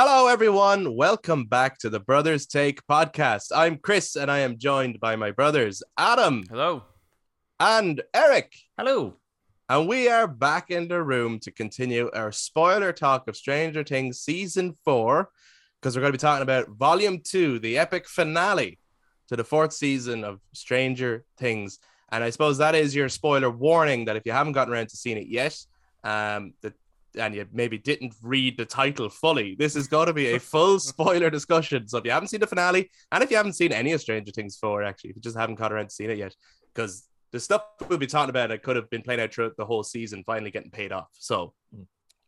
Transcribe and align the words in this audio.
Hello, 0.00 0.28
everyone. 0.28 0.94
Welcome 0.94 1.46
back 1.46 1.76
to 1.78 1.90
the 1.90 1.98
Brothers 1.98 2.46
Take 2.46 2.86
podcast. 2.86 3.46
I'm 3.52 3.78
Chris, 3.78 4.14
and 4.14 4.30
I 4.30 4.38
am 4.38 4.56
joined 4.56 5.00
by 5.00 5.16
my 5.16 5.32
brothers, 5.32 5.82
Adam 5.96 6.44
Hello. 6.48 6.84
and 7.58 8.00
Eric. 8.14 8.54
Hello. 8.76 9.16
And 9.68 9.88
we 9.88 10.08
are 10.08 10.28
back 10.28 10.70
in 10.70 10.86
the 10.86 11.02
room 11.02 11.40
to 11.40 11.50
continue 11.50 12.12
our 12.14 12.30
spoiler 12.30 12.92
talk 12.92 13.26
of 13.26 13.36
Stranger 13.36 13.82
Things 13.82 14.20
season 14.20 14.72
four, 14.84 15.30
because 15.80 15.96
we're 15.96 16.02
going 16.02 16.12
to 16.12 16.16
be 16.16 16.22
talking 16.22 16.44
about 16.44 16.68
volume 16.68 17.20
two, 17.20 17.58
the 17.58 17.76
epic 17.76 18.06
finale 18.06 18.78
to 19.26 19.34
the 19.34 19.42
fourth 19.42 19.72
season 19.72 20.22
of 20.22 20.38
Stranger 20.54 21.24
Things. 21.38 21.80
And 22.12 22.22
I 22.22 22.30
suppose 22.30 22.58
that 22.58 22.76
is 22.76 22.94
your 22.94 23.08
spoiler 23.08 23.50
warning 23.50 24.04
that 24.04 24.14
if 24.14 24.24
you 24.24 24.30
haven't 24.30 24.52
gotten 24.52 24.72
around 24.72 24.90
to 24.90 24.96
seeing 24.96 25.18
it 25.18 25.26
yet, 25.26 25.58
um, 26.04 26.52
that 26.62 26.74
and 27.16 27.34
you 27.34 27.46
maybe 27.52 27.78
didn't 27.78 28.14
read 28.22 28.56
the 28.56 28.64
title 28.64 29.08
fully, 29.08 29.54
this 29.58 29.76
is 29.76 29.86
going 29.86 30.06
to 30.06 30.12
be 30.12 30.34
a 30.34 30.40
full 30.52 30.78
spoiler 30.78 31.30
discussion. 31.30 31.88
So 31.88 31.98
if 31.98 32.04
you 32.04 32.10
haven't 32.10 32.28
seen 32.28 32.40
the 32.40 32.46
finale, 32.46 32.90
and 33.12 33.22
if 33.22 33.30
you 33.30 33.36
haven't 33.36 33.54
seen 33.54 33.72
any 33.72 33.92
of 33.92 34.00
Stranger 34.00 34.32
Things 34.32 34.56
4, 34.56 34.82
actually, 34.82 35.10
if 35.10 35.16
you 35.16 35.22
just 35.22 35.38
haven't 35.38 35.56
got 35.56 35.72
around 35.72 35.88
to 35.88 35.94
seeing 35.94 36.10
it 36.10 36.18
yet, 36.18 36.34
because 36.74 37.08
the 37.32 37.40
stuff 37.40 37.62
we'll 37.88 37.98
be 37.98 38.06
talking 38.06 38.30
about, 38.30 38.50
it 38.50 38.62
could 38.62 38.76
have 38.76 38.90
been 38.90 39.02
playing 39.02 39.20
out 39.20 39.32
throughout 39.32 39.56
the 39.56 39.66
whole 39.66 39.82
season, 39.82 40.24
finally 40.24 40.50
getting 40.50 40.70
paid 40.70 40.92
off. 40.92 41.08
So 41.12 41.54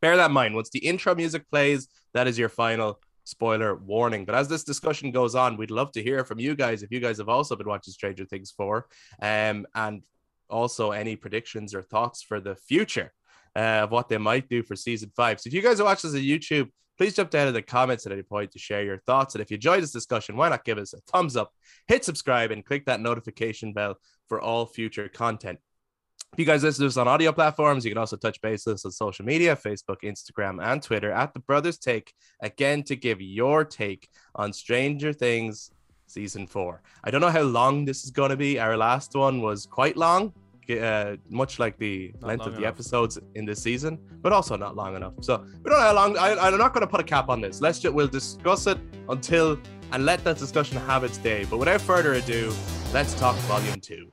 bear 0.01 0.16
that 0.16 0.27
in 0.27 0.33
mind. 0.33 0.55
Once 0.55 0.71
the 0.71 0.80
intro 0.80 1.15
music 1.15 1.49
plays, 1.51 1.88
that 2.15 2.27
is 2.27 2.38
your 2.38 2.49
final 2.49 3.01
spoiler 3.24 3.77
warning. 3.77 4.24
But 4.24 4.35
as 4.35 4.49
this 4.49 4.65
discussion 4.65 5.10
goes 5.10 5.35
on, 5.35 5.57
we'd 5.57 5.71
love 5.71 5.93
to 5.93 6.02
hear 6.02 6.24
from 6.24 6.38
you 6.38 6.55
guys 6.55 6.83
if 6.83 6.91
you 6.91 7.01
guys 7.01 7.19
have 7.19 7.29
also 7.29 7.57
been 7.57 7.69
watching 7.69 7.93
Stranger 7.93 8.24
Things 8.24 8.52
4, 8.57 8.87
um, 9.23 9.66
and 9.74 10.02
also 10.49 10.91
any 10.91 11.16
predictions 11.16 11.74
or 11.74 11.83
thoughts 11.83 12.23
for 12.23 12.41
the 12.41 12.57
future 12.57 13.12
uh, 13.56 13.82
of 13.84 13.90
what 13.90 14.09
they 14.09 14.18
might 14.18 14.48
do 14.48 14.62
for 14.62 14.77
season 14.77 15.10
five. 15.16 15.40
So 15.40 15.48
if 15.48 15.54
you 15.54 15.62
guys 15.62 15.80
are 15.80 15.84
watching 15.84 16.10
this 16.10 16.20
on 16.20 16.27
YouTube, 16.27 16.68
please 16.98 17.14
jump 17.14 17.30
down 17.30 17.48
in 17.48 17.54
the 17.54 17.62
comments 17.62 18.04
at 18.07 18.12
any 18.12 18.23
point 18.23 18.52
to 18.52 18.59
share 18.59 18.84
your 18.84 18.98
thoughts. 18.98 19.34
And 19.34 19.42
if 19.42 19.51
you 19.51 19.54
enjoyed 19.54 19.82
this 19.82 19.92
discussion, 19.92 20.37
why 20.37 20.48
not 20.48 20.65
give 20.65 20.79
us 20.79 20.92
a 20.92 20.98
thumbs 21.10 21.37
up, 21.37 21.51
hit 21.88 22.04
subscribe, 22.04 22.51
and 22.51 22.65
click 22.65 22.84
that 22.87 23.01
notification 23.01 23.73
bell 23.73 23.96
for 24.29 24.40
all 24.40 24.66
future 24.66 25.09
content. 25.09 25.59
If 26.32 26.38
you 26.38 26.45
guys 26.45 26.62
listen 26.62 26.82
to 26.82 26.87
us 26.87 26.96
on 26.96 27.09
audio 27.09 27.32
platforms, 27.32 27.84
you 27.84 27.90
can 27.90 27.98
also 27.98 28.16
touch 28.16 28.40
base 28.40 28.65
with 28.65 28.74
us 28.74 28.84
on 28.84 28.92
social 28.92 29.24
media 29.24 29.57
Facebook, 29.57 30.02
Instagram, 30.04 30.62
and 30.62 30.80
Twitter 30.80 31.10
at 31.10 31.35
the 31.35 31.40
Brothers 31.40 31.76
Take 31.76 32.12
again 32.40 32.85
to 32.85 32.95
give 32.95 33.20
your 33.20 33.64
take 33.64 34.09
on 34.37 34.52
Stranger 34.52 35.12
Things 35.12 35.73
season 36.07 36.46
four. 36.46 36.82
I 37.02 37.10
don't 37.10 37.20
know 37.20 37.30
how 37.30 37.42
long 37.42 37.85
this 37.85 38.04
is 38.04 38.10
going 38.10 38.30
to 38.30 38.37
be. 38.37 38.60
Our 38.60 38.76
last 38.76 39.14
one 39.14 39.40
was 39.40 39.66
quite 39.66 39.96
long, 39.96 40.32
uh, 40.69 41.16
much 41.29 41.59
like 41.59 41.79
the 41.79 42.13
Not 42.21 42.29
length 42.29 42.47
of 42.47 42.53
the 42.53 42.61
enough. 42.61 42.75
episodes 42.75 43.19
in 43.35 43.45
this 43.45 43.63
season, 43.63 43.99
but 44.23 44.33
also 44.33 44.57
not 44.57 44.77
long 44.77 44.97
enough. 44.97 45.15
So 45.21 45.39
we 45.63 45.71
don't 45.71 45.79
know 45.80 45.87
how 45.91 45.95
long. 45.95 46.16
I, 46.19 46.37
I'm 46.37 46.59
not 46.59 46.73
going 46.75 46.83
to 46.83 46.87
put 46.87 47.01
a 47.01 47.05
cap 47.05 47.29
on 47.29 47.41
this. 47.41 47.61
Let's 47.61 47.79
just 47.79 47.95
we'll 47.95 48.09
discuss 48.09 48.66
it 48.66 48.79
until 49.09 49.59
and 49.93 50.05
let 50.05 50.23
that 50.25 50.38
discussion 50.38 50.79
have 50.79 51.03
its 51.05 51.19
day. 51.19 51.45
But 51.51 51.59
without 51.59 51.81
further 51.81 52.15
ado, 52.15 52.53
let's 52.93 53.15
talk 53.15 53.35
volume 53.53 53.81
two. 53.81 54.13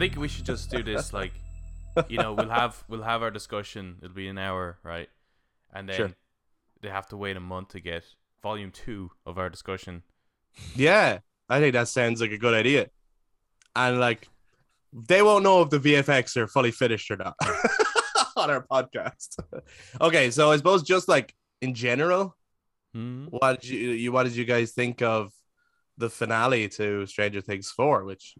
Think 0.00 0.12
I 0.12 0.14
think 0.14 0.20
we 0.22 0.28
should 0.28 0.46
just 0.46 0.70
do 0.70 0.82
this 0.82 1.12
like 1.12 1.32
you 2.08 2.18
know, 2.18 2.32
we'll 2.34 2.48
have 2.48 2.82
we'll 2.88 3.02
have 3.02 3.22
our 3.22 3.30
discussion. 3.30 3.96
It'll 4.02 4.14
be 4.14 4.28
an 4.28 4.38
hour, 4.38 4.78
right? 4.82 5.08
And 5.72 5.88
then 5.88 5.96
Sure. 5.96 6.10
they 6.82 6.88
have 6.88 7.06
to 7.08 7.16
wait 7.16 7.36
a 7.36 7.40
month 7.40 7.68
to 7.70 7.80
get 7.80 8.04
volume 8.42 8.70
2 8.70 9.10
of 9.26 9.38
our 9.38 9.50
discussion. 9.50 10.02
Yeah, 10.74 11.18
I 11.48 11.60
think 11.60 11.72
that 11.74 11.88
sounds 11.88 12.20
like 12.20 12.30
a 12.32 12.38
good 12.38 12.54
idea. 12.54 12.88
And 13.76 14.00
like, 14.00 14.28
they 14.92 15.22
won't 15.22 15.44
know 15.44 15.62
if 15.62 15.70
the 15.70 15.78
VFX 15.78 16.36
are 16.36 16.46
fully 16.48 16.70
finished 16.70 17.10
or 17.10 17.16
not 17.16 17.34
on 18.36 18.50
our 18.50 18.64
podcast. 18.70 19.38
okay, 20.00 20.30
so 20.30 20.50
I 20.52 20.56
suppose 20.56 20.82
just 20.82 21.08
like 21.08 21.34
in 21.60 21.74
general, 21.74 22.36
Hmm? 22.94 23.26
what 23.26 23.60
did 23.60 23.70
you, 23.70 23.90
you 23.90 24.12
what 24.12 24.24
did 24.24 24.34
you 24.34 24.44
guys 24.44 24.72
think 24.72 25.02
of 25.02 25.30
the 25.98 26.10
finale 26.10 26.68
to 26.70 27.06
Stranger 27.06 27.40
Things 27.40 27.70
four, 27.70 28.04
which 28.04 28.34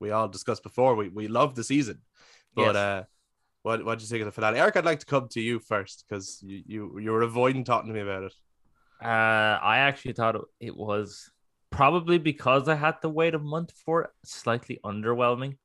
we 0.00 0.10
all 0.10 0.28
discussed 0.28 0.62
before. 0.62 0.94
We 0.94 1.08
we 1.08 1.28
love 1.28 1.54
the 1.54 1.64
season, 1.64 2.00
but 2.54 2.74
Yes. 2.74 2.76
uh, 2.76 3.04
what 3.62 3.84
what 3.84 3.98
did 3.98 4.02
you 4.04 4.08
think 4.08 4.22
of 4.22 4.26
the 4.26 4.32
finale, 4.32 4.58
Eric? 4.58 4.76
I'd 4.76 4.84
like 4.84 5.00
to 5.00 5.06
come 5.06 5.28
to 5.30 5.40
you 5.40 5.58
first 5.58 6.04
because 6.08 6.40
you, 6.42 6.62
you 6.66 6.98
you 7.00 7.10
were 7.12 7.22
avoiding 7.22 7.64
talking 7.64 7.88
to 7.88 7.94
me 7.94 8.00
about 8.00 8.24
it. 8.24 8.34
Uh, 9.02 9.06
I 9.62 9.78
actually 9.78 10.14
thought 10.14 10.36
it- 10.60 10.76
was 10.76 11.30
probably 11.70 12.16
because 12.18 12.68
I 12.68 12.74
had 12.74 13.02
to 13.02 13.08
wait 13.10 13.34
a 13.34 13.38
month 13.38 13.72
for 13.84 14.02
it, 14.04 14.10
slightly 14.24 14.78
underwhelming. 14.84 15.58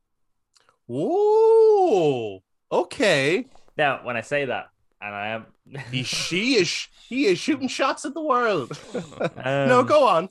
Whoa, 0.88 2.44
okay. 2.72 3.46
Now, 3.78 4.02
when 4.04 4.18
I 4.18 4.22
say 4.22 4.46
that, 4.46 4.66
and 5.02 5.16
I 5.16 5.28
am, 5.30 5.46
he, 5.92 6.04
she 6.22 6.56
is 6.56 6.88
he 7.08 7.26
is 7.28 7.40
shooting 7.40 7.68
shots 7.70 8.04
at 8.06 8.14
the 8.14 8.22
world. 8.22 8.78
no, 9.38 9.80
Um, 9.82 9.86
go 9.86 10.08
on. 10.08 10.30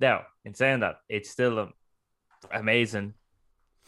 now 0.00 0.22
in 0.44 0.54
saying 0.54 0.80
that, 0.80 0.96
it's 1.08 1.28
still 1.30 1.58
um, 1.58 1.72
amazing 2.52 3.14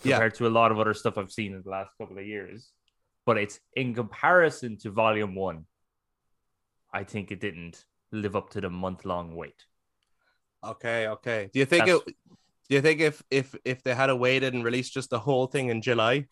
Yeah. 0.02 0.16
compared 0.16 0.34
to 0.36 0.46
a 0.46 0.48
lot 0.48 0.72
of 0.72 0.78
other 0.78 0.94
stuff 0.94 1.18
I've 1.18 1.32
seen 1.32 1.54
in 1.54 1.62
the 1.62 1.70
last 1.70 1.90
couple 1.98 2.18
of 2.18 2.26
years. 2.26 2.72
But 3.26 3.38
it's 3.38 3.60
in 3.74 3.94
comparison 3.94 4.78
to 4.78 4.90
Volume 4.90 5.34
One. 5.34 5.66
I 6.92 7.04
think 7.04 7.30
it 7.30 7.40
didn't 7.40 7.84
live 8.10 8.36
up 8.36 8.50
to 8.50 8.60
the 8.60 8.70
month 8.70 9.04
long 9.04 9.34
wait. 9.36 9.64
Okay, 10.64 11.06
okay. 11.08 11.50
Do 11.52 11.58
you 11.58 11.66
think 11.66 11.86
That's- 11.86 12.02
it? 12.06 12.16
Do 12.68 12.74
you 12.74 12.82
think 12.82 13.00
if 13.00 13.22
if 13.30 13.54
if 13.64 13.82
they 13.82 13.94
had 13.94 14.12
waited 14.12 14.54
and 14.54 14.62
released 14.62 14.92
just 14.92 15.08
the 15.10 15.18
whole 15.18 15.46
thing 15.46 15.70
in 15.70 15.80
July, 15.80 16.26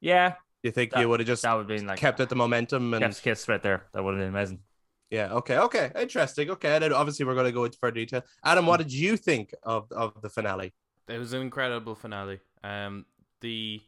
Yeah. 0.00 0.30
do 0.30 0.68
you 0.68 0.72
think 0.72 0.92
That- 0.92 1.00
you 1.00 1.08
would 1.08 1.20
have 1.20 1.26
just 1.26 1.42
that 1.42 1.54
would 1.54 1.70
have 1.70 1.78
been 1.78 1.86
like 1.86 1.98
kept 1.98 2.20
at 2.20 2.28
the 2.28 2.36
momentum 2.36 2.92
and 2.94 3.02
Chef's 3.02 3.20
kiss 3.20 3.48
right 3.48 3.62
there. 3.62 3.86
That 3.92 4.04
would 4.04 4.14
have 4.14 4.20
been 4.20 4.28
amazing. 4.28 4.62
yeah? 5.10 5.32
Okay, 5.32 5.58
okay, 5.58 5.90
interesting. 5.96 6.50
Okay, 6.50 6.74
and 6.74 6.84
then 6.84 6.92
obviously 6.92 7.24
we're 7.24 7.34
going 7.34 7.46
to 7.46 7.52
go 7.52 7.64
into 7.64 7.78
further 7.78 7.94
detail. 7.94 8.22
Adam, 8.44 8.66
what 8.66 8.80
hmm. 8.80 8.84
did 8.84 8.92
you 8.92 9.16
think 9.16 9.54
of 9.62 9.90
of 9.92 10.20
the 10.20 10.28
finale? 10.28 10.74
It 11.08 11.18
was 11.18 11.32
an 11.32 11.42
incredible 11.42 11.94
finale. 11.94 12.40
Um 12.62 13.06
the 13.40 13.82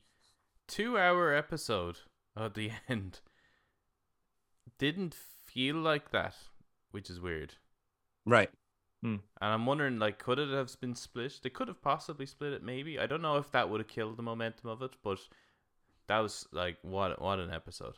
2-hour 0.68 1.32
episode 1.32 1.98
at 2.36 2.54
the 2.54 2.70
end 2.88 3.20
didn't 4.78 5.14
feel 5.14 5.76
like 5.76 6.10
that, 6.10 6.34
which 6.90 7.08
is 7.08 7.20
weird. 7.20 7.54
Right. 8.26 8.50
And 9.40 9.52
I'm 9.52 9.66
wondering, 9.66 9.98
like, 9.98 10.18
could 10.18 10.38
it 10.38 10.50
have 10.50 10.78
been 10.80 10.94
split? 10.94 11.40
They 11.42 11.50
could 11.50 11.68
have 11.68 11.82
possibly 11.82 12.26
split 12.26 12.52
it, 12.52 12.62
maybe. 12.62 12.98
I 12.98 13.06
don't 13.06 13.22
know 13.22 13.36
if 13.36 13.50
that 13.52 13.70
would 13.70 13.80
have 13.80 13.88
killed 13.88 14.16
the 14.16 14.22
momentum 14.22 14.68
of 14.68 14.82
it, 14.82 14.92
but 15.02 15.18
that 16.08 16.18
was 16.18 16.46
like 16.52 16.78
what 16.82 17.20
what 17.20 17.38
an 17.38 17.50
episode. 17.50 17.94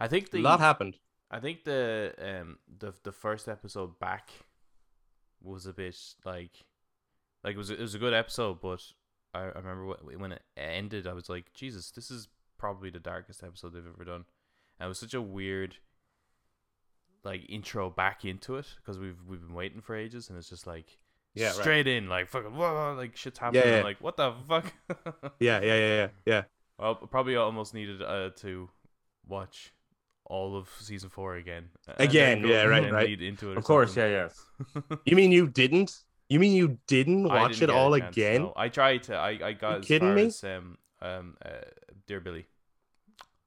I 0.00 0.08
think 0.08 0.30
the 0.30 0.40
a 0.40 0.42
lot 0.42 0.60
happened. 0.60 0.98
I 1.30 1.40
think 1.40 1.64
the 1.64 2.14
um 2.20 2.58
the 2.78 2.92
the 3.02 3.12
first 3.12 3.48
episode 3.48 3.98
back 3.98 4.30
was 5.42 5.66
a 5.66 5.72
bit 5.72 5.96
like 6.24 6.52
like 7.44 7.54
it 7.54 7.58
was 7.58 7.70
it 7.70 7.80
was 7.80 7.94
a 7.94 7.98
good 7.98 8.14
episode, 8.14 8.60
but 8.60 8.82
I, 9.34 9.40
I 9.40 9.58
remember 9.58 9.86
wh- 9.94 10.20
when 10.20 10.32
it 10.32 10.42
ended, 10.56 11.06
I 11.06 11.12
was 11.12 11.28
like, 11.28 11.52
Jesus, 11.54 11.90
this 11.90 12.10
is 12.10 12.28
probably 12.58 12.90
the 12.90 13.00
darkest 13.00 13.42
episode 13.42 13.72
they've 13.74 13.86
ever 13.86 14.04
done. 14.04 14.24
And 14.78 14.86
it 14.86 14.88
was 14.88 14.98
such 14.98 15.14
a 15.14 15.22
weird 15.22 15.76
like 17.24 17.42
intro 17.48 17.88
back 17.90 18.24
into 18.24 18.56
it 18.56 18.66
because 18.76 18.98
we've 18.98 19.18
we've 19.28 19.40
been 19.40 19.54
waiting 19.54 19.80
for 19.80 19.94
ages, 19.96 20.28
and 20.28 20.38
it's 20.38 20.48
just 20.48 20.66
like 20.66 20.98
Yeah, 21.34 21.46
right. 21.48 21.54
straight 21.56 21.86
in, 21.86 22.08
like 22.08 22.28
fucking 22.28 22.54
whoa, 22.54 22.94
like 22.96 23.16
shit's 23.16 23.38
happening. 23.38 23.62
yeah. 23.66 23.78
I'm 23.78 23.84
like, 23.84 24.00
what 24.00 24.16
the 24.16 24.32
fuck? 24.48 24.72
Yeah, 25.38 25.60
yeah, 25.60 25.74
yeah, 25.74 25.94
yeah, 25.96 26.08
yeah. 26.26 26.42
well, 26.78 26.94
probably 26.96 27.36
almost 27.36 27.74
needed 27.74 28.02
uh, 28.02 28.30
to 28.38 28.68
watch 29.26 29.72
all 30.24 30.56
of 30.56 30.68
season 30.80 31.10
four 31.10 31.36
again. 31.36 31.68
Again, 31.98 32.44
yeah, 32.46 32.62
right, 32.64 32.90
right. 32.90 33.20
into 33.20 33.52
it. 33.52 33.58
Of 33.58 33.64
course, 33.64 33.94
something. 33.94 34.12
yeah, 34.12 34.28
yes. 34.74 34.98
You 35.04 35.16
mean 35.16 35.30
you 35.32 35.46
didn't? 35.46 36.02
You 36.32 36.40
mean 36.40 36.52
you 36.52 36.78
didn't 36.86 37.24
watch 37.24 37.58
didn't 37.58 37.70
it 37.70 37.76
all 37.76 37.98
chance, 37.98 38.16
again? 38.16 38.42
no. 38.42 38.52
I 38.56 38.68
tried 38.68 39.02
to. 39.04 39.16
I, 39.16 39.30
I 39.48 39.52
got 39.52 39.70
You 39.72 39.78
as 39.80 39.84
kidding 39.84 40.14
me? 40.14 40.22
as 40.26 40.42
um 40.44 40.78
um 41.02 41.36
uh, 41.44 41.48
Dear 42.06 42.20
Billy. 42.20 42.46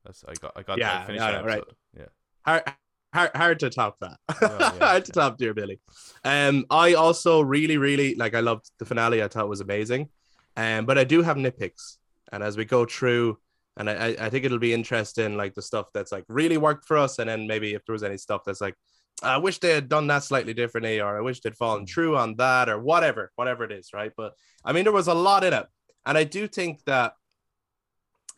That's 0.06 0.24
I 0.28 0.34
got 0.36 0.54
I 0.56 0.62
got 0.62 0.78
Yeah, 0.78 1.02
I 1.02 1.06
finished 1.06 1.24
yeah, 1.26 1.32
that 1.32 1.46
right. 1.46 1.64
Yeah. 1.98 2.06
hard, 2.46 2.64
hard, 3.12 3.32
hard 3.36 3.60
to 3.62 3.70
top 3.72 3.98
that. 4.02 4.18
Oh, 4.30 4.58
yeah. 4.60 4.70
hard 4.86 5.06
to 5.06 5.12
top, 5.12 5.38
dear 5.38 5.56
Billy. 5.56 5.80
Um, 6.24 6.66
I 6.70 6.94
also 6.94 7.42
really, 7.42 7.78
really 7.78 8.14
like. 8.16 8.36
I 8.36 8.42
loved 8.42 8.70
the 8.78 8.86
finale. 8.86 9.24
I 9.24 9.28
thought 9.30 9.46
it 9.46 9.50
was 9.50 9.62
amazing. 9.62 10.10
Um, 10.56 10.86
but 10.86 11.00
I 11.00 11.04
do 11.06 11.24
have 11.24 11.38
nitpicks, 11.38 11.98
and 12.32 12.44
as 12.44 12.56
we 12.56 12.66
go 12.66 12.86
through, 12.86 13.40
and 13.78 13.90
I- 13.90 14.16
I 14.20 14.30
think 14.30 14.46
it'll 14.46 14.60
be 14.60 14.74
interesting, 14.74 15.36
like 15.36 15.54
the 15.56 15.62
stuff 15.62 15.88
that's 15.94 16.12
like 16.12 16.24
really 16.30 16.58
worked 16.58 16.86
for 16.86 16.98
us, 16.98 17.18
and 17.20 17.28
then 17.30 17.48
maybe 17.48 17.74
if 17.74 17.84
there 17.86 17.94
was 17.94 18.04
any 18.04 18.18
stuff 18.18 18.44
that's 18.46 18.62
like, 18.62 18.76
I 19.24 19.38
wish 19.38 19.60
they 19.60 19.74
had 19.74 19.90
done 19.90 20.08
that 20.08 20.24
slightly 20.24 20.54
differently, 20.54 21.00
or 21.00 21.18
I 21.18 21.22
wish 21.22 21.40
they'd 21.40 21.56
fallen 21.56 21.86
true 21.86 22.18
on 22.18 22.36
that, 22.36 22.70
or 22.70 22.80
whatever, 22.80 23.32
whatever 23.36 23.64
it 23.64 23.72
is, 23.72 23.92
right? 23.94 24.12
But 24.16 24.34
I 24.64 24.74
mean, 24.74 24.84
there 24.84 24.94
was 24.94 25.08
a 25.08 25.14
lot 25.14 25.44
in 25.44 25.54
it, 25.54 25.66
and 26.06 26.18
I 26.18 26.24
do 26.26 26.48
think 26.48 26.84
that 26.86 27.14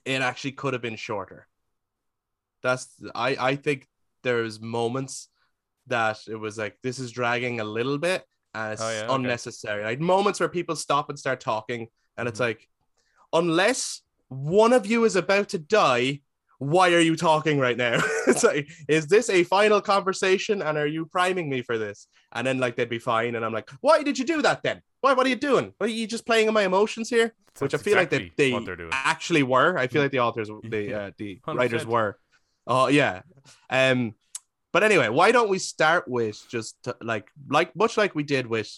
it 0.06 0.22
actually 0.22 0.54
could 0.54 0.74
have 0.74 0.82
been 0.82 0.96
shorter. 0.96 1.48
That's 2.64 2.88
I 3.14 3.36
I 3.40 3.56
think 3.56 3.88
there's 4.24 4.60
moments 4.60 5.30
that 5.88 6.20
it 6.28 6.36
was 6.36 6.58
like 6.58 6.78
this 6.84 7.00
is 7.00 7.12
dragging 7.12 7.60
a 7.60 7.64
little 7.64 7.98
bit 7.98 8.24
and 8.54 8.74
it's 8.74 8.82
Oh, 8.82 8.90
yeah, 8.90 9.04
okay. 9.06 9.16
unnecessary. 9.16 9.84
Like 9.84 10.00
moments 10.00 10.40
where 10.40 10.50
people 10.50 10.76
stop 10.76 11.10
and 11.10 11.18
start 11.18 11.40
talking, 11.40 11.88
and 12.18 12.28
it's 12.28 12.40
Mhm. 12.40 12.44
like, 12.44 12.70
unless 13.34 14.02
one 14.30 14.74
of 14.74 14.86
you 14.86 15.06
is 15.06 15.16
about 15.16 15.50
to 15.50 15.60
die, 15.60 16.22
why 16.60 16.94
are 16.94 17.00
you 17.00 17.16
talking 17.16 17.60
right 17.60 17.78
now? 17.78 18.00
it's 18.28 18.44
like, 18.44 18.70
is 18.88 19.08
this 19.08 19.30
a 19.30 19.44
final 19.44 19.82
conversation? 19.82 20.62
And 20.62 20.78
are 20.78 20.88
you 20.88 21.06
priming 21.06 21.50
me 21.50 21.62
for 21.62 21.78
this? 21.78 22.08
And 22.34 22.46
then 22.46 22.58
like 22.58 22.76
they'd 22.76 22.90
be 22.90 23.00
fine, 23.00 23.36
and 23.36 23.46
I'm 23.46 23.54
like, 23.54 23.70
why 23.82 24.04
did 24.04 24.18
you 24.20 24.26
do 24.26 24.42
that 24.42 24.64
then? 24.64 24.82
Why? 25.02 25.14
What 25.14 25.26
are 25.26 25.30
you 25.30 25.36
doing? 25.36 25.74
Are 25.80 25.88
you 25.88 26.08
just 26.08 26.26
playing 26.26 26.48
on 26.48 26.54
my 26.54 26.64
emotions 26.64 27.10
here? 27.10 27.34
Which 27.60 27.74
I 27.74 27.78
feel 27.78 27.96
like 27.96 28.12
exactly 28.12 28.34
they, 28.38 28.52
they 28.52 28.76
doing. 28.76 28.90
actually 28.92 29.44
were. 29.44 29.78
I 29.78 29.88
feel 29.88 30.02
like 30.02 30.12
the 30.12 30.20
authors, 30.20 30.50
the 30.64 30.94
uh, 31.00 31.12
the 31.18 31.40
100%. 31.48 31.56
writers 31.56 31.86
were. 31.86 32.18
Oh 32.66 32.88
yeah. 32.88 33.22
Um, 33.70 34.14
but 34.74 34.84
anyway, 34.84 35.10
why 35.10 35.32
don't 35.32 35.50
we 35.50 35.60
start 35.60 36.08
with 36.08 36.44
just 36.50 36.76
like 37.02 37.30
like 37.50 37.76
much 37.76 37.98
like 37.98 38.14
we 38.14 38.24
did 38.24 38.46
with 38.46 38.70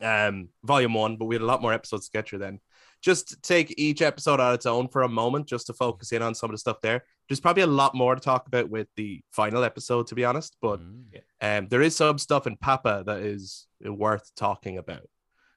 um 0.00 0.48
volume 0.64 0.94
one, 0.94 1.16
but 1.16 1.24
we 1.26 1.34
had 1.34 1.42
a 1.42 1.46
lot 1.46 1.62
more 1.62 1.72
episodes 1.72 2.06
to 2.06 2.12
get 2.12 2.28
through 2.28 2.38
then. 2.40 2.60
Just 3.00 3.42
take 3.42 3.72
each 3.78 4.02
episode 4.02 4.40
on 4.40 4.54
its 4.54 4.66
own 4.66 4.88
for 4.88 5.02
a 5.02 5.08
moment, 5.08 5.46
just 5.46 5.66
to 5.68 5.72
focus 5.72 6.10
in 6.12 6.20
on 6.22 6.34
some 6.34 6.50
of 6.50 6.54
the 6.54 6.58
stuff 6.58 6.80
there. 6.80 7.04
There's 7.28 7.38
probably 7.40 7.62
a 7.62 7.66
lot 7.68 7.94
more 7.94 8.14
to 8.14 8.20
talk 8.20 8.46
about 8.48 8.70
with 8.70 8.88
the 8.96 9.22
final 9.30 9.62
episode, 9.62 10.08
to 10.08 10.14
be 10.16 10.24
honest. 10.24 10.56
But 10.60 10.80
Mm. 10.80 11.22
um, 11.40 11.68
there 11.68 11.82
is 11.82 11.94
some 11.94 12.18
stuff 12.18 12.46
in 12.46 12.56
Papa 12.56 13.04
that 13.06 13.18
is 13.20 13.66
worth 13.84 14.34
talking 14.34 14.78
about. 14.78 15.08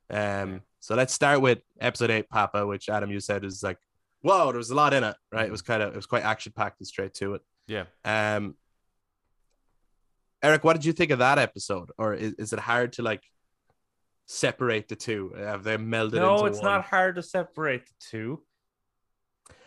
Um, 0.09 0.51
Yeah. 0.53 0.59
so 0.79 0.95
let's 0.95 1.13
start 1.13 1.41
with 1.41 1.59
episode 1.79 2.11
eight, 2.11 2.29
Papa, 2.29 2.67
which 2.67 2.89
Adam 2.89 3.09
you 3.09 3.19
said 3.19 3.43
is 3.43 3.63
like, 3.63 3.79
whoa, 4.21 4.47
there 4.51 4.57
was 4.57 4.69
a 4.69 4.75
lot 4.75 4.93
in 4.93 5.03
it, 5.03 5.15
right? 5.31 5.47
It 5.47 5.51
was 5.51 5.63
kind 5.63 5.81
of 5.81 5.93
it 5.93 5.95
was 5.95 6.05
quite 6.05 6.23
action 6.23 6.51
packed 6.55 6.79
and 6.79 6.87
straight 6.87 7.13
to 7.15 7.35
it. 7.35 7.41
Yeah. 7.67 7.85
Um, 8.05 8.55
Eric, 10.43 10.63
what 10.63 10.73
did 10.73 10.85
you 10.85 10.93
think 10.93 11.11
of 11.11 11.19
that 11.19 11.37
episode, 11.39 11.91
or 11.97 12.13
is, 12.13 12.33
is 12.33 12.53
it 12.53 12.59
hard 12.59 12.93
to 12.93 13.01
like 13.03 13.23
separate 14.31 14.87
the 14.87 14.95
two? 14.95 15.33
Have 15.37 15.63
they 15.63 15.77
melded? 15.77 16.13
No, 16.13 16.45
it's 16.45 16.57
one? 16.59 16.65
not 16.65 16.85
hard 16.85 17.15
to 17.15 17.23
separate 17.23 17.85
the 17.85 17.93
two. 17.99 18.43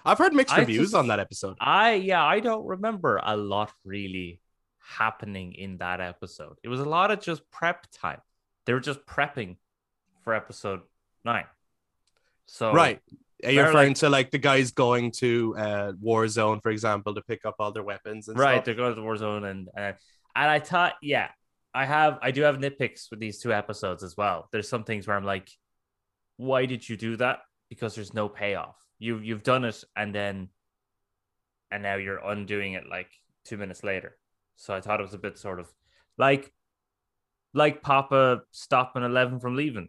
I've 0.05 0.19
heard 0.19 0.34
mixed 0.34 0.55
I 0.55 0.61
reviews 0.61 0.88
just- 0.88 0.94
on 0.94 1.08
that 1.08 1.20
episode. 1.20 1.56
I 1.61 1.94
yeah, 1.94 2.25
I 2.25 2.40
don't 2.40 2.66
remember 2.66 3.20
a 3.22 3.37
lot 3.37 3.72
really 3.84 4.40
happening 4.78 5.55
in 5.55 5.78
that 5.78 6.00
episode. 6.00 6.56
It 6.62 6.69
was 6.69 6.81
a 6.81 6.84
lot 6.84 7.11
of 7.11 7.20
just 7.20 7.49
prep 7.50 7.87
time. 7.93 8.20
They 8.66 8.72
were 8.72 8.81
just 8.81 9.05
prepping 9.06 9.56
for 10.22 10.34
episode 10.34 10.81
nine. 11.25 11.46
So 12.46 12.72
Right. 12.72 13.00
Are 13.44 13.50
you 13.50 13.62
referring 13.62 13.88
like- 13.88 13.96
to 13.99 14.08
like 14.10 14.31
the 14.31 14.38
guys 14.38 14.70
going 14.72 15.10
to 15.12 15.55
uh, 15.58 15.93
Warzone, 15.93 16.62
for 16.62 16.70
example, 16.70 17.14
to 17.14 17.22
pick 17.22 17.44
up 17.44 17.56
all 17.58 17.72
their 17.72 17.82
weapons 17.82 18.28
and 18.28 18.38
right, 18.38 18.55
stuff? 18.56 18.64
they're 18.64 18.75
going 18.75 18.90
to 18.90 18.94
the 18.94 19.02
war 19.02 19.17
zone 19.17 19.44
and 19.44 19.69
uh, 19.76 19.93
and 20.37 20.50
I 20.50 20.58
thought, 20.58 20.94
yeah, 21.02 21.28
I 21.74 21.84
have 21.86 22.18
I 22.22 22.30
do 22.30 22.42
have 22.42 22.58
nitpicks 22.58 23.10
with 23.10 23.18
these 23.20 23.40
two 23.40 23.52
episodes 23.52 24.02
as 24.02 24.16
well. 24.16 24.48
There's 24.52 24.68
some 24.68 24.84
things 24.84 25.06
where 25.06 25.16
I'm 25.16 25.24
like, 25.24 25.50
why 26.36 26.66
did 26.66 26.88
you 26.88 26.96
do 26.96 27.16
that? 27.16 27.40
Because 27.68 27.94
there's 27.94 28.14
no 28.14 28.28
payoff. 28.28 28.76
You 28.98 29.18
you've 29.18 29.42
done 29.42 29.64
it 29.64 29.82
and 29.96 30.14
then 30.14 30.48
and 31.70 31.82
now 31.82 31.96
you're 31.96 32.18
undoing 32.24 32.74
it 32.74 32.84
like 32.88 33.10
two 33.44 33.56
minutes 33.56 33.82
later. 33.82 34.16
So 34.56 34.72
I 34.72 34.80
thought 34.80 35.00
it 35.00 35.02
was 35.02 35.14
a 35.14 35.18
bit 35.18 35.36
sort 35.36 35.58
of 35.58 35.68
like 36.16 36.52
like 37.52 37.82
Papa 37.82 38.42
stopping 38.52 39.02
Eleven 39.02 39.40
from 39.40 39.56
leaving. 39.56 39.88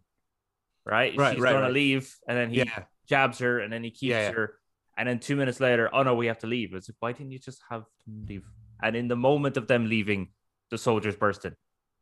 Right? 0.85 1.15
Right, 1.17 1.33
She's 1.35 1.41
right, 1.41 1.51
gonna 1.51 1.65
right. 1.65 1.73
leave 1.73 2.15
and 2.27 2.37
then 2.37 2.49
he 2.49 2.57
Yeah. 2.57 2.83
jabs 3.07 3.39
her 3.39 3.59
and 3.59 3.71
then 3.71 3.83
he 3.83 3.91
keeps 3.91 4.09
Yeah, 4.09 4.31
her 4.31 4.57
and 4.97 5.07
then 5.07 5.19
two 5.19 5.35
minutes 5.35 5.59
later 5.59 5.89
oh 5.93 6.01
no 6.03 6.15
we 6.15 6.27
have 6.27 6.39
to 6.39 6.47
leave 6.47 6.73
it's 6.73 6.89
like 6.89 6.95
why 6.99 7.11
didn't 7.11 7.31
you 7.31 7.39
just 7.39 7.61
have 7.69 7.83
them 8.05 8.25
leave 8.27 8.43
and 8.81 8.95
in 8.95 9.07
the 9.07 9.15
moment 9.15 9.57
of 9.57 9.67
them 9.67 9.87
leaving 9.87 10.29
the 10.71 10.77
soldiers 10.77 11.15
burst 11.15 11.45
in 11.45 11.55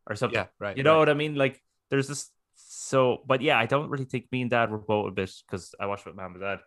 or 0.07 0.15
something 0.15 0.37
Yeah, 0.39 0.47
right. 0.59 0.77
you 0.77 0.83
know 0.83 0.93
right. 0.93 0.99
what 0.99 1.09
i 1.09 1.13
mean 1.13 1.35
like 1.35 1.61
there's 1.89 2.07
this 2.07 2.29
so 2.55 3.21
but 3.25 3.41
yeah 3.41 3.57
i 3.57 3.65
don't 3.65 3.89
really 3.89 4.05
think 4.05 4.27
me 4.31 4.41
and 4.41 4.49
dad 4.49 4.69
were 4.71 4.77
both 4.77 5.07
a 5.07 5.11
bit 5.11 5.31
because 5.47 5.73
i 5.79 5.85
watched 5.85 6.05
with 6.05 6.15
mom 6.15 6.33
and 6.33 6.41
dad 6.41 6.59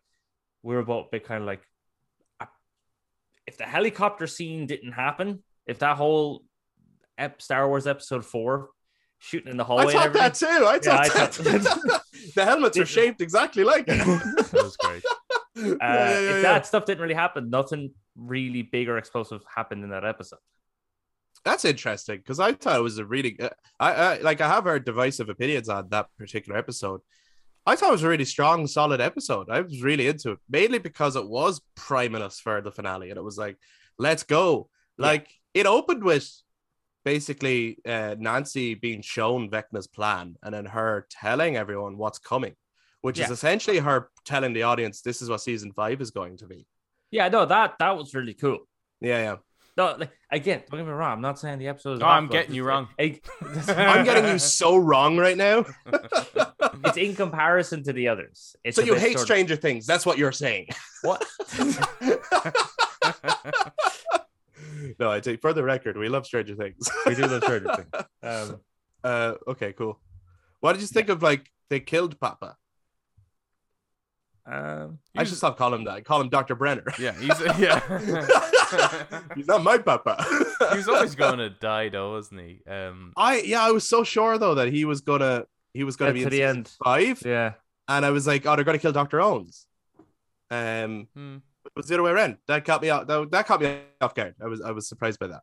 we 0.63 0.75
were 0.75 0.83
both 0.83 1.07
a 1.07 1.09
bit 1.13 1.25
kind 1.25 1.43
of 1.43 1.47
like 1.47 1.63
if 3.47 3.57
the 3.59 3.65
helicopter 3.65 4.27
scene 4.27 4.67
didn't 4.67 4.93
happen 4.93 5.43
if 5.67 5.79
that 5.79 5.97
whole 5.97 6.43
ep- 7.19 7.41
star 7.41 7.69
wars 7.69 7.87
episode 7.87 8.25
4 8.25 8.69
shooting 9.19 9.51
in 9.51 9.57
the 9.57 9.65
I 9.65 9.67
hallway 9.67 9.83
and 9.85 9.93
thought 9.93 10.07
everything 10.07 10.23
that 10.23 10.35
too. 10.35 10.47
I 10.47 10.81
Yeah, 10.95 11.01
I 11.01 11.09
thought 11.09 11.33
that. 11.33 12.03
the 12.35 12.45
helmets 12.45 12.79
are 12.79 12.85
shaped 12.87 13.21
exactly 13.23 13.65
like 13.65 13.85
it. 13.89 13.97
That 14.05 14.51
was 14.53 14.77
great. 14.77 15.03
Uh, 15.07 15.15
Yeah, 15.57 15.71
yeah, 15.81 16.19
if 16.19 16.35
yeah. 16.37 16.43
that 16.43 16.67
stuff 16.67 16.85
didn't 16.85 17.01
really 17.01 17.15
happen, 17.15 17.49
nothing 17.49 17.93
really 18.17 18.63
big 18.63 18.89
or 18.89 18.99
explosive 18.99 19.43
happened 19.55 19.85
in 19.85 19.91
that 19.91 20.05
episode. 20.05 20.39
That's 21.47 21.65
interesting 21.65 22.17
because 22.19 22.41
I 22.41 22.55
thought 22.55 22.81
it 22.81 22.83
was 22.83 22.99
a 22.99 23.05
really, 23.05 23.39
uh, 23.39 23.51
I, 23.79 23.93
I 23.93 24.19
like 24.19 24.41
I 24.41 24.49
have 24.49 24.65
heard 24.65 24.85
divisive 24.85 25.29
opinions 25.29 25.69
on 25.69 25.89
that 25.91 26.09
particular 26.19 26.59
episode. 26.59 27.03
I 27.65 27.77
thought 27.77 27.91
it 27.91 27.93
was 27.93 28.03
a 28.03 28.09
really 28.09 28.25
strong, 28.25 28.67
solid 28.67 29.01
episode. 29.01 29.49
I 29.49 29.61
was 29.61 29.81
really 29.81 30.09
into 30.09 30.33
it, 30.33 30.39
mainly 30.51 30.81
because 30.81 31.15
it 31.15 31.29
was 31.29 31.61
priming 31.77 32.21
us 32.21 32.41
for 32.41 32.61
the 32.61 32.73
finale, 32.73 33.11
and 33.11 33.17
it 33.17 33.23
was 33.23 33.39
like, 33.39 33.59
let's 33.97 34.25
go. 34.25 34.69
Yeah. 34.99 35.07
Like 35.07 35.29
it 35.55 35.67
opened 35.67 36.03
with 36.03 36.29
basically 37.05 37.79
uh, 37.87 38.17
Nancy 38.19 38.75
being 38.75 39.01
shown 39.01 39.49
Vecna's 39.49 39.87
plan, 39.87 40.35
and 40.43 40.53
then 40.53 40.65
her 40.65 41.07
telling 41.13 41.57
everyone 41.57 41.97
what's 41.97 42.19
coming, 42.19 42.57
which 43.03 43.21
is 43.21 43.31
essentially 43.31 43.79
her 43.79 44.11
telling 44.25 44.53
the 44.53 44.65
audience 44.65 45.01
this 45.01 45.23
is 45.23 45.31
what 45.31 45.43
season 45.43 45.73
five 45.73 46.01
is 46.01 46.11
going 46.11 46.39
to 46.39 46.49
be. 46.49 46.67
Yeah, 47.13 47.29
no, 47.29 47.47
that 47.47 47.77
that 47.79 47.97
was 47.97 48.17
really 48.17 48.35
cool. 48.35 48.67
Yeah, 49.01 49.23
yeah. 49.23 49.37
No, 49.77 49.95
like, 49.99 50.11
again, 50.31 50.63
don't 50.71 50.81
get 50.81 50.87
me 50.87 50.93
wrong. 50.93 51.13
I'm 51.13 51.21
not 51.21 51.39
saying 51.39 51.59
the 51.59 51.69
episode 51.69 51.95
is. 51.95 52.03
Oh, 52.03 52.07
I'm 52.07 52.25
awful. 52.25 52.33
getting 52.33 52.55
you 52.55 52.65
wrong. 52.65 52.89
Hey, 52.99 53.21
I'm 53.69 54.05
getting 54.07 54.27
you 54.33 54.39
so 54.39 54.77
wrong 54.79 55.19
right 55.19 55.37
now. 55.37 55.67
it's 56.85 56.97
in 56.97 57.15
comparison 57.15 57.83
to 57.85 57.93
the 57.93 58.09
others. 58.09 58.57
It's 58.65 58.77
So 58.77 58.83
you 58.83 58.95
hate 58.95 59.13
sort 59.13 59.17
of- 59.17 59.21
Stranger 59.27 59.57
Things. 59.57 59.87
That's 59.87 60.07
what 60.07 60.17
you're 60.17 60.33
saying. 60.33 60.69
what? 61.03 61.23
no, 64.99 65.11
I 65.11 65.21
take 65.21 65.41
for 65.43 65.53
the 65.53 65.63
record, 65.63 65.97
we 65.97 66.09
love 66.09 66.25
Stranger 66.27 66.55
Things. 66.55 66.89
we 67.05 67.15
do 67.15 67.27
love 67.27 67.43
Stranger 67.45 67.75
Things. 67.77 68.05
Um, 68.23 68.61
uh, 69.05 69.35
okay, 69.49 69.73
cool. 69.75 69.99
What 70.61 70.73
did 70.73 70.81
you 70.81 70.89
think 70.89 71.11
of 71.11 71.23
like 71.23 71.51
they 71.69 71.81
killed 71.81 72.19
Papa? 72.19 72.57
um, 74.47 75.01
I 75.17 75.25
should 75.25 75.37
stop 75.37 75.59
calling 75.59 75.81
him 75.81 75.85
that. 75.87 75.95
I 75.97 76.01
call 76.01 76.21
him 76.21 76.29
Dr. 76.29 76.55
Brenner. 76.55 76.85
Yeah, 76.99 77.13
he's 77.13 77.39
yeah. 77.59 77.81
He's 79.35 79.47
not 79.47 79.63
my 79.63 79.79
Papa. 79.79 80.17
he 80.71 80.77
was 80.77 80.89
always 80.89 81.15
going 81.15 81.39
to 81.39 81.51
die, 81.51 81.89
though, 81.89 82.13
wasn't 82.13 82.41
he? 82.41 82.63
Um, 82.69 83.13
I 83.17 83.41
yeah, 83.41 83.63
I 83.63 83.71
was 83.71 83.89
so 83.89 84.05
sure 84.05 84.39
though 84.39 84.55
that 84.57 84.69
he 84.69 84.85
was 84.85 85.01
gonna 85.01 85.45
he 85.75 85.85
was 85.85 85.97
gonna 85.97 86.13
be 86.13 86.21
to 86.21 86.27
in 86.27 86.31
the 86.31 86.43
end. 86.43 86.73
five, 86.85 87.23
yeah. 87.25 87.53
and 87.89 88.05
I 88.05 88.11
was 88.11 88.27
like, 88.27 88.47
oh, 88.47 88.57
they're 88.57 88.65
gonna 88.65 88.79
kill 88.79 88.93
Dr. 88.93 89.21
Owens. 89.21 89.67
Um, 90.51 91.09
hmm. 91.15 91.37
it 91.65 91.73
was 91.75 91.87
the 91.87 91.95
other 91.95 92.03
way 92.03 92.13
around. 92.13 92.39
That 92.47 92.65
caught 92.65 92.83
me 92.83 92.91
out. 92.91 93.07
That, 93.07 93.31
that 93.31 93.47
caught 93.47 93.61
me 93.61 93.81
off 94.01 94.15
guard. 94.15 94.35
I 94.43 94.47
was 94.47 94.61
I 94.61 94.71
was 94.71 94.89
surprised 94.89 95.19
by 95.19 95.29
that. 95.29 95.43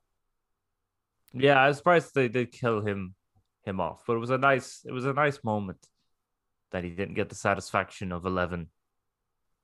Yeah, 1.34 1.62
I 1.62 1.68
was 1.68 1.78
surprised 1.78 2.14
they 2.14 2.30
did 2.30 2.52
kill 2.52 2.82
him 2.82 3.16
him 3.64 3.80
off, 3.80 4.04
but 4.06 4.16
it 4.16 4.20
was 4.20 4.30
a 4.30 4.38
nice 4.38 4.82
it 4.86 4.92
was 4.92 5.06
a 5.06 5.14
nice 5.14 5.40
moment 5.44 5.86
that 6.72 6.84
he 6.84 6.90
didn't 6.90 7.14
get 7.14 7.30
the 7.30 7.36
satisfaction 7.36 8.12
of 8.12 8.26
Eleven 8.26 8.68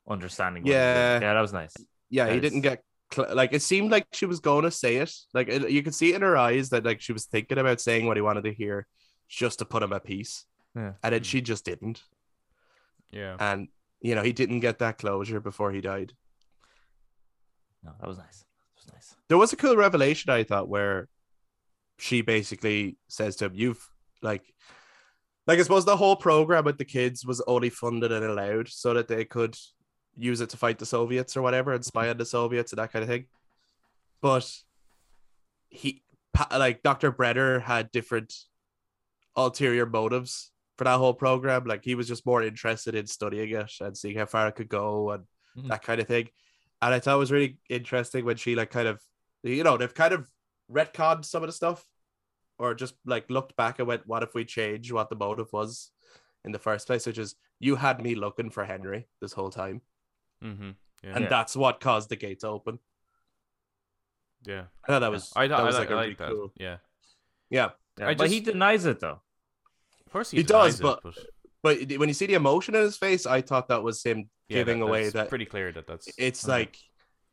understanding. 0.07 0.63
what 0.63 0.67
he 0.67 0.73
did. 0.73 0.77
Yeah. 0.77 1.19
yeah, 1.21 1.33
that 1.33 1.41
was 1.41 1.53
nice. 1.53 1.73
Yeah, 2.09 2.27
he 2.27 2.35
Yes. 2.35 2.41
didn't 2.41 2.61
get 2.61 2.73
cl- 2.73 2.83
like 3.17 3.53
it 3.53 3.61
seemed 3.61 3.91
like 3.91 4.07
she 4.11 4.25
was 4.25 4.39
going 4.39 4.63
to 4.63 4.71
say 4.71 4.97
it. 4.97 5.11
Like 5.33 5.49
it, 5.49 5.69
you 5.69 5.81
could 5.81 5.95
see 5.95 6.11
it 6.11 6.17
in 6.17 6.21
her 6.21 6.37
eyes 6.37 6.69
that 6.69 6.85
like 6.85 7.01
she 7.01 7.13
was 7.13 7.25
thinking 7.25 7.57
about 7.57 7.81
saying 7.81 8.05
what 8.05 8.17
he 8.17 8.21
wanted 8.21 8.43
to 8.43 8.53
hear, 8.53 8.87
just 9.27 9.59
to 9.59 9.65
put 9.65 9.83
him 9.83 9.93
at 9.93 10.03
peace. 10.03 10.45
Yeah. 10.75 10.93
And 11.03 11.13
then 11.13 11.21
hmm. 11.21 11.25
she 11.25 11.41
just 11.41 11.65
didn't. 11.65 12.01
Yeah. 13.11 13.35
And 13.39 13.69
you 14.01 14.15
know 14.15 14.21
he 14.23 14.33
didn't 14.33 14.59
get 14.59 14.79
that 14.79 14.99
closure 14.99 15.39
before 15.39 15.71
he 15.71 15.81
died. 15.81 16.13
No, 17.83 17.91
that 17.99 18.07
was 18.07 18.17
nice. 18.17 18.45
That 18.75 18.85
was 18.85 18.93
nice. 18.93 19.15
There 19.27 19.37
was 19.37 19.53
a 19.53 19.57
cool 19.57 19.75
revelation 19.75 20.31
I 20.31 20.43
thought 20.43 20.69
where 20.69 21.07
she 21.97 22.21
basically 22.21 22.97
says 23.07 23.35
to 23.37 23.45
him, 23.45 23.53
"You've 23.55 23.89
like." 24.21 24.43
Like 25.47 25.57
I 25.57 25.63
suppose 25.63 25.83
the 25.83 25.97
whole 25.97 26.15
program 26.15 26.65
with 26.65 26.77
the 26.77 26.85
kids 26.85 27.25
was 27.25 27.41
only 27.47 27.71
funded 27.71 28.11
and 28.11 28.23
allowed 28.23 28.67
so 28.67 28.93
that 28.93 29.07
they 29.07 29.25
could 29.25 29.57
use 30.17 30.41
it 30.41 30.49
to 30.49 30.57
fight 30.57 30.79
the 30.79 30.85
Soviets 30.85 31.35
or 31.37 31.41
whatever 31.41 31.73
and 31.73 31.83
spy 31.83 32.09
on 32.09 32.17
the 32.17 32.25
Soviets 32.25 32.71
and 32.71 32.79
that 32.79 32.91
kind 32.91 33.03
of 33.03 33.09
thing. 33.09 33.25
But 34.21 34.51
he, 35.69 36.03
like 36.51 36.83
Dr. 36.83 37.11
Brenner, 37.11 37.59
had 37.59 37.91
different 37.91 38.33
ulterior 39.35 39.85
motives 39.85 40.51
for 40.77 40.83
that 40.83 40.97
whole 40.97 41.13
program. 41.13 41.65
Like 41.65 41.83
he 41.85 41.95
was 41.95 42.07
just 42.07 42.25
more 42.25 42.43
interested 42.43 42.95
in 42.95 43.07
studying 43.07 43.49
it 43.51 43.71
and 43.79 43.97
seeing 43.97 44.17
how 44.17 44.25
far 44.25 44.47
it 44.47 44.55
could 44.55 44.69
go 44.69 45.11
and 45.11 45.25
Mhm. 45.57 45.69
that 45.69 45.83
kind 45.83 45.99
of 46.01 46.07
thing. 46.07 46.29
And 46.81 46.93
I 46.93 46.99
thought 46.99 47.15
it 47.15 47.19
was 47.19 47.31
really 47.31 47.57
interesting 47.69 48.25
when 48.25 48.37
she 48.37 48.55
like 48.55 48.71
kind 48.71 48.87
of, 48.87 49.01
you 49.43 49.63
know, 49.63 49.77
they've 49.77 49.93
kind 49.93 50.13
of 50.13 50.29
retconned 50.71 51.25
some 51.25 51.43
of 51.43 51.47
the 51.47 51.53
stuff, 51.53 51.85
or 52.57 52.73
just 52.73 52.95
like 53.05 53.29
looked 53.29 53.55
back 53.55 53.79
and 53.79 53.87
went, 53.87 54.05
"What 54.07 54.23
if 54.23 54.33
we 54.33 54.45
change 54.45 54.91
what 54.91 55.09
the 55.09 55.15
motive 55.15 55.51
was 55.53 55.91
in 56.45 56.51
the 56.51 56.59
first 56.59 56.87
place?" 56.87 57.05
Which 57.05 57.17
is 57.17 57.35
you 57.59 57.75
had 57.75 58.01
me 58.01 58.15
looking 58.15 58.49
for 58.49 58.63
Henry 58.65 59.07
this 59.19 59.33
whole 59.33 59.49
time, 59.49 59.81
Mm-hmm. 60.43 60.69
Yeah. 61.03 61.11
and 61.15 61.23
Yeah. 61.23 61.29
that's 61.29 61.55
what 61.55 61.79
caused 61.79 62.09
the 62.09 62.15
gate 62.15 62.39
to 62.41 62.47
open. 62.47 62.79
yeah. 64.45 64.63
I 64.83 64.87
thought 64.87 64.99
that 64.99 65.11
was 65.11 65.31
I, 65.35 65.47
thought 65.47 65.57
that 65.57 65.59
I, 65.59 65.63
was 65.63 65.75
like, 65.77 65.89
like, 65.89 65.91
I 65.91 65.93
a 65.93 65.95
like 65.95 66.03
really 66.05 66.15
that. 66.15 66.29
cool. 66.29 66.53
Yeah. 66.57 66.77
Yeah, 67.49 67.69
Yeah, 67.97 68.07
I 68.09 68.13
but 68.15 68.29
he 68.29 68.39
denies 68.39 68.85
it 68.85 68.99
though. 68.99 69.21
Of 70.05 70.11
course 70.11 70.31
he, 70.31 70.37
He 70.37 70.43
does, 70.43 70.79
it, 70.79 70.83
but 70.83 71.01
but 71.61 71.77
when 71.97 72.07
you 72.09 72.13
see 72.13 72.25
the 72.25 72.35
emotion 72.35 72.73
in 72.75 72.81
his 72.83 72.95
face, 72.97 73.25
I 73.25 73.41
thought 73.41 73.67
that 73.67 73.83
was 73.83 74.01
him 74.03 74.29
yeah, 74.47 74.57
giving 74.59 74.79
that- 74.79 74.85
away 74.85 75.09
that 75.09 75.29
pretty 75.29 75.45
clear 75.45 75.71
that 75.71 75.87
that's. 75.87 76.07
it's 76.17 76.45
Okay. 76.45 76.51
like 76.51 76.77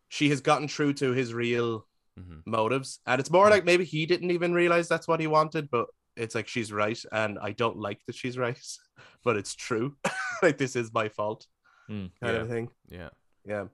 she 0.09 0.29
has 0.31 0.41
gotten 0.41 0.67
true 0.69 0.93
to 0.95 1.13
his 1.13 1.33
real 1.35 1.87
Mhm. 2.19 2.41
motives 2.47 3.01
and 3.07 3.21
it's 3.21 3.31
more 3.31 3.51
like 3.51 3.67
maybe 3.67 3.85
he 3.85 4.07
didn't 4.07 4.31
even 4.31 4.55
realize 4.55 4.89
that's 4.89 5.07
what 5.07 5.21
he 5.21 5.27
wanted 5.27 5.69
but 5.71 5.87
it's 6.17 6.35
like 6.35 6.49
she's 6.49 6.73
right 6.73 6.99
and 7.13 7.39
i 7.39 7.53
don't 7.53 7.77
like 7.77 8.01
that 8.07 8.17
she's 8.17 8.39
right 8.39 8.59
but 9.23 9.37
it's 9.37 9.55
true 9.55 9.95
like 10.43 10.57
this 10.57 10.77
is 10.77 10.91
my 10.95 11.11
fault 11.11 11.47
Mm. 11.89 12.11
kind 12.21 12.37
Yeah. 12.37 12.43
of 12.43 12.49
thing 12.49 12.71
Yeah. 12.89 13.09
yeah 13.45 13.65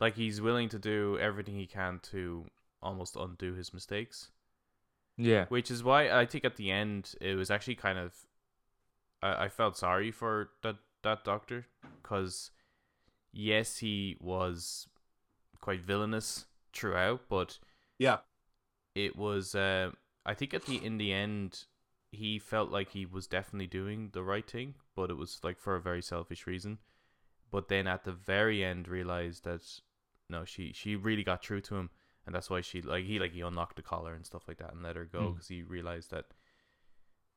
Like 0.00 0.16
he's 0.16 0.40
willing 0.40 0.68
to 0.70 0.78
do 0.78 1.18
everything 1.18 1.54
he 1.56 1.66
can 1.66 2.00
to 2.10 2.46
almost 2.82 3.16
undo 3.16 3.54
his 3.54 3.72
mistakes. 3.74 4.30
Yeah. 5.16 5.46
Which 5.48 5.70
is 5.70 5.82
why 5.82 6.10
I 6.10 6.26
think 6.26 6.44
at 6.44 6.56
the 6.56 6.70
end 6.70 7.14
it 7.20 7.34
was 7.34 7.50
actually 7.50 7.74
kind 7.76 7.98
of 7.98 8.14
I, 9.22 9.44
I 9.44 9.48
felt 9.48 9.76
sorry 9.76 10.10
for 10.10 10.50
that 10.62 10.76
that 11.02 11.24
doctor 11.24 11.66
because 12.02 12.50
yes 13.32 13.78
he 13.78 14.16
was 14.20 14.86
quite 15.60 15.80
villainous 15.82 16.46
throughout, 16.72 17.22
but 17.28 17.58
yeah 17.98 18.18
it 18.94 19.16
was 19.16 19.54
uh, 19.54 19.90
I 20.26 20.34
think 20.34 20.54
at 20.54 20.66
the 20.66 20.84
in 20.84 20.98
the 20.98 21.12
end 21.12 21.64
he 22.10 22.38
felt 22.38 22.70
like 22.70 22.90
he 22.90 23.04
was 23.04 23.26
definitely 23.26 23.66
doing 23.66 24.10
the 24.12 24.22
right 24.22 24.48
thing, 24.48 24.74
but 24.96 25.10
it 25.10 25.16
was 25.16 25.40
like 25.42 25.58
for 25.58 25.74
a 25.76 25.80
very 25.80 26.02
selfish 26.02 26.46
reason. 26.46 26.78
But 27.50 27.68
then 27.68 27.86
at 27.86 28.04
the 28.04 28.12
very 28.12 28.62
end 28.64 28.88
realized 28.88 29.44
that 29.44 29.62
no, 30.28 30.44
she 30.44 30.72
she 30.72 30.96
really 30.96 31.24
got 31.24 31.42
through 31.44 31.62
to 31.62 31.76
him, 31.76 31.90
and 32.26 32.34
that's 32.34 32.50
why 32.50 32.60
she 32.60 32.82
like 32.82 33.04
he 33.04 33.18
like 33.18 33.32
he 33.32 33.40
unlocked 33.40 33.76
the 33.76 33.82
collar 33.82 34.14
and 34.14 34.26
stuff 34.26 34.44
like 34.48 34.58
that 34.58 34.72
and 34.72 34.82
let 34.82 34.96
her 34.96 35.04
go 35.06 35.30
Mm. 35.30 35.34
because 35.34 35.48
he 35.48 35.62
realized 35.62 36.10
that 36.10 36.26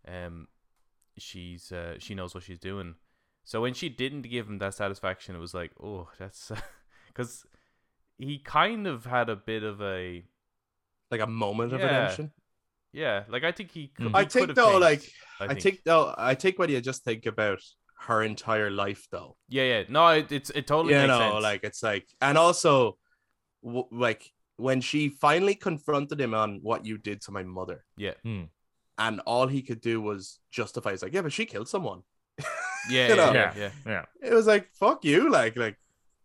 um 0.08 0.48
she's 1.18 1.72
uh, 1.72 1.96
she 2.00 2.16
knows 2.16 2.34
what 2.34 2.44
she's 2.44 2.60
doing. 2.60 2.96
So 3.44 3.62
when 3.62 3.74
she 3.74 3.90
didn't 3.90 4.24
give 4.24 4.48
him 4.48 4.60
that 4.60 4.74
satisfaction, 4.74 5.36
it 5.36 5.40
was 5.40 5.54
like 5.54 5.72
oh 5.82 6.10
that's 6.20 6.52
because 7.08 7.46
he 8.18 8.38
kind 8.40 8.88
of 8.88 9.06
had 9.06 9.30
a 9.30 9.36
bit 9.36 9.64
of 9.64 9.82
a 9.82 10.24
like 11.10 11.22
a 11.22 11.28
moment 11.28 11.74
of 11.74 11.80
Yeah. 11.80 11.86
redemption 11.88 12.32
yeah, 12.94 13.24
like 13.30 13.46
I 13.46 13.54
think 13.54 13.72
he. 13.72 13.88
Could, 13.88 14.08
Mm. 14.08 14.16
he 14.18 14.18
i 14.20 14.26
could 14.26 14.32
think 14.34 14.56
though 14.56 14.80
changed, 14.80 14.82
like 14.82 15.12
I 15.40 15.48
i 15.48 15.56
think. 15.56 15.62
think 15.62 15.84
though 15.86 16.14
i 16.18 16.36
think 16.36 16.60
when 16.60 16.70
you 16.70 16.82
just 16.82 17.04
think 17.06 17.26
about 17.26 17.62
her 18.08 18.24
entire 18.24 18.70
life 18.72 19.08
though 19.12 19.36
Yeah, 19.48 19.64
yeah. 19.64 19.84
No, 19.90 20.08
it, 20.10 20.32
it's 20.32 20.50
it 20.50 20.66
totally 20.68 20.94
you 20.94 21.00
makes 21.02 21.08
know 21.10 21.32
sense. 21.32 21.44
like 21.44 21.64
it's 21.64 21.84
like 21.84 22.08
and 22.22 22.38
also 22.38 22.98
w- 23.64 23.88
like 23.92 24.32
when 24.58 24.82
she 24.82 25.10
finally 25.10 25.56
confronted 25.56 26.20
him 26.20 26.34
on 26.34 26.60
what 26.64 26.86
you 26.86 26.98
did 26.98 27.22
to 27.22 27.32
my 27.32 27.44
mother 27.44 27.84
yeah, 27.98 28.14
and 28.98 29.20
all 29.26 29.48
he 29.48 29.62
could 29.62 29.82
do 29.82 30.02
was 30.02 30.40
justify 30.52 30.92
it's 30.92 31.04
like 31.04 31.14
yeah 31.14 31.22
but 31.22 31.32
she 31.34 31.46
killed 31.46 31.68
someone 31.68 32.02
yeah, 32.40 32.46
You 32.90 32.98
yeah, 32.98 33.16
know. 33.16 33.34
yeah, 33.34 33.54
yeah. 33.58 33.72
Yeah. 33.86 34.06
it 34.22 34.34
was 34.34 34.48
like 34.48 34.70
fuck 34.74 35.04
you 35.06 35.30
like 35.32 35.56
like 35.56 35.78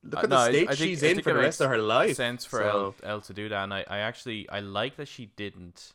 look 0.03 0.21
Uh, 0.21 0.23
at 0.25 0.29
no, 0.31 0.37
the 0.37 0.43
I- 0.43 0.51
state 0.51 0.69
I 0.71 0.75
think- 0.75 0.89
she's 0.91 1.05
I 1.05 1.07
in 1.09 1.21
for 1.23 1.33
the 1.33 1.39
rest 1.41 1.61
of 1.61 1.69
her 1.69 1.79
life 1.79 2.17
Sense 2.17 2.45
for 2.45 2.61
So- 2.61 2.95
L, 3.03 3.11
L 3.17 3.21
to 3.23 3.33
do 3.35 3.49
that, 3.51 3.63
and 3.65 3.75
I, 3.75 3.85
I 3.89 3.99
actually 3.99 4.49
I 4.49 4.61
like 4.61 4.97
that 4.97 5.09
she 5.09 5.27
didn't. 5.37 5.93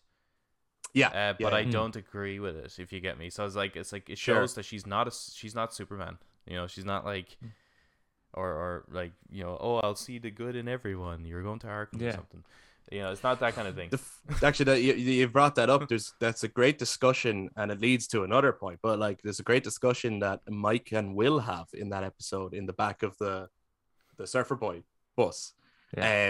Yeah 0.94 1.08
Uh, 1.08 1.34
but 1.40 1.54
yeah. 1.54 1.60
I 1.60 1.64
Mm. 1.66 1.72
don't 1.72 1.96
agree 1.96 2.40
with 2.40 2.56
it. 2.58 2.78
If 2.80 2.92
you 2.94 3.00
get 3.00 3.18
me, 3.18 3.30
so 3.30 3.46
it's 3.46 3.56
like 3.56 3.76
it's 3.76 3.92
like 3.94 4.10
it 4.10 4.18
Sure. 4.18 4.36
shows 4.36 4.54
that 4.56 4.66
she's 4.66 4.86
not 4.86 5.08
a 5.08 5.12
she's 5.12 5.56
not 5.56 5.74
Superman. 5.74 6.18
You 6.48 6.56
know, 6.58 6.68
she's 6.68 6.86
not 6.86 7.06
like, 7.06 7.38
or 8.34 8.48
or 8.50 8.84
like 8.92 9.14
you 9.30 9.44
know, 9.44 9.58
oh, 9.60 9.78
I'll 9.78 9.96
see 9.96 10.18
the 10.20 10.32
good 10.32 10.56
in 10.56 10.68
everyone. 10.68 11.26
You're 11.26 11.44
going 11.44 11.60
to 11.60 11.68
Arkham 11.68 12.02
or 12.02 12.12
something. 12.14 12.44
You 12.92 13.00
know, 13.04 13.12
it's 13.12 13.24
not 13.24 13.40
that 13.40 13.54
kind 13.56 13.68
of 13.68 13.76
thing. 13.76 13.90
F- 13.94 14.22
actually 14.44 14.66
that 14.66 14.82
you, 14.82 14.94
you 14.94 15.28
brought 15.30 15.56
that 15.56 15.70
up 15.70 15.88
there's 15.88 16.14
that's 16.20 16.44
a 16.44 16.48
great 16.48 16.78
discussion 16.78 17.50
and 17.56 17.72
it 17.72 17.80
leads 17.80 18.08
to 18.08 18.24
another 18.24 18.52
point 18.52 18.80
but 18.82 18.98
like 19.00 19.22
there's 19.22 19.40
a 19.40 19.44
great 19.44 19.64
discussion 19.64 20.20
that 20.20 20.40
mike 20.50 20.92
and 20.92 21.16
will 21.16 21.40
have 21.40 21.68
in 21.74 21.90
that 21.90 22.04
episode 22.04 22.54
in 22.54 22.66
the 22.66 22.74
back 22.74 23.04
of 23.04 23.18
the 23.18 23.48
the 24.18 24.26
surfer 24.28 24.56
boy 24.56 24.84
bus 25.16 25.54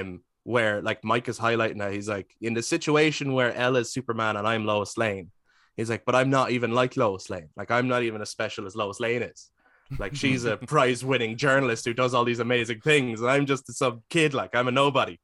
um 0.01 0.22
where 0.43 0.81
like 0.81 1.03
mike 1.03 1.27
is 1.27 1.39
highlighting 1.39 1.79
that 1.79 1.93
he's 1.93 2.10
like 2.10 2.36
in 2.41 2.53
the 2.53 2.63
situation 2.63 3.33
where 3.33 3.53
ella 3.55 3.79
is 3.79 3.93
superman 3.93 4.38
and 4.38 4.48
i'm 4.48 4.65
lois 4.65 4.98
lane 4.98 5.29
he's 5.77 5.89
like 5.89 6.03
but 6.05 6.15
i'm 6.15 6.29
not 6.29 6.51
even 6.51 6.71
like 6.71 6.98
lois 6.98 7.29
lane 7.29 7.50
like 7.55 7.69
i'm 7.71 7.88
not 7.88 8.03
even 8.03 8.21
as 8.21 8.29
special 8.29 8.65
as 8.65 8.75
lois 8.75 9.00
lane 9.00 9.21
is 9.21 9.51
like 10.00 10.15
she's 10.15 10.45
a 10.45 10.57
prize 10.67 11.05
winning 11.05 11.38
journalist 11.38 11.86
who 11.86 11.93
does 11.93 12.13
all 12.13 12.25
these 12.25 12.39
amazing 12.39 12.81
things 12.81 13.21
and 13.21 13.29
i'm 13.29 13.45
just 13.45 13.71
some 13.74 14.01
kid 14.10 14.33
like 14.33 14.55
i'm 14.55 14.67
a 14.67 14.71
nobody 14.71 15.19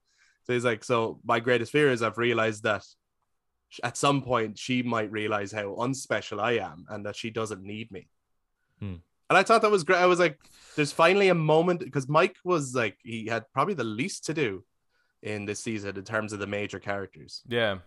so 0.47 0.53
he's 0.53 0.65
like, 0.65 0.86
so 0.86 1.19
my 1.25 1.41
greatest 1.41 1.74
fear 1.74 1.91
is 1.91 2.01
I've 2.01 2.17
realized 2.17 2.63
that 2.63 2.86
at 3.83 3.97
some 3.97 4.21
point 4.21 4.57
she 4.57 4.81
might 4.81 5.12
realize 5.12 5.51
how 5.51 5.75
unspecial 5.75 6.41
I 6.41 6.53
am 6.53 6.86
and 6.89 7.05
that 7.05 7.17
she 7.17 7.29
doesn't 7.29 7.62
need 7.62 7.91
me. 7.91 8.07
Hmm. 8.79 8.95
And 9.29 9.38
I 9.38 9.43
thought 9.43 9.62
that 9.62 9.71
was 9.71 9.83
great. 9.83 9.97
I 9.97 10.05
was 10.05 10.19
like, 10.19 10.39
there's 10.77 10.93
finally 10.93 11.27
a 11.27 11.36
moment 11.36 11.81
because 11.81 12.07
Mike 12.07 12.38
was 12.45 12.74
like, 12.74 12.97
he 13.03 13.25
had 13.25 13.43
probably 13.53 13.74
the 13.74 13.83
least 13.83 14.24
to 14.27 14.33
do 14.33 14.63
in 15.24 15.45
this 15.45 15.59
season 15.59 15.97
in 15.97 16.03
terms 16.03 16.33
of 16.33 16.39
the 16.39 16.47
major 16.47 16.79
characters. 16.79 17.41
Yeah, 17.47 17.79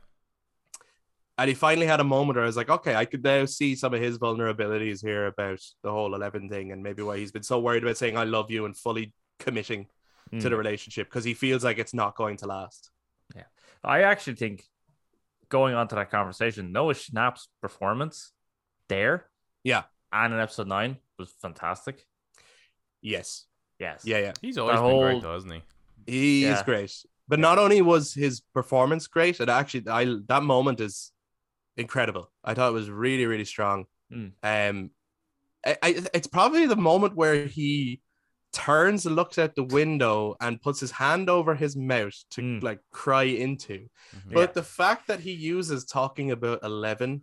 And 1.38 1.48
he 1.48 1.54
finally 1.54 1.86
had 1.86 2.00
a 2.00 2.04
moment 2.04 2.36
where 2.36 2.44
I 2.44 2.46
was 2.46 2.56
like, 2.56 2.68
okay, 2.68 2.94
I 2.94 3.04
could 3.06 3.22
now 3.24 3.44
see 3.46 3.74
some 3.74 3.94
of 3.94 4.00
his 4.00 4.18
vulnerabilities 4.18 5.00
here 5.02 5.26
about 5.26 5.60
the 5.82 5.90
whole 5.90 6.14
11 6.14 6.48
thing 6.50 6.70
and 6.72 6.82
maybe 6.82 7.02
why 7.02 7.16
he's 7.16 7.32
been 7.32 7.42
so 7.42 7.58
worried 7.60 7.82
about 7.82 7.96
saying, 7.96 8.16
I 8.18 8.24
love 8.24 8.50
you 8.50 8.66
and 8.66 8.76
fully 8.76 9.14
committing 9.38 9.86
to 10.32 10.36
Mm. 10.36 10.42
the 10.42 10.56
relationship 10.56 11.08
because 11.08 11.24
he 11.24 11.34
feels 11.34 11.64
like 11.64 11.78
it's 11.78 11.94
not 11.94 12.14
going 12.14 12.36
to 12.38 12.46
last. 12.46 12.90
Yeah. 13.34 13.44
I 13.82 14.02
actually 14.02 14.34
think 14.36 14.64
going 15.48 15.74
on 15.74 15.88
to 15.88 15.94
that 15.96 16.10
conversation, 16.10 16.72
Noah 16.72 16.94
Schnapp's 16.94 17.48
performance 17.62 18.32
there, 18.88 19.26
Yeah. 19.64 19.84
and 20.12 20.34
in 20.34 20.38
episode 20.40 20.68
nine 20.68 20.98
was 21.18 21.30
fantastic. 21.40 22.06
Yes. 23.00 23.46
Yes. 23.78 24.02
Yeah, 24.04 24.18
yeah. 24.18 24.32
he's 24.42 24.58
always 24.58 24.74
been 24.76 24.82
whole- 24.82 25.00
great, 25.02 25.22
though, 25.22 25.32
hasn't 25.34 25.52
he? 25.54 25.62
He 26.06 26.44
is 26.44 26.58
Yeah. 26.58 26.64
great. 26.64 26.92
But 27.30 27.38
Yeah. 27.38 27.48
not 27.48 27.58
only 27.58 27.80
was 27.80 28.12
his 28.12 28.40
performance 28.52 29.06
great, 29.06 29.40
it 29.40 29.48
actually 29.48 29.88
I 29.88 30.04
that 30.32 30.42
moment 30.42 30.80
is 30.80 31.12
incredible. 31.76 32.30
I 32.44 32.54
thought 32.54 32.70
it 32.72 32.80
was 32.82 32.90
really, 32.90 33.26
really 33.26 33.44
strong. 33.54 33.86
Mm. 34.12 34.32
Um 34.42 34.90
I, 35.64 35.76
I, 35.82 35.88
it's 36.14 36.26
probably 36.26 36.66
the 36.66 36.76
moment 36.90 37.14
where 37.16 37.46
he 37.46 38.00
turns 38.52 39.06
and 39.06 39.14
looks 39.14 39.38
out 39.38 39.54
the 39.54 39.62
window 39.80 40.34
and 40.40 40.60
puts 40.60 40.80
his 40.80 40.90
hand 40.90 41.30
over 41.30 41.54
his 41.54 41.76
mouth 41.76 42.16
to 42.30 42.40
Mm. 42.42 42.62
like 42.62 42.80
cry 42.90 43.24
into. 43.46 43.88
Mhm. 44.16 44.32
But 44.38 44.54
the 44.54 44.62
fact 44.78 45.06
that 45.08 45.20
he 45.20 45.32
uses 45.32 45.84
talking 45.84 46.30
about 46.32 46.60
11 46.64 47.22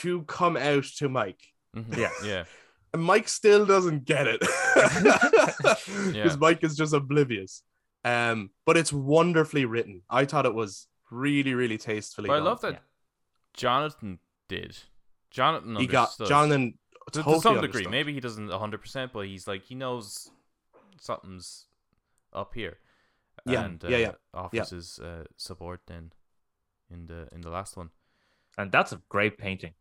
to 0.00 0.22
come 0.22 0.56
out 0.56 0.84
to 0.98 1.08
Mike 1.08 1.42
Mhm. 1.76 1.96
Yeah. 1.96 2.10
yeah. 2.24 2.44
and 2.92 3.02
Mike 3.12 3.28
still 3.28 3.64
doesn't 3.66 4.04
get 4.04 4.26
it 4.26 4.40
because 4.40 6.14
Yeah. 6.14 6.34
Mike 6.40 6.64
is 6.64 6.76
just 6.76 6.94
oblivious. 6.94 7.62
Um, 8.04 8.50
but 8.66 8.76
it's 8.76 8.92
wonderfully 8.92 9.64
written. 9.64 10.02
I 10.10 10.24
thought 10.26 10.46
it 10.46 10.54
was 10.54 10.88
really, 11.10 11.54
really 11.54 11.78
tastefully. 11.78 12.28
But 12.28 12.34
I 12.34 12.36
done. 12.36 12.44
love 12.44 12.60
that 12.62 12.72
Yeah. 12.74 12.78
Jonathan 13.54 14.18
did. 14.48 14.76
Jonathan 15.30 15.76
he 15.76 15.86
got 15.86 16.08
understood. 16.08 16.28
Jonathan 16.28 16.78
to, 17.12 17.22
totally 17.22 17.36
to 17.36 17.40
some 17.40 17.54
degree. 17.54 17.66
understood. 17.68 17.90
Maybe 17.90 18.12
he 18.14 18.20
doesn't 18.20 18.48
100%, 18.48 19.10
but 19.12 19.26
he's 19.26 19.46
like, 19.48 19.64
he 19.64 19.74
knows 19.74 20.30
something's 21.00 21.66
up 22.32 22.54
here. 22.54 22.78
Yeah, 23.46 23.64
And, 23.64 23.84
uh, 23.84 23.88
yeah, 23.88 23.96
yeah, 23.98 24.12
offers 24.32 24.70
his 24.70 24.98
uh, 24.98 25.24
support 25.36 25.80
then 25.86 26.12
in 26.90 27.06
the 27.06 27.28
in 27.32 27.40
the 27.42 27.50
last 27.50 27.76
one. 27.76 27.90
And 28.56 28.70
that's 28.72 28.92
a 28.92 29.02
great 29.08 29.36
painting, 29.36 29.74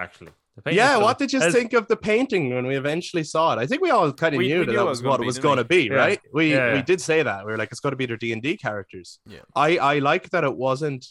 actually. 0.00 0.32
The 0.64 0.74
Yeah, 0.74 0.96
what 0.98 1.16
did 1.18 1.32
you 1.32 1.40
is- 1.40 1.54
think 1.54 1.72
of 1.72 1.86
the 1.88 1.96
painting 1.96 2.54
when 2.54 2.66
we 2.66 2.76
eventually 2.76 3.24
saw 3.24 3.52
it? 3.54 3.58
I 3.58 3.66
think 3.66 3.80
we 3.82 3.90
all 3.90 4.12
kind 4.12 4.34
of 4.34 4.38
We- 4.38 4.48
knew 4.48 4.60
we 4.60 4.66
that 4.66 4.72
knew 4.72 4.76
that 4.78 4.82
it 4.82 4.88
was 4.88 4.98
was 5.02 5.04
what 5.08 5.10
gonna 5.18 5.22
it 5.22 5.24
be, 5.24 5.26
was 5.26 5.38
going 5.38 5.56
to 5.58 5.64
be, 5.64 5.82
Yeah. 5.84 5.94
right? 5.94 6.20
We 6.34 6.52
Yeah, 6.52 6.74
we 6.74 6.82
did 6.82 7.00
say 7.00 7.22
that. 7.22 7.46
We 7.46 7.52
were 7.52 7.58
like, 7.58 7.70
it's 7.70 7.80
going 7.80 7.92
to 7.92 7.96
be 7.96 8.06
their 8.06 8.16
D 8.16 8.32
and 8.32 8.42
D 8.42 8.56
characters. 8.56 9.20
Yeah. 9.26 9.40
I 9.54 9.78
I 9.78 9.98
like 10.00 10.30
that 10.30 10.44
it 10.44 10.56
wasn't 10.56 11.06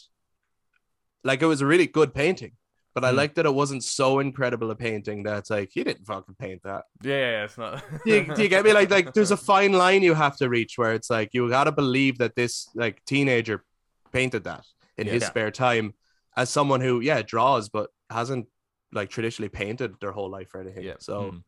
like 1.24 1.42
it 1.42 1.46
was 1.46 1.60
a 1.60 1.66
really 1.66 1.86
good 1.86 2.14
painting, 2.14 2.52
But 2.92 3.04
I 3.04 3.10
Hmm. 3.10 3.16
like 3.18 3.34
that 3.36 3.46
it 3.46 3.54
wasn't 3.54 3.84
so 3.84 4.18
incredible 4.18 4.68
a 4.72 4.74
painting 4.74 5.22
that 5.22 5.38
it's 5.38 5.50
like 5.50 5.70
he 5.72 5.84
didn't 5.84 6.04
fucking 6.06 6.34
paint 6.40 6.60
that. 6.64 6.82
Yeah, 7.02 7.14
yeah, 7.14 7.30
yeah, 7.30 7.44
it's 7.44 7.56
not. 7.56 7.84
do, 8.04 8.10
you, 8.14 8.34
do 8.34 8.42
you 8.42 8.48
get 8.48 8.64
me? 8.64 8.72
Like, 8.72 8.90
like 8.90 9.12
there's 9.14 9.30
a 9.30 9.36
fine 9.52 9.72
line 9.72 10.02
you 10.02 10.14
have 10.14 10.36
to 10.38 10.48
reach 10.48 10.72
where 10.76 10.92
it's 10.94 11.08
like 11.08 11.28
you 11.32 11.48
gotta 11.48 11.70
believe 11.72 12.18
that 12.18 12.34
this 12.34 12.68
like 12.74 12.96
teenager 13.04 13.64
painted 14.12 14.42
that 14.44 14.64
in 14.98 15.06
Yeah. 15.06 15.12
his 15.14 15.22
Yeah. 15.22 15.28
spare 15.28 15.50
time 15.52 15.94
as 16.36 16.50
someone 16.50 16.80
who 16.80 17.00
yeah 17.00 17.22
draws 17.22 17.68
but 17.68 17.90
hasn't 18.10 18.46
like 18.92 19.10
traditionally 19.10 19.48
painted 19.48 19.94
their 20.00 20.12
whole 20.12 20.30
life 20.30 20.54
or 20.54 20.60
anything. 20.60 20.84
Yeah. 20.84 20.94
So, 20.98 21.30
Hmm. 21.30 21.38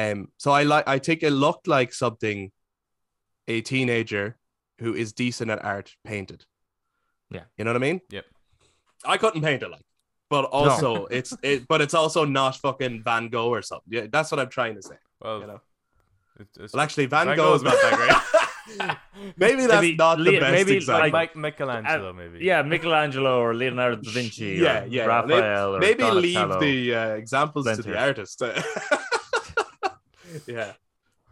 um, 0.00 0.28
so 0.38 0.50
I 0.52 0.62
like 0.64 0.86
I 0.88 0.98
think 0.98 1.22
it 1.22 1.30
looked 1.32 1.66
like 1.66 1.92
something 1.92 2.50
a 3.48 3.60
teenager 3.60 4.36
who 4.78 4.94
is 4.94 5.12
decent 5.12 5.50
at 5.50 5.64
art 5.64 5.94
painted. 6.04 6.44
Yeah. 7.30 7.42
you 7.56 7.64
know 7.64 7.70
what 7.70 7.76
I 7.76 7.86
mean. 7.86 8.00
Yep. 8.10 8.24
I 9.04 9.16
couldn't 9.16 9.42
paint 9.42 9.62
it 9.62 9.70
like, 9.70 9.84
but 10.28 10.44
also 10.46 11.06
it's 11.06 11.34
it, 11.42 11.66
but 11.68 11.80
it's 11.80 11.94
also 11.94 12.24
not 12.24 12.56
fucking 12.56 13.02
Van 13.02 13.28
Gogh 13.28 13.48
or 13.50 13.62
something. 13.62 13.92
Yeah, 13.92 14.06
that's 14.10 14.30
what 14.30 14.38
I'm 14.40 14.48
trying 14.50 14.74
to 14.76 14.82
say. 14.82 14.96
well, 15.20 15.40
You 15.40 15.46
know. 15.46 15.60
it's, 16.38 16.58
it's, 16.58 16.72
Well, 16.72 16.82
actually, 16.82 17.06
Van, 17.06 17.26
Van 17.26 17.36
Gogh's 17.36 17.62
Gogh's 17.62 17.72
not 17.74 17.82
that 17.82 17.96
great. 17.96 18.49
maybe 19.36 19.66
that's 19.66 19.82
Maybe 19.82 19.96
not 19.96 20.18
the 20.18 20.24
Leo- 20.24 20.40
best 20.40 20.52
maybe, 20.52 20.76
example. 20.76 21.00
like- 21.02 21.12
Mike 21.12 21.36
Michelangelo, 21.36 22.12
maybe. 22.12 22.38
Yeah, 22.44 22.62
Michelangelo 22.62 23.40
or 23.40 23.54
Leonardo 23.54 24.00
da 24.02 24.10
Vinci. 24.10 24.58
yeah, 24.62 24.84
or 24.84 24.86
yeah. 24.86 25.04
Raphael 25.06 25.76
or 25.76 25.80
maybe 25.80 26.04
leave 26.04 26.60
the 26.60 26.94
uh, 26.94 27.08
examples 27.14 27.66
to 27.66 27.82
the 27.82 27.98
artist. 27.98 28.42
yeah, 30.46 30.72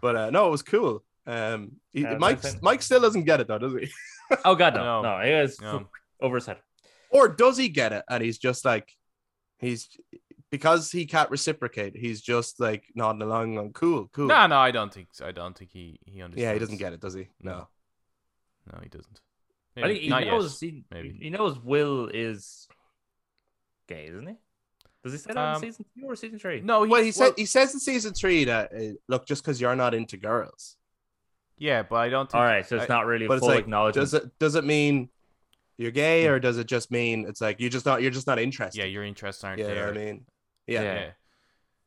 but 0.00 0.16
uh, 0.16 0.30
no, 0.30 0.48
it 0.48 0.50
was 0.50 0.62
cool. 0.62 1.04
Um, 1.26 1.72
he, 1.92 2.02
Yeah, 2.02 2.16
Mike 2.18 2.40
that's. 2.40 2.60
Mike 2.62 2.82
still 2.82 3.00
doesn't 3.00 3.24
get 3.24 3.40
it 3.40 3.48
though, 3.48 3.58
does 3.58 3.74
he? 3.74 3.88
Oh 4.44 4.54
god, 4.54 4.74
no, 4.74 4.84
No. 4.84 5.02
no, 5.02 5.18
it 5.20 5.40
was 5.42 5.58
No. 5.60 5.86
over 6.20 6.36
his 6.36 6.44
head. 6.46 6.58
Or 7.10 7.28
does 7.28 7.56
he 7.56 7.70
get 7.70 7.92
it? 7.94 8.04
And 8.10 8.22
he's 8.22 8.36
just 8.36 8.62
like, 8.64 8.92
he's 9.58 9.88
because 10.50 10.90
he 10.90 11.06
can't 11.06 11.30
reciprocate. 11.30 11.96
He's 11.96 12.20
just 12.20 12.58
like 12.60 12.84
nodding 12.94 13.22
along 13.22 13.58
on 13.58 13.72
cool, 13.72 14.08
cool. 14.12 14.26
No, 14.28 14.46
no, 14.46 14.56
I 14.58 14.70
don't 14.70 14.92
think. 14.92 15.08
I 15.22 15.32
don't 15.32 15.56
think 15.56 15.70
he 15.72 15.98
he 16.04 16.22
understands. 16.22 16.42
yeah, 16.42 16.52
he 16.52 16.58
doesn't 16.58 16.78
get 16.78 16.92
it, 16.92 17.00
does 17.00 17.14
he? 17.14 17.28
No. 17.42 17.52
No. 17.52 17.68
No, 18.72 18.78
he 18.82 18.88
doesn't. 18.88 19.20
I 19.76 19.82
think 19.82 20.00
he 20.02 20.08
Not 20.08 20.24
knows. 20.26 20.60
yet. 20.62 20.70
He, 20.72 20.84
maybe. 20.90 21.18
he 21.22 21.30
knows 21.30 21.58
Will 21.58 22.08
is 22.12 22.66
gay, 23.86 24.06
isn't 24.08 24.26
he? 24.26 24.34
Does 25.04 25.12
he 25.12 25.18
say 25.18 25.32
that 25.32 25.38
Um, 25.38 25.54
in 25.62 25.70
season 25.72 25.84
two 25.98 26.04
or 26.06 26.16
season 26.16 26.38
three? 26.38 26.60
No, 26.60 26.82
he, 26.82 26.90
Well, 26.90 27.02
he 27.02 27.12
said 27.12 27.32
he 27.36 27.46
says 27.46 27.72
in 27.72 27.80
season 27.80 28.12
three 28.12 28.44
that 28.44 28.72
uh, 28.74 28.94
look, 29.08 29.26
just 29.26 29.42
because 29.42 29.60
you're 29.60 29.76
not 29.76 29.94
into 29.94 30.16
girls, 30.16 30.76
Yeah, 31.56 31.82
but 31.84 31.96
I 31.96 32.08
don't 32.08 32.30
think. 32.30 32.40
All 32.40 32.44
right, 32.46 32.66
so 32.66 32.76
it's 32.76 32.90
I- 32.90 32.94
not 32.94 33.06
really 33.06 33.24
a 33.26 33.28
but 33.28 33.38
it's 33.38 33.46
like, 33.46 33.60
acknowledgement. 33.60 34.02
does 34.10 34.14
it 34.14 34.38
does 34.38 34.54
it 34.56 34.64
mean 34.64 35.08
you're 35.76 35.92
gay 35.92 36.26
or 36.26 36.40
does 36.40 36.58
it 36.58 36.66
just 36.66 36.90
mean 36.90 37.24
it's 37.28 37.40
like 37.40 37.60
you're 37.60 37.70
just 37.70 37.86
not 37.86 38.02
you're 38.02 38.10
just 38.10 38.26
not 38.26 38.38
interested? 38.40 38.78
Yeah, 38.80 38.86
your 38.86 39.04
interests 39.04 39.44
aren't 39.44 39.60
yeah, 39.60 39.68
you 39.68 39.74
know 39.76 39.80
there. 39.82 39.86
what 39.92 39.96
I 40.00 40.04
mean, 40.04 40.26
yeah. 40.68 40.82
Yeah. 40.82 40.94
yeah. 40.94 41.10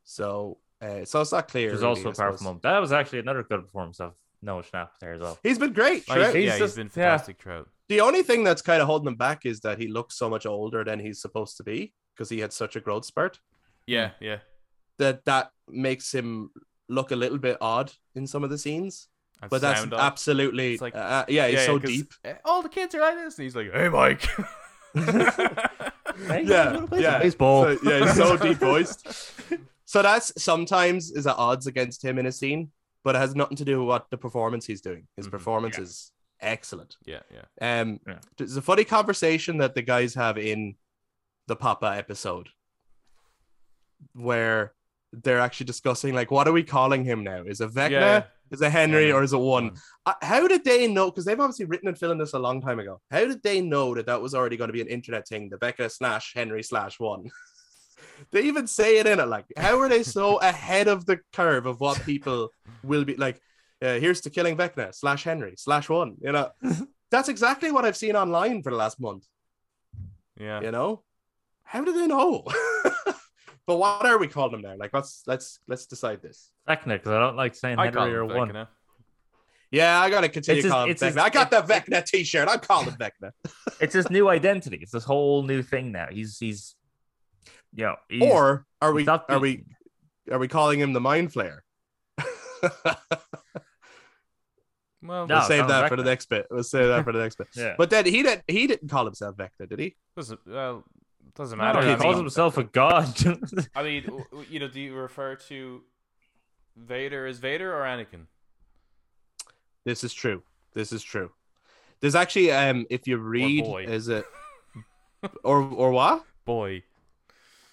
So, 0.04 0.58
uh, 0.82 1.06
so 1.06 1.22
it's 1.22 1.32
not 1.32 1.48
clear. 1.48 1.70
There's 1.70 1.82
really, 1.82 2.04
also 2.04 2.10
I 2.10 2.12
a 2.12 2.16
powerful 2.16 2.44
moment. 2.46 2.64
That 2.64 2.80
was 2.80 2.92
actually 2.92 3.20
another 3.20 3.44
good 3.44 3.62
performance 3.62 4.00
of 4.00 4.14
Noah 4.42 4.64
Schnapp 4.64 4.90
there 5.00 5.14
as 5.14 5.22
well. 5.22 5.38
He's 5.44 5.60
been 5.60 5.74
great. 5.74 6.04
Oh, 6.10 6.16
he's- 6.16 6.34
He's 6.34 6.46
yeah, 6.46 6.58
just- 6.58 6.76
he's 6.76 6.76
been 6.76 6.88
yeah. 6.88 7.10
fantastic 7.12 7.42
throughout. 7.42 7.70
The 7.90 8.02
only 8.02 8.24
thing 8.24 8.44
that's 8.44 8.62
kind 8.62 8.82
of 8.82 8.88
holding 8.88 9.08
him 9.10 9.16
back 9.16 9.46
is 9.46 9.60
that 9.62 9.78
he 9.78 9.88
looks 9.88 10.16
so 10.18 10.30
much 10.30 10.46
older 10.46 10.84
than 10.84 11.00
he's 11.00 11.22
supposed 11.22 11.58
to 11.58 11.64
be 11.64 11.94
because 12.16 12.30
he 12.30 12.40
had 12.40 12.52
such 12.54 12.76
a 12.76 12.80
growth 12.80 13.06
spurt. 13.06 13.40
Yeah, 13.86 14.12
yeah. 14.20 14.38
That 14.98 15.26
that 15.26 15.52
makes 15.68 16.14
him 16.14 16.52
look 16.90 17.12
a 17.12 17.16
little 17.16 17.38
bit 17.38 17.58
odd 17.62 17.92
in 18.16 18.26
some 18.28 18.44
of 18.44 18.50
the 18.50 18.58
scenes. 18.58 19.08
And 19.42 19.50
But 19.50 19.62
that's 19.62 19.82
off. 19.84 19.94
absolutely, 19.94 20.74
It's 20.74 20.82
like- 20.82 20.96
uh, 20.96 21.26
yeah, 21.28 21.48
he's 21.48 21.60
Yeah, 21.60 21.66
so 21.66 21.80
'cause, 21.80 21.90
deep. 21.90 22.14
All 22.46 22.62
the 22.62 22.70
kids 22.70 22.96
are 22.96 23.02
like 23.02 23.16
this, 23.16 23.38
and 23.38 23.44
he's 23.44 23.56
like, 23.56 23.72
"Hey, 23.74 23.90
Mike." 23.90 24.26
Hey, 26.28 26.44
Yeah, 26.46 26.86
yeah. 26.94 27.20
baseball. 27.24 27.64
So, 27.64 27.78
yeah, 27.84 28.00
he's 28.06 28.16
so 28.16 28.38
deep 28.46 28.58
voiced. 28.58 29.08
So 29.86 30.02
that's 30.02 30.32
sometimes 30.42 31.12
is 31.12 31.28
at 31.28 31.36
odds 31.38 31.68
against 31.68 32.04
him 32.04 32.18
in 32.18 32.26
a 32.26 32.32
scene, 32.32 32.72
but 33.04 33.16
it 33.16 33.20
has 33.20 33.36
nothing 33.36 33.58
to 33.58 33.66
do 33.66 33.80
with 33.80 33.88
what 33.88 34.10
the 34.10 34.18
performance 34.18 34.66
he's 34.66 34.82
doing. 34.82 35.08
His 35.18 35.28
Mhm, 35.28 35.32
performance 35.32 35.78
yeah. 35.78 35.84
is 35.84 36.12
excellent. 36.40 36.96
yeah, 37.06 37.20
yeah. 37.34 37.82
Um, 37.82 38.00
Yeah. 38.08 38.20
there's 38.38 38.56
a 38.58 38.62
funny 38.62 38.84
conversation 38.86 39.58
that 39.58 39.76
the 39.76 39.82
guys 39.82 40.14
have 40.16 40.38
in 40.38 40.76
the 41.48 41.56
Papa 41.56 41.94
episode 41.98 42.50
where 44.14 44.74
they're 45.14 45.40
actually 45.40 45.66
discussing 45.66 46.14
like, 46.16 46.32
what 46.32 46.48
are 46.48 46.52
we 46.54 46.64
calling 46.64 47.04
him 47.04 47.24
now? 47.24 47.44
Is 47.44 47.62
it 47.62 47.72
Vecna? 47.72 48.26
Is 48.52 48.62
it 48.62 48.72
Henry, 48.72 49.04
Henry. 49.04 49.12
or 49.14 49.24
is 49.24 49.34
it 49.34 49.38
one? 49.38 49.78
Uh, 50.06 50.14
how 50.22 50.48
did 50.48 50.64
they 50.66 50.88
know? 50.88 51.10
Because 51.10 51.24
they've 51.26 51.40
obviously 51.40 51.66
written 51.66 51.88
and 51.88 51.98
filmed 51.98 52.20
this 52.20 52.34
a 52.34 52.40
long 52.40 52.62
time 52.62 52.80
ago. 52.80 53.00
How 53.10 53.26
did 53.26 53.42
they 53.44 53.62
know 53.62 53.96
that 53.96 54.06
that 54.08 54.22
was 54.22 54.36
already 54.36 54.58
going 54.58 54.68
to 54.68 54.74
be 54.74 54.82
an 54.82 54.88
internet 54.88 55.28
thing? 55.28 55.50
The 55.50 55.58
Vecna 55.58 55.90
slash 55.90 56.34
Henry 56.36 56.62
slash 56.62 57.00
one. 57.00 57.30
they 58.32 58.44
even 58.44 58.68
say 58.68 59.00
it 59.00 59.08
in 59.08 59.20
it. 59.20 59.28
Like, 59.28 59.46
how 59.56 59.80
are 59.80 59.88
they 59.88 60.04
so 60.04 60.38
ahead 60.42 60.88
of 60.88 61.06
the 61.06 61.20
curve 61.32 61.66
of 61.66 61.80
what 61.80 62.04
people 62.04 62.50
will 62.84 63.06
be 63.06 63.16
like? 63.16 63.40
Uh, 63.82 64.00
here's 64.00 64.22
to 64.22 64.30
killing 64.30 64.58
Vecna 64.58 64.94
slash 64.94 65.24
Henry 65.24 65.56
slash 65.58 65.88
one. 65.88 66.18
You 66.22 66.34
know, 66.34 66.50
that's 67.12 67.30
exactly 67.30 67.72
what 67.72 67.86
I've 67.86 67.98
seen 67.98 68.16
online 68.16 68.64
for 68.64 68.70
the 68.70 68.78
last 68.78 69.00
month. 69.00 69.26
Yeah. 70.38 70.62
You 70.62 70.72
know, 70.72 71.04
how 71.64 71.84
do 71.84 71.94
they 71.94 72.08
know? 72.08 72.46
But 73.68 73.78
what 73.78 74.06
are 74.06 74.18
we 74.18 74.28
calling 74.28 74.52
them 74.54 74.62
now? 74.62 74.76
Like, 74.78 74.92
let's 74.94 75.24
let's 75.28 75.60
let's 75.68 75.86
decide 75.86 76.22
this. 76.22 76.52
Vecna, 76.68 76.94
because 76.94 77.12
I 77.12 77.20
don't 77.20 77.36
like 77.36 77.56
saying 77.56 77.80
I 77.80 77.92
call 77.92 78.04
Henry 78.04 78.18
or 78.18 78.24
him 78.24 78.38
one. 78.38 78.50
Vecna. 78.50 78.68
Yeah, 79.72 80.02
I 80.02 80.10
gotta 80.10 80.28
continue 80.30 80.60
It's 80.60 80.66
his- 80.66 80.72
calling 80.72 80.88
him 80.88 80.92
it's 80.92 81.02
his- 81.02 81.18
I 81.18 81.30
got 81.30 81.50
the 81.50 81.60
it's- 81.64 81.84
Vecna 81.88 82.06
T-shirt. 82.06 82.48
I'm 82.50 82.60
calling 82.60 82.88
him 82.90 82.96
Vecna. 82.96 83.32
It's 83.80 83.94
his 83.94 84.10
new 84.10 84.28
identity. 84.30 84.78
It's 84.82 84.92
this 84.92 85.04
whole 85.06 85.44
new 85.44 85.64
thing 85.64 85.92
now. 85.92 86.08
He's 86.12 86.38
he's, 86.38 86.76
you 87.74 87.86
know, 87.86 87.96
he's, 88.10 88.22
Or 88.22 88.66
are 88.82 88.92
we 88.94 89.04
he's 89.04 89.10
are 89.10 89.40
we 89.40 89.64
are 90.32 90.38
we 90.40 90.48
calling 90.48 90.80
him 90.80 90.94
the 90.94 91.02
Mind 91.02 91.32
Flayer? 91.34 91.60
Well, 95.04 95.26
No. 95.26 95.36
we'll 95.38 95.44
save 95.46 95.62
call 95.62 95.72
him 95.72 95.82
that 95.82 95.90
for 95.90 95.96
the 95.96 96.04
next 96.04 96.30
bit. 96.30 96.46
We'll 96.52 96.64
save 96.64 96.88
that 96.90 97.04
for 97.04 97.12
the 97.12 97.20
next 97.20 97.38
bit. 97.38 97.48
Yeah. 97.56 97.74
But 97.78 97.90
then 97.90 98.06
he 98.06 98.22
didn't 98.22 98.44
he 98.48 98.68
didn't 98.68 98.88
call 98.90 99.06
himself 99.06 99.36
Vecna, 99.36 99.68
did 99.68 99.80
he? 99.80 99.96
doesn't 100.16 100.40
well 100.46 100.84
doesn't 101.36 101.58
No, 101.58 101.64
matter. 101.64 101.82
he 101.82 101.94
I 101.94 101.96
calls 101.98 102.16
mean, 102.16 102.26
himself 102.26 102.58
a 102.58 102.64
god. 102.64 103.08
I 103.76 103.84
mean, 103.84 104.04
w- 104.04 104.26
w- 104.32 104.48
you 104.50 104.60
know, 104.60 104.68
do 104.68 104.80
you 104.80 104.94
refer 104.96 105.36
to 105.36 105.82
Vader 106.76 107.26
as 107.26 107.40
Vader 107.40 107.74
or 107.76 107.82
Anakin? 107.84 108.26
This 109.86 110.04
is 110.04 110.14
true. 110.14 110.44
This 110.74 110.92
is 110.92 111.04
true. 111.04 111.32
There's 112.00 112.16
actually 112.16 112.52
um 112.52 112.86
if 112.90 113.08
you 113.08 113.18
read 113.18 113.64
boy. 113.64 113.84
is 113.86 114.08
it 114.08 114.26
or 115.44 115.62
or 115.62 115.92
what? 115.92 116.24
Boy. 116.46 116.84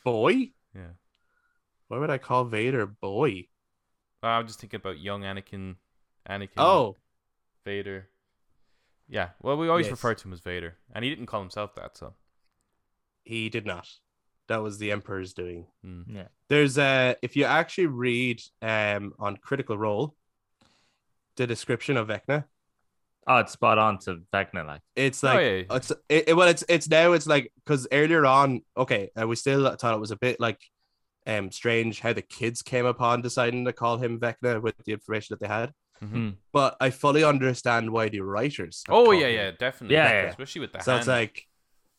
Boy? 0.05 0.51
Yeah. 0.75 0.93
Why 1.89 1.99
would 1.99 2.11
I 2.11 2.19
call 2.19 2.45
Vader 2.45 2.87
boy? 2.87 3.47
I'm 4.23 4.47
just 4.47 4.61
thinking 4.61 4.79
about 4.79 4.99
young 4.99 5.23
Anakin. 5.23 5.77
Anakin. 6.29 6.49
Oh, 6.59 6.97
Vader. 7.65 8.09
Yeah. 9.09 9.31
Well, 9.41 9.57
we 9.57 9.69
always 9.69 9.87
Yes. 9.87 9.93
refer 9.93 10.15
to 10.15 10.29
him 10.29 10.33
as 10.35 10.41
Vader, 10.41 10.77
and 10.93 11.03
he 11.05 11.09
didn't 11.11 11.27
call 11.27 11.41
himself 11.41 11.75
that. 11.77 11.97
So. 11.97 12.15
He 13.29 13.49
did 13.49 13.67
not. 13.67 13.87
That 14.49 14.63
was 14.63 14.79
the 14.79 14.91
Emperor's 14.93 15.35
doing. 15.35 15.67
Mm. 15.85 16.05
yeah. 16.09 16.29
There's 16.49 16.79
a 16.79 17.17
if 17.23 17.37
you 17.37 17.45
actually 17.45 17.87
read 17.87 18.41
um 18.63 19.13
on 19.19 19.37
Critical 19.37 19.77
Role 19.77 20.15
the 21.37 21.47
description 21.47 21.97
of 21.97 22.09
Vecna, 22.09 22.45
Oh, 23.31 23.37
it's 23.41 23.53
spot 23.53 23.77
on 23.77 23.99
to 24.01 24.23
Vecna. 24.33 24.67
Like, 24.67 24.81
it's 24.97 25.23
Oh, 25.23 25.27
like 25.29 25.41
yeah, 25.41 25.51
yeah. 25.71 25.77
it's 25.77 25.91
it, 26.09 26.25
it- 26.29 26.37
well 26.37 26.49
it's 26.49 26.65
it's 26.69 26.89
now 26.89 27.13
it's 27.13 27.27
like 27.27 27.53
because 27.63 27.87
earlier 27.93 28.25
on 28.25 28.63
okay 28.77 29.11
uh, 29.21 29.27
we 29.29 29.37
still 29.37 29.63
thought 29.77 29.95
it 29.95 30.01
was 30.01 30.11
a 30.11 30.17
bit 30.17 30.41
like 30.41 30.61
um 31.27 31.51
strange 31.53 32.01
how 32.01 32.15
the 32.15 32.23
kids 32.23 32.63
came 32.63 32.87
upon 32.87 33.21
deciding 33.21 33.67
to 33.67 33.73
call 33.75 33.99
him 33.99 34.19
Vecna 34.19 34.63
with 34.63 34.77
the 34.87 34.93
information 34.93 35.35
that 35.35 35.41
they 35.41 35.53
had 35.53 35.73
Mhm. 36.03 36.37
but 36.53 36.77
I 36.81 36.91
fully 36.91 37.25
understand 37.25 37.91
why 37.91 38.09
the 38.09 38.21
writers 38.21 38.85
Oh 38.89 39.11
yeah, 39.11 39.27
him 39.27 39.35
yeah, 39.35 39.51
definitely. 39.51 39.97
Yeah, 39.97 40.07
Vecna, 40.11 40.23
yeah. 40.23 40.31
Especially 40.31 40.61
with 40.61 40.73
the 40.73 40.81
so 40.81 40.93
hand. 40.93 41.01
it's 41.01 41.09
like 41.09 41.48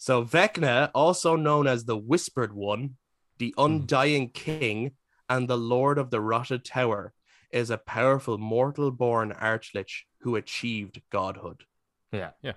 so 0.01 0.23
Vecna 0.23 0.89
also 0.95 1.35
known 1.35 1.67
as 1.67 1.83
the 1.85 1.97
Whispered 1.97 2.53
One 2.53 2.95
the 3.37 3.53
Hmm. 3.57 3.63
Undying 3.65 4.29
King 4.31 4.91
and 5.29 5.47
the 5.47 5.57
Lord 5.57 5.97
of 5.97 6.09
the 6.09 6.19
Rotted 6.19 6.65
Tower 6.65 7.13
is 7.51 7.69
a 7.69 7.77
powerful 7.77 8.37
mortal 8.37 8.91
born 8.91 9.31
archlich 9.31 10.03
who 10.21 10.35
achieved 10.35 11.01
godhood 11.11 11.63
Yeah. 12.11 12.31
yeah, 12.41 12.53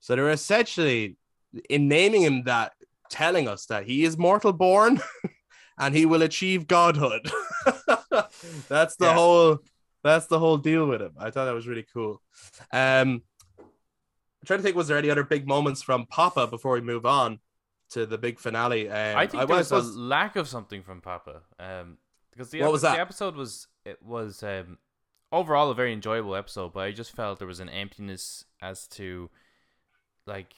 So 0.00 0.14
they're 0.14 0.30
essentially 0.30 1.16
in 1.68 1.88
naming 1.88 2.22
him 2.22 2.44
that, 2.44 2.72
telling 3.10 3.48
us 3.48 3.66
that 3.66 3.84
he 3.86 4.04
is 4.04 4.16
mortal 4.16 4.52
born 4.52 5.00
and 5.78 5.94
he 5.94 6.06
will 6.06 6.22
achieve 6.22 6.66
godhood. 6.68 7.30
that's 8.68 8.96
the 8.96 9.06
Yeah. 9.06 9.14
whole 9.14 9.58
that's 10.02 10.26
the 10.26 10.38
whole 10.38 10.56
deal 10.56 10.86
with 10.86 11.02
him. 11.02 11.12
I 11.18 11.30
thought 11.30 11.46
that 11.46 11.54
was 11.54 11.66
really 11.68 11.86
cool. 11.92 12.22
Um 12.72 13.22
I'm 14.42 14.46
trying 14.46 14.58
to 14.58 14.62
think 14.62 14.76
was 14.76 14.88
there 14.88 14.96
any 14.98 15.10
other 15.10 15.24
big 15.24 15.46
moments 15.46 15.82
from 15.82 16.06
Papa 16.06 16.46
before 16.46 16.72
we 16.72 16.80
move 16.80 17.04
on 17.04 17.40
to 17.90 18.06
the 18.06 18.16
big 18.18 18.38
finale? 18.38 18.88
Um, 18.88 19.16
I 19.18 19.26
think 19.26 19.42
I 19.42 19.46
there 19.46 19.56
was 19.56 19.70
was, 19.70 19.94
a 19.94 19.98
lack 20.00 20.36
of 20.36 20.48
something 20.48 20.82
from 20.82 21.00
Papa. 21.00 21.42
Um, 21.58 21.98
because 22.30 22.50
the, 22.50 22.60
What 22.60 22.72
was 22.72 22.82
that? 22.82 22.94
the 22.94 23.00
episode 23.00 23.36
was 23.36 23.66
it 23.84 24.02
was 24.02 24.42
um 24.42 24.78
overall 25.32 25.70
a 25.70 25.74
very 25.74 25.92
enjoyable 25.92 26.34
episode, 26.36 26.72
but 26.72 26.80
I 26.80 26.92
just 26.92 27.12
felt 27.14 27.38
there 27.38 27.48
was 27.48 27.60
an 27.60 27.68
emptiness 27.68 28.44
as 28.62 28.86
to 28.88 29.28
like 30.26 30.54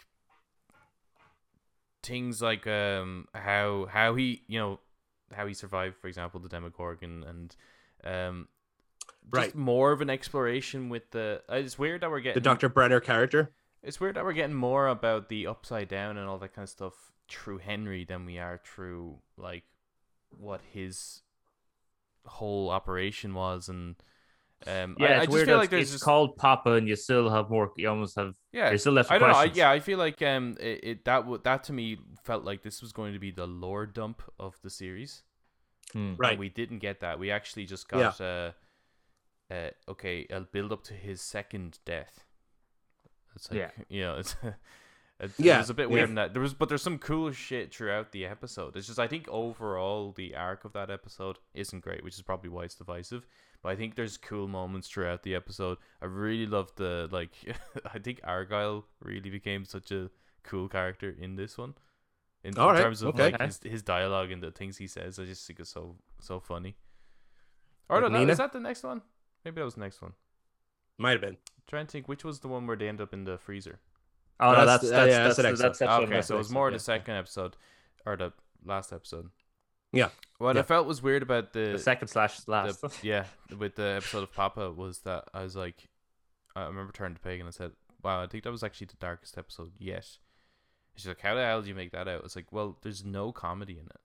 things 2.02 2.42
like 2.42 2.66
um 2.66 3.26
how 3.34 3.86
how 3.90 4.14
he 4.14 4.42
you 4.46 4.58
know 4.58 4.80
how 5.34 5.46
he 5.46 5.54
survived, 5.54 5.96
for 5.96 6.08
example, 6.08 6.40
the 6.40 6.48
Demogorgon, 6.48 7.24
and 7.24 7.56
um, 8.04 8.48
just 9.24 9.32
Right. 9.32 9.54
more 9.54 9.92
of 9.92 10.02
an 10.02 10.10
exploration 10.10 10.90
with 10.90 11.10
the. 11.10 11.42
uh, 11.50 11.54
It's 11.54 11.78
weird 11.78 12.02
that 12.02 12.10
we're 12.10 12.20
getting 12.20 12.34
The 12.34 12.40
Dr. 12.46 12.68
Brenner 12.68 13.00
character. 13.00 13.50
It's 13.82 14.00
weird 14.00 14.16
that 14.16 14.24
we're 14.24 14.32
getting 14.32 14.54
more 14.54 14.86
about 14.88 15.28
the 15.28 15.46
upside 15.46 15.88
down 15.88 16.16
and 16.16 16.28
all 16.28 16.38
that 16.38 16.54
kind 16.54 16.64
of 16.64 16.68
stuff 16.70 16.94
through 17.28 17.58
Henry 17.58 18.04
than 18.04 18.24
we 18.26 18.38
are 18.38 18.60
through 18.64 19.18
like 19.36 19.64
what 20.30 20.60
his 20.72 21.22
whole 22.24 22.70
operation 22.70 23.34
was, 23.34 23.68
and 23.68 23.96
um, 24.66 24.96
Yeah, 24.98 25.06
I, 25.06 25.10
I 25.10 25.14
it's 25.16 25.24
just 25.24 25.30
weird. 25.32 25.46
feel 25.48 25.56
like 25.56 25.70
there's 25.70 25.82
it's 25.82 25.92
just 25.92 26.04
called 26.04 26.36
Papa, 26.36 26.72
and 26.74 26.86
you 26.86 26.94
still 26.94 27.28
have 27.30 27.50
more. 27.50 27.72
You 27.76 27.88
almost 27.88 28.14
have. 28.16 28.34
yeah. 28.52 28.68
You're 28.68 28.78
still 28.78 28.92
left 28.92 29.10
I 29.10 29.18
don't 29.18 29.28
know. 29.28 29.34
I, 29.34 29.38
questions. 29.38 29.56
yeah, 29.58 29.70
I 29.70 29.80
feel 29.80 29.98
like 29.98 30.22
um, 30.22 30.56
it, 30.60 30.80
it 30.84 31.04
that 31.04 31.20
w- 31.22 31.40
that 31.42 31.64
to 31.64 31.72
me 31.72 31.98
felt 32.22 32.44
like 32.44 32.62
this 32.62 32.80
was 32.80 32.92
going 32.92 33.12
to 33.14 33.18
be 33.18 33.30
the 33.32 33.46
lore 33.46 33.86
dump 33.86 34.22
of 34.38 34.54
the 34.62 34.70
series. 34.70 35.22
Hmm. 35.92 36.14
Right. 36.16 36.32
And 36.32 36.40
we 36.40 36.48
didn't 36.48 36.78
get 36.78 37.00
that. 37.00 37.18
We 37.18 37.30
actually 37.32 37.66
just 37.66 37.88
got 37.88 38.20
uh, 38.20 38.52
uh 39.50 39.70
okay, 39.88 40.26
a 40.30 40.40
build 40.42 40.72
up 40.72 40.84
to 40.84 40.94
his 40.94 41.20
second 41.20 41.80
death. 41.84 42.24
It's 43.34 43.50
like 43.50 43.58
Yeah. 43.58 43.70
you 43.88 44.02
know, 44.02 44.16
it's 44.16 44.36
it, 45.20 45.32
Yeah, 45.38 45.56
it 45.56 45.58
was 45.58 45.70
a 45.70 45.74
bit 45.74 45.88
yeah. 45.88 45.94
weird 45.94 46.08
in 46.10 46.14
that 46.16 46.32
there 46.32 46.42
was 46.42 46.54
but 46.54 46.68
there's 46.68 46.82
some 46.82 46.98
cool 46.98 47.30
shit 47.32 47.74
throughout 47.74 48.12
the 48.12 48.26
episode. 48.26 48.76
It's 48.76 48.86
just 48.86 48.98
I 48.98 49.06
think 49.06 49.28
overall 49.28 50.12
the 50.12 50.34
arc 50.34 50.64
of 50.64 50.72
that 50.72 50.90
episode 50.90 51.38
isn't 51.54 51.80
great, 51.80 52.04
which 52.04 52.14
is 52.14 52.22
probably 52.22 52.50
why 52.50 52.64
it's 52.64 52.74
divisive. 52.74 53.26
But 53.62 53.70
I 53.70 53.76
think 53.76 53.94
there's 53.94 54.16
cool 54.16 54.48
moments 54.48 54.88
throughout 54.88 55.22
the 55.22 55.34
episode. 55.34 55.78
I 56.00 56.06
really 56.06 56.46
loved 56.46 56.78
the 56.78 57.08
like 57.10 57.32
I 57.94 57.98
think 57.98 58.20
Argyle 58.24 58.84
really 59.00 59.30
became 59.30 59.64
such 59.64 59.92
a 59.92 60.10
cool 60.42 60.68
character 60.68 61.14
in 61.16 61.36
this 61.36 61.56
one. 61.56 61.74
In, 62.44 62.54
in 62.54 62.58
All 62.58 62.72
right, 62.72 62.82
terms 62.82 63.02
of 63.02 63.10
okay. 63.10 63.30
like 63.30 63.40
his, 63.40 63.60
his 63.62 63.82
dialogue 63.82 64.32
and 64.32 64.42
the 64.42 64.50
things 64.50 64.78
he 64.78 64.88
says, 64.88 65.18
I 65.20 65.24
just 65.24 65.46
think 65.46 65.60
it's 65.60 65.70
so 65.70 65.96
so 66.18 66.40
funny. 66.40 66.76
Or 67.88 68.00
Like 68.00 68.10
no, 68.10 68.12
that, 68.14 68.18
Nina? 68.18 68.32
is 68.32 68.38
that 68.38 68.52
the 68.52 68.58
next 68.60 68.82
one? 68.82 69.02
Maybe 69.44 69.56
that 69.60 69.64
was 69.64 69.74
the 69.74 69.80
next 69.80 70.02
one. 70.02 70.14
Might 70.98 71.12
have 71.12 71.20
been. 71.20 71.36
Trying 71.68 71.86
to 71.86 71.92
think 71.92 72.08
which 72.08 72.24
was 72.24 72.40
the 72.40 72.48
one 72.48 72.66
where 72.66 72.76
they 72.76 72.88
end 72.88 73.00
up 73.00 73.12
in 73.12 73.24
the 73.24 73.38
freezer. 73.38 73.78
Oh 74.40 74.52
no, 74.52 74.66
That's- 74.66 74.80
that's 74.80 74.90
that's 74.90 75.10
yeah, 75.10 75.22
that's 75.24 75.36
that's 75.36 75.36
the 75.36 75.42
that's, 75.42 75.60
next 75.60 75.78
that's, 75.78 75.80
one. 75.80 76.00
that's 76.00 76.10
okay, 76.12 76.22
so 76.22 76.34
it 76.34 76.38
was 76.38 76.50
more 76.50 76.70
the 76.70 76.78
second 76.78 77.14
episode 77.16 77.56
or 78.06 78.16
the 78.16 78.32
last 78.64 78.92
episode. 78.92 79.30
Yeah. 79.92 80.08
What 80.38 80.56
Yeah. 80.56 80.62
I 80.62 80.64
felt 80.64 80.86
was 80.86 81.02
weird 81.02 81.22
about 81.22 81.52
the, 81.52 81.72
the 81.72 81.78
second 81.78 82.08
slash 82.08 82.48
last. 82.48 82.80
the 82.80 82.90
yeah 83.02 83.24
with 83.56 83.76
the 83.76 83.94
episode 83.98 84.22
of 84.24 84.32
Papa 84.32 84.72
was 84.72 85.00
that 85.00 85.24
I 85.34 85.42
was 85.42 85.54
like, 85.54 85.88
I 86.56 86.64
remember 86.64 86.92
turning 86.92 87.14
to 87.14 87.20
Peg 87.20 87.38
and 87.40 87.46
I 87.48 87.52
said, 87.52 87.72
"Wow, 88.02 88.22
I 88.22 88.26
think 88.26 88.44
that 88.44 88.50
was 88.50 88.62
actually 88.64 88.86
the 88.88 88.96
darkest 88.98 89.36
episode 89.38 89.72
yet." 89.78 90.06
She's 90.96 91.06
like, 91.06 91.20
"How 91.20 91.34
the 91.34 91.44
hell 91.44 91.60
did 91.60 91.68
you 91.68 91.74
make 91.74 91.92
that 91.92 92.08
out?" 92.08 92.22
It's 92.24 92.34
like, 92.36 92.50
"Well, 92.52 92.78
there's 92.82 93.04
no 93.04 93.32
comedy 93.32 93.74
in 93.74 93.86
it. 93.86 94.00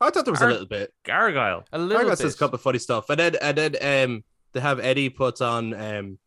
I 0.00 0.10
thought 0.10 0.24
there 0.24 0.32
was 0.32 0.40
a 0.42 0.46
little 0.46 0.66
bit. 0.66 0.92
Gargoyle. 1.04 1.64
A 1.72 1.78
little 1.78 2.04
guess 2.08 2.18
bit." 2.18 2.24
there's 2.24 2.34
a 2.34 2.38
couple 2.38 2.56
of 2.56 2.62
funny 2.62 2.78
stuff. 2.78 3.10
And 3.10 3.18
then 3.18 3.36
and 3.42 3.56
then 3.58 4.04
um 4.04 4.24
they 4.52 4.60
have 4.60 4.80
Eddie 4.80 5.10
put 5.10 5.40
on 5.40 5.74
um 5.74 6.18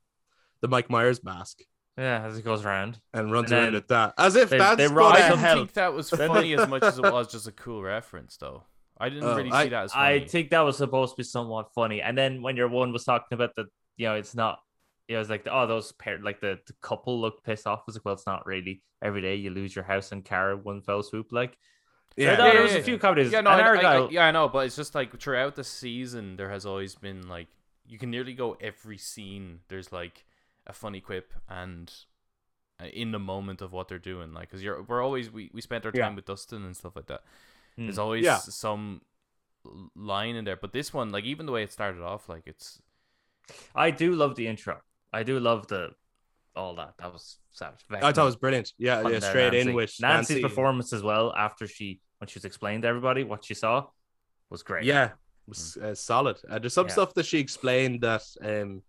the 0.62 0.68
Mike 0.68 0.90
Myers 0.90 1.24
mask 1.24 1.60
Yeah, 1.98 2.24
as 2.26 2.38
it 2.38 2.44
goes 2.46 2.64
around. 2.66 3.00
and 3.14 3.32
runs 3.32 3.52
And 3.52 3.62
around 3.62 3.76
at 3.76 3.88
that. 3.90 4.14
As 4.18 4.36
if 4.36 4.50
they- 4.50 4.58
that's 4.60 4.78
they 4.78 4.88
gonna 4.88 5.04
I 5.06 5.30
don't 5.30 5.38
hell. 5.40 5.56
think 5.58 5.74
that 5.74 5.94
was 5.94 6.10
funny 6.24 6.54
as 6.54 6.68
much 6.68 6.84
as 6.84 6.98
it 7.00 7.04
was 7.12 7.32
just 7.32 7.48
a 7.48 7.52
cool 7.52 7.82
reference, 7.82 8.38
though. 8.38 8.64
I 9.00 9.10
didn't 9.10 9.24
Oh, 9.24 9.36
really 9.36 9.50
see 9.50 9.70
that 9.70 9.86
as 9.86 9.94
funny. 9.94 10.22
I 10.24 10.28
think 10.28 10.52
that 10.52 10.60
was 10.62 10.78
supposed 10.78 11.14
to 11.14 11.18
be 11.18 11.24
somewhat 11.24 11.74
funny. 11.74 12.02
And 12.04 12.16
then 12.16 12.44
when 12.44 12.56
your 12.56 12.68
one 12.68 12.92
was 12.94 13.04
talking 13.04 13.34
about 13.36 13.56
the, 13.56 13.66
you 13.98 14.08
know, 14.08 14.14
it's 14.16 14.36
not. 14.36 14.60
it 15.08 15.18
was 15.18 15.26
it's 15.30 15.32
like 15.32 15.48
oh, 15.52 15.66
those 15.66 15.92
pair, 15.94 16.20
like 16.20 16.40
the, 16.40 16.60
the 16.68 16.74
couple 16.82 17.20
looked 17.20 17.44
pissed 17.44 17.66
off. 17.66 17.80
I 17.80 17.84
was 17.88 17.96
like, 17.96 18.06
well, 18.06 18.14
it's 18.14 18.28
not 18.28 18.46
really. 18.46 18.84
Every 19.02 19.22
day 19.24 19.36
you 19.36 19.50
lose 19.50 19.76
your 19.76 19.84
house 19.84 20.12
and 20.12 20.24
car 20.24 20.56
one 20.56 20.82
fell 20.82 21.02
swoop. 21.02 21.32
Like, 21.32 21.58
Yeah. 22.16 22.36
no, 22.36 22.46
Yeah, 22.46 22.54
there 22.54 22.62
was 22.62 22.74
yeah, 22.74 22.78
a 22.78 22.84
few 22.84 22.94
yeah. 22.94 23.00
comedies. 23.00 23.32
Yeah, 23.32 23.42
no, 23.42 23.50
I, 23.50 23.60
I- 23.62 23.98
I- 24.06 24.10
yeah, 24.12 24.26
I 24.28 24.32
know, 24.32 24.48
but 24.48 24.68
it's 24.68 24.76
just 24.76 24.94
like 24.94 25.20
throughout 25.20 25.56
the 25.56 25.64
season, 25.64 26.36
there 26.38 26.52
has 26.52 26.68
always 26.68 26.94
been 26.94 27.28
like 27.28 27.48
you 27.92 27.98
can 28.00 28.10
nearly 28.10 28.34
go 28.34 28.58
every 28.62 28.98
scene. 28.98 29.60
There's 29.68 29.92
like 29.92 30.26
a 30.66 30.74
funny 30.74 31.02
quip 31.02 31.34
and 31.50 31.92
uh, 32.82 32.86
in 32.86 33.12
the 33.12 33.20
moment 33.20 33.62
of 33.62 33.74
what 33.74 33.88
they're 33.90 34.00
doing, 34.14 34.34
like 34.34 34.48
because 34.50 34.64
you're 34.64 34.82
we're 34.84 35.04
always 35.04 35.30
we 35.30 35.50
we 35.54 35.62
spent 35.62 35.86
our 35.86 35.92
time 35.92 36.12
Yeah. 36.14 36.16
with 36.16 36.26
Dustin 36.26 36.64
and 36.66 36.76
stuff 36.76 36.96
like 36.96 37.08
that. 37.08 37.22
Hmm. 37.76 37.86
There's 37.86 37.98
always 38.00 38.24
Yeah. 38.24 38.38
some 38.38 39.02
l- 39.66 39.92
line 39.96 40.36
in 40.36 40.46
there, 40.46 40.56
but 40.56 40.72
this 40.72 40.94
one, 40.94 41.12
like 41.12 41.26
even 41.26 41.46
the 41.46 41.52
way 41.52 41.64
it 41.64 41.72
started 41.72 42.02
off, 42.02 42.30
like 42.30 42.44
it's 42.46 42.82
I 43.76 43.92
do 43.92 44.14
love 44.14 44.36
the 44.36 44.48
intro. 44.48 44.80
I 45.12 45.24
do 45.24 45.40
love 45.40 45.68
the 45.68 45.90
all 46.56 46.76
that. 46.76 46.94
That 47.00 47.12
was 47.14 47.38
savage. 47.52 47.80
I 47.92 48.00
thought 48.14 48.24
it 48.24 48.26
was 48.26 48.36
brilliant. 48.38 48.72
Yeah, 48.78 49.02
Putting 49.02 49.14
yeah 49.16 49.20
down 49.20 49.30
straight 49.30 49.54
in 49.54 49.74
with 49.74 49.94
Nancy's 50.00 50.38
Nancy. 50.38 50.42
performance 50.42 50.94
as 50.94 51.04
well 51.04 51.34
after 51.36 51.68
she 51.68 52.00
when 52.20 52.28
she 52.30 52.38
was 52.40 52.46
explaining 52.46 52.82
to 52.84 52.88
everybody 52.88 53.24
what 53.24 53.44
she 53.44 53.54
saw 53.54 53.88
was 54.50 54.64
great. 54.64 54.86
Yeah, 54.86 55.12
was 55.48 55.78
uh, 55.78 55.96
solid. 55.96 56.38
Uh, 56.50 56.60
there's 56.60 56.74
some 56.74 56.88
Yeah. 56.88 56.94
stuff 56.94 57.14
that 57.16 57.26
she 57.26 57.40
explained 57.40 58.02
that 58.02 58.24
um, 58.42 58.84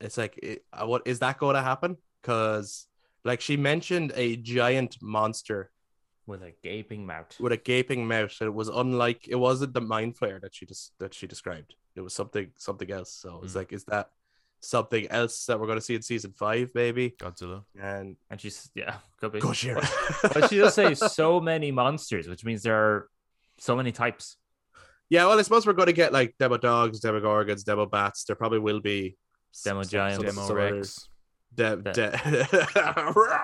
it's 0.00 0.18
like, 0.18 0.38
it, 0.42 0.64
uh, 0.72 0.86
what 0.86 1.02
is 1.06 1.18
that 1.20 1.38
going 1.38 1.54
to 1.54 1.62
happen? 1.62 1.96
Because 2.20 2.86
like 3.24 3.40
she 3.40 3.56
mentioned 3.56 4.12
a 4.16 4.36
giant 4.36 4.96
monster 5.00 5.70
with 6.26 6.42
a 6.42 6.52
gaping 6.62 7.04
mouth. 7.06 7.36
with 7.40 7.52
a 7.52 7.56
gaping 7.56 8.06
mouth. 8.06 8.34
and 8.40 8.48
It 8.48 8.54
was 8.54 8.68
unlike. 8.68 9.26
It 9.28 9.36
wasn't 9.36 9.74
the 9.74 9.80
Mind 9.80 10.16
Flayer 10.16 10.40
that 10.40 10.54
she 10.54 10.66
just 10.66 10.92
that 10.98 11.14
she 11.14 11.26
described. 11.26 11.74
It 11.94 12.00
was 12.00 12.14
something 12.14 12.50
something 12.56 12.90
else. 12.90 13.12
So 13.12 13.40
it's 13.42 13.52
Mm. 13.52 13.56
like, 13.56 13.72
is 13.72 13.84
that 13.84 14.10
something 14.60 15.08
else 15.08 15.44
that 15.46 15.58
we're 15.58 15.66
going 15.66 15.78
to 15.78 15.84
see 15.84 15.96
in 15.96 16.02
season 16.02 16.32
five, 16.32 16.70
maybe? 16.74 17.10
Godzilla. 17.20 17.64
And 17.80 18.16
And 18.30 18.40
she's 18.40 18.70
yeah, 18.74 18.96
could 19.20 19.32
be. 19.32 19.40
Gojira. 19.40 19.82
but 20.34 20.48
she 20.48 20.58
does 20.58 20.74
say 20.74 20.94
so 20.94 21.40
many 21.40 21.70
monsters, 21.72 22.28
which 22.28 22.44
means 22.44 22.62
there 22.62 22.76
are 22.76 23.08
so 23.58 23.74
many 23.76 23.90
types. 23.92 24.36
Yeah, 25.12 25.26
well, 25.26 25.38
I 25.38 25.42
suppose 25.42 25.66
we're 25.66 25.74
going 25.74 25.88
to 25.88 25.92
get 25.92 26.10
like 26.14 26.34
demo 26.38 26.56
dogs, 26.56 26.98
demo 27.00 27.20
gorgons, 27.20 27.64
demo 27.64 27.84
bats. 27.84 28.24
There 28.24 28.34
probably 28.34 28.60
will 28.60 28.80
be 28.80 29.18
Demo 29.62 29.82
some- 29.82 29.90
giants. 29.90 30.16
some- 30.16 30.24
Demo 30.24 30.46
some 30.46 30.56
other- 30.56 30.74
Rex. 30.76 31.08
De- 31.54 31.76
The- 31.76 33.42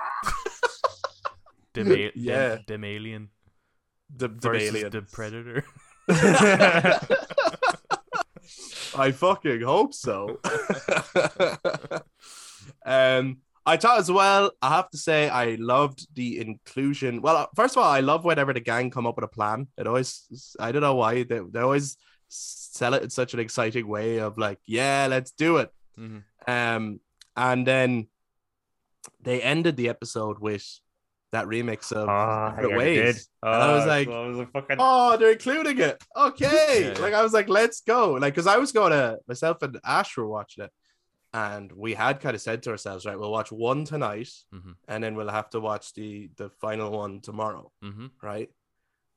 Dem- 1.75 1.93
yeah. 1.93 2.09
Yeah. 2.15 2.57
Dem 2.67 2.85
alien 2.85 3.29
de- 4.17 4.29
de- 4.29 4.49
versus 4.49 4.91
the 4.91 5.03
predator. 5.13 5.63
I 8.97 9.13
fucking 9.13 9.61
hope 9.61 9.93
so. 9.93 10.41
um, 12.87 13.43
I 13.69 13.77
thought 13.77 13.99
as 13.99 14.11
well. 14.11 14.51
I 14.63 14.69
have 14.77 14.89
to 14.91 14.99
say, 14.99 15.29
I 15.29 15.57
loved 15.61 16.07
the 16.15 16.39
inclusion. 16.41 17.21
Well, 17.23 17.37
uh, 17.37 17.47
first 17.55 17.77
of 17.77 17.83
all, 17.83 17.91
I 17.91 18.01
love 18.01 18.25
whenever 18.25 18.53
the 18.53 18.61
gang 18.61 18.91
come 18.91 19.07
up 19.07 19.17
with 19.17 19.25
a 19.25 19.29
plan. 19.39 19.69
It 19.77 19.87
always, 19.87 20.57
I 20.59 20.73
don't 20.73 20.83
know 20.83 20.95
why 20.95 21.23
they 21.25 21.41
they 21.53 21.61
always 21.61 21.97
sell 22.29 22.95
it 22.95 23.03
in 23.03 23.11
such 23.11 23.35
an 23.35 23.41
exciting 23.41 23.87
way 23.87 24.19
of 24.19 24.39
like, 24.39 24.59
yeah, 24.67 25.07
let's 25.09 25.33
do 25.33 25.59
it. 25.59 25.71
Mhm. 25.99 26.23
Um, 26.47 27.01
and 27.37 27.67
then 27.67 28.09
they 29.23 29.41
ended 29.43 29.77
the 29.77 29.89
episode 29.89 30.39
with 30.39 30.65
that 31.33 31.47
remix 31.47 31.93
of 31.93 32.09
Oh, 32.09 32.51
Separate 32.57 32.69
they 32.71 32.77
Ways. 32.77 33.29
And 33.43 33.55
I 33.55 33.73
was 33.75 33.85
Oh, 33.85 33.89
like, 33.89 34.09
I 34.09 34.27
was 34.29 34.47
fucking. 34.53 34.77
oh, 34.81 35.17
they're 35.19 35.33
including 35.33 35.79
it. 35.79 36.03
Okay. 36.17 36.49
Yeah, 36.83 36.89
yeah. 36.93 36.99
Like 37.01 37.15
I 37.15 37.23
was 37.23 37.33
like, 37.33 37.49
let's 37.49 37.81
go. 37.83 38.13
Like, 38.15 38.35
cause 38.35 38.47
I 38.47 38.57
was 38.57 38.73
going 38.73 38.93
to 38.93 39.19
myself 39.29 39.63
and 39.63 39.79
Ash 39.85 40.17
were 40.17 40.27
watching 40.27 40.65
it. 40.65 40.71
And 41.35 41.71
we 41.73 41.93
had 41.95 42.21
kind 42.21 42.35
of 42.35 42.41
said 42.41 42.63
to 42.63 42.71
ourselves, 42.71 43.05
right, 43.05 43.19
we'll 43.19 43.31
watch 43.31 43.53
one 43.53 43.85
tonight 43.85 44.31
Mhm. 44.55 44.77
and 44.89 45.05
then 45.05 45.15
we'll 45.15 45.29
have 45.29 45.51
to 45.51 45.61
watch 45.61 45.93
the 45.93 46.31
the 46.37 46.49
final 46.49 46.91
one 46.91 47.21
tomorrow, 47.21 47.71
Mm-hmm. 47.85 48.07
right? 48.23 48.51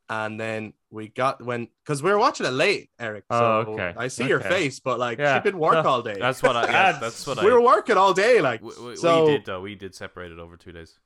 And 0.10 0.38
then 0.38 0.74
we 0.90 1.08
got 1.08 1.42
when 1.42 1.70
because 1.86 2.04
we 2.04 2.12
were 2.12 2.18
watching 2.20 2.46
it 2.46 2.50
late, 2.52 2.90
Eric. 3.00 3.24
So 3.32 3.38
Oh, 3.66 3.72
okay. 3.74 3.94
I 3.96 4.10
see 4.10 4.28
your 4.28 4.42
face, 4.42 4.82
but 4.82 5.00
like 5.00 5.20
Yeah. 5.20 5.38
she 5.40 5.44
did 5.44 5.56
work 5.56 5.86
all 5.86 6.02
day. 6.02 6.18
That's 6.20 6.44
what 6.44 6.58
I. 6.58 6.64
Yeah, 6.70 6.94
Ah, 6.96 7.00
that's 7.02 7.26
what 7.26 7.40
I. 7.40 7.46
we 7.46 7.52
were 7.54 7.62
working 7.62 7.96
all 7.96 8.14
day, 8.14 8.42
like 8.42 8.62
We, 8.62 8.72
we, 8.88 8.96
so. 8.98 9.26
we 9.26 9.32
did 9.32 9.46
though. 9.46 9.62
We 9.62 9.76
did 9.76 9.96
separate 9.96 10.34
it 10.34 10.40
over 10.40 10.58
two 10.58 10.74
days. 10.74 11.00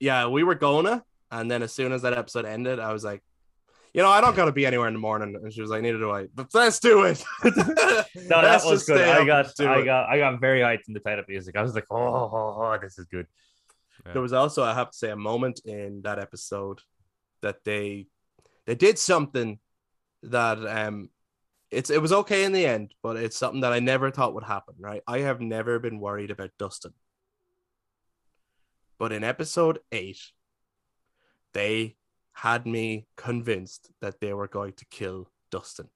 yeah, 0.00 0.26
we 0.26 0.42
were 0.42 0.56
gonna, 0.56 1.04
and 1.30 1.48
then 1.48 1.62
as 1.62 1.72
soon 1.72 1.92
as 1.92 2.02
that 2.02 2.12
episode 2.14 2.44
ended, 2.44 2.80
I 2.80 2.92
was 2.92 3.04
like, 3.04 3.22
you 3.92 4.02
know, 4.02 4.08
I 4.08 4.20
don't 4.20 4.36
gotta 4.36 4.52
be 4.52 4.66
anywhere 4.66 4.88
in 4.88 4.94
the 4.94 5.00
morning. 5.00 5.36
And 5.42 5.52
she 5.52 5.60
was 5.60 5.70
like, 5.70 5.82
neither 5.82 5.98
do 5.98 6.10
I. 6.10 6.26
But 6.34 6.48
let's 6.54 6.78
do 6.78 7.04
it. 7.04 7.24
No, 8.14 8.42
that 8.42 8.52
Let's 8.52 8.64
was 8.64 8.84
good. 8.84 9.00
I 9.00 9.24
got, 9.24 9.46
I 9.60 9.80
it. 9.80 9.84
got, 9.84 10.08
I 10.08 10.18
got 10.18 10.40
very 10.40 10.60
hyped 10.60 10.88
in 10.88 10.94
the 10.94 11.00
title 11.00 11.24
music. 11.28 11.56
I 11.56 11.62
was 11.62 11.74
like, 11.74 11.86
oh, 11.90 11.96
oh, 11.96 12.56
oh, 12.58 12.78
this 12.80 12.98
is 12.98 13.06
good. 13.06 13.26
There 14.12 14.22
was 14.22 14.32
also, 14.32 14.62
I 14.62 14.74
have 14.74 14.90
to 14.90 14.96
say, 14.96 15.10
a 15.10 15.16
moment 15.16 15.60
in 15.64 16.02
that 16.02 16.18
episode 16.18 16.80
that 17.42 17.56
they 17.64 18.06
they 18.66 18.74
did 18.74 18.98
something 18.98 19.58
that 20.22 20.58
um 20.66 21.10
it's 21.70 21.90
it 21.90 22.02
was 22.02 22.12
okay 22.12 22.44
in 22.44 22.52
the 22.52 22.66
end, 22.66 22.94
but 23.02 23.16
it's 23.16 23.36
something 23.36 23.60
that 23.60 23.72
I 23.72 23.78
never 23.78 24.10
thought 24.10 24.34
would 24.34 24.44
happen. 24.44 24.74
Right? 24.78 25.02
I 25.06 25.20
have 25.20 25.40
never 25.40 25.78
been 25.78 26.00
worried 26.00 26.30
about 26.30 26.50
Dustin, 26.58 26.92
but 28.98 29.12
in 29.12 29.24
episode 29.24 29.78
eight, 29.92 30.20
they 31.52 31.96
had 32.42 32.64
me 32.64 33.06
convinced 33.16 33.90
that 34.00 34.18
they 34.18 34.32
were 34.32 34.48
going 34.48 34.72
to 34.72 34.86
kill 34.86 35.28
Dustin. 35.50 35.88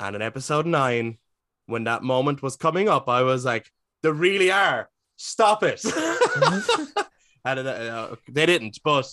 And 0.00 0.16
in 0.16 0.22
episode 0.22 0.64
nine, 0.64 1.18
when 1.66 1.84
that 1.84 2.02
moment 2.02 2.42
was 2.42 2.56
coming 2.56 2.88
up, 2.88 3.06
I 3.06 3.20
was 3.20 3.44
like, 3.44 3.70
they 4.02 4.10
really 4.10 4.50
are. 4.50 4.88
Stop 5.16 5.62
it. 5.62 5.82
Had 7.44 7.58
it, 7.58 7.66
uh, 7.66 8.16
they 8.30 8.46
didn't, 8.46 8.78
but 8.82 9.04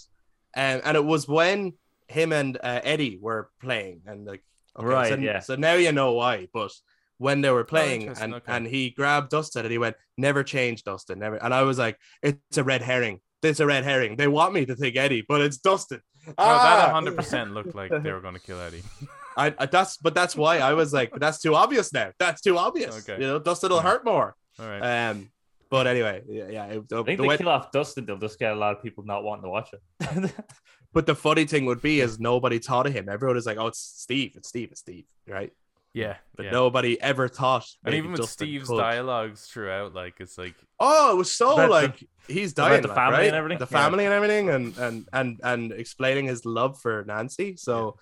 um, 0.56 0.80
and 0.86 0.96
it 0.96 1.04
was 1.04 1.28
when 1.28 1.74
him 2.08 2.32
and 2.32 2.58
uh, 2.64 2.80
Eddie 2.84 3.20
were 3.22 3.50
playing, 3.62 4.04
and 4.08 4.26
like, 4.26 4.44
okay, 4.80 4.88
Right, 4.88 5.10
so, 5.10 5.16
yeah. 5.16 5.40
So 5.40 5.56
now 5.56 5.74
you 5.74 5.92
know 5.92 6.14
why, 6.14 6.48
but 6.54 6.72
when 7.18 7.42
they 7.42 7.52
were 7.52 7.66
playing, 7.66 8.04
interesting, 8.04 8.24
and 8.24 8.34
okay. 8.36 8.52
and 8.54 8.66
he 8.66 8.92
grabbed 8.92 9.30
Dustin, 9.30 9.66
and 9.66 9.72
he 9.72 9.78
went, 9.78 9.98
"Never 10.18 10.44
change, 10.44 10.84
Dustin, 10.84 11.20
never." 11.20 11.36
And 11.36 11.54
I 11.54 11.64
was 11.64 11.78
like, 11.78 12.00
"It's 12.22 12.58
a 12.58 12.64
red 12.64 12.82
herring. 12.82 13.20
It's 13.44 13.60
a 13.60 13.66
red 13.66 13.84
herring. 13.84 14.16
They 14.16 14.28
want 14.28 14.54
me 14.54 14.66
to 14.66 14.76
think 14.76 14.96
Eddie, 14.96 15.26
but 15.28 15.42
it's 15.42 15.58
Dustin." 15.58 16.02
No, 16.28 16.34
Ah! 16.38 17.02
that 17.02 17.14
100% 17.16 17.54
looked 17.54 17.76
like 17.76 17.92
they 17.92 18.12
were 18.12 18.22
going 18.22 18.34
to 18.36 18.40
kill 18.40 18.60
Eddie. 18.60 18.84
I, 19.38 19.54
I 19.58 19.66
that's 19.66 19.98
but 19.98 20.14
that's 20.14 20.36
why 20.36 20.60
I 20.60 20.74
was 20.74 20.94
like, 20.94 21.12
that's 21.18 21.40
too 21.42 21.56
obvious 21.56 21.92
now. 21.92 22.12
That's 22.20 22.42
too 22.42 22.58
obvious. 22.58 23.08
Okay. 23.08 23.20
You 23.22 23.28
know, 23.28 23.40
Dustin 23.40 23.70
will 23.70 23.78
Yeah. 23.78 23.84
hurt 23.84 24.06
more. 24.06 24.36
All 24.60 24.68
right. 24.68 25.10
Um, 25.10 25.32
but 25.70 25.88
anyway, 25.88 26.22
yeah, 26.28 26.50
yeah. 26.50 26.66
It, 26.68 26.84
I 26.94 27.02
think 27.04 27.06
the 27.06 27.14
they 27.24 27.28
way- 27.28 27.38
kill 27.38 27.50
off 27.50 27.72
Dustin, 27.72 28.06
they'll 28.06 28.18
just 28.18 28.38
get 28.38 28.52
a 28.52 28.56
lot 28.56 28.76
of 28.78 28.84
people 28.84 29.04
not 29.06 29.24
wanting 29.24 29.44
to 29.44 29.50
watch 29.50 29.72
it. 29.74 30.34
but 30.94 31.08
the 31.08 31.16
funny 31.16 31.46
thing 31.46 31.66
would 31.66 31.82
be 31.82 32.00
is 32.00 32.20
nobody 32.20 32.60
thought 32.60 32.86
of 32.86 32.94
him. 32.94 33.10
Everyone 33.10 33.36
is 33.38 33.48
like, 33.48 33.58
oh, 33.58 33.68
it's 33.68 33.80
Steve, 33.80 34.34
it's 34.36 34.50
Steve, 34.50 34.70
it's 34.72 34.82
Steve, 34.82 35.06
right? 35.28 35.52
Yeah. 35.94 36.18
But 36.36 36.46
yeah. 36.46 36.52
nobody 36.52 37.00
ever 37.00 37.28
thought. 37.28 37.66
and 37.86 37.94
even 37.96 38.12
with 38.14 38.28
Steve's 38.30 38.68
could. 38.70 38.78
dialogues 38.78 39.46
throughout, 39.48 39.94
like, 39.94 40.16
it's 40.20 40.38
like, 40.38 40.56
Oh, 40.80 41.14
it 41.14 41.18
was 41.18 41.32
so 41.32 41.54
About 41.54 41.62
the- 41.68 41.70
like 41.70 42.04
he's 42.28 42.52
about 42.54 42.70
dying, 42.70 42.82
the 42.82 42.88
like, 42.90 42.98
family 42.98 43.18
right? 43.20 43.28
and 43.28 43.36
everything? 43.36 43.58
the 43.60 43.68
Yeah. 43.72 43.82
family 43.84 44.06
and 44.06 44.14
everything, 44.14 44.50
and 44.50 44.78
and 44.78 45.08
and 45.14 45.40
and 45.44 45.72
explaining 45.72 46.26
his 46.26 46.46
love 46.46 46.80
for 46.82 47.04
Nancy. 47.06 47.56
So, 47.58 47.98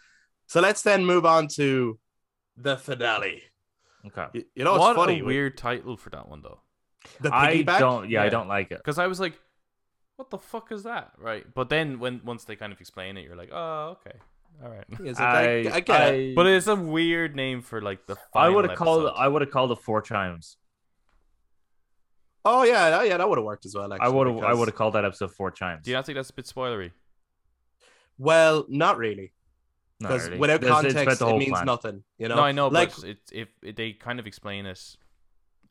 so 0.47 0.61
let's 0.61 0.81
then 0.81 1.05
move 1.05 1.25
on 1.25 1.47
to 1.59 1.99
the 2.57 2.77
finale. 2.77 3.43
okay. 4.07 4.27
You, 4.33 4.45
you 4.55 4.63
know, 4.63 4.75
it's 4.75 4.79
what 4.81 4.95
funny. 4.95 5.19
a 5.19 5.23
weird 5.25 5.57
title 5.57 5.97
for 5.97 6.09
that 6.11 6.27
one, 6.27 6.41
though. 6.41 6.61
the 7.19 7.29
I 7.35 7.57
piggyback. 7.57 7.79
don't. 7.79 8.09
Yeah, 8.09 8.23
I 8.23 8.29
don't 8.29 8.47
like 8.47 8.71
it. 8.71 8.77
Because 8.77 8.97
I 8.99 9.07
was 9.07 9.19
like, 9.19 9.37
what 10.15 10.29
the 10.29 10.37
fuck 10.37 10.71
is 10.71 10.83
that? 10.83 11.11
Right. 11.17 11.45
But 11.53 11.69
then 11.69 11.99
when 11.99 12.21
once 12.23 12.43
they 12.45 12.55
kind 12.55 12.71
of 12.73 12.79
explain 12.79 13.17
it, 13.17 13.25
you're 13.25 13.35
like, 13.35 13.49
oh, 13.51 13.97
okay. 14.05 14.17
All 14.63 14.69
right. 14.69 14.83
It's 14.99 15.19
like, 15.19 15.27
I, 15.73 15.75
I 15.75 15.79
get 15.79 16.13
it. 16.15 16.35
But 16.35 16.45
it's 16.47 16.67
a 16.67 16.75
weird 16.75 17.35
name 17.35 17.61
for 17.61 17.81
like 17.81 18.05
the 18.05 18.15
I 18.35 18.49
would 18.49 18.67
have 18.69 18.77
called. 18.77 19.11
I 19.15 19.27
would 19.27 19.41
have 19.41 19.51
called 19.51 19.71
it 19.71 19.79
four 19.79 20.01
chimes. 20.01 20.57
Oh 22.43 22.63
yeah, 22.63 22.89
that- 22.89 23.07
yeah, 23.07 23.17
that 23.17 23.29
would 23.29 23.37
have 23.37 23.45
worked 23.45 23.65
as 23.65 23.75
well. 23.75 23.91
Actually, 23.93 24.05
I 24.07 24.09
would 24.09 24.27
have. 24.27 24.37
I 24.43 24.53
would 24.53 24.67
have 24.67 24.75
called 24.75 24.95
that 24.95 25.05
episode 25.05 25.31
four 25.33 25.51
chimes. 25.51 25.83
Do 25.83 25.91
you 25.91 25.95
not 25.97 26.05
think 26.05 26.15
that's 26.17 26.29
a 26.29 26.33
bit 26.33 26.45
spoilery? 26.45 26.91
Well, 28.17 28.65
not 28.67 28.97
really, 28.97 29.33
because 29.99 30.25
really. 30.27 30.39
without 30.39 30.63
It's- 30.63 30.83
it's 30.85 30.93
context, 30.93 31.21
it 31.21 31.37
means 31.37 31.51
plan. 31.51 31.65
nothing. 31.65 32.03
You 32.17 32.27
know, 32.29 32.35
No, 32.35 32.43
I 32.43 32.51
know, 32.51 32.67
like 32.67 32.95
but 32.95 33.03
it's 33.03 33.31
if 33.31 33.47
it, 33.63 33.75
they 33.75 33.93
kind 33.93 34.19
of 34.19 34.27
explain 34.27 34.65
it. 34.65 34.79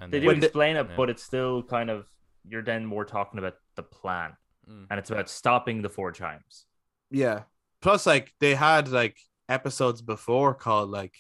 And 0.01 0.13
They 0.13 0.19
then- 0.19 0.23
do 0.23 0.27
When 0.29 0.41
the- 0.41 0.47
explain 0.47 0.77
it, 0.77 0.87
yeah. 0.89 0.97
but 0.97 1.11
it's 1.11 1.23
still 1.23 1.63
kind 1.63 1.91
of. 1.91 2.07
You're 2.49 2.63
then 2.63 2.87
more 2.87 3.05
talking 3.05 3.39
about 3.39 3.55
the 3.77 3.83
plan, 3.83 4.37
Mm. 4.69 4.87
and 4.91 4.99
it's 4.99 5.11
about 5.11 5.29
stopping 5.29 5.83
the 5.83 5.91
four 5.91 6.11
chimes. 6.13 6.67
yeah. 7.11 7.43
Plus, 7.81 8.07
like 8.07 8.33
they 8.41 8.55
had 8.55 8.89
like 8.89 9.19
episodes 9.49 10.03
before 10.03 10.55
called 10.55 10.91
like, 10.91 11.15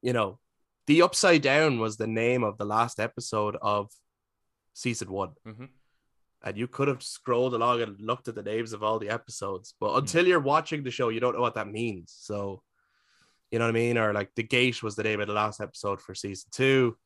you 0.00 0.12
know, 0.12 0.38
the 0.86 1.02
Upside 1.02 1.42
Down 1.42 1.78
was 1.78 1.96
the 1.96 2.06
name 2.06 2.42
of 2.42 2.58
the 2.58 2.64
last 2.64 2.98
episode 2.98 3.56
of 3.62 3.90
season 4.74 5.10
one, 5.12 5.34
Mhm. 5.46 5.68
and 6.42 6.56
you 6.56 6.66
could 6.66 6.88
have 6.88 7.02
scrolled 7.02 7.54
along 7.54 7.82
and 7.82 8.00
looked 8.00 8.26
at 8.28 8.34
the 8.34 8.42
names 8.42 8.72
of 8.72 8.82
all 8.82 8.98
the 8.98 9.10
episodes, 9.10 9.72
Hmm. 9.72 9.76
but 9.86 9.96
until 9.98 10.26
you're 10.26 10.40
watching 10.40 10.82
the 10.82 10.90
show, 10.90 11.10
you 11.10 11.20
don't 11.20 11.34
know 11.34 11.40
what 11.42 11.54
that 11.54 11.68
means. 11.68 12.12
So, 12.12 12.62
you 13.50 13.58
know 13.58 13.66
what 13.66 13.76
I 13.76 13.80
mean? 13.80 13.98
Or 13.98 14.12
like 14.12 14.34
the 14.34 14.42
Gate 14.42 14.82
was 14.82 14.96
the 14.96 15.02
name 15.04 15.20
of 15.20 15.26
the 15.28 15.34
last 15.34 15.60
episode 15.60 16.00
for 16.00 16.14
season 16.14 16.50
two. 16.50 16.96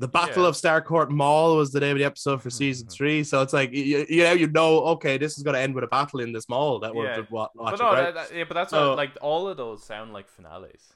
The 0.00 0.06
Battle 0.08 0.44
Yeah. 0.44 0.48
of 0.50 0.54
Starcourt 0.54 1.10
Mall 1.10 1.56
was 1.56 1.72
the 1.72 1.80
name 1.80 1.92
of 1.92 1.98
the 1.98 2.04
episode 2.04 2.40
for 2.40 2.50
season 2.50 2.86
Mhm. 2.86 2.92
three. 2.92 3.24
So 3.24 3.42
it's 3.42 3.52
like 3.52 3.72
you, 3.72 4.06
you 4.08 4.22
know 4.22 4.32
you 4.32 4.46
know 4.48 4.78
okay 4.94 5.18
this 5.18 5.36
is 5.36 5.42
going 5.42 5.54
to 5.54 5.60
end 5.60 5.74
with 5.74 5.82
a 5.84 5.88
battle 5.88 6.20
in 6.20 6.32
this 6.32 6.48
mall 6.48 6.78
that 6.80 6.94
we're 6.94 7.06
Yeah. 7.06 7.24
wa- 7.30 7.48
But 7.54 7.62
watching 7.64 7.78
no, 7.86 7.92
right. 7.92 8.02
that, 8.14 8.14
that- 8.30 8.34
yeah, 8.36 8.44
but 8.44 8.54
that's 8.54 8.70
So- 8.70 8.90
what, 8.90 8.96
like 8.96 9.12
all 9.20 9.48
of 9.48 9.56
those 9.56 9.82
sound 9.82 10.12
like 10.12 10.28
finales. 10.28 10.94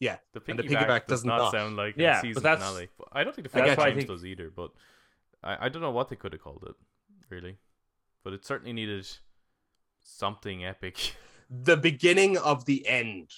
Yeah, 0.00 0.16
The 0.32 0.42
and 0.48 0.58
the 0.58 0.64
piggyback, 0.64 0.78
piggyback 0.88 1.06
does 1.06 1.20
does 1.20 1.24
not, 1.24 1.38
not. 1.38 1.52
sound 1.52 1.76
like 1.76 1.94
Yeah, 1.96 2.10
a 2.10 2.14
but 2.14 2.22
season 2.22 2.42
that's- 2.42 2.66
finale. 2.68 2.88
But 2.98 3.08
I 3.12 3.22
don't 3.22 3.36
think 3.36 3.48
the 3.50 3.56
I 3.56 3.60
Fast 3.66 3.76
get 3.76 3.78
you. 3.78 3.82
I 3.82 3.86
Times 3.90 3.96
think- 3.98 4.08
does 4.08 4.24
either. 4.26 4.50
But 4.50 4.72
I, 5.44 5.66
I 5.66 5.68
don't 5.68 5.80
know 5.82 5.92
what 5.92 6.08
they 6.08 6.16
could 6.16 6.32
have 6.32 6.42
called 6.42 6.64
it, 6.68 6.74
really. 7.28 7.58
But 8.24 8.32
it 8.32 8.44
certainly 8.44 8.72
needed 8.72 9.06
something 10.02 10.64
epic 10.64 11.14
the 11.50 11.76
beginning 11.76 12.36
of 12.36 12.64
the 12.64 12.84
end 12.88 13.30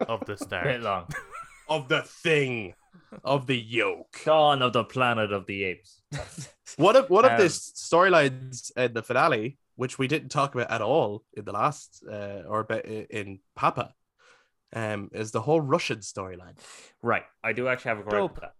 of 0.00 0.26
the 0.26 0.34
Bit 0.64 0.80
long. 0.82 1.06
of 1.68 1.88
the 1.88 2.02
thing 2.02 2.74
of 3.24 3.46
the 3.46 3.56
yoke. 3.58 4.20
Dawn 4.24 4.62
of 4.62 4.72
the 4.72 4.84
Planet 4.84 5.32
of 5.32 5.46
the 5.46 5.64
Apes. 5.64 6.02
One 6.76 6.96
of 6.96 7.10
one 7.10 7.24
of 7.24 7.36
the 7.38 7.44
Um, 7.44 7.50
storylines 7.50 8.70
in 8.76 8.94
the 8.94 9.02
finale, 9.02 9.58
which 9.76 9.98
we 9.98 10.08
didn't 10.08 10.30
talk 10.30 10.54
about 10.54 10.70
at 10.70 10.80
all 10.80 11.24
in 11.34 11.44
the 11.44 11.52
last 11.52 12.02
uh, 12.10 12.42
or 12.46 12.64
in 12.72 13.40
Papa, 13.54 13.92
um, 14.74 15.10
is 15.12 15.32
the 15.32 15.42
whole 15.42 15.60
Russian 15.60 15.98
storyline. 15.98 16.56
right. 17.02 17.24
I 17.44 17.52
do 17.52 17.68
actually 17.68 17.90
have 17.90 17.98
a 17.98 18.02
gripe 18.02 18.30
with 18.32 18.40
that. 18.40 18.54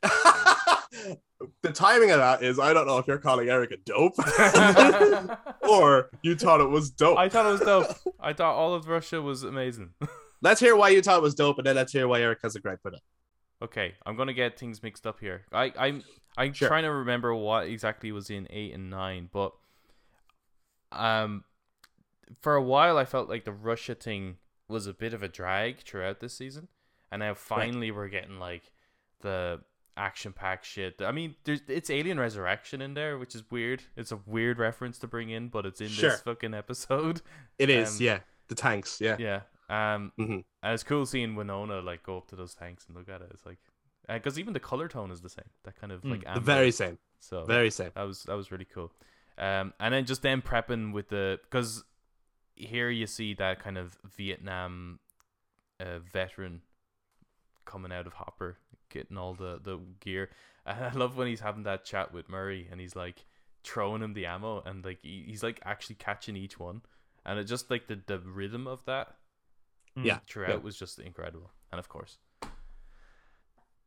the 1.62 1.72
timing 1.72 2.10
of 2.10 2.18
that 2.18 2.42
is 2.42 2.58
I 2.58 2.72
don't 2.72 2.86
know 2.86 2.98
if 2.98 3.06
you're 3.06 3.18
calling 3.18 3.48
Eric 3.48 3.72
a 3.72 3.76
dope 3.76 4.14
or 5.68 6.10
you 6.22 6.36
thought 6.36 6.60
it 6.60 6.68
was 6.68 6.90
dope. 6.90 7.18
I 7.18 7.28
thought 7.28 7.46
it 7.46 7.50
was 7.50 7.60
dope. 7.60 7.86
I 8.20 8.32
thought 8.32 8.54
all 8.54 8.74
of 8.74 8.88
Russia 8.88 9.20
was 9.20 9.42
amazing. 9.42 9.90
Let's 10.40 10.60
hear 10.60 10.76
why 10.76 10.90
you 10.90 11.02
thought 11.02 11.18
it 11.18 11.22
was 11.22 11.34
dope, 11.34 11.58
and 11.58 11.66
then 11.66 11.76
let's 11.76 11.92
hear 11.92 12.06
why 12.08 12.20
Eric 12.20 12.40
has 12.42 12.54
a 12.56 12.60
gripe 12.60 12.80
with 12.84 12.94
it. 12.94 13.00
Okay, 13.60 13.94
I'm 14.06 14.16
gonna 14.16 14.32
get 14.34 14.58
things 14.58 14.82
mixed 14.82 15.06
up 15.06 15.18
here. 15.20 15.42
I 15.52 15.72
I'm 15.78 16.04
I'm 16.36 16.52
Sure. 16.52 16.68
trying 16.68 16.84
to 16.84 16.92
remember 16.92 17.34
what 17.34 17.66
exactly 17.66 18.12
was 18.12 18.30
in 18.30 18.46
eight 18.50 18.72
and 18.72 18.88
nine, 18.88 19.28
but 19.32 19.52
um, 20.92 21.44
for 22.40 22.54
a 22.54 22.62
while 22.62 22.96
I 22.98 23.04
felt 23.04 23.28
like 23.28 23.44
the 23.44 23.52
Russia 23.52 23.94
thing 23.94 24.36
was 24.68 24.86
a 24.86 24.92
bit 24.94 25.14
of 25.14 25.22
a 25.22 25.28
drag 25.28 25.78
throughout 25.78 26.20
this 26.20 26.34
season, 26.36 26.68
and 27.10 27.20
now 27.20 27.34
finally 27.34 27.90
we're 27.90 28.08
getting 28.08 28.38
like 28.38 28.70
the 29.20 29.60
action 29.96 30.32
packed 30.32 30.64
shit. 30.64 31.02
I 31.02 31.10
mean, 31.10 31.34
there's 31.44 31.60
it's 31.66 31.90
Alien 31.90 32.20
Resurrection 32.20 32.80
in 32.80 32.94
there, 32.94 33.18
which 33.18 33.34
is 33.34 33.42
weird. 33.50 33.82
It's 33.96 34.12
a 34.12 34.20
weird 34.26 34.58
reference 34.58 34.98
to 35.00 35.08
bring 35.08 35.30
in, 35.30 35.48
but 35.48 35.66
it's 35.66 35.80
in 35.80 35.88
Sure. 35.88 36.10
this 36.10 36.20
fucking 36.20 36.54
episode. 36.54 37.22
It 37.58 37.70
is, 37.70 37.98
Um, 37.98 38.04
yeah. 38.06 38.18
The 38.46 38.54
tanks, 38.54 39.00
yeah. 39.00 39.16
Yeah. 39.18 39.40
Um, 39.68 40.12
Mhm. 40.18 40.44
and 40.62 40.74
it's 40.74 40.82
cool 40.82 41.04
seeing 41.06 41.34
Winona 41.36 41.80
like 41.82 42.02
go 42.02 42.16
up 42.18 42.28
to 42.28 42.36
those 42.36 42.54
tanks 42.54 42.86
and 42.86 42.96
look 42.96 43.08
at 43.08 43.20
it. 43.22 43.28
It's 43.32 43.44
like, 43.46 43.58
because 44.08 44.38
even 44.38 44.54
the 44.54 44.60
color 44.60 44.88
tone 44.88 45.10
is 45.10 45.20
the 45.20 45.28
same. 45.28 45.50
That 45.64 45.76
kind 45.76 45.92
of 45.92 46.02
Mm, 46.02 46.10
like 46.10 46.34
The 46.34 46.40
very 46.40 46.70
same. 46.70 46.98
so 47.20 47.44
Very 47.44 47.70
same. 47.70 47.90
that 47.94 48.02
was 48.04 48.22
that 48.24 48.34
was 48.36 48.50
really 48.50 48.64
cool. 48.64 48.92
Um, 49.36 49.74
and 49.78 49.92
then 49.94 50.04
just 50.06 50.22
them 50.22 50.40
prepping 50.42 50.92
with 50.92 51.08
the 51.08 51.38
because 51.42 51.84
here 52.56 52.90
you 52.90 53.06
see 53.06 53.34
that 53.34 53.60
kind 53.60 53.76
of 53.78 53.98
Vietnam 54.04 54.98
uh, 55.78 55.98
veteran 56.00 56.62
coming 57.64 57.92
out 57.92 58.06
of 58.06 58.14
Hopper, 58.14 58.56
getting 58.88 59.16
all 59.18 59.34
the 59.34 59.60
the 59.62 59.78
gear. 60.00 60.30
And 60.66 60.84
I 60.84 60.90
love 60.92 61.16
when 61.16 61.28
he's 61.28 61.40
having 61.40 61.62
that 61.62 61.86
chat 61.86 62.12
with 62.12 62.28
Murray, 62.28 62.68
and 62.70 62.78
he's 62.78 62.94
like 62.94 63.24
throwing 63.64 64.02
him 64.02 64.12
the 64.12 64.26
ammo, 64.26 64.60
and 64.66 64.84
like 64.84 65.00
he, 65.00 65.24
he's 65.26 65.42
like 65.42 65.60
actually 65.64 65.96
catching 65.96 66.36
each 66.36 66.58
one, 66.58 66.82
and 67.24 67.38
it 67.38 67.44
just 67.44 67.70
like 67.70 67.86
the 67.86 67.98
the 68.06 68.18
rhythm 68.18 68.66
of 68.66 68.84
that 68.84 69.16
Yeah. 69.96 70.18
throughout 70.28 70.50
yeah. 70.50 70.56
was 70.56 70.76
just 70.78 70.98
incredible. 70.98 71.50
And 71.72 71.78
of 71.78 71.88
course, 71.88 72.18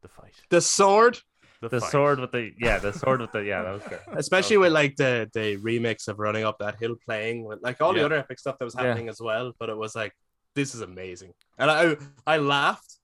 the 0.02 0.08
fight. 0.08 0.34
The 0.50 0.62
sword, 0.62 1.20
The, 1.62 1.70
The 1.70 1.80
sword 1.80 2.20
with 2.20 2.32
the 2.32 2.54
yeah, 2.60 2.80
the 2.80 2.92
sword 2.92 3.22
with 3.22 3.32
the 3.32 3.44
yeah, 3.44 3.62
that 3.62 3.72
was 3.72 3.84
good. 3.84 4.00
especially 4.18 4.58
with 4.58 4.72
like 4.74 4.96
the 4.96 5.30
the 5.34 5.58
remix 5.58 6.08
of 6.08 6.18
running 6.20 6.44
up 6.44 6.58
that 6.60 6.80
hill 6.80 6.96
playing 7.06 7.46
with 7.46 7.60
like 7.62 7.82
all 7.82 7.94
the 7.94 8.04
other 8.04 8.16
epic 8.16 8.40
stuff 8.40 8.58
that 8.58 8.66
was 8.66 8.76
Yeah. 8.76 8.86
happening 8.86 9.10
as 9.10 9.22
well. 9.22 9.54
But 9.60 9.70
it 9.70 9.78
was 9.78 9.96
like, 9.96 10.14
this 10.56 10.74
is 10.74 10.82
amazing. 10.82 11.34
And 11.60 11.70
I 11.70 11.98
I 12.26 12.38
laughed, 12.38 12.98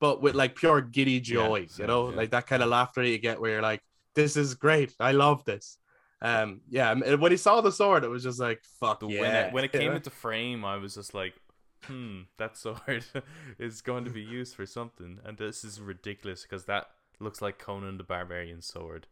but 0.00 0.22
with 0.22 0.34
like 0.36 0.54
pure 0.54 0.80
giddy 0.80 1.18
joy, 1.20 1.66
you 1.76 1.86
know, 1.88 2.10
yeah. 2.10 2.16
like 2.16 2.30
that 2.30 2.46
kind 2.46 2.62
of 2.62 2.68
laughter 2.68 3.02
you 3.02 3.18
get 3.18 3.40
where 3.40 3.50
you're 3.52 3.62
like, 3.62 3.82
this 4.14 4.36
is 4.36 4.54
great. 4.54 4.94
I 5.00 5.10
love 5.12 5.44
this. 5.44 5.78
Um, 6.22 6.60
yeah, 6.70 6.92
and 6.92 7.20
when 7.20 7.32
he 7.32 7.36
saw 7.36 7.60
the 7.60 7.72
sword, 7.72 8.04
it 8.04 8.08
was 8.08 8.22
just 8.22 8.40
like, 8.40 8.60
fuck 8.80 9.02
yeah. 9.02 9.20
when 9.20 9.34
it 9.34 9.52
when 9.52 9.64
it 9.64 9.72
came 9.72 9.90
know? 9.90 9.96
into 10.00 10.10
frame, 10.10 10.64
I 10.64 10.76
was 10.76 10.94
just 10.94 11.14
like, 11.14 11.34
hmm, 11.86 12.20
that 12.38 12.56
sword 12.56 13.04
is 13.58 13.80
going 13.80 14.04
to 14.04 14.10
be 14.10 14.22
used 14.22 14.54
for 14.54 14.66
something, 14.66 15.18
and 15.24 15.38
this 15.38 15.64
is 15.64 15.80
ridiculous 15.80 16.42
because 16.42 16.64
that 16.66 16.88
looks 17.20 17.40
like 17.42 17.58
Conan 17.58 17.98
the 17.98 18.04
Barbarian's 18.04 18.66
sword. 18.66 19.06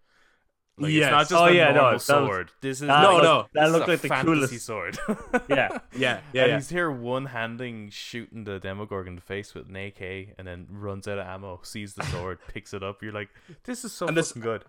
Like 0.79 0.93
it's 0.95 1.11
not 1.11 1.29
just 1.29 1.33
Oh, 1.35 1.45
a 1.45 1.53
yeah, 1.53 1.65
no, 1.67 1.73
normal 1.73 1.85
that 1.91 1.93
was- 1.93 2.05
sword. 2.05 2.51
This 2.63 2.81
is 2.81 2.87
That 2.87 3.03
No, 3.03 3.13
looked- 3.13 3.25
no, 3.25 3.47
that 3.53 3.65
this 3.67 3.73
looked 3.73 3.89
like 3.89 4.01
the 4.01 4.09
coolest. 4.09 4.61
sword. 4.65 4.99
Yeah. 5.49 5.69
yeah, 5.69 5.79
yeah, 5.95 6.11
and 6.15 6.21
yeah. 6.33 6.55
he's 6.57 6.71
here 6.71 6.91
one 6.91 7.27
handing 7.27 7.91
shooting 7.91 8.45
the 8.45 8.59
Demogorgon 8.59 9.09
in 9.13 9.15
the 9.17 9.21
face 9.21 9.53
with 9.55 9.69
an 9.69 9.77
AK, 9.77 10.01
and 10.39 10.47
then 10.49 10.67
runs 10.71 11.07
out 11.07 11.19
of 11.19 11.27
ammo, 11.27 11.61
sees 11.63 11.93
the 11.93 12.05
sword, 12.05 12.39
picks 12.49 12.73
it 12.73 12.83
up. 12.83 13.03
You're 13.03 13.13
like, 13.13 13.29
this 13.65 13.85
is 13.85 13.93
so 13.93 14.07
And 14.09 14.17
this- 14.17 14.33
good. 14.33 14.65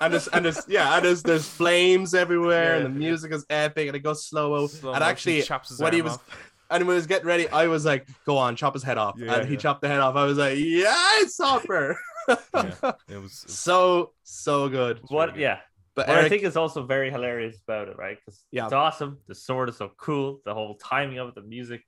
and 0.00 0.12
there's 0.12 0.28
and 0.28 0.44
there's 0.44 0.62
yeah, 0.68 0.94
and 0.96 1.04
there's 1.04 1.24
there's 1.24 1.48
flames 1.48 2.14
everywhere, 2.14 2.76
and 2.76 2.84
the 2.84 2.90
music 2.90 3.32
is 3.32 3.44
epic, 3.50 3.88
and 3.88 3.96
it 3.96 4.00
goes 4.04 4.24
slow. 4.24 4.68
Slow 4.68 4.92
and 4.92 5.02
actually, 5.02 5.42
chops 5.42 5.70
his 5.70 5.80
when 5.80 5.92
he 5.92 6.00
was 6.00 6.12
off. 6.14 6.49
And 6.70 6.86
when 6.86 6.94
he 6.94 6.96
was 6.96 7.06
getting 7.06 7.26
ready, 7.26 7.48
I 7.48 7.66
was 7.66 7.84
like, 7.84 8.06
"Go 8.24 8.36
on, 8.38 8.56
chop 8.56 8.74
his 8.74 8.82
head 8.82 8.98
off," 8.98 9.16
Yeah, 9.18 9.34
and 9.34 9.46
he 9.48 9.54
yeah. 9.54 9.60
chopped 9.60 9.82
the 9.82 9.88
head 9.88 10.00
off. 10.00 10.16
I 10.16 10.24
was 10.24 10.38
like, 10.38 10.56
"Yes, 10.58 11.36
Hopper!" 11.38 11.98
Yeah, 12.28 12.36
it 12.54 12.82
was, 12.82 12.92
it 13.08 13.16
was 13.18 13.32
so 13.48 14.12
so 14.22 14.68
good. 14.68 15.00
What 15.08 15.28
really 15.28 15.32
good. 15.32 15.40
yeah. 15.42 15.58
But 15.96 16.06
What 16.08 16.18
I 16.18 16.28
think 16.28 16.44
it's 16.44 16.56
also 16.56 16.84
very 16.84 17.10
hilarious 17.10 17.58
about 17.66 17.88
it, 17.88 17.96
right? 17.98 18.16
Because 18.24 18.44
Yeah. 18.52 18.64
it's 18.64 18.72
awesome. 18.72 19.18
The 19.26 19.34
sword 19.34 19.68
is 19.68 19.76
so 19.76 19.90
cool. 19.98 20.40
The 20.44 20.54
whole 20.54 20.76
timing 20.76 21.18
of 21.18 21.28
it, 21.28 21.34
the 21.34 21.42
music. 21.42 21.82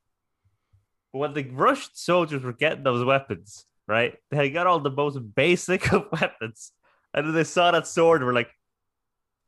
But 1.12 1.18
when 1.21 1.33
the 1.35 1.45
Russian 1.51 1.90
soldiers 1.95 2.42
were 2.42 2.53
getting 2.53 2.83
those 2.83 3.05
weapons, 3.05 3.64
right? 3.87 4.16
They 4.31 4.51
got 4.51 4.66
all 4.66 4.81
the 4.81 4.90
most 4.90 5.18
basic 5.35 5.92
of 5.92 6.09
weapons. 6.11 6.73
And 7.14 7.27
then 7.27 7.35
they 7.35 7.45
saw 7.45 7.71
that 7.71 7.87
sword 7.87 8.21
and 8.21 8.27
were 8.27 8.33
like, 8.33 8.51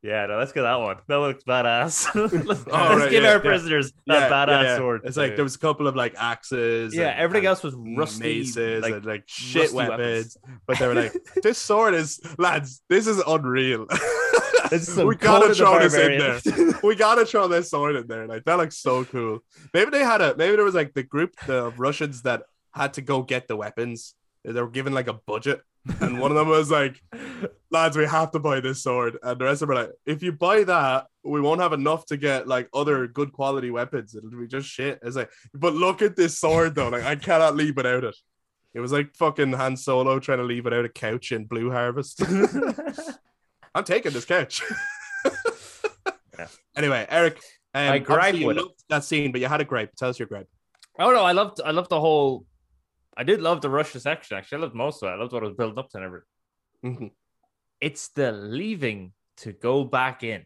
yeah, 0.04 0.26
no, 0.26 0.36
let's 0.36 0.52
get 0.52 0.62
that 0.62 0.74
one. 0.80 0.98
That 1.08 1.16
looks 1.16 1.44
badass. 1.44 2.14
let's 2.46 2.60
Oh, 2.66 2.70
let's 2.70 3.00
right, 3.00 3.10
give 3.10 3.22
yeah, 3.22 3.32
our 3.32 3.40
prisoners 3.40 3.90
yeah, 4.04 4.28
that 4.28 4.30
badass 4.30 4.48
yeah, 4.48 4.62
yeah. 4.62 4.76
sword. 4.76 5.00
It's 5.04 5.16
like 5.16 5.34
there 5.34 5.44
was 5.44 5.54
a 5.54 5.58
couple 5.58 5.86
of 5.86 5.96
like 5.96 6.14
axes. 6.18 6.94
yeah, 6.94 7.08
and- 7.08 7.20
everything 7.20 7.46
and 7.46 7.48
else 7.48 7.62
was 7.62 7.74
mm, 7.74 7.96
rusty. 7.96 8.22
maces 8.22 8.82
like, 8.82 8.92
and 8.92 9.04
like 9.06 9.24
shit 9.26 9.72
rusty 9.72 9.76
weapons. 9.76 10.36
But 10.66 10.78
they 10.78 10.86
were 10.86 10.94
like, 10.94 11.14
this 11.42 11.56
sword 11.56 11.94
is 11.94 12.20
lads, 12.36 12.82
this 12.90 13.06
is 13.06 13.22
unreal. 13.26 13.86
This 14.70 14.88
is 14.88 14.96
we 14.96 15.14
gotta 15.14 15.54
throw 15.54 15.78
this 15.78 15.94
in 15.94 16.18
there. 16.18 16.80
We 16.82 16.96
gotta 16.96 17.26
throw 17.26 17.48
this 17.48 17.70
sword 17.70 17.96
in 17.96 18.06
there. 18.06 18.26
Like 18.26 18.44
that 18.44 18.56
looks 18.56 18.78
so 18.78 19.04
cool. 19.04 19.40
Maybe 19.74 19.90
they 19.90 20.02
had 20.02 20.22
a 20.22 20.34
maybe 20.36 20.56
there 20.56 20.64
was 20.64 20.74
like 20.74 20.94
the 20.94 21.02
group 21.02 21.34
the 21.46 21.70
Russians 21.76 22.22
that 22.22 22.44
had 22.72 22.94
to 22.94 23.02
go 23.02 23.22
get 23.22 23.46
the 23.46 23.56
weapons. 23.56 24.14
They 24.44 24.60
were 24.60 24.68
given 24.70 24.92
like 24.92 25.08
a 25.08 25.14
budget. 25.26 25.62
And 26.00 26.18
one 26.18 26.30
of 26.30 26.36
them 26.36 26.48
was 26.48 26.70
like, 26.70 27.00
lads, 27.70 27.96
we 27.96 28.06
have 28.06 28.30
to 28.32 28.38
buy 28.38 28.60
this 28.60 28.82
sword. 28.82 29.18
And 29.22 29.38
the 29.38 29.44
rest 29.44 29.62
of 29.62 29.68
them 29.68 29.76
were 29.76 29.82
like, 29.82 29.92
if 30.06 30.22
you 30.22 30.32
buy 30.32 30.64
that, 30.64 31.06
we 31.22 31.40
won't 31.40 31.60
have 31.60 31.72
enough 31.72 32.06
to 32.06 32.16
get 32.16 32.48
like 32.48 32.68
other 32.72 33.06
good 33.06 33.32
quality 33.32 33.70
weapons. 33.70 34.14
It'll 34.14 34.30
be 34.30 34.46
just 34.46 34.68
shit. 34.68 34.98
It's 35.02 35.16
like, 35.16 35.30
but 35.52 35.74
look 35.74 36.00
at 36.02 36.16
this 36.16 36.38
sword 36.38 36.74
though. 36.74 36.88
Like 36.88 37.04
I 37.04 37.16
cannot 37.16 37.56
leave 37.56 37.76
without 37.76 38.04
it. 38.04 38.16
It 38.74 38.80
was 38.80 38.92
like 38.92 39.14
fucking 39.16 39.52
Han 39.52 39.76
Solo 39.76 40.18
trying 40.18 40.38
to 40.38 40.44
leave 40.44 40.64
without 40.64 40.84
a 40.84 40.88
couch 40.88 41.32
in 41.32 41.44
Blue 41.44 41.70
Harvest. 41.70 42.22
I'm 43.74 43.84
taking 43.84 44.12
this 44.12 44.24
couch. 44.24 44.62
Yeah. 46.38 46.48
Anyway, 46.76 47.06
Eric, 47.08 47.40
um, 47.74 47.86
My 47.86 47.98
gripe 48.00 48.18
obviously 48.18 48.40
you 48.40 48.46
with 48.48 48.58
it. 48.58 48.64
that 48.88 49.04
scene, 49.04 49.30
but 49.32 49.40
you 49.40 49.46
had 49.46 49.60
a 49.60 49.64
gripe. 49.64 49.94
Tell 49.96 50.08
us 50.08 50.18
your 50.18 50.26
gripe. 50.26 50.48
Oh 50.98 51.12
no, 51.12 51.22
I 51.22 51.32
loved 51.32 51.60
I 51.64 51.70
loved 51.70 51.90
the 51.90 52.00
whole 52.00 52.44
I 53.16 53.22
did 53.24 53.40
love 53.40 53.60
the 53.60 53.70
Russia 53.70 54.00
section 54.00 54.36
actually. 54.36 54.58
I 54.58 54.60
loved 54.62 54.74
most 54.74 55.02
of 55.02 55.08
it. 55.08 55.12
I 55.12 55.16
loved 55.16 55.32
what 55.32 55.42
it 55.42 55.46
was 55.46 55.56
building 55.56 55.78
up 55.78 55.88
to 55.90 55.98
and 55.98 56.04
everything. 56.06 56.26
Mhm. 56.84 57.10
It's 57.80 58.08
the 58.08 58.32
leaving 58.32 59.12
to 59.38 59.52
go 59.52 59.84
back 59.84 60.22
in. 60.22 60.44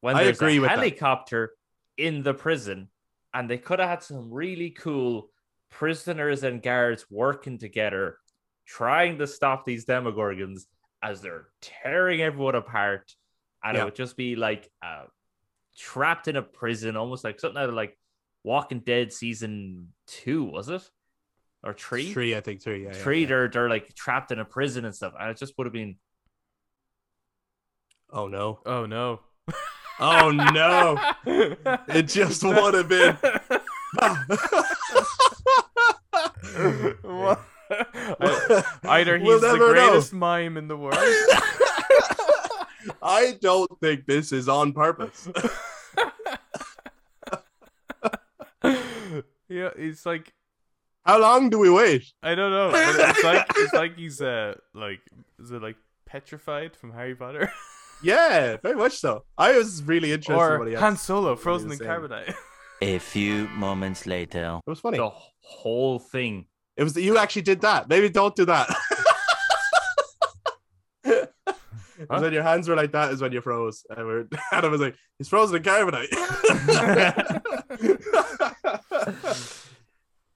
When 0.00 0.16
I 0.16 0.24
there's 0.24 0.38
agree 0.40 0.58
a 0.58 0.60
with 0.60 0.70
that. 0.70 0.78
helicopter 0.78 1.54
in 1.96 2.22
the 2.22 2.34
prison, 2.34 2.90
and 3.32 3.48
they 3.48 3.58
could 3.58 3.78
have 3.78 3.88
had 3.88 4.02
some 4.02 4.32
really 4.32 4.70
cool 4.70 5.30
prisoners 5.70 6.42
and 6.44 6.62
guards 6.62 7.06
working 7.10 7.58
together, 7.58 8.18
trying 8.66 9.18
to 9.18 9.26
stop 9.26 9.64
these 9.64 9.86
demogorgons 9.86 10.66
as 11.02 11.20
they're 11.22 11.48
tearing 11.60 12.20
everyone 12.20 12.54
apart. 12.54 13.14
And 13.62 13.76
Yeah. 13.76 13.82
it 13.82 13.84
would 13.86 13.94
just 13.96 14.16
be 14.16 14.36
like 14.36 14.70
uh, 14.82 15.06
trapped 15.76 16.28
in 16.28 16.36
a 16.36 16.42
prison, 16.42 16.96
almost 16.96 17.24
like 17.24 17.40
something 17.40 17.60
out 17.60 17.70
of 17.70 17.74
like 17.74 17.98
Walking 18.42 18.80
Dead 18.80 19.12
season 19.12 19.94
two, 20.06 20.44
was 20.44 20.68
it? 20.68 20.88
Or 21.64 21.72
three? 21.72 22.12
Three, 22.12 22.36
I 22.36 22.40
think 22.40 22.60
three. 22.62 22.82
Yeah, 22.84 22.90
yeah, 22.90 22.94
Three, 23.02 23.22
yeah. 23.22 23.26
they're 23.28 23.48
they're 23.48 23.68
like 23.70 23.94
trapped 23.94 24.30
in 24.32 24.38
a 24.38 24.44
prison 24.44 24.84
and 24.84 24.94
stuff. 24.94 25.14
And 25.18 25.30
it 25.30 25.38
just 25.38 25.56
would 25.56 25.66
have 25.66 25.72
been 25.72 25.96
Oh 28.10 28.28
no! 28.28 28.60
Oh 28.66 28.84
no. 28.86 29.20
Oh 29.98 30.30
no! 30.30 30.98
it 31.88 32.02
just 32.02 32.42
would 32.44 32.74
have 32.74 32.88
been. 32.88 33.16
What? 37.02 37.40
I- 37.70 38.64
Either 38.84 39.18
he's 39.18 39.26
We'll 39.26 39.40
the 39.40 39.52
never 39.52 39.74
know. 39.74 39.88
greatest 39.90 40.12
mime 40.12 40.56
in 40.56 40.68
the 40.68 40.76
world. 40.76 40.98
I 43.02 43.36
don't 43.40 43.70
think 43.80 44.06
this 44.06 44.32
is 44.32 44.48
on 44.48 44.72
purpose. 44.72 45.28
yeah, 49.48 49.70
it's 49.76 50.06
like 50.06 50.32
How 51.04 51.20
long 51.20 51.50
do 51.50 51.58
we 51.58 51.68
wait? 51.70 52.04
I 52.22 52.34
don't 52.34 52.50
know. 52.50 52.70
but 52.70 52.82
It's 53.10 53.24
like 53.30 53.46
it's 53.56 53.72
like 53.74 53.96
he's 53.96 54.20
uh 54.22 54.54
like 54.74 55.00
is 55.38 55.50
it 55.50 55.60
like 55.62 55.76
petrified 56.06 56.74
from 56.76 56.92
Harry 56.92 57.14
Potter 57.14 57.52
Yeah, 58.02 58.56
very 58.62 58.74
much 58.74 58.98
so. 58.98 59.24
I 59.38 59.56
was 59.56 59.82
really 59.82 60.12
interested 60.12 60.52
in 60.54 60.58
what 60.58 60.68
he. 60.68 60.74
Han 60.74 60.96
Solo 60.96 61.36
frozen 61.36 61.70
in 61.72 61.78
carbonite? 61.78 62.34
A 62.82 62.98
few 62.98 63.48
moments 63.48 64.04
later. 64.06 64.60
It 64.66 64.70
was 64.70 64.80
funny. 64.80 64.98
the 64.98 65.10
whole 65.40 65.98
thing. 65.98 66.46
It 66.76 66.82
was 66.84 66.96
you 66.96 67.16
actually 67.16 67.42
did 67.42 67.60
that. 67.62 67.88
Maybe 67.88 68.08
don't 68.10 68.34
do 68.34 68.44
that. 68.46 68.68
Because 71.02 72.20
when 72.22 72.32
your 72.32 72.42
hands 72.42 72.68
were 72.68 72.74
like 72.76 72.92
that 72.92 73.12
is 73.12 73.22
when 73.22 73.32
you 73.32 73.40
froze. 73.40 73.86
And 73.88 74.04
we're, 74.06 74.26
Adam 74.52 74.72
was 74.72 74.80
like, 74.80 74.96
he's 75.16 75.28
frozen 75.28 75.56
in 75.56 75.62
carbonite. 75.62 76.08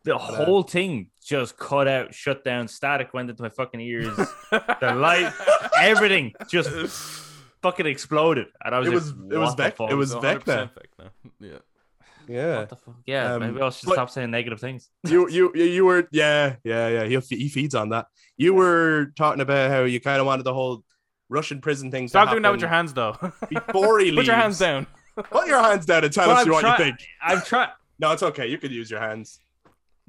The 0.04 0.14
uh, 0.16 0.18
whole 0.18 0.62
thing 0.62 1.11
just 1.24 1.58
cut 1.58 1.88
out, 1.88 2.14
shut 2.14 2.44
down, 2.44 2.68
static 2.68 3.12
went 3.12 3.28
into 3.30 3.42
my 3.42 3.48
fucking 3.50 3.80
ears. 3.80 4.16
the 4.50 4.94
light, 4.96 5.32
everything 5.78 6.32
just 6.48 6.70
fucking 7.62 7.87
exploded. 7.87 8.46
And 8.64 8.74
I 8.74 8.78
was 8.78 8.88
It 8.88 8.90
like, 8.92 9.00
was- 9.00 9.08
it 9.11 9.37
was 9.38 9.48
what 9.50 9.56
the 9.56 9.62
Vec- 9.64 9.76
fuck? 9.76 9.90
it 9.90 9.94
was 9.94 10.12
It's 10.14 10.24
Vecna. 10.24 10.70
Vecna. 10.70 11.11
Yeah. 11.40 11.58
yeah. 12.28 12.58
What 12.61 12.68
the 12.68 12.76
fuck? 12.76 12.94
Yeah, 13.06 13.34
Um, 13.34 13.40
maybe 13.40 13.61
I 13.61 13.68
should 13.70 13.90
stop 13.90 14.11
saying 14.11 14.30
negative 14.30 14.61
things. 14.61 14.88
you 15.06 15.28
you 15.37 15.52
you 15.54 15.64
you 15.64 15.84
were 15.84 16.08
yeah 16.12 16.56
yeah 16.64 16.88
yeah 16.88 17.04
he 17.04 17.18
he 17.37 17.48
feeds 17.48 17.74
on 17.74 17.90
that. 17.90 18.06
You 18.37 18.54
were 18.54 19.12
talking 19.16 19.40
about 19.40 19.70
how 19.70 19.80
you 19.82 20.00
kind 20.00 20.20
of 20.20 20.26
wanted 20.26 20.44
the 20.44 20.54
whole 20.54 20.84
Russian 21.28 21.61
prison 21.61 21.90
thing. 21.90 22.04
to 22.04 22.08
Stop 22.08 22.30
doing 22.30 22.42
that 22.42 22.52
with 22.52 22.61
your 22.61 22.70
hands 22.70 22.94
though. 22.94 23.16
before 23.50 23.98
he 23.98 24.06
leaves. 24.06 24.16
Put 24.20 24.26
your 24.26 24.37
hands 24.37 24.58
down. 24.58 24.87
Put 25.16 25.46
your 25.48 25.61
hands 25.61 25.84
down 25.84 26.04
and 26.04 26.12
tell 26.12 26.26
But 26.28 26.38
us 26.38 26.46
I'm 26.46 26.52
what 26.52 26.61
try- 26.61 26.70
you 26.78 26.84
think. 26.84 26.96
I'm 27.20 27.42
trying. 27.42 27.70
No, 27.98 28.12
it's 28.12 28.22
okay. 28.22 28.46
You 28.46 28.56
could 28.58 28.70
use 28.70 28.90
your 28.90 29.00
hands. 29.00 29.40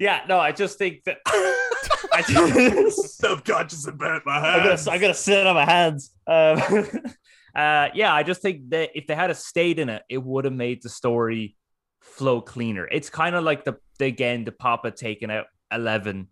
Yeah, 0.00 0.22
no, 0.28 0.38
I 0.40 0.50
just 0.52 0.78
think 0.78 1.04
that 1.04 1.18
I 1.26 2.24
just. 2.26 3.18
Self-conscious 3.20 3.86
about 3.86 4.22
my 4.26 4.32
I'm 4.38 4.60
hands. 4.62 4.84
gonna, 4.86 4.94
I'm 4.96 5.00
gonna 5.00 5.14
sit 5.14 5.46
on 5.46 5.54
my 5.54 5.64
hands. 5.66 6.10
Um, 6.26 6.58
uh, 7.54 7.88
yeah, 7.94 8.12
I 8.12 8.22
just 8.22 8.40
think 8.42 8.70
that 8.70 8.90
if 8.94 9.06
they 9.06 9.14
had 9.14 9.30
a 9.30 9.34
stayed 9.34 9.78
in 9.78 9.88
it, 9.90 10.02
it 10.08 10.18
would 10.22 10.46
have 10.46 10.54
made 10.54 10.82
the 10.82 10.88
story 10.88 11.54
flow 12.00 12.40
cleaner. 12.40 12.88
It's 12.90 13.10
kind 13.10 13.36
of 13.36 13.44
like 13.44 13.64
the 13.64 13.76
again 14.00 14.44
the 14.44 14.52
Papa 14.52 14.90
taking 14.90 15.30
out 15.30 15.46
Eleven, 15.70 16.28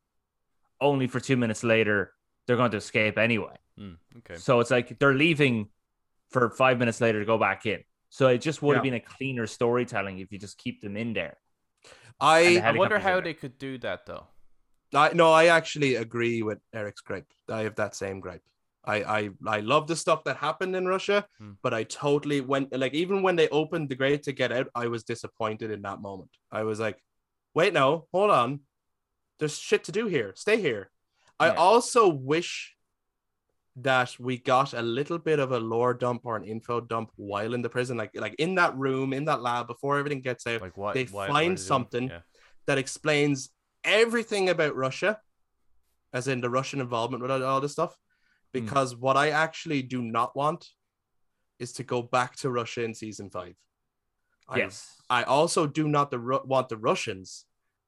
only 0.81 1.07
for 1.07 1.21
two 1.21 1.37
minutes 1.37 1.63
later 1.63 2.13
they're 2.47 2.57
going 2.57 2.71
to 2.71 2.79
escape 2.79 3.19
anyway. 3.19 3.55
Hmm, 3.77 3.93
okay. 4.19 4.37
So 4.37 4.61
it's 4.61 4.71
like 4.71 4.99
they're 4.99 5.15
leaving 5.15 5.69
for 6.31 6.49
five 6.51 6.79
minutes 6.79 7.01
later 7.03 7.21
to 7.21 7.27
go 7.27 7.37
back 7.37 7.67
in. 7.67 7.81
So 8.09 8.29
it 8.29 8.39
just 8.39 8.63
would 8.63 8.77
have 8.77 8.85
Yeah. 8.87 8.93
been 8.93 9.01
a 9.03 9.05
cleaner 9.05 9.47
storytelling 9.47 10.19
if 10.21 10.33
you 10.33 10.39
just 10.39 10.57
keep 10.57 10.81
them 10.81 10.97
in 10.97 11.13
there. 11.13 11.37
I 12.21 12.59
I 12.59 12.73
wonder 12.73 12.99
how 12.99 13.21
they 13.21 13.35
could 13.35 13.59
do 13.59 13.79
that 13.79 14.07
though. 14.07 14.27
I 14.95 15.13
no, 15.13 15.33
I 15.33 15.47
actually 15.47 15.97
agree 15.97 16.43
with 16.43 16.59
Eric's 16.73 17.01
gripe. 17.03 17.31
I 17.49 17.61
have 17.63 17.77
that 17.77 17.95
same 17.95 18.21
gripe. 18.21 18.43
I 18.85 18.97
I 19.03 19.31
I 19.47 19.61
love 19.61 19.87
the 19.87 19.97
stuff 19.97 20.25
that 20.25 20.37
happened 20.39 20.75
in 20.75 20.87
Russia, 20.89 21.27
Hmm. 21.39 21.53
but 21.63 21.75
I 21.75 21.85
totally 21.85 22.41
went 22.41 22.73
like 22.77 22.95
even 22.95 23.23
when 23.23 23.37
they 23.37 23.49
opened 23.51 23.89
the 23.89 23.95
grate 23.97 24.23
to 24.25 24.33
get 24.33 24.51
out, 24.53 24.69
I 24.75 24.89
was 24.89 25.05
disappointed 25.05 25.71
in 25.71 25.83
that 25.83 26.01
moment. 26.01 26.31
I 26.51 26.63
was 26.63 26.81
like, 26.81 27.03
wait, 27.55 27.73
no, 27.75 28.07
hold 28.13 28.31
on. 28.31 28.61
There's 29.39 29.59
shit 29.59 29.85
to 29.85 29.93
do 29.93 30.07
here. 30.07 30.33
Stay 30.37 30.61
here. 30.61 30.91
I 31.39 31.51
also 31.51 32.09
wish 32.09 32.75
that 33.83 34.15
we 34.19 34.39
got 34.39 34.73
a 34.75 34.83
little 34.83 35.19
bit 35.19 35.39
of 35.39 35.53
a 35.53 35.61
lore 35.61 35.95
dump 35.95 36.23
or 36.25 36.37
an 36.37 36.45
info 36.45 36.81
dump 36.81 37.11
while 37.17 37.55
in 37.55 37.63
the 37.63 37.69
prison, 37.69 37.97
like 37.97 38.11
like 38.15 38.35
in 38.39 38.55
that 38.57 38.77
room, 38.77 39.13
in 39.13 39.25
that 39.27 39.43
lab, 39.43 39.67
before 39.67 39.99
everything 39.99 40.21
gets 40.21 40.47
out 40.47 40.61
Like 40.63 40.77
what 40.77 40.95
They 40.95 41.05
why- 41.05 41.29
find 41.29 41.57
doing? 41.57 41.57
something. 41.57 42.09
Yeah. 42.09 42.21
that 42.67 42.77
explains 42.79 43.51
everything 43.85 44.49
about 44.51 44.77
Russia, 44.77 45.21
as 46.13 46.29
in 46.29 46.41
the 46.43 46.51
Russian 46.51 46.81
involvement 46.81 47.23
with 47.23 47.31
all- 47.31 47.61
this 47.61 47.73
stuff. 47.73 47.95
Hmm. 48.55 48.61
Because 48.61 48.95
what 48.97 49.17
I 49.17 49.31
actually 49.31 49.83
do 49.83 50.03
not 50.03 50.35
want 50.37 50.67
is 51.59 51.73
to 51.75 51.83
go 51.83 52.03
back 52.03 52.37
to 52.37 52.51
Russia 52.51 52.83
in 52.85 52.95
season 52.95 53.31
five. 53.31 53.55
I, 54.49 54.59
Yes. 54.59 54.97
I 55.11 55.23
also 55.25 55.67
do 55.67 55.89
not 55.89 56.11
the, 56.11 56.19
want 56.45 56.69
the 56.69 56.77
Russians 56.77 57.45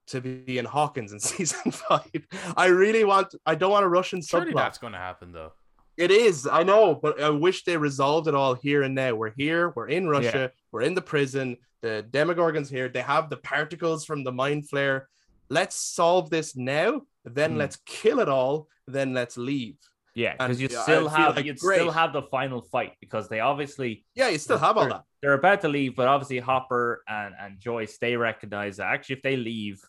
to 0.08 0.20
be 0.20 0.58
in 0.58 0.64
Hawkins 0.64 1.12
in 1.12 1.20
season 1.34 1.70
five. 1.72 2.10
I 2.56 2.66
really 2.66 3.04
want. 3.04 3.34
I 3.46 3.54
don't 3.54 3.70
want 3.70 3.84
a 3.84 3.88
Russian 3.88 4.20
Surely 4.22 4.52
subplot. 4.52 4.56
that's 4.56 4.78
going 4.78 4.92
to 4.94 4.98
happen 4.98 5.32
though. 5.32 5.52
It 6.00 6.10
is, 6.10 6.46
I 6.50 6.62
know, 6.62 6.94
but 6.94 7.20
I 7.20 7.28
wish 7.28 7.64
they 7.64 7.76
resolved 7.76 8.26
it 8.26 8.34
all 8.34 8.54
here 8.54 8.82
and 8.84 8.94
now. 8.94 9.14
We're 9.14 9.34
here, 9.36 9.68
we're 9.76 9.88
in 9.88 10.08
Russia, 10.08 10.50
we're 10.72 10.80
in 10.80 10.94
the 10.94 11.02
prison, 11.02 11.58
the 11.82 12.06
Demogorgon's 12.10 12.70
here, 12.70 12.88
they 12.88 13.02
have 13.02 13.28
the 13.28 13.36
particles 13.36 14.06
from 14.06 14.24
the 14.24 14.32
Mind 14.32 14.64
Flayer. 14.66 15.02
Let's 15.50 15.76
solve 15.76 16.30
this 16.30 16.56
now, 16.56 17.02
then 17.26 17.52
Hmm. 17.52 17.58
let's 17.58 17.76
kill 17.84 18.20
it 18.20 18.30
all, 18.30 18.68
then 18.86 19.12
let's 19.12 19.36
leave. 19.36 19.76
Yeah, 20.14 20.32
because 20.38 20.58
you 20.58 20.68
yeah, 20.70 20.78
I 20.78 20.82
still 20.84 21.08
have 21.10 21.36
like 21.36 21.44
you 21.44 21.56
still 21.58 21.90
have 21.90 22.14
the 22.14 22.22
final 22.22 22.62
fight 22.62 22.94
because 23.02 23.28
they 23.28 23.40
obviously 23.40 24.06
Yeah, 24.14 24.28
you 24.28 24.38
still 24.38 24.58
have 24.58 24.78
all 24.78 24.88
that. 24.88 25.04
they're 25.20 25.34
about 25.34 25.60
to 25.60 25.68
leave, 25.68 25.96
but 25.96 26.08
obviously 26.08 26.38
Hopper 26.38 27.02
and, 27.06 27.34
and 27.38 27.60
Joyce 27.60 27.98
they 27.98 28.16
recognize 28.16 28.78
that 28.78 28.86
actually 28.86 29.16
if 29.16 29.22
they 29.22 29.36
leave, 29.36 29.82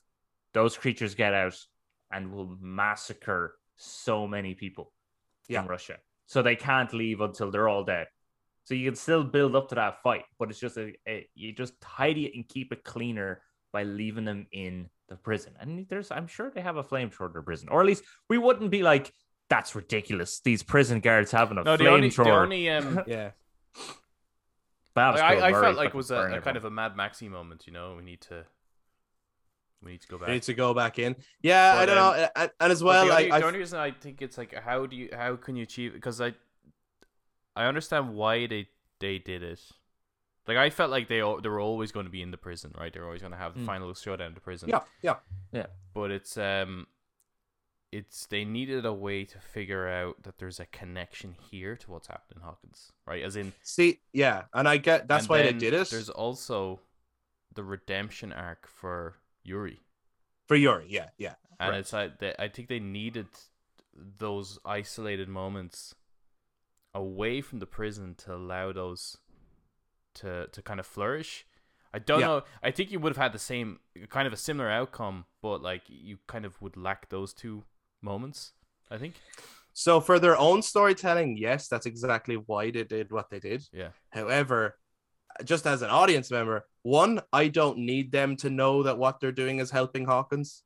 those 0.54 0.76
creatures 0.78 1.16
get 1.16 1.34
out 1.34 1.58
and 2.12 2.34
will 2.34 2.58
massacre 2.60 3.56
so 3.78 4.28
many 4.28 4.56
people 4.56 4.92
Yeah. 5.52 5.62
in 5.64 5.68
Russia. 5.68 5.98
So 6.28 6.42
they 6.42 6.56
can't 6.56 6.94
leave 6.94 7.22
until 7.22 7.52
they're 7.52 7.68
all 7.68 7.84
dead. 7.84 8.08
So 8.64 8.74
you 8.76 8.88
can 8.90 8.96
still 8.96 9.24
build 9.24 9.56
up 9.56 9.70
to 9.70 9.76
that 9.76 10.02
fight, 10.04 10.24
but 10.40 10.50
it's 10.50 10.60
just 10.60 10.78
a, 10.78 10.94
a 11.08 11.28
you 11.36 11.52
just 11.52 11.80
tidy 11.82 12.26
it 12.26 12.34
and 12.36 12.48
keep 12.48 12.72
it 12.72 12.84
cleaner 12.84 13.42
by 13.74 13.84
leaving 13.84 14.26
them 14.26 14.48
in 14.52 14.90
the 15.10 15.16
prison. 15.16 15.54
And 15.60 15.88
there's 15.90 16.12
I'm 16.12 16.28
sure 16.28 16.52
they 16.52 16.62
have 16.62 16.78
a 16.78 16.84
flamethrower 16.84 17.36
in 17.36 17.44
prison, 17.44 17.70
or 17.70 17.82
at 17.82 17.88
least 17.88 18.04
we 18.30 18.38
wouldn't 18.38 18.72
be 18.72 18.84
like 18.84 19.12
that's 19.50 19.76
ridiculous. 19.76 20.40
These 20.40 20.64
prison 20.64 21.02
guards 21.02 21.32
having 21.32 21.58
a 21.58 21.64
No, 21.64 21.76
the 21.76 21.90
only, 21.90 22.10
flamethrower. 22.10 22.24
the 22.24 22.32
only 22.32 22.70
um, 22.70 23.02
Yeah. 23.08 23.32
Babs 24.94 25.20
I, 25.22 25.48
I 25.48 25.52
felt 25.52 25.76
like 25.78 25.90
it 25.90 25.96
was 25.96 26.12
a, 26.12 26.16
a 26.38 26.42
kind 26.42 26.58
of 26.58 26.66
a 26.66 26.70
Mad 26.72 26.96
Maxi 26.96 27.30
moment. 27.30 27.66
You 27.68 27.74
know, 27.74 27.96
we 27.98 28.04
need 28.04 28.22
to, 28.22 28.46
we 29.84 29.92
need 29.92 30.02
to 30.02 30.08
go 30.08 30.18
back. 30.18 30.28
We 30.28 30.34
need 30.36 30.44
to 30.44 30.54
go 30.54 30.74
back 30.74 31.00
in. 31.00 31.16
Yeah, 31.42 31.76
I 31.78 31.86
don't 31.86 31.98
um, 31.98 32.18
know. 32.18 32.28
And, 32.36 32.52
and 32.60 32.72
as 32.72 32.84
well, 32.84 33.06
the, 33.06 33.12
only, 33.12 33.32
I, 33.32 33.40
the 33.40 33.46
I 33.46 33.48
only 33.48 33.60
reason 33.60 33.80
I 33.80 33.92
think 33.92 34.22
it's 34.22 34.38
like 34.38 34.54
how 34.54 34.86
do 34.86 34.96
you 34.96 35.10
how 35.14 35.36
can 35.36 35.56
you 35.56 35.64
achieve 35.64 35.94
because 35.94 36.22
I 36.22 36.34
I 37.56 37.66
understand 37.66 38.14
why 38.14 38.48
they 38.48 38.68
they 39.00 39.18
did 39.18 39.44
it. 39.44 39.60
Like 40.48 40.58
I 40.58 40.70
felt 40.70 40.92
like 40.92 41.08
they 41.08 41.18
they 41.18 41.50
were 41.50 41.60
always 41.60 41.92
going 41.92 42.06
to 42.06 42.12
be 42.12 42.22
in 42.22 42.32
the 42.32 42.38
prison, 42.38 42.74
right? 42.78 42.94
They're 42.94 43.06
always 43.06 43.22
going 43.22 43.34
to 43.34 43.38
have 43.38 43.54
the 43.54 43.62
Mm. 43.62 43.66
final 43.66 43.94
showdown 43.94 44.28
in 44.28 44.34
the 44.34 44.42
prison. 44.42 44.70
yeah, 44.70 44.82
yeah. 45.02 45.16
Yeah. 45.52 45.68
But 45.94 46.12
it's 46.12 46.38
um 46.38 46.88
it's 47.92 48.26
they 48.28 48.46
needed 48.46 48.86
a 48.86 48.94
way 48.94 49.26
to 49.26 49.40
figure 49.40 49.88
out 49.88 50.24
that 50.24 50.38
there's 50.38 50.60
a 50.60 50.66
connection 50.68 51.36
here 51.52 51.76
to 51.76 51.92
what's 51.92 52.08
happened 52.08 52.38
in 52.38 52.42
Hawkins, 52.42 52.92
right? 53.06 53.22
As 53.22 53.36
in 53.36 53.52
See, 53.64 54.00
yeah, 54.14 54.44
and 54.54 54.68
I 54.68 54.78
get 54.78 55.08
that's 55.08 55.28
why 55.28 55.42
they 55.42 55.54
did 55.54 55.74
it 55.74 55.90
There's 55.90 56.10
also 56.10 56.80
the 57.54 57.64
redemption 57.64 58.32
arc 58.32 58.68
for 58.68 59.16
Yuri. 59.44 59.80
for 60.48 60.56
Yuri. 60.56 60.86
Yeah, 60.90 61.10
yeah. 61.18 61.36
and 61.60 61.72
Right. 61.72 61.80
it's 61.80 61.94
like 61.94 62.20
they, 62.20 62.34
I 62.40 62.48
think 62.50 62.68
they 62.68 62.80
needed 62.80 63.28
those 63.94 64.60
isolated 64.66 65.30
moments 65.30 65.96
away 66.94 67.42
from 67.42 67.60
the 67.60 67.66
prison 67.68 68.16
to 68.16 68.34
allow 68.36 68.72
those 68.74 69.18
to 70.16 70.48
to 70.52 70.62
kind 70.62 70.80
of 70.80 70.86
flourish. 70.86 71.46
I 71.94 72.00
don't 72.00 72.20
Yeah. 72.22 72.28
know. 72.28 72.44
I 72.64 72.72
think 72.72 72.92
you 72.92 73.00
would 73.00 73.12
have 73.12 73.22
had 73.24 73.34
the 73.34 73.40
same 73.40 73.80
kind 74.10 74.28
of 74.28 74.34
a 74.34 74.38
similar 74.38 74.70
outcome, 74.70 75.26
but 75.42 75.62
like 75.62 75.84
you 75.88 76.20
kind 76.28 76.46
of 76.46 76.62
would 76.62 76.78
lack 76.78 77.10
those 77.10 77.34
two 77.34 77.64
moments. 78.02 78.54
I 78.90 78.98
think. 78.98 79.16
So 79.74 80.02
for 80.02 80.20
their 80.20 80.38
own 80.38 80.62
storytelling, 80.62 81.38
yes, 81.38 81.68
that's 81.70 81.86
exactly 81.86 82.36
why 82.36 82.72
they 82.72 82.84
did 82.84 83.12
what 83.12 83.30
they 83.30 83.40
did. 83.40 83.70
Yeah. 83.72 83.92
However, 84.10 84.78
just 85.44 85.66
as 85.68 85.82
an 85.82 85.90
audience 85.90 86.32
member, 86.32 86.66
one, 86.84 87.22
I 87.32 87.48
don't 87.48 87.80
need 87.80 88.12
them 88.12 88.36
to 88.38 88.50
know 88.50 88.84
that 88.84 88.98
what 88.98 89.20
they're 89.20 89.32
doing 89.32 89.60
is 89.60 89.72
helping 89.72 90.06
Hawkins. 90.06 90.64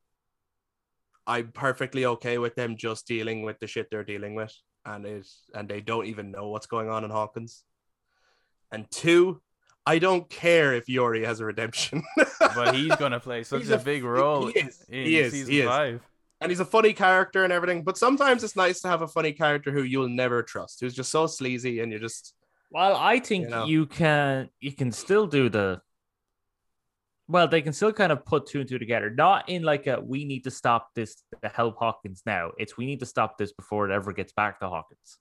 I'm 1.28 1.52
perfectly 1.52 2.06
okay 2.06 2.38
with 2.38 2.56
them 2.56 2.78
just 2.78 3.08
dealing 3.08 3.42
with 3.44 3.60
the 3.60 3.68
shit 3.68 3.90
they're 3.90 4.04
dealing 4.04 4.36
with, 4.36 4.54
and 4.86 5.06
it 5.06 5.28
and 5.54 5.68
they 5.68 5.82
don't 5.82 6.06
even 6.06 6.32
know 6.32 6.50
what's 6.50 6.68
going 6.68 6.90
on 6.90 7.04
in 7.04 7.10
Hawkins. 7.10 7.64
And 8.72 8.90
two, 8.92 9.42
I 9.86 10.00
don't 10.00 10.30
care 10.30 10.74
if 10.74 10.88
Yuri 10.88 11.26
has 11.26 11.40
a 11.40 11.46
redemption. 11.46 12.04
But 12.40 12.76
he's 12.76 12.96
gonna 12.96 13.20
play 13.20 13.44
such 13.44 13.68
a, 13.68 13.76
a- 13.76 13.80
big 13.80 14.02
he 14.02 14.08
role 14.08 14.48
is, 14.48 14.86
in 14.88 15.06
he 15.06 15.20
is, 15.20 15.34
season 15.34 15.52
he 15.52 15.60
is. 15.62 15.68
five. 15.68 16.02
and 16.40 16.50
he's 16.52 16.60
a 16.60 16.66
funny 16.66 16.94
character 16.94 17.44
and 17.44 17.52
everything. 17.52 17.84
But 17.84 17.98
sometimes 17.98 18.44
it's 18.44 18.56
nice 18.56 18.80
to 18.82 18.88
have 18.88 19.02
a 19.02 19.08
funny 19.08 19.34
character 19.34 19.72
who 19.72 19.82
you'll 19.84 20.08
never 20.08 20.42
trust, 20.44 20.80
who's 20.80 20.94
just 20.94 21.12
so 21.12 21.28
sleazy, 21.28 21.80
and 21.82 21.92
you 21.92 22.00
just 22.00 22.34
Well, 22.76 22.98
I 22.98 23.20
think 23.20 23.50
You 23.50 23.66
you, 23.66 23.86
can 23.86 24.50
you 24.60 24.74
can 24.74 24.92
still 24.92 25.28
do 25.28 25.48
the 25.48 25.82
well, 27.28 27.48
they 27.48 27.62
can 27.62 27.72
still 27.74 27.94
kind 27.94 28.12
of 28.12 28.26
put 28.26 28.48
two 28.48 28.60
and 28.60 28.70
two 28.70 28.78
together. 28.78 29.10
Not 29.10 29.48
in 29.48 29.64
like 29.64 29.88
a 29.88 30.02
we 30.02 30.26
need 30.26 30.44
to 30.44 30.52
stop 30.52 30.94
this 30.94 31.24
to 31.42 31.48
help 31.50 31.78
Hawkins 31.78 32.22
now. 32.26 32.52
It's 32.58 32.78
we 32.78 32.86
need 32.86 33.00
to 33.00 33.06
stop 33.06 33.38
this 33.38 33.54
before 33.54 33.90
it 33.90 33.94
ever 33.94 34.12
gets 34.12 34.34
back 34.34 34.60
to 34.60 34.68
Hawkins. 34.68 35.18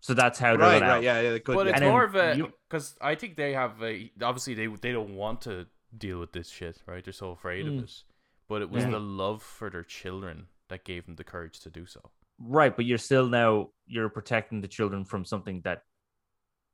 So 0.00 0.14
that's 0.14 0.38
how 0.38 0.56
they're 0.56 0.66
right, 0.66 0.80
gonna 0.80 0.92
right, 0.94 1.02
yeah, 1.02 1.20
yeah, 1.20 1.30
they 1.32 1.40
could. 1.40 1.54
But 1.56 1.66
yeah. 1.66 1.72
it's 1.72 1.80
And 1.82 1.90
more 1.90 2.04
of 2.04 2.16
a 2.16 2.34
because 2.68 2.96
I 3.02 3.14
think 3.16 3.36
they 3.36 3.52
have 3.52 3.82
a 3.82 4.10
obviously 4.22 4.54
they 4.54 4.66
they 4.66 4.92
don't 4.92 5.14
want 5.14 5.42
to 5.42 5.66
deal 5.96 6.18
with 6.20 6.32
this 6.32 6.48
shit, 6.48 6.82
right? 6.86 7.04
They're 7.04 7.12
so 7.12 7.32
afraid 7.32 7.66
Mm. 7.66 7.78
of 7.78 7.84
it. 7.84 8.02
But 8.48 8.62
it 8.62 8.70
was 8.70 8.84
Yeah. 8.84 8.90
the 8.92 9.00
love 9.00 9.42
for 9.42 9.68
their 9.68 9.84
children 9.84 10.46
that 10.68 10.84
gave 10.84 11.04
them 11.04 11.16
the 11.16 11.24
courage 11.24 11.60
to 11.60 11.70
do 11.70 11.84
so. 11.86 12.00
right, 12.38 12.74
but 12.76 12.84
you're 12.84 12.98
still 12.98 13.28
now 13.28 13.70
you're 13.86 14.08
protecting 14.10 14.60
the 14.62 14.68
children 14.68 15.04
from 15.04 15.24
something 15.24 15.60
that 15.62 15.82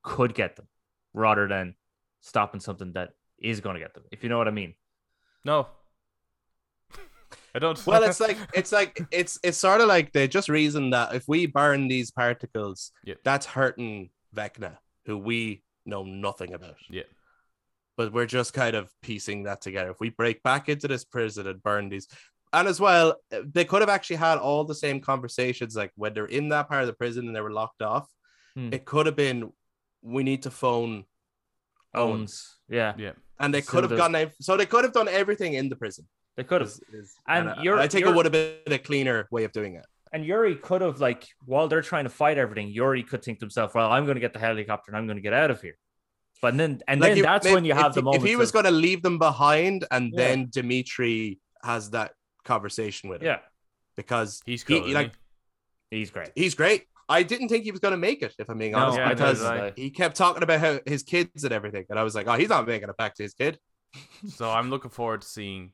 could 0.03 0.35
get 0.35 0.57
them 0.57 0.67
rather 1.15 1.47
than 1.49 1.75
stopping 2.21 2.61
something 2.61 2.93
that 2.93 3.11
is 3.39 3.61
gonna 3.61 3.79
get 3.79 3.95
them. 3.95 4.05
If 4.13 4.23
you 4.23 4.29
know 4.29 4.39
what 4.39 4.49
I 4.49 4.53
mean. 4.53 4.75
No, 5.45 5.67
I 7.55 7.59
don't. 7.59 7.85
well, 7.87 8.03
it's 8.03 8.21
like 8.29 8.39
it's 8.55 8.73
like 8.73 9.01
it's 9.11 9.39
it's 9.43 9.59
sort 9.59 9.81
of 9.81 9.89
like 9.89 10.13
they 10.13 10.29
just 10.29 10.49
reason 10.49 10.91
that 10.91 11.15
if 11.15 11.25
we 11.29 11.47
burn 11.47 11.89
these 11.89 12.11
particles, 12.11 12.93
Yep. 13.05 13.19
that's 13.25 13.47
hurting 13.47 14.11
Vecna, 14.35 14.79
who 15.07 15.19
we 15.19 15.63
know 15.85 16.05
nothing 16.05 16.55
about. 16.55 16.77
Yeah. 16.89 17.03
But 17.97 18.13
we're 18.13 18.27
just 18.27 18.55
kind 18.55 18.75
of 18.75 18.91
piecing 19.03 19.43
that 19.45 19.61
together. 19.61 19.91
If 19.91 20.01
we 20.01 20.09
break 20.11 20.43
back 20.43 20.69
into 20.69 20.89
this 20.89 21.05
prison 21.05 21.47
and 21.47 21.63
burn 21.63 21.91
these, 21.91 22.09
and 22.53 22.67
as 22.67 22.81
well, 22.81 23.17
they 23.31 23.65
could 23.67 23.83
have 23.83 23.91
actually 23.91 24.17
had 24.17 24.39
all 24.39 24.65
the 24.65 24.75
same 24.75 25.01
conversations, 25.01 25.77
like 25.77 25.93
when 25.97 26.15
they're 26.15 26.25
in 26.25 26.49
that 26.51 26.69
part 26.69 26.83
of 26.83 26.87
the 26.87 26.95
prison 26.95 27.27
and 27.27 27.37
they 27.37 27.41
were 27.43 27.53
locked 27.53 27.83
off. 27.83 28.09
Hmm. 28.55 28.73
It 28.73 28.85
could 28.87 29.07
have 29.07 29.17
been, 29.17 29.53
we 30.03 30.23
need 30.23 30.43
to 30.43 30.51
phone 30.51 31.05
Owen, 31.95 32.11
Owens. 32.11 32.59
Yeah. 32.69 32.95
yeah, 32.99 33.13
and 33.39 33.53
they 33.55 33.61
Still 33.61 33.73
could 33.73 33.83
have 33.85 33.91
does. 33.91 33.99
gotten 33.99 34.17
ev- 34.17 34.35
so 34.41 34.57
they 34.57 34.67
could 34.67 34.85
have 34.85 34.93
done 34.93 35.09
everything 35.09 35.55
in 35.55 35.69
the 35.69 35.77
prison. 35.77 36.07
They 36.37 36.45
could 36.45 36.61
have. 36.63 36.71
Is- 36.71 36.81
is- 36.93 37.15
And 37.29 37.51
I- 37.51 37.63
you're- 37.63 37.79
I 37.79 37.89
think 37.89 38.01
you're- 38.05 38.13
it 38.13 38.17
would 38.17 38.25
have 38.27 38.33
been 38.33 38.73
a 38.73 38.79
cleaner 38.79 39.29
way 39.31 39.45
of 39.45 39.53
doing 39.53 39.75
it. 39.77 39.87
And 40.15 40.25
Yuri 40.27 40.57
could 40.57 40.81
have 40.83 41.01
like 41.01 41.27
while 41.45 41.69
they're 41.69 41.83
trying 41.83 42.05
to 42.05 42.11
fight 42.11 42.37
everything, 42.39 42.69
Yuri 42.69 43.03
could 43.03 43.23
think 43.23 43.39
to 43.41 43.45
himself, 43.45 43.75
"Well, 43.75 43.91
I'm 43.91 44.05
going 44.05 44.17
to 44.17 44.21
get 44.21 44.33
the 44.35 44.39
helicopter 44.39 44.91
and 44.91 44.97
I'm 44.99 45.07
going 45.07 45.17
to 45.17 45.23
get 45.23 45.33
out 45.33 45.51
of 45.51 45.61
here." 45.63 45.77
But 46.43 46.57
then, 46.57 46.83
and 46.89 47.01
Like, 47.01 47.11
then 47.11 47.19
if- 47.19 47.25
that's 47.25 47.47
if- 47.47 47.55
when 47.55 47.65
you 47.65 47.73
have 47.75 47.91
if, 47.91 47.95
the 47.95 48.03
moment. 48.03 48.23
If 48.23 48.29
he 48.29 48.37
was 48.37 48.51
going 48.51 48.65
to 48.67 48.71
leave 48.71 49.03
them 49.03 49.19
behind, 49.19 49.87
and 49.91 50.13
Yeah. 50.13 50.19
then 50.19 50.49
Dmitri 50.51 51.39
has 51.63 51.91
that 51.91 52.13
conversation 52.45 53.09
with 53.11 53.21
him, 53.23 53.27
yeah, 53.27 53.39
because 53.97 54.43
he's 54.45 54.63
he- 54.63 54.75
cool. 54.75 54.85
he, 54.85 54.91
isn't 54.91 55.03
like 55.03 55.13
he's 55.91 56.11
great. 56.11 56.31
he's 56.35 56.55
great. 56.55 56.87
I 57.13 57.23
didn't 57.23 57.49
think 57.49 57.65
he 57.65 57.71
was 57.71 57.81
going 57.81 57.93
to 57.93 57.99
make 57.99 58.23
it, 58.23 58.35
if 58.39 58.49
I'm 58.49 58.59
being 58.59 58.73
No, 58.73 58.79
honest, 58.79 58.99
yeah, 58.99 59.09
because 59.11 59.41
did 59.41 59.75
he 59.77 59.91
kept 59.91 60.17
talking 60.17 60.43
about 60.43 60.61
how 60.61 60.81
his 60.87 61.03
kids 61.03 61.45
and 61.45 61.53
everything, 61.53 61.85
and 61.91 61.99
I 61.99 62.03
was 62.03 62.15
like, 62.15 62.27
oh, 62.27 62.35
he's 62.35 62.49
not 62.49 62.67
making 62.67 62.89
it 62.89 62.97
back 62.97 63.15
to 63.17 63.23
his 63.23 63.35
kid. 63.35 63.59
so 64.29 64.51
I'm 64.51 64.71
looking 64.71 64.91
forward 64.91 65.23
to 65.23 65.29
seeing 65.29 65.73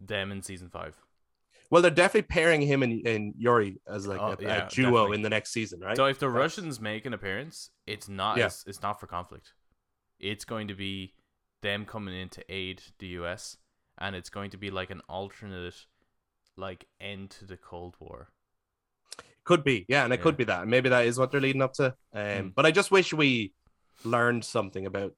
them 0.00 0.32
in 0.32 0.42
season 0.42 0.68
five. 0.68 0.96
Well, 1.70 1.82
they're 1.82 1.90
definitely 1.90 2.28
pairing 2.28 2.62
him 2.62 2.82
and, 2.82 3.06
and 3.06 3.34
Yuri 3.36 3.76
as 3.88 4.06
like 4.06 4.20
Oh, 4.20 4.28
a, 4.28 4.32
a 4.32 4.68
duo 4.72 4.90
definitely. 4.92 5.16
in 5.16 5.22
the 5.22 5.30
next 5.30 5.52
season, 5.52 5.80
right? 5.80 5.96
So 5.96 6.06
if 6.06 6.18
the 6.18 6.28
Russians 6.28 6.80
make 6.80 7.06
an 7.06 7.12
appearance, 7.12 7.70
it's 7.86 8.08
not 8.08 8.38
Yeah. 8.38 8.46
it's, 8.46 8.64
it's 8.66 8.82
not 8.82 9.00
for 9.00 9.06
conflict. 9.06 9.52
It's 10.20 10.44
going 10.44 10.68
to 10.68 10.74
be 10.74 11.14
them 11.62 11.84
coming 11.84 12.14
in 12.14 12.28
to 12.30 12.44
aid 12.48 12.82
the 12.98 13.08
US 13.08 13.56
and 13.98 14.14
it's 14.14 14.30
going 14.30 14.50
to 14.50 14.56
be 14.56 14.70
like 14.70 14.90
an 14.90 15.00
alternate 15.08 15.86
like 16.56 16.86
end 17.00 17.30
to 17.30 17.44
the 17.44 17.56
Cold 17.56 17.96
War. 17.98 18.28
Could 19.46 19.64
be, 19.64 19.86
yeah, 19.88 20.04
and 20.04 20.12
it 20.12 20.18
Yeah. 20.18 20.22
could 20.24 20.36
be 20.36 20.44
that. 20.44 20.66
Maybe 20.68 20.88
that 20.90 21.06
is 21.06 21.18
what 21.18 21.30
they're 21.30 21.40
leading 21.40 21.62
up 21.62 21.72
to. 21.74 21.86
Um, 22.12 22.22
Mm. 22.26 22.54
But 22.54 22.66
I 22.66 22.70
just 22.72 22.90
wish 22.90 23.14
we 23.14 23.54
learned 24.04 24.44
something 24.44 24.84
about 24.86 25.12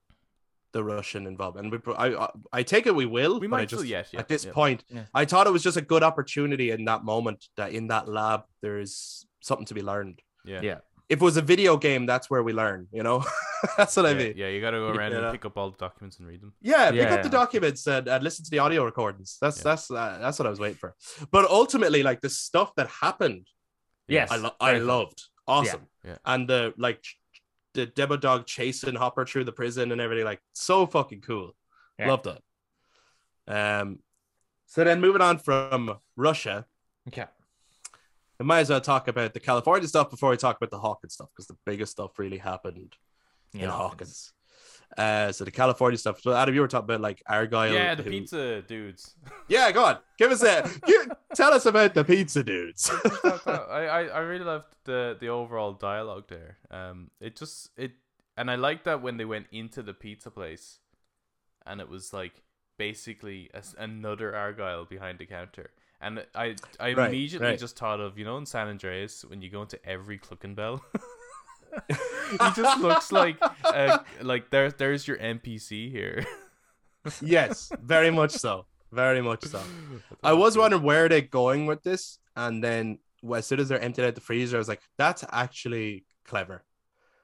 the 0.72 0.84
Russian 0.84 1.26
involvement. 1.26 1.72
And 1.72 1.82
we, 1.86 1.94
I, 1.94 2.08
I, 2.24 2.28
I 2.52 2.62
take 2.62 2.86
it 2.86 2.94
we 2.94 3.06
will. 3.06 3.40
We 3.40 3.46
but 3.48 3.56
I 3.56 3.60
might 3.60 3.68
still 3.70 3.78
just, 3.80 3.90
yet, 3.90 4.08
yeah, 4.12 4.20
at 4.20 4.28
this 4.28 4.44
yeah. 4.44 4.52
point, 4.52 4.84
Yeah. 4.90 5.04
I 5.14 5.24
thought 5.24 5.46
it 5.46 5.52
was 5.52 5.62
just 5.62 5.78
a 5.78 5.80
good 5.92 6.02
opportunity 6.02 6.70
in 6.70 6.84
that 6.84 7.04
moment 7.04 7.46
that 7.56 7.72
in 7.72 7.88
that 7.88 8.06
lab 8.06 8.42
there 8.60 8.78
is 8.78 9.26
something 9.40 9.64
to 9.66 9.74
be 9.74 9.82
learned. 9.82 10.20
Yeah. 10.44 10.60
Yeah. 10.62 10.78
If 11.08 11.22
it 11.22 11.24
was 11.24 11.38
a 11.38 11.42
video 11.42 11.78
game, 11.78 12.04
that's 12.04 12.28
where 12.28 12.42
we 12.42 12.52
learn. 12.52 12.86
You 12.92 13.02
know, 13.02 13.24
that's 13.78 13.96
what 13.96 14.04
I 14.04 14.12
mean. 14.12 14.34
yeah, 14.36 14.48
you 14.48 14.60
got 14.60 14.72
to 14.72 14.76
go 14.76 14.88
around 14.90 15.12
Yeah. 15.12 15.22
and 15.22 15.32
pick 15.32 15.46
up 15.46 15.56
all 15.56 15.70
the 15.70 15.78
documents 15.78 16.18
and 16.18 16.28
read 16.28 16.42
them. 16.42 16.52
Yeah, 16.60 16.90
pick 16.90 17.00
Yeah. 17.00 17.14
up 17.14 17.22
the 17.22 17.30
documents 17.30 17.86
and, 17.86 18.06
and 18.06 18.22
listen 18.22 18.44
to 18.44 18.50
the 18.50 18.58
audio 18.58 18.84
recordings. 18.84 19.38
That's 19.40 19.56
Yeah. 19.58 19.62
that's 19.64 19.90
uh, 19.90 20.18
that's 20.20 20.38
what 20.38 20.44
I 20.46 20.50
was 20.50 20.60
waiting 20.60 20.76
for. 20.76 20.94
But 21.30 21.48
ultimately, 21.48 22.02
like 22.02 22.20
the 22.20 22.28
stuff 22.28 22.74
that 22.76 22.88
happened 22.88 23.46
Yes, 24.08 24.30
I, 24.30 24.36
lo- 24.36 24.54
I 24.60 24.78
loved. 24.78 25.24
Awesome. 25.46 25.86
Yeah. 26.04 26.16
And 26.24 26.48
the 26.48 26.74
like 26.76 27.04
the 27.74 27.86
Demo 27.86 28.16
Dog 28.16 28.46
chasing 28.46 28.94
Hopper 28.94 29.24
through 29.26 29.44
the 29.44 29.52
prison 29.52 29.92
and 29.92 30.00
everything, 30.00 30.24
like 30.24 30.40
so 30.54 30.86
fucking 30.86 31.20
cool. 31.20 31.54
Yeah. 31.98 32.08
Loved 32.08 32.26
it. 32.26 32.42
Um 33.52 34.00
so 34.66 34.84
then 34.84 35.00
moving 35.00 35.22
on 35.22 35.38
from 35.38 35.98
Russia, 36.16 36.66
Okay. 37.08 37.24
we 38.38 38.44
might 38.44 38.60
as 38.60 38.70
well 38.70 38.80
talk 38.82 39.08
about 39.08 39.32
the 39.32 39.40
California 39.40 39.88
stuff 39.88 40.10
before 40.10 40.30
we 40.30 40.36
talk 40.36 40.56
about 40.58 40.70
the 40.70 40.78
Hawkins 40.78 41.14
stuff, 41.14 41.28
because 41.34 41.46
the 41.46 41.56
biggest 41.64 41.92
stuff 41.92 42.18
really 42.18 42.36
happened 42.38 42.94
in 43.54 43.60
Yeah, 43.60 43.70
Hawkins. 43.70 44.32
Uh 44.98 45.30
so 45.32 45.44
the 45.44 45.50
California 45.52 45.96
stuff. 45.96 46.20
So 46.20 46.32
Adam, 46.34 46.54
you 46.54 46.60
were 46.60 46.68
talking 46.68 46.86
about 46.86 47.00
like 47.00 47.22
Argyle. 47.26 47.72
yeah, 47.72 47.94
the 47.94 48.02
who- 48.02 48.10
pizza 48.10 48.62
dudes. 48.62 49.14
Yeah, 49.48 49.70
go 49.72 49.84
on. 49.84 49.98
Give 50.18 50.30
us 50.30 50.42
a 50.42 50.68
give, 50.84 51.08
tell 51.34 51.54
us 51.54 51.64
about 51.64 51.94
the 51.94 52.04
pizza 52.04 52.42
dudes. 52.44 52.90
I, 53.24 53.86
I 53.86 54.00
I 54.06 54.18
really 54.18 54.44
loved 54.44 54.66
the 54.84 55.16
the 55.18 55.28
overall 55.28 55.72
dialogue 55.72 56.24
there. 56.28 56.58
Um, 56.70 57.10
it 57.20 57.36
just 57.36 57.70
it, 57.78 57.92
and 58.36 58.50
I 58.50 58.56
like 58.56 58.84
that 58.84 59.00
when 59.00 59.16
they 59.16 59.24
went 59.24 59.46
into 59.52 59.82
the 59.82 59.94
pizza 59.94 60.30
place, 60.30 60.80
and 61.64 61.80
it 61.80 61.88
was 61.88 62.12
like 62.12 62.42
basically 62.76 63.48
a 63.54 63.62
another 63.82 64.34
Argyle 64.36 64.84
behind 64.84 65.18
the 65.18 65.26
counter, 65.26 65.70
and 66.00 66.26
I 66.34 66.56
I 66.78 66.92
Right, 66.92 67.08
immediately 67.08 67.48
right. 67.48 67.58
just 67.58 67.78
thought 67.78 68.00
of 68.00 68.18
you 68.18 68.24
know 68.26 68.36
in 68.36 68.44
San 68.46 68.68
Andreas 68.68 69.24
when 69.24 69.40
you 69.42 69.48
go 69.50 69.62
into 69.62 69.78
every 69.86 70.18
Cluckin' 70.18 70.54
Bell. 70.54 70.84
he 72.30 72.36
just 72.56 72.80
looks 72.80 73.12
like 73.12 73.36
uh, 73.64 73.98
like 74.22 74.50
there 74.50 74.70
there's 74.70 75.06
your 75.06 75.16
NPC 75.18 75.90
here. 75.90 76.24
yes, 77.22 77.70
very 77.82 78.10
much 78.10 78.32
so. 78.32 78.66
Very 78.90 79.20
much 79.20 79.44
so. 79.44 79.62
I 80.22 80.32
was 80.32 80.56
wondering 80.56 80.82
where 80.82 81.08
they're 81.08 81.20
going 81.20 81.66
with 81.66 81.82
this, 81.82 82.18
and 82.36 82.62
then 82.64 82.98
well, 83.22 83.38
as 83.38 83.46
soon 83.46 83.60
as 83.60 83.68
they're 83.68 83.80
emptying 83.80 84.08
out 84.08 84.14
the 84.14 84.20
freezer, 84.20 84.56
I 84.56 84.58
was 84.58 84.68
like, 84.68 84.80
"That's 84.96 85.24
actually 85.30 86.04
clever. 86.24 86.64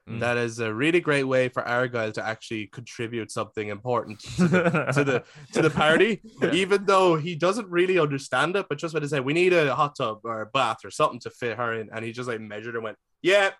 Mm. 0.09 0.19
That 0.19 0.37
is 0.37 0.59
a 0.59 0.71
really 0.71 0.99
great 0.99 1.23
way 1.23 1.49
for 1.49 1.67
Argyle 1.67 2.11
to 2.11 2.23
actually 2.23 2.67
contribute 2.67 3.31
something 3.31 3.69
important 3.69 4.19
to 4.37 4.47
the 4.47 4.61
to 4.93 5.03
the 5.03 5.23
to 5.53 5.61
the 5.63 5.71
party, 5.71 6.21
Yeah. 6.41 6.51
even 6.51 6.85
though 6.85 7.15
he 7.15 7.35
doesn't 7.35 7.67
really 7.69 7.97
understand 7.97 8.55
it. 8.55 8.67
But 8.69 8.77
just 8.77 8.93
when 8.93 9.01
they 9.01 9.09
say 9.09 9.19
we 9.19 9.33
need 9.33 9.53
a 9.53 9.73
hot 9.73 9.95
tub 9.95 10.19
or 10.23 10.41
a 10.41 10.45
bath 10.45 10.85
or 10.85 10.91
something 10.91 11.19
to 11.21 11.31
fit 11.31 11.57
her 11.57 11.73
in, 11.73 11.89
and 11.91 12.05
he 12.05 12.11
just 12.11 12.29
like 12.29 12.39
measured 12.39 12.75
and 12.75 12.83
went, 12.83 12.97
"Yeah, 13.23 13.51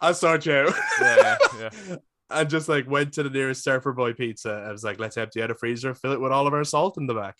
I'll 0.00 0.14
sort 0.14 0.46
you. 0.46 0.72
Yeah, 1.00 1.36
yeah. 1.58 1.70
and 2.30 2.50
just 2.50 2.68
like 2.68 2.88
went 2.88 3.12
to 3.14 3.22
the 3.22 3.30
nearest 3.30 3.62
Surfer 3.64 3.92
Boy 3.92 4.12
Pizza. 4.12 4.64
I 4.66 4.72
was 4.72 4.84
like, 4.84 4.98
let's 4.98 5.16
empty 5.16 5.42
out 5.42 5.50
a 5.50 5.54
freezer, 5.54 5.94
fill 5.94 6.12
it 6.12 6.20
with 6.20 6.32
all 6.32 6.46
of 6.46 6.54
our 6.54 6.64
salt 6.64 6.98
in 6.98 7.06
the 7.06 7.14
back. 7.14 7.36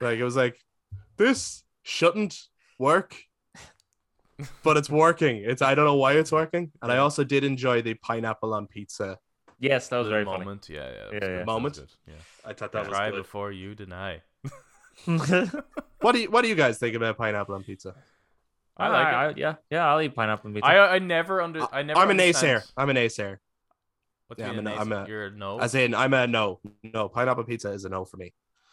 Like 0.00 0.18
it 0.18 0.24
was 0.24 0.36
like, 0.36 0.56
this 1.16 1.62
shouldn't 1.82 2.38
work, 2.78 3.16
but 4.62 4.76
it's 4.76 4.90
working. 4.90 5.36
It's 5.44 5.62
I 5.62 5.74
don't 5.74 5.84
know 5.84 5.96
why 5.96 6.14
it's 6.14 6.32
working, 6.32 6.72
and 6.82 6.90
I 6.90 6.98
also 6.98 7.24
did 7.24 7.44
enjoy 7.44 7.82
the 7.82 7.94
pineapple 7.94 8.52
on 8.52 8.66
pizza. 8.66 9.18
yes, 9.60 9.88
that 9.88 9.98
was 9.98 10.08
very 10.08 10.24
moment. 10.24 10.68
Yeah, 10.68 10.90
yeah. 10.90 11.18
Yeah, 11.20 11.38
yeah. 11.38 11.44
Moment. 11.44 11.80
Yeah. 12.06 12.14
I 12.44 12.52
thought 12.52 12.72
that 12.72 12.88
was 12.88 12.88
Try 12.88 13.10
good. 13.10 13.18
before 13.18 13.52
you 13.52 13.74
deny. 13.74 14.22
What 16.00 16.12
do 16.12 16.20
you 16.20 16.30
What 16.30 16.42
do 16.42 16.48
you 16.48 16.54
guys 16.54 16.78
think 16.78 16.94
about 16.94 17.16
pineapple 17.16 17.54
on 17.54 17.62
pizza? 17.64 17.94
I 18.76 18.88
oh, 18.88 18.90
like 18.92 19.06
it. 19.06 19.14
I, 19.14 19.40
yeah, 19.48 19.54
yeah, 19.70 19.86
I'll 19.86 20.00
eat 20.00 20.14
pineapple 20.14 20.48
and 20.48 20.54
pizza. 20.56 20.66
I 20.68 20.78
uh, 20.78 20.88
I 20.88 20.98
never 20.98 21.40
under 21.40 21.66
I 21.72 21.82
never. 21.82 21.98
I'm 22.00 22.10
an 22.10 22.18
understand- 22.20 22.60
naysayer. 22.62 22.72
I'm 22.76 22.90
a 22.90 22.94
naysayer. 22.94 23.38
What's 24.26 24.40
Yeah, 24.40 24.50
being 24.52 24.58
I'm 24.60 24.66
a 24.66 24.70
a- 24.70 24.76
I'm 24.80 24.88
naysayer? 24.88 25.04
a- 25.04 25.08
You're 25.08 25.26
a 25.26 25.30
no. 25.30 25.58
As 25.60 25.74
in, 25.74 25.94
I'm 25.94 26.14
a 26.14 26.26
no. 26.26 26.60
No, 26.82 27.08
pineapple 27.08 27.44
pizza 27.44 27.70
is 27.70 27.84
a 27.84 27.88
no 27.88 28.04
for 28.04 28.16
me. 28.16 28.32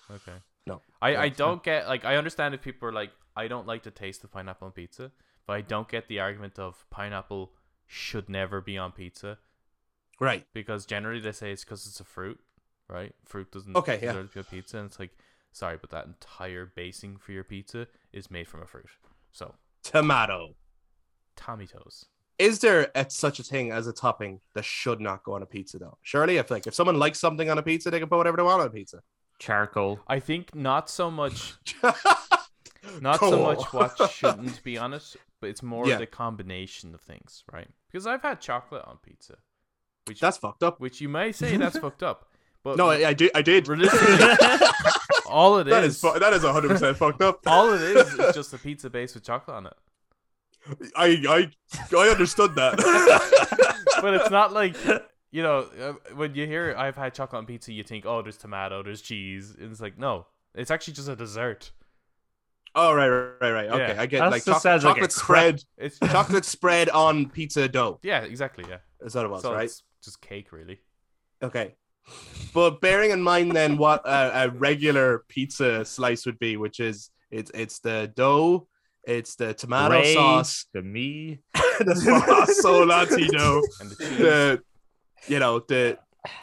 Okay. 0.09 0.33
No. 0.67 0.81
I, 1.01 1.15
I 1.15 1.29
don't 1.29 1.63
get 1.63 1.87
like 1.87 2.05
I 2.05 2.15
understand 2.17 2.53
if 2.55 2.61
people 2.61 2.87
are 2.89 2.93
like 2.93 3.11
I 3.35 3.47
don't 3.47 3.67
like 3.67 3.83
the 3.83 3.91
taste 3.91 4.23
of 4.23 4.31
pineapple 4.31 4.65
on 4.67 4.71
pizza, 4.71 5.11
but 5.45 5.53
I 5.53 5.61
don't 5.61 5.87
get 5.87 6.07
the 6.07 6.19
argument 6.19 6.57
of 6.59 6.85
pineapple 6.89 7.51
should 7.87 8.29
never 8.29 8.61
be 8.61 8.77
on 8.77 8.91
pizza 8.91 9.37
Right. 10.19 10.45
because 10.53 10.85
generally 10.85 11.19
they 11.19 11.31
say 11.31 11.51
it's 11.51 11.63
because 11.63 11.85
it's 11.87 11.99
a 11.99 12.03
fruit, 12.05 12.39
right? 12.87 13.13
Fruit 13.25 13.51
doesn't 13.51 13.75
Okay, 13.75 13.99
yeah. 14.01 14.13
deserve 14.13 14.29
to 14.29 14.33
be 14.33 14.39
on 14.39 14.45
pizza, 14.45 14.77
and 14.77 14.85
it's 14.87 14.99
like 14.99 15.11
sorry, 15.51 15.77
but 15.79 15.89
that 15.91 16.05
entire 16.05 16.65
basing 16.65 17.17
for 17.17 17.31
your 17.33 17.43
pizza 17.43 17.87
is 18.13 18.29
made 18.31 18.47
from 18.47 18.61
a 18.61 18.67
fruit. 18.67 18.85
So 19.31 19.55
Tomato. 19.83 20.55
tomatoes. 21.35 22.05
Is 22.39 22.59
there 22.59 22.89
a, 22.95 23.07
such 23.09 23.39
a 23.39 23.43
thing 23.43 23.71
as 23.71 23.85
a 23.87 23.93
topping 23.93 24.41
that 24.55 24.65
should 24.65 24.99
not 24.99 25.23
go 25.23 25.33
on 25.33 25.43
a 25.43 25.45
pizza 25.45 25.77
though? 25.79 25.97
Surely, 26.01 26.37
if 26.37 26.49
like 26.49 26.65
if 26.67 26.73
someone 26.73 26.97
likes 26.97 27.19
something 27.19 27.49
on 27.49 27.57
a 27.57 27.63
pizza, 27.63 27.91
they 27.91 27.99
can 27.99 28.09
put 28.09 28.17
whatever 28.17 28.37
they 28.37 28.43
want 28.43 28.61
on 28.61 28.67
a 28.67 28.71
pizza. 28.71 29.01
Charcoal. 29.39 29.99
I 30.07 30.19
think 30.19 30.55
not 30.55 30.89
so 30.89 31.11
much 31.11 31.55
not 33.01 33.19
so 33.19 33.43
much 33.43 33.61
what 33.73 34.11
shouldn't 34.11 34.63
be 34.63 34.77
on 34.77 34.93
it, 34.93 35.15
but 35.39 35.49
it's 35.51 35.61
more 35.63 35.87
Yeah. 35.87 35.97
the 35.97 36.07
combination 36.07 36.93
of 36.95 37.01
things, 37.01 37.43
right? 37.51 37.67
Because 37.91 38.07
I've 38.07 38.21
had 38.23 38.41
chocolate 38.41 38.83
on 38.87 38.97
pizza, 39.03 39.35
which 40.07 40.19
That's 40.19 40.37
fucked 40.37 40.63
up. 40.63 40.79
which 40.79 40.99
you 41.01 41.09
may 41.09 41.31
say 41.31 41.57
that's 41.57 41.77
fucked 41.77 42.01
up, 42.03 42.27
but 42.63 42.77
No, 42.77 42.89
I, 42.89 43.09
I 43.09 43.13
did. 43.13 43.31
I 43.35 43.41
did. 43.43 43.67
realistically, 43.67 44.17
all 45.31 45.57
it 45.59 45.63
That 45.65 45.83
is, 45.83 45.95
is 45.95 46.01
fu- 46.01 46.19
that 46.19 46.33
is 46.33 46.43
hundred 46.43 46.69
percent 46.69 46.97
fucked 46.97 47.21
up. 47.21 47.39
all 47.47 47.71
it 47.73 47.81
is 47.81 48.13
is 48.13 48.35
just 48.35 48.53
a 48.53 48.57
pizza 48.57 48.89
base 48.89 49.13
with 49.15 49.23
chocolate 49.23 49.55
on 49.57 49.65
it. 49.67 49.73
I 50.95 51.07
I 51.27 51.97
I 51.97 52.09
understood 52.09 52.55
that. 52.55 52.77
But 54.01 54.15
it's 54.15 54.31
not 54.31 54.51
like 54.51 54.75
you 55.31 55.43
know 55.43 55.67
uh, 55.79 55.93
when 56.15 56.33
you 56.33 56.47
hear 56.47 56.73
I've 56.77 56.95
had 56.95 57.13
chocolate 57.13 57.37
on 57.39 57.45
pizza, 57.45 57.71
you 57.71 57.83
think 57.83 58.05
oh 58.05 58.21
there's 58.23 58.37
tomato, 58.37 58.81
there's 58.81 59.01
cheese, 59.01 59.55
and 59.59 59.71
it's 59.71 59.81
like 59.81 59.97
no, 59.97 60.25
it's 60.55 60.71
actually 60.71 60.93
just 60.95 61.07
a 61.07 61.15
dessert. 61.15 61.71
oh 62.73 62.93
right, 62.93 63.09
right, 63.09 63.33
right, 63.41 63.51
right. 63.51 63.69
Okay, 63.69 63.93
Yeah. 63.93 64.01
I 64.01 64.05
get 64.07 64.19
That 64.19 64.31
like 64.31 64.43
just 64.45 64.55
choc- 64.55 64.61
sounds 64.63 64.83
like 64.83 64.93
a 64.97 64.99
chocolate 65.01 65.11
spread, 65.11 65.63
It's 65.77 65.99
chocolate 66.11 66.45
spread 66.45 66.89
on 66.89 67.29
pizza 67.29 67.67
dough. 67.67 67.99
yeah, 68.01 68.21
exactly, 68.21 68.65
yeah. 68.67 68.77
Is 69.05 69.13
that 69.13 69.19
what 69.19 69.25
it 69.25 69.29
was, 69.31 69.41
so 69.43 69.53
right? 69.53 69.65
it's 69.65 69.83
just 70.03 70.19
cake, 70.21 70.51
really. 70.51 70.79
Okay. 71.43 71.75
But 72.53 72.81
bearing 72.81 73.11
in 73.11 73.21
mind 73.21 73.53
then 73.55 73.77
what 73.77 74.01
a, 74.05 74.43
a 74.45 74.49
regular 74.49 75.23
pizza 75.29 75.85
slice 75.85 76.25
would 76.25 76.39
be, 76.39 76.57
which 76.57 76.79
is 76.79 77.09
it's 77.29 77.49
it's 77.53 77.79
the 77.79 78.11
dough, 78.15 78.67
it's 79.05 79.35
the 79.35 79.53
tomato 79.53 79.95
Ray, 79.95 80.13
sauce, 80.13 80.65
The 80.73 80.81
me. 80.81 81.39
the 81.53 81.95
sauce 81.95 82.63
Latino, 82.65 83.61
And 83.79 83.91
the 83.91 83.95
cheese. 83.95 84.17
the 84.17 84.61
you 85.27 85.39
know 85.39 85.59
the 85.59 85.97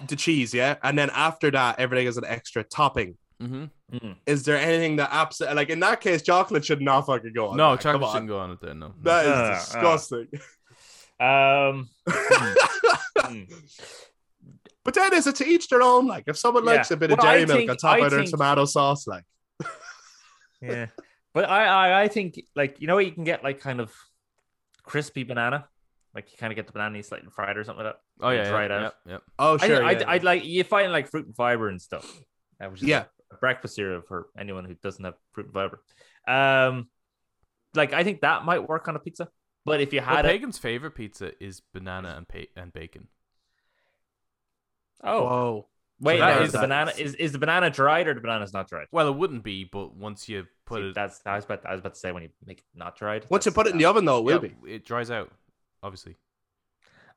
the 0.08 0.16
cheese, 0.16 0.54
yeah, 0.54 0.76
and 0.82 0.98
then 0.98 1.10
after 1.10 1.50
that 1.50 1.78
everything 1.78 2.06
is 2.06 2.16
an 2.16 2.24
extra 2.24 2.64
topping. 2.64 3.16
mm-hmm. 3.42 3.64
Mm. 3.92 4.16
Is 4.26 4.42
there 4.44 4.58
anything 4.58 4.96
that 4.96 5.08
absolutely 5.12 5.56
like 5.56 5.70
in 5.70 5.80
that 5.80 6.00
case 6.02 6.20
chocolate 6.22 6.62
should 6.64 6.82
not 6.82 7.06
fucking 7.06 7.32
go 7.34 7.48
on? 7.48 7.56
No, 7.56 7.70
that. 7.72 7.80
Chocolate 7.80 8.10
shouldn't 8.10 8.28
go 8.28 8.38
on 8.38 8.50
it 8.50 8.58
then. 8.60 8.78
No. 8.80 8.92
That 9.02 9.24
is 9.24 9.30
Uh, 9.30 9.34
uh. 9.34 9.54
disgusting. 9.54 10.28
Um. 11.20 11.88
mm. 13.18 13.52
but 14.84 14.94
then 14.94 15.12
is 15.14 15.26
it 15.26 15.36
to 15.36 15.46
each 15.46 15.68
their 15.68 15.82
own? 15.82 16.06
Like 16.06 16.24
if 16.26 16.36
someone 16.38 16.64
Yeah. 16.64 16.72
likes 16.72 16.90
a 16.90 16.96
bit 16.96 17.10
of 17.10 17.18
Well, 17.18 17.26
I 17.26 17.32
dairy 17.34 17.46
milk 17.46 17.58
think- 17.58 17.70
on 17.70 17.76
top 17.76 17.96
I 17.96 18.04
of 18.04 18.10
their 18.10 18.20
think- 18.20 18.30
tomato 18.30 18.64
sauce, 18.64 19.06
like 19.06 19.24
Yeah. 20.60 20.86
But 21.34 21.48
I, 21.48 21.64
I, 21.66 22.02
I 22.02 22.08
think 22.08 22.40
like 22.56 22.80
you 22.80 22.86
know 22.86 22.94
what 22.96 23.06
you 23.06 23.12
can 23.12 23.24
get 23.24 23.44
like 23.44 23.60
kind 23.60 23.80
of 23.80 23.92
crispy 24.82 25.22
banana, 25.22 25.68
like 26.14 26.32
you 26.32 26.38
kind 26.38 26.52
of 26.52 26.56
get 26.56 26.66
the 26.66 26.72
banana 26.72 27.02
slightly 27.02 27.28
fried 27.30 27.56
or 27.56 27.64
something 27.64 27.84
like 27.84 27.94
that. 27.94 28.00
Oh 28.26 28.30
yeah, 28.30 28.48
Try 28.48 28.66
yeah, 28.66 28.74
out. 28.86 28.94
yeah, 29.06 29.12
yeah. 29.12 29.18
oh 29.38 29.58
I, 29.60 29.66
sure, 29.66 29.84
I'd, 29.84 30.00
yeah. 30.00 30.10
I'd 30.10 30.24
like 30.24 30.44
you 30.44 30.64
find 30.64 30.90
like 30.90 31.08
fruit 31.08 31.26
and 31.26 31.36
fiber 31.36 31.68
and 31.68 31.80
stuff. 31.80 32.04
which 32.58 32.82
is 32.82 32.88
Yeah. 32.88 33.04
a 33.30 33.36
breakfast 33.36 33.76
cereal 33.76 34.00
for 34.00 34.28
anyone 34.38 34.64
who 34.64 34.74
doesn't 34.74 35.04
have 35.04 35.14
fruit 35.32 35.46
and 35.46 35.54
fiber. 35.54 35.80
Um, 36.26 36.88
like 37.74 37.92
I 37.92 38.02
think 38.02 38.22
that 38.22 38.44
might 38.44 38.66
work 38.68 38.88
on 38.88 38.96
a 38.96 38.98
pizza. 38.98 39.28
But 39.64 39.80
if 39.80 39.92
you 39.92 40.00
Well, 40.00 40.16
had 40.16 40.24
it, 40.24 40.28
Pagan's 40.30 40.58
favorite 40.58 40.92
pizza 40.92 41.32
is 41.44 41.60
banana 41.74 42.14
and 42.16 42.26
pa- 42.26 42.50
and 42.60 42.72
bacon. 42.72 43.08
Oh 45.04 45.20
Whoa. 45.22 45.66
wait, 46.00 46.18
that 46.18 46.36
now, 46.36 46.40
is- 46.42 46.46
is 46.48 46.52
the 46.52 46.58
banana 46.58 46.92
is, 46.98 47.14
is 47.14 47.32
the 47.32 47.38
banana 47.38 47.70
dried 47.70 48.08
or 48.08 48.14
the 48.14 48.20
banana's 48.20 48.52
not 48.52 48.68
dried? 48.68 48.86
Well, 48.92 49.08
it 49.08 49.16
wouldn't 49.16 49.42
be, 49.44 49.64
but 49.64 49.94
once 49.96 50.28
you 50.28 50.46
put 50.66 50.80
See, 50.80 50.88
it, 50.88 50.94
that's 50.94 51.20
I 51.26 51.36
was 51.36 51.44
about 51.44 51.64
I 51.66 51.72
was 51.72 51.80
about 51.80 51.94
to 51.94 52.00
say 52.00 52.12
when 52.12 52.22
you 52.24 52.30
make 52.44 52.58
it 52.58 52.64
not 52.74 52.96
dried. 52.96 53.26
Once 53.30 53.46
you 53.46 53.52
put 53.52 53.66
it 53.66 53.72
in 53.72 53.78
the 53.78 53.84
oven, 53.86 54.04
though, 54.04 54.18
it 54.18 54.24
will 54.24 54.32
yeah, 54.44 54.52
be. 54.64 54.72
it 54.74 54.84
dries 54.84 55.10
out. 55.10 55.30
Obviously, 55.82 56.16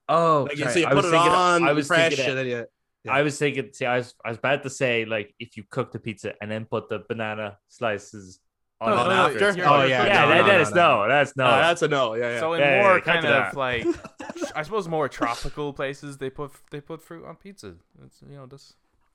Oh, 0.10 0.44
Like 0.50 0.58
you 0.58 0.64
sorry, 0.64 0.74
see, 0.74 0.80
you 0.82 0.86
I 0.88 0.90
put 0.90 0.96
was 0.98 1.06
it 1.06 1.12
thinking- 1.12 1.32
on 1.32 1.64
I 1.68 1.74
was 1.74 1.88
fresh, 1.88 2.10
thinking 2.16 2.26
and 2.30 2.38
then 2.38 2.46
you. 2.48 2.66
Yeah. 3.04 3.14
I 3.14 3.24
was 3.24 3.40
thinking, 3.40 3.70
see, 3.74 3.86
I 3.88 3.98
was, 3.98 4.14
I 4.24 4.30
was 4.30 4.38
about 4.38 4.62
to 4.62 4.70
say, 4.70 5.06
like, 5.06 5.34
if 5.40 5.58
you 5.58 5.64
cook 5.72 5.92
the 5.92 5.98
pizza 5.98 6.34
and 6.40 6.52
then 6.52 6.66
put 6.66 6.88
the 6.88 7.00
banana 7.10 7.58
slices 7.68 8.40
on 8.80 8.92
No, 8.92 8.96
it 8.96 8.98
no, 8.98 9.10
no, 9.10 9.26
after? 9.26 9.48
oh 9.66 9.84
yeah, 9.86 9.88
yeah, 9.88 10.22
No, 10.22 10.30
that, 10.30 10.42
no, 10.42 10.42
no, 10.42 10.48
that's 10.48 11.36
no. 11.36 11.46
No, 11.46 11.58
that's 11.58 11.82
a 11.82 11.88
no. 11.88 12.14
Yeah, 12.14 12.34
yeah. 12.34 12.40
so 12.40 12.54
in 12.54 12.60
Yeah, 12.60 12.76
yeah, 12.76 12.82
more 12.84 12.94
yeah, 12.94 13.00
cut 13.00 13.14
kind 13.14 13.26
of 13.26 13.32
that. 13.32 13.58
like, 13.58 13.88
I 14.56 14.64
suppose 14.64 14.88
more 14.88 15.08
tropical 15.10 15.74
places, 15.74 16.18
they 16.18 16.30
put 16.30 16.52
they 16.72 16.82
put 16.82 17.02
fruit 17.02 17.26
on 17.26 17.36
pizza. 17.36 17.74
It's, 18.06 18.22
you 18.30 18.36
know, 18.36 18.46
this. 18.46 18.74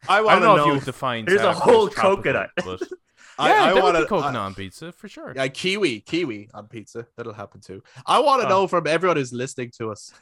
I 0.09 0.19
I 0.21 0.33
don't 0.35 0.43
know, 0.43 0.57
know. 0.57 0.63
if 0.63 0.67
you 0.67 0.73
would 0.75 0.85
define. 0.85 1.27
Here's 1.27 1.41
a 1.41 1.45
South 1.45 1.55
Coast 1.63 1.65
whole 1.65 1.89
tropical, 1.89 2.17
coconut. 2.17 2.51
But 2.57 2.83
I, 3.39 3.49
yeah, 3.49 3.63
I 3.65 3.73
there 3.73 3.83
want 3.83 3.95
would 3.95 4.01
to. 4.01 4.05
be 4.05 4.09
coconut 4.09 4.37
on 4.37 4.55
pizza 4.55 4.93
for 4.93 5.09
sure. 5.09 5.33
Yeah, 5.35 5.49
kiwi, 5.49 6.01
kiwi 6.01 6.49
on 6.55 6.67
pizza. 6.69 7.07
That'll 7.17 7.33
happen 7.33 7.61
too. 7.61 7.83
I 8.07 8.19
want 8.21 8.43
to 8.43 8.47
Oh. 8.47 8.51
know 8.51 8.67
from 8.67 8.87
everyone 8.87 9.17
who's 9.17 9.33
listening 9.33 9.73
to 9.79 9.91
us, 9.91 10.13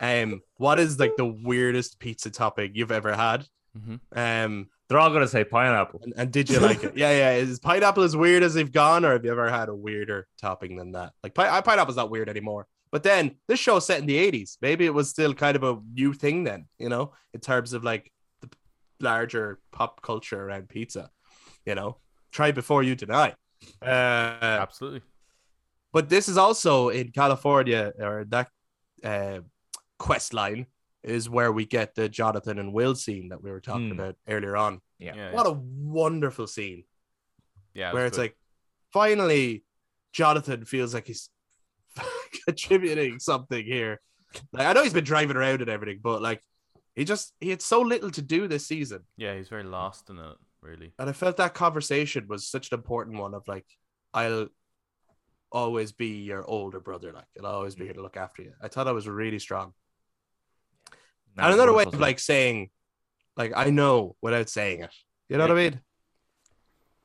um, 0.00 0.40
what 0.56 0.78
is 0.80 0.98
like 0.98 1.16
the 1.16 1.26
weirdest 1.26 1.98
pizza 1.98 2.30
topping 2.30 2.72
you've 2.74 2.92
ever 2.92 3.14
had? 3.14 3.46
Mhm. 3.76 4.00
Um, 4.14 4.68
They're 4.88 4.98
all 4.98 5.10
gonna 5.10 5.26
say 5.28 5.42
pineapple. 5.44 6.00
and, 6.04 6.14
and 6.16 6.30
did 6.32 6.48
you 6.48 6.60
like 6.60 6.84
it? 6.84 6.96
Yeah, 6.96 7.10
yeah. 7.10 7.32
Is 7.32 7.58
pineapple 7.58 8.04
as 8.04 8.16
weird 8.16 8.42
as 8.44 8.54
they've 8.54 8.70
gone, 8.70 9.04
or 9.04 9.12
have 9.12 9.24
you 9.24 9.32
ever 9.32 9.50
had 9.50 9.68
a 9.68 9.74
weirder 9.74 10.28
topping 10.40 10.76
than 10.76 10.92
that? 10.92 11.12
Like 11.24 11.34
pi- 11.34 11.60
pineapple's 11.60 11.96
not 11.96 12.08
weird 12.10 12.28
anymore. 12.28 12.66
But 12.94 13.02
then 13.02 13.34
this 13.48 13.58
show's 13.58 13.86
set 13.86 13.98
in 13.98 14.06
the 14.06 14.16
'80s. 14.16 14.56
Maybe 14.62 14.86
it 14.86 14.94
was 14.94 15.10
still 15.10 15.34
kind 15.34 15.56
of 15.56 15.64
a 15.64 15.80
new 15.92 16.12
thing 16.14 16.44
then, 16.44 16.68
you 16.78 16.88
know, 16.88 17.12
in 17.34 17.40
terms 17.40 17.72
of 17.72 17.82
like 17.82 18.12
the 18.40 18.48
larger 19.00 19.58
pop 19.72 20.00
culture 20.00 20.40
around 20.40 20.68
pizza. 20.68 21.10
You 21.66 21.74
know, 21.74 21.98
try 22.30 22.52
before 22.52 22.84
you 22.84 22.94
deny. 22.94 23.34
Uh, 23.82 23.88
Absolutely. 24.62 25.02
but 25.92 26.08
this 26.08 26.28
is 26.28 26.36
also 26.38 26.90
in 26.90 27.10
California, 27.10 27.92
or 27.98 28.26
that 28.28 28.48
uh, 29.02 29.40
quest 29.98 30.32
line 30.32 30.66
is 31.02 31.28
where 31.28 31.50
we 31.50 31.64
get 31.66 31.96
the 31.96 32.08
Jonathan 32.08 32.58
and 32.60 32.72
Will 32.72 32.94
scene 32.94 33.30
that 33.30 33.42
we 33.42 33.50
were 33.50 33.60
talking 33.60 33.90
Hmm. 33.90 33.98
about 33.98 34.16
earlier 34.28 34.56
on. 34.56 34.80
Yeah. 35.00 35.16
Yeah. 35.16 35.32
What 35.32 35.46
a 35.48 35.52
wonderful 35.52 36.46
scene 36.46 36.84
yeah. 37.74 37.90
it 37.90 37.94
where 37.94 38.06
it's 38.06 38.16
good. 38.16 38.22
like 38.22 38.36
finally 38.92 39.64
Jonathan 40.12 40.64
feels 40.64 40.94
like 40.94 41.08
he's 41.08 41.28
contributing 42.46 43.18
something 43.18 43.64
here. 43.64 44.00
Like 44.52 44.66
I 44.66 44.72
know 44.72 44.82
he's 44.82 44.92
been 44.92 45.04
driving 45.04 45.36
around 45.36 45.60
and 45.60 45.70
everything, 45.70 46.00
but 46.02 46.22
like 46.22 46.42
he 46.94 47.04
just 47.04 47.32
he 47.40 47.50
had 47.50 47.62
so 47.62 47.80
little 47.80 48.10
to 48.10 48.22
do 48.22 48.48
this 48.48 48.66
season. 48.66 49.00
yeah, 49.16 49.34
he's 49.34 49.48
very 49.48 49.64
lost 49.64 50.10
in 50.10 50.18
it. 50.18 50.36
Really. 50.60 50.92
And 50.98 51.10
I 51.10 51.12
felt 51.12 51.36
that 51.36 51.52
conversation 51.54 52.26
was 52.26 52.48
such 52.48 52.72
an 52.72 52.78
important 52.78 53.18
one 53.18 53.34
of 53.34 53.46
like, 53.46 53.66
I'll 54.14 54.48
always 55.52 55.92
be 55.92 56.22
your 56.22 56.44
older 56.44 56.80
brother. 56.80 57.12
Like 57.12 57.26
I'll 57.38 57.46
always 57.46 57.74
be 57.74 57.84
here 57.84 57.92
to 57.94 58.02
look 58.02 58.16
after 58.16 58.42
you. 58.42 58.52
I 58.62 58.68
thought 58.68 58.84
that 58.84 58.94
was 58.94 59.08
really 59.08 59.38
strong. 59.38 59.74
No, 61.36 61.44
and 61.44 61.54
another 61.54 61.72
way 61.72 61.84
of 61.84 61.98
like 61.98 62.18
saying, 62.18 62.70
like 63.36 63.52
I 63.54 63.70
know 63.70 64.16
without 64.22 64.48
saying 64.48 64.80
it. 64.80 64.94
You 65.28 65.36
know 65.36 65.44
what 65.44 65.58
I 65.58 65.70
mean? 65.70 65.80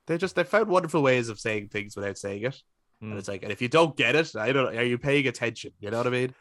They 0.08 0.18
just 0.18 0.36
they 0.36 0.44
found 0.44 0.68
wonderful 0.68 1.02
ways 1.02 1.30
of 1.30 1.40
saying 1.40 1.70
things 1.70 1.96
without 1.96 2.18
saying 2.18 2.44
it. 2.44 2.62
Mm. 3.04 3.12
And 3.12 3.18
it's 3.20 3.28
like, 3.28 3.44
and 3.44 3.52
if 3.52 3.62
you 3.62 3.68
don't 3.70 3.96
get 3.96 4.16
it, 4.16 4.36
I 4.36 4.52
don't. 4.52 4.76
Are 4.76 4.84
you 4.84 4.98
paying 4.98 5.28
attention? 5.28 5.72
You 5.80 5.92
know 5.92 5.98
what 5.98 6.08
I 6.08 6.12
mean? 6.12 6.34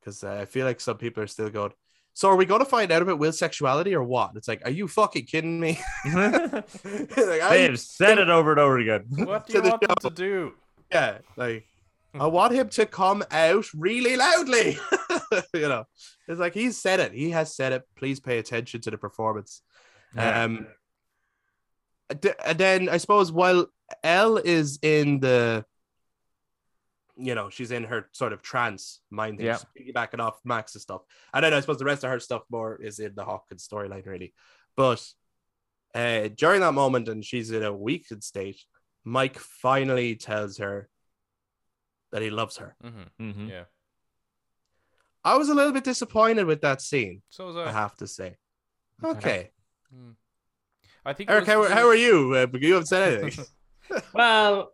Because 0.00 0.24
uh, 0.24 0.32
I 0.40 0.44
feel 0.44 0.66
like 0.66 0.80
some 0.80 0.96
people 0.98 1.22
are 1.22 1.26
still 1.28 1.50
going. 1.50 1.72
So 2.14 2.30
are 2.30 2.36
we 2.36 2.46
going 2.46 2.60
to 2.60 2.64
find 2.64 2.90
out 2.90 3.02
about 3.02 3.18
Will's 3.18 3.38
sexuality 3.38 3.94
or 3.94 4.02
what? 4.02 4.30
It's 4.36 4.48
like, 4.48 4.62
are 4.64 4.70
you 4.70 4.88
fucking 4.88 5.26
kidding 5.26 5.60
me? 5.60 5.78
like, 6.14 6.66
They've 7.14 7.78
said 7.78 8.18
it 8.18 8.30
over 8.30 8.52
and 8.52 8.60
over 8.60 8.78
again. 8.78 9.04
What 9.26 9.46
do 9.46 9.52
To 9.52 9.58
you 9.58 9.62
the 9.64 9.68
want 9.70 9.80
them 9.82 9.96
to 10.00 10.10
do? 10.10 10.52
yeah, 10.90 11.18
like 11.36 11.66
I 12.18 12.26
want 12.28 12.54
him 12.54 12.70
to 12.70 12.86
come 12.86 13.22
out 13.30 13.66
really 13.74 14.16
loudly. 14.16 14.78
you 15.52 15.68
know, 15.68 15.84
it's 16.26 16.40
like 16.40 16.54
he's 16.54 16.78
said 16.78 17.00
it. 17.00 17.12
He 17.12 17.30
has 17.32 17.54
said 17.54 17.72
it. 17.72 17.82
Please 17.96 18.18
pay 18.20 18.38
attention 18.38 18.80
to 18.82 18.90
the 18.90 18.96
performance. 18.98 19.60
Yeah. 20.14 20.44
Um, 20.44 20.56
d- 20.56 20.64
and 22.10 22.58
then 22.58 22.88
I 22.88 22.96
suppose 22.98 23.32
while 23.32 23.66
El 24.02 24.36
is 24.38 24.78
in 24.82 25.20
the, 25.20 25.64
you 27.16 27.34
know, 27.34 27.50
she's 27.50 27.70
in 27.70 27.84
her 27.84 28.08
sort 28.12 28.32
of 28.32 28.42
trance 28.42 29.00
mind 29.10 29.38
thing, 29.38 29.46
Yeah. 29.46 29.58
she's 29.74 29.92
piggybacking 29.94 30.20
off 30.20 30.38
Max's 30.44 30.82
stuff. 30.82 31.02
And 31.32 31.44
then 31.44 31.54
I 31.54 31.60
suppose 31.60 31.78
the 31.78 31.84
rest 31.84 32.04
of 32.04 32.10
her 32.10 32.20
stuff 32.20 32.42
more 32.50 32.76
is 32.80 32.98
in 32.98 33.14
the 33.14 33.24
Hawkins 33.24 33.66
storyline, 33.66 34.06
really. 34.06 34.34
But 34.76 35.04
uh, 35.94 36.28
during 36.34 36.60
that 36.60 36.72
moment, 36.72 37.08
and 37.08 37.24
she's 37.24 37.50
in 37.50 37.62
a 37.62 37.72
weakened 37.72 38.22
state, 38.22 38.60
Mike 39.04 39.38
finally 39.38 40.14
tells 40.16 40.58
her 40.58 40.88
that 42.12 42.22
he 42.22 42.30
loves 42.30 42.58
her. 42.58 42.76
Mm-hmm. 42.84 43.30
Mhm. 43.30 43.48
Yeah. 43.50 43.64
I 45.24 45.36
was 45.38 45.48
a 45.48 45.54
little 45.54 45.72
bit 45.72 45.84
disappointed 45.84 46.44
with 46.46 46.60
that 46.60 46.80
scene, 46.80 47.22
So 47.30 47.46
was 47.46 47.56
I 47.56 47.64
I. 47.68 47.72
have 47.72 47.96
to 47.96 48.06
say. 48.06 48.36
Okay. 49.02 49.18
Okay. 49.18 49.50
Mm. 49.94 50.14
I 51.06 51.12
think. 51.12 51.30
it 51.30 51.32
Eric, 51.32 51.46
was- 51.46 51.68
how, 51.70 51.74
how 51.74 51.86
are 51.86 51.94
you? 51.94 52.34
Uh, 52.34 52.46
you 52.58 52.74
haven't 52.74 52.86
said 52.86 53.20
anything. 53.22 53.44
Well, 54.12 54.72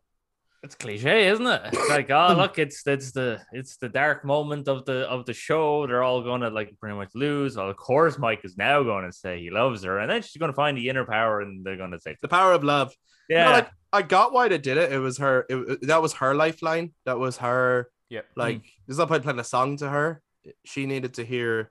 it's 0.62 0.74
cliche, 0.76 1.26
isn't 1.28 1.46
it? 1.46 1.60
It's 1.72 1.90
like, 1.90 2.10
oh 2.10 2.34
look, 2.38 2.58
it's 2.58 2.86
it's 2.86 3.12
the 3.12 3.40
it's 3.52 3.76
the 3.76 3.88
dark 3.88 4.24
moment 4.24 4.68
of 4.68 4.84
the 4.84 5.08
of 5.10 5.26
the 5.26 5.34
show. 5.34 5.86
They're 5.86 6.02
all 6.02 6.22
gonna 6.22 6.50
like 6.50 6.78
pretty 6.80 6.96
much 6.96 7.10
lose. 7.14 7.56
Well, 7.56 7.68
of 7.68 7.76
course, 7.76 8.18
Mike 8.18 8.40
is 8.44 8.56
now 8.56 8.82
going 8.82 9.04
to 9.04 9.12
say 9.12 9.40
he 9.40 9.50
loves 9.50 9.84
her, 9.84 9.98
and 9.98 10.10
then 10.10 10.22
she's 10.22 10.38
gonna 10.38 10.52
find 10.52 10.76
the 10.78 10.88
inner 10.88 11.04
power, 11.04 11.40
and 11.40 11.64
they're 11.64 11.76
gonna 11.76 12.00
say, 12.00 12.16
the 12.22 12.28
power 12.28 12.52
of 12.52 12.64
love. 12.64 12.94
You 13.28 13.36
know, 13.36 13.42
yeah, 13.42 13.50
like, 13.50 13.70
I 13.92 14.02
got 14.02 14.32
why 14.32 14.48
they 14.48 14.58
did 14.58 14.76
it. 14.78 14.92
It 14.92 14.98
was 14.98 15.18
her. 15.18 15.46
It, 15.48 15.86
that 15.88 16.00
was 16.00 16.14
her 16.14 16.34
lifeline. 16.34 16.92
That 17.06 17.18
was 17.18 17.38
her. 17.38 17.90
Yeah. 18.08 18.22
Like, 18.36 18.62
there's 18.86 18.98
no 18.98 19.06
point 19.06 19.22
playing 19.22 19.38
a 19.38 19.44
song 19.44 19.76
to 19.78 19.88
her. 19.88 20.22
She 20.64 20.86
needed 20.86 21.14
to 21.14 21.24
hear 21.24 21.70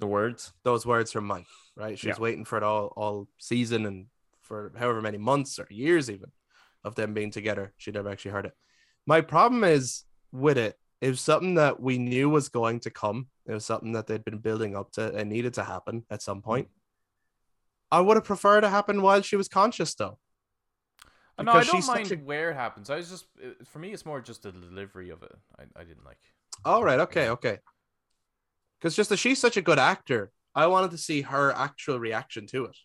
the 0.00 0.06
words. 0.06 0.52
those 0.64 0.84
words 0.84 1.12
from 1.12 1.26
Mike, 1.26 1.46
right? 1.76 1.98
She 1.98 2.08
was 2.08 2.16
Yeah. 2.18 2.22
waiting 2.22 2.44
for 2.44 2.56
it 2.56 2.62
all, 2.62 2.86
all 2.96 3.28
season 3.38 3.86
and 3.86 4.06
for 4.40 4.72
however 4.76 5.00
many 5.02 5.18
months 5.18 5.58
or 5.58 5.66
years 5.70 6.10
even 6.10 6.32
of 6.84 6.94
them 6.94 7.14
being 7.14 7.30
together. 7.30 7.72
She 7.76 7.90
never 7.90 8.08
actually 8.08 8.30
heard 8.32 8.46
it. 8.46 8.56
My 9.06 9.20
problem 9.20 9.62
is 9.64 10.04
with 10.32 10.58
it. 10.58 10.78
It 11.00 11.08
was 11.10 11.20
something 11.20 11.54
that 11.56 11.78
we 11.80 11.98
knew 11.98 12.30
was 12.30 12.48
going 12.48 12.80
to 12.80 12.90
come. 12.90 13.28
It 13.44 13.52
was 13.52 13.64
something 13.64 13.92
that 13.92 14.06
they'd 14.06 14.24
been 14.24 14.38
building 14.38 14.74
up 14.74 14.92
to 14.92 15.14
and 15.14 15.28
needed 15.28 15.54
to 15.54 15.64
happen 15.64 16.04
at 16.10 16.22
some 16.22 16.42
point. 16.42 16.68
I 17.92 18.00
would 18.00 18.16
have 18.16 18.24
preferred 18.24 18.62
to 18.62 18.68
happen 18.70 19.02
while 19.02 19.20
she 19.22 19.36
was 19.36 19.46
conscious, 19.48 19.94
though. 19.94 20.18
Uh, 21.38 21.42
No, 21.42 21.52
I 21.52 21.64
don't 21.64 21.86
mind 21.86 22.10
a- 22.10 22.16
where 22.16 22.50
it 22.50 22.54
happens. 22.54 22.88
I 22.90 22.96
was 22.96 23.10
just, 23.10 23.26
for 23.66 23.78
me, 23.78 23.92
it's 23.92 24.06
more 24.06 24.20
just 24.20 24.42
the 24.42 24.52
delivery 24.52 25.10
of 25.10 25.22
it. 25.22 25.32
I, 25.58 25.64
I 25.80 25.84
didn't 25.84 26.04
like. 26.04 26.18
All 26.64 26.82
right, 26.82 26.98
okay, 27.00 27.28
okay. 27.28 27.58
Because 28.78 28.96
just 28.96 29.10
that 29.10 29.18
she's 29.18 29.38
such 29.40 29.56
a 29.56 29.62
good 29.62 29.78
actor, 29.78 30.32
I 30.56 30.66
wanted 30.68 30.90
to 30.92 30.98
see 30.98 31.20
her 31.20 31.52
actual 31.52 32.00
reaction 32.00 32.46
to 32.48 32.64
it. 32.64 32.76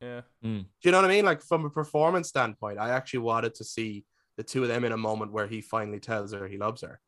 Yeah. 0.00 0.20
Do 0.82 0.88
you 0.88 0.92
know 0.92 0.98
what 0.98 1.10
I 1.10 1.14
mean? 1.14 1.24
Like 1.24 1.40
from 1.40 1.64
a 1.64 1.70
performance 1.70 2.28
standpoint, 2.28 2.78
I 2.78 2.90
actually 2.90 3.20
wanted 3.20 3.54
to 3.54 3.64
see 3.64 4.04
the 4.36 4.42
two 4.42 4.62
of 4.62 4.68
them 4.68 4.84
in 4.84 4.92
a 4.92 4.96
moment 4.96 5.32
where 5.32 5.46
he 5.46 5.60
finally 5.60 6.00
tells 6.00 6.32
her 6.32 6.46
he 6.46 6.58
loves 6.58 6.82
her. 6.82 7.00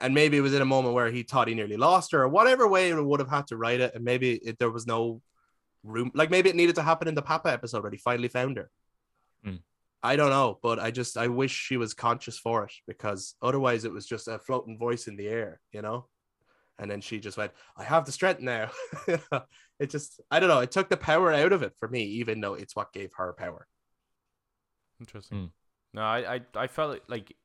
And 0.00 0.14
maybe 0.14 0.36
it 0.36 0.40
was 0.40 0.54
in 0.54 0.62
a 0.62 0.64
moment 0.66 0.94
where 0.94 1.10
he 1.10 1.24
thought 1.24 1.48
he 1.48 1.54
nearly 1.54 1.76
lost 1.76 2.12
her, 2.12 2.22
or 2.22 2.28
whatever 2.28 2.66
way 2.66 2.88
it 2.88 3.04
would 3.04 3.20
have 3.20 3.28
had 3.28 3.48
to 3.48 3.56
write 3.56 3.80
it. 3.80 3.94
And 3.94 4.04
maybe 4.04 4.34
it, 4.34 4.58
there 4.58 4.70
was 4.70 4.86
no 4.86 5.20
room, 5.82 6.10
like 6.14 6.30
maybe 6.30 6.48
it 6.48 6.56
needed 6.56 6.76
to 6.76 6.82
happen 6.82 7.08
in 7.08 7.14
the 7.14 7.22
Papa 7.22 7.52
episode 7.52 7.82
where 7.82 7.92
he 7.92 7.98
finally 7.98 8.28
found 8.28 8.56
her. 8.56 8.70
Hmm. 9.44 9.56
I 10.02 10.16
don't 10.16 10.30
know, 10.30 10.58
but 10.62 10.78
I 10.78 10.90
just 10.90 11.16
I 11.16 11.28
wish 11.28 11.52
she 11.52 11.76
was 11.76 11.94
conscious 11.94 12.38
for 12.38 12.64
it 12.64 12.72
because 12.86 13.34
otherwise 13.42 13.84
it 13.84 13.92
was 13.92 14.06
just 14.06 14.28
a 14.28 14.38
floating 14.38 14.78
voice 14.78 15.06
in 15.06 15.16
the 15.16 15.28
air, 15.28 15.60
you 15.72 15.82
know. 15.82 16.06
And 16.78 16.90
then 16.90 17.00
she 17.00 17.20
just 17.20 17.36
went, 17.36 17.52
"I 17.76 17.84
have 17.84 18.04
the 18.04 18.12
strength 18.12 18.40
now." 18.40 18.70
it 19.78 19.90
just 19.90 20.20
I 20.30 20.40
don't 20.40 20.48
know. 20.48 20.60
It 20.60 20.72
took 20.72 20.88
the 20.88 20.96
power 20.96 21.32
out 21.32 21.52
of 21.52 21.62
it 21.62 21.74
for 21.78 21.88
me, 21.88 22.02
even 22.04 22.40
though 22.40 22.54
it's 22.54 22.74
what 22.74 22.92
gave 22.92 23.12
her 23.16 23.32
power. 23.32 23.68
Interesting. 25.00 25.38
Hmm. 25.38 25.46
No, 25.92 26.02
I, 26.02 26.34
I, 26.34 26.40
I 26.56 26.66
felt 26.66 27.00
like 27.08 27.36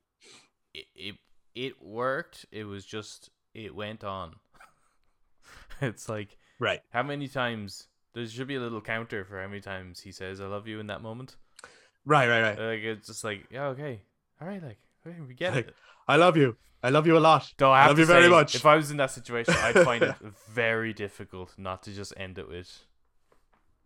it, 0.74 0.86
it, 0.96 1.16
it 1.56 1.82
worked. 1.82 2.46
It 2.52 2.64
was 2.64 2.86
just, 2.86 3.30
it 3.54 3.76
went 3.76 4.04
on. 4.04 4.36
it's 5.82 6.10
like, 6.10 6.38
Right. 6.60 6.82
how 6.92 7.04
many 7.04 7.28
times, 7.28 7.88
there 8.14 8.26
should 8.26 8.48
be 8.48 8.56
a 8.56 8.60
little 8.60 8.82
counter 8.82 9.24
for 9.24 9.40
how 9.40 9.48
many 9.48 9.62
times 9.62 10.02
he 10.02 10.12
says, 10.12 10.42
I 10.42 10.46
love 10.46 10.68
you 10.68 10.80
in 10.80 10.88
that 10.88 11.02
moment. 11.02 11.36
Right. 12.06 12.28
Right. 12.28 12.42
Right. 12.42 12.60
Like, 12.60 12.80
it's 12.80 13.08
just 13.08 13.24
like, 13.24 13.46
yeah, 13.52 13.68
okay. 13.68 14.02
All 14.42 14.48
right, 14.48 14.64
like, 14.64 14.80
okay, 14.80 14.89
we 15.06 15.34
get 15.34 15.54
Like, 15.56 15.68
it. 15.70 15.76
I 16.08 16.16
love 16.18 16.38
you. 16.38 16.58
I 16.82 16.90
love 16.90 17.06
you 17.08 17.18
a 17.18 17.20
lot. 17.20 17.52
Though 17.58 17.72
I 17.72 17.82
have 17.82 17.90
love 17.90 17.98
to 17.98 18.02
you 18.04 18.06
very 18.08 18.24
say, 18.24 18.30
much. 18.30 18.56
If 18.56 18.66
I 18.66 18.76
was 18.76 18.90
in 18.92 18.98
that 18.98 19.12
situation, 19.12 19.54
I'd 19.58 19.76
find 19.84 20.04
it 20.04 20.16
very 20.52 20.94
difficult 20.94 21.54
not 21.58 21.84
to 21.84 21.92
just 21.94 22.14
end 22.18 22.38
it 22.38 22.48
with 22.48 22.86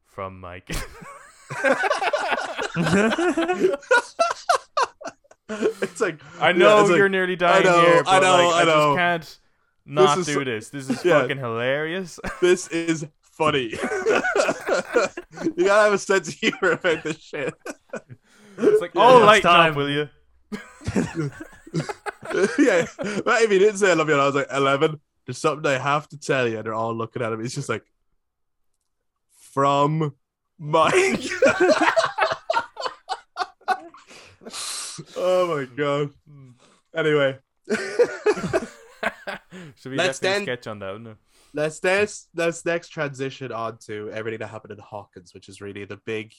from 0.06 0.40
Mike. 0.40 0.70
it's 5.50 6.02
like 6.02 6.20
I 6.40 6.52
know 6.52 6.82
it's 6.82 6.90
like, 6.90 6.98
you're 6.98 7.10
nearly 7.10 7.36
dying 7.36 7.64
know, 7.66 7.82
here, 7.82 8.04
I 8.06 8.20
know, 8.20 8.32
like, 8.32 8.56
I, 8.56 8.62
I 8.62 8.64
know. 8.66 8.96
just 8.96 8.98
can't 8.98 9.40
not 9.86 10.18
is 10.20 10.26
do 10.28 10.46
this. 10.46 10.70
This 10.70 10.90
is 10.90 11.04
Yeah. 11.06 11.22
fucking 11.22 11.38
hilarious. 11.38 12.20
this 12.42 12.68
is 12.70 13.06
funny. 13.22 13.70
you 13.72 13.80
gotta 15.66 15.84
have 15.84 15.94
a 15.94 15.98
sense 15.98 16.30
of 16.30 16.34
humor 16.36 16.72
about 16.72 17.04
this 17.04 17.18
shit. 17.20 17.54
It's 18.58 18.82
like, 18.82 18.92
oh, 18.96 19.00
Yeah, 19.02 19.16
oh, 19.16 19.18
it's 19.18 19.26
lighten 19.26 19.52
time. 19.52 19.72
up, 19.72 19.78
will 19.78 19.90
you? 19.90 20.10
yeah, 22.58 22.86
but 23.26 23.42
if 23.42 23.50
he 23.52 23.60
didn't 23.60 23.78
say 23.78 23.92
I 23.92 23.94
love 23.94 24.10
you, 24.10 24.16
I 24.16 24.26
was 24.26 24.36
like 24.36 24.48
eleven. 24.52 25.00
There's 25.26 25.38
something 25.38 25.66
I 25.72 25.78
have 25.78 26.08
to 26.10 26.18
tell 26.18 26.48
you. 26.48 26.58
And 26.58 26.66
they're 26.66 26.74
all 26.74 26.94
looking 26.96 27.22
at 27.22 27.32
him. 27.32 27.42
He's 27.42 27.56
just 27.56 27.70
like, 27.70 27.86
from 29.54 30.14
Mike. 30.60 30.94
oh 35.16 35.56
my 35.58 35.66
god. 35.76 36.10
Anyway, 36.96 37.40
Should 39.76 39.92
we 39.92 39.98
Let's 39.98 40.20
then- 40.20 40.44
sketch 40.44 40.68
on 40.68 40.80
that? 40.80 41.00
No? 41.02 41.16
let's 41.56 41.84
next 41.84 42.30
let's 42.36 42.66
next 42.66 42.90
transition 42.90 43.52
on 43.52 43.78
to 43.78 44.10
everything 44.12 44.40
that 44.40 44.48
happened 44.48 44.74
in 44.74 44.80
Hawkins, 44.80 45.34
which 45.34 45.48
is 45.50 45.62
really 45.62 45.86
the 45.86 45.98
big. 45.98 46.34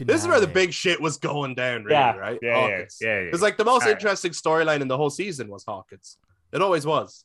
This 0.00 0.22
is 0.22 0.28
where 0.28 0.40
the 0.40 0.46
big 0.46 0.72
shit 0.72 1.00
was 1.00 1.18
going 1.18 1.54
down, 1.54 1.84
really, 1.84 1.94
yeah, 1.94 2.16
right? 2.16 2.38
yeah, 2.42 2.48
yeah, 2.50 2.60
Hawkins. 2.60 2.98
yeah, 3.00 3.20
yeah. 3.20 3.30
It's 3.32 3.42
like 3.42 3.56
the 3.56 3.64
most 3.64 3.82
Alright. 3.82 3.96
interesting 3.96 4.32
storyline 4.32 4.80
in 4.80 4.88
the 4.88 4.96
whole 4.96 5.10
season 5.10 5.48
was 5.48 5.64
Hawkins. 5.64 6.16
It 6.52 6.60
always 6.62 6.84
was. 6.84 7.24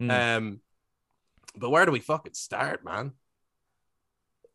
Mm. 0.00 0.36
Um, 0.36 0.60
but 1.56 1.70
where 1.70 1.84
do 1.84 1.92
we 1.92 2.00
fucking 2.00 2.34
start, 2.34 2.84
man? 2.84 3.12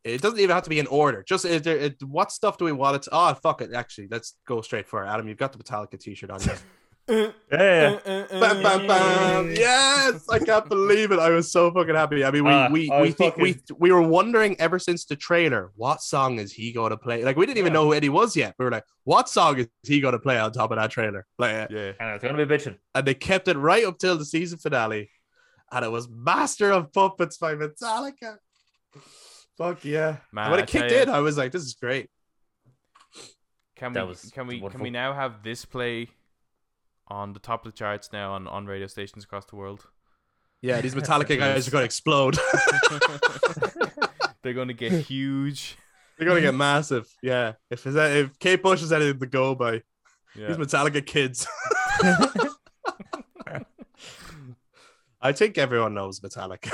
It 0.02 0.22
doesn't 0.22 0.38
even 0.38 0.54
have 0.54 0.64
to 0.64 0.70
be 0.70 0.78
in 0.78 0.86
order. 0.86 1.22
Just 1.22 1.44
it, 1.44 1.64
there- 1.64 1.78
it, 1.78 2.02
what 2.02 2.32
stuff 2.32 2.58
do 2.58 2.64
we 2.64 2.72
want 2.72 2.96
it 2.96 3.02
to? 3.02 3.10
Oh, 3.12 3.34
fuck 3.34 3.60
it. 3.60 3.72
Actually, 3.72 4.08
let's 4.10 4.34
go 4.46 4.60
straight 4.60 4.88
for 4.88 5.04
it. 5.04 5.08
Adam, 5.08 5.28
you've 5.28 5.38
got 5.38 5.52
the 5.52 5.58
Metallica 5.58 5.98
t-shirt 5.98 6.30
on. 6.30 6.40
Yes. 7.08 7.32
yeah, 7.52 7.98
yeah. 8.04 8.26
bam, 8.40 8.62
bam, 8.62 8.86
bam. 8.88 9.50
Yes, 9.54 10.28
I 10.28 10.40
can't 10.40 10.68
believe 10.68 11.12
it. 11.12 11.20
I 11.20 11.30
was 11.30 11.52
so 11.52 11.70
fucking 11.72 11.94
happy. 11.94 12.24
I 12.24 12.30
mean, 12.32 12.44
we 12.44 12.50
Ah, 12.50 12.68
we 12.68 12.88
we 12.90 13.00
was 13.00 13.14
think 13.14 13.36
we 13.36 13.60
we 13.78 13.92
were 13.92 14.02
wondering 14.02 14.58
ever 14.60 14.78
since 14.80 15.04
the 15.04 15.14
trailer, 15.14 15.70
what 15.76 16.02
song 16.02 16.38
is 16.40 16.52
he 16.52 16.72
going 16.72 16.90
to 16.90 16.96
play? 16.96 17.22
Like 17.24 17.36
we 17.36 17.46
didn't 17.46 17.58
even 17.58 17.72
Yeah. 17.72 17.78
know 17.80 17.84
who 17.86 17.94
Eddie 17.94 18.08
was 18.08 18.36
yet. 18.36 18.54
We 18.58 18.64
were 18.64 18.70
like, 18.72 18.84
what 19.04 19.28
song 19.28 19.58
is 19.58 19.68
he 19.84 20.00
going 20.00 20.12
to 20.14 20.18
play 20.18 20.36
on 20.38 20.50
top 20.52 20.72
of 20.72 20.78
that 20.78 20.90
trailer? 20.90 21.26
Like, 21.38 21.70
Yeah. 21.70 21.92
And 22.00 22.10
it's 22.16 22.24
gonna 22.24 22.44
be 22.44 22.52
bitching. 22.56 22.76
and 22.94 23.06
they 23.06 23.14
kept 23.14 23.46
it 23.46 23.56
right 23.56 23.84
up 23.84 23.98
till 23.98 24.18
the 24.18 24.24
season 24.24 24.58
finale, 24.58 25.08
and 25.70 25.84
it 25.84 25.90
was 25.92 26.08
Master 26.10 26.72
of 26.72 26.92
Puppets 26.92 27.38
by 27.38 27.54
Metallica. 27.54 28.38
Fuck 29.56 29.84
yeah! 29.84 30.16
Man, 30.32 30.44
And 30.46 30.50
when 30.50 30.60
I 30.60 30.62
it 30.64 30.68
kicked 30.68 30.90
tell 30.90 31.02
in, 31.02 31.08
I 31.08 31.20
was 31.20 31.38
like, 31.38 31.50
"This 31.52 31.62
is 31.62 31.74
great." 31.74 32.10
Can 33.76 33.92
That 33.92 34.08
we 34.08 34.14
can 34.32 34.46
we 34.46 34.60
can 34.60 34.80
we 34.80 34.90
now 34.90 35.12
have 35.14 35.42
this 35.42 35.64
play 35.64 36.08
on 37.08 37.32
the 37.32 37.40
top 37.40 37.64
of 37.64 37.72
the 37.72 37.76
charts 37.76 38.10
now 38.12 38.32
on, 38.32 38.46
on 38.48 38.66
radio 38.66 38.86
stations 38.86 39.24
across 39.24 39.44
the 39.46 39.56
world? 39.56 39.86
Yeah, 40.62 40.80
these 40.80 40.94
Metallica 40.94 41.38
guys 41.38 41.68
are 41.68 41.70
going 41.70 41.82
to 41.82 41.86
explode. 41.86 42.36
They're 44.42 44.54
going 44.54 44.68
to 44.68 44.74
get 44.74 44.92
huge. 44.92 45.76
They're 46.18 46.26
going 46.26 46.40
to 46.42 46.48
get 46.48 46.54
massive. 46.54 47.08
Yeah, 47.22 47.52
if 47.70 47.86
is 47.86 47.94
that, 47.94 48.16
if 48.16 48.38
Kate 48.38 48.62
Bush 48.62 48.82
is 48.82 48.92
anything 48.92 49.18
to 49.20 49.26
go 49.26 49.54
by, 49.54 49.82
Yeah. 50.34 50.48
These 50.48 50.56
Metallica 50.56 51.04
kids. 51.04 51.46
I 55.20 55.32
think 55.32 55.58
everyone 55.58 55.94
knows 55.94 56.20
Metallica. 56.20 56.70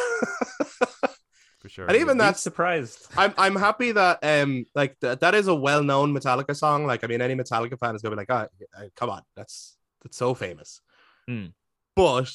for 1.61 1.69
sure. 1.69 1.87
and 1.87 1.97
even 1.97 2.17
Be 2.17 2.25
that's 2.25 2.41
surprised. 2.41 3.07
I'm 3.17 3.33
I'm 3.39 3.57
happy 3.57 3.93
that 3.93 4.19
um 4.23 4.65
like 4.75 4.99
th- 5.01 5.21
that 5.21 5.35
is 5.35 5.47
a 5.49 5.55
well 5.55 5.83
known 5.83 6.15
Metallica 6.15 6.55
song. 6.57 6.87
Like 6.87 7.05
I 7.05 7.07
mean, 7.07 7.21
any 7.23 7.35
Metallica 7.35 7.79
fan 7.79 7.95
is 7.95 8.03
gonna 8.03 8.17
be 8.17 8.21
like, 8.21 8.31
oh, 8.31 8.47
uh, 8.77 8.89
come 8.97 9.11
on, 9.11 9.23
that's 9.37 9.77
that's 10.03 10.17
so 10.17 10.35
famous. 10.35 10.81
Hmm. 11.29 11.47
But 11.97 12.31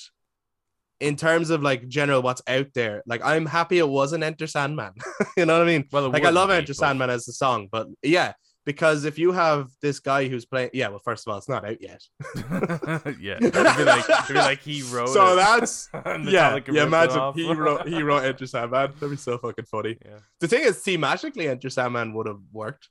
in 1.00 1.16
terms 1.16 1.50
of 1.52 1.62
like 1.62 1.88
general 1.88 2.22
what's 2.22 2.42
out 2.48 2.68
there, 2.74 3.04
like 3.06 3.22
I'm 3.24 3.46
happy 3.46 3.78
it 3.80 3.88
wasn't 3.88 4.24
Enter 4.24 4.48
Sandman. 4.48 4.94
you 5.38 5.46
know 5.46 5.54
what 5.60 5.68
I 5.68 5.72
mean? 5.72 5.86
well, 5.92 6.10
Like 6.10 6.26
I 6.26 6.30
love 6.30 6.50
wouldn't 6.50 6.64
Enter 6.64 6.74
but- 6.74 6.78
Sandman 6.78 7.10
as 7.10 7.26
the 7.26 7.34
song, 7.34 7.68
but 7.72 7.88
yeah, 8.02 8.34
because 8.66 9.06
if 9.06 9.18
you 9.18 9.32
have 9.32 9.70
this 9.82 10.00
guy 10.00 10.28
who's 10.28 10.46
playing, 10.46 10.72
yeah, 10.74 10.90
well, 10.90 11.00
first 11.04 11.26
of 11.26 11.32
all, 11.32 11.38
it's 11.38 11.48
not 11.48 11.64
out 11.66 11.82
yet. 11.82 12.02
yeah, 13.20 13.38
it'd 13.40 13.54
be 13.54 13.60
like, 13.84 14.10
it'd 14.10 14.28
be 14.28 14.34
like 14.34 14.60
he 14.60 14.82
wrote. 14.92 15.10
So 15.10 15.34
it, 15.34 15.36
that's 15.38 15.90
yeah, 16.26 16.60
yeah. 16.70 16.84
Imagine 16.84 17.32
he 17.34 17.54
wrote 17.54 17.88
he 17.88 18.02
wrote 18.04 18.26
Enter 18.26 18.46
Sandman. 18.46 18.92
That'd 19.00 19.10
be 19.12 19.16
so 19.18 19.38
fucking 19.38 19.66
funny. 19.66 19.98
Yeah. 20.06 20.20
The 20.40 20.48
thing 20.48 20.64
is, 20.64 20.78
thematically, 20.84 21.48
Enter 21.48 21.70
Sandman 21.70 22.14
would 22.14 22.28
have 22.28 22.42
worked. 22.52 22.90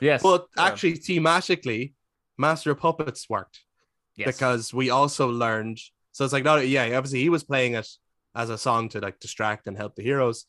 Yes. 0.00 0.22
But 0.22 0.46
Yeah. 0.56 0.64
actually, 0.66 0.98
thematically, 0.98 1.94
Master 2.36 2.72
of 2.72 2.78
Puppets 2.78 3.28
worked 3.30 3.60
yes. 4.18 4.26
because 4.26 4.74
we 4.74 4.90
also 4.90 5.28
learned. 5.28 5.80
So 6.12 6.24
it's 6.24 6.32
like, 6.32 6.44
not 6.44 6.66
yeah, 6.66 6.84
obviously 6.96 7.20
he 7.20 7.28
was 7.28 7.44
playing 7.44 7.74
it 7.74 7.88
as 8.34 8.50
a 8.50 8.58
song 8.58 8.88
to 8.90 9.00
like 9.00 9.20
distract 9.20 9.66
and 9.66 9.76
help 9.76 9.94
the 9.94 10.02
heroes, 10.02 10.46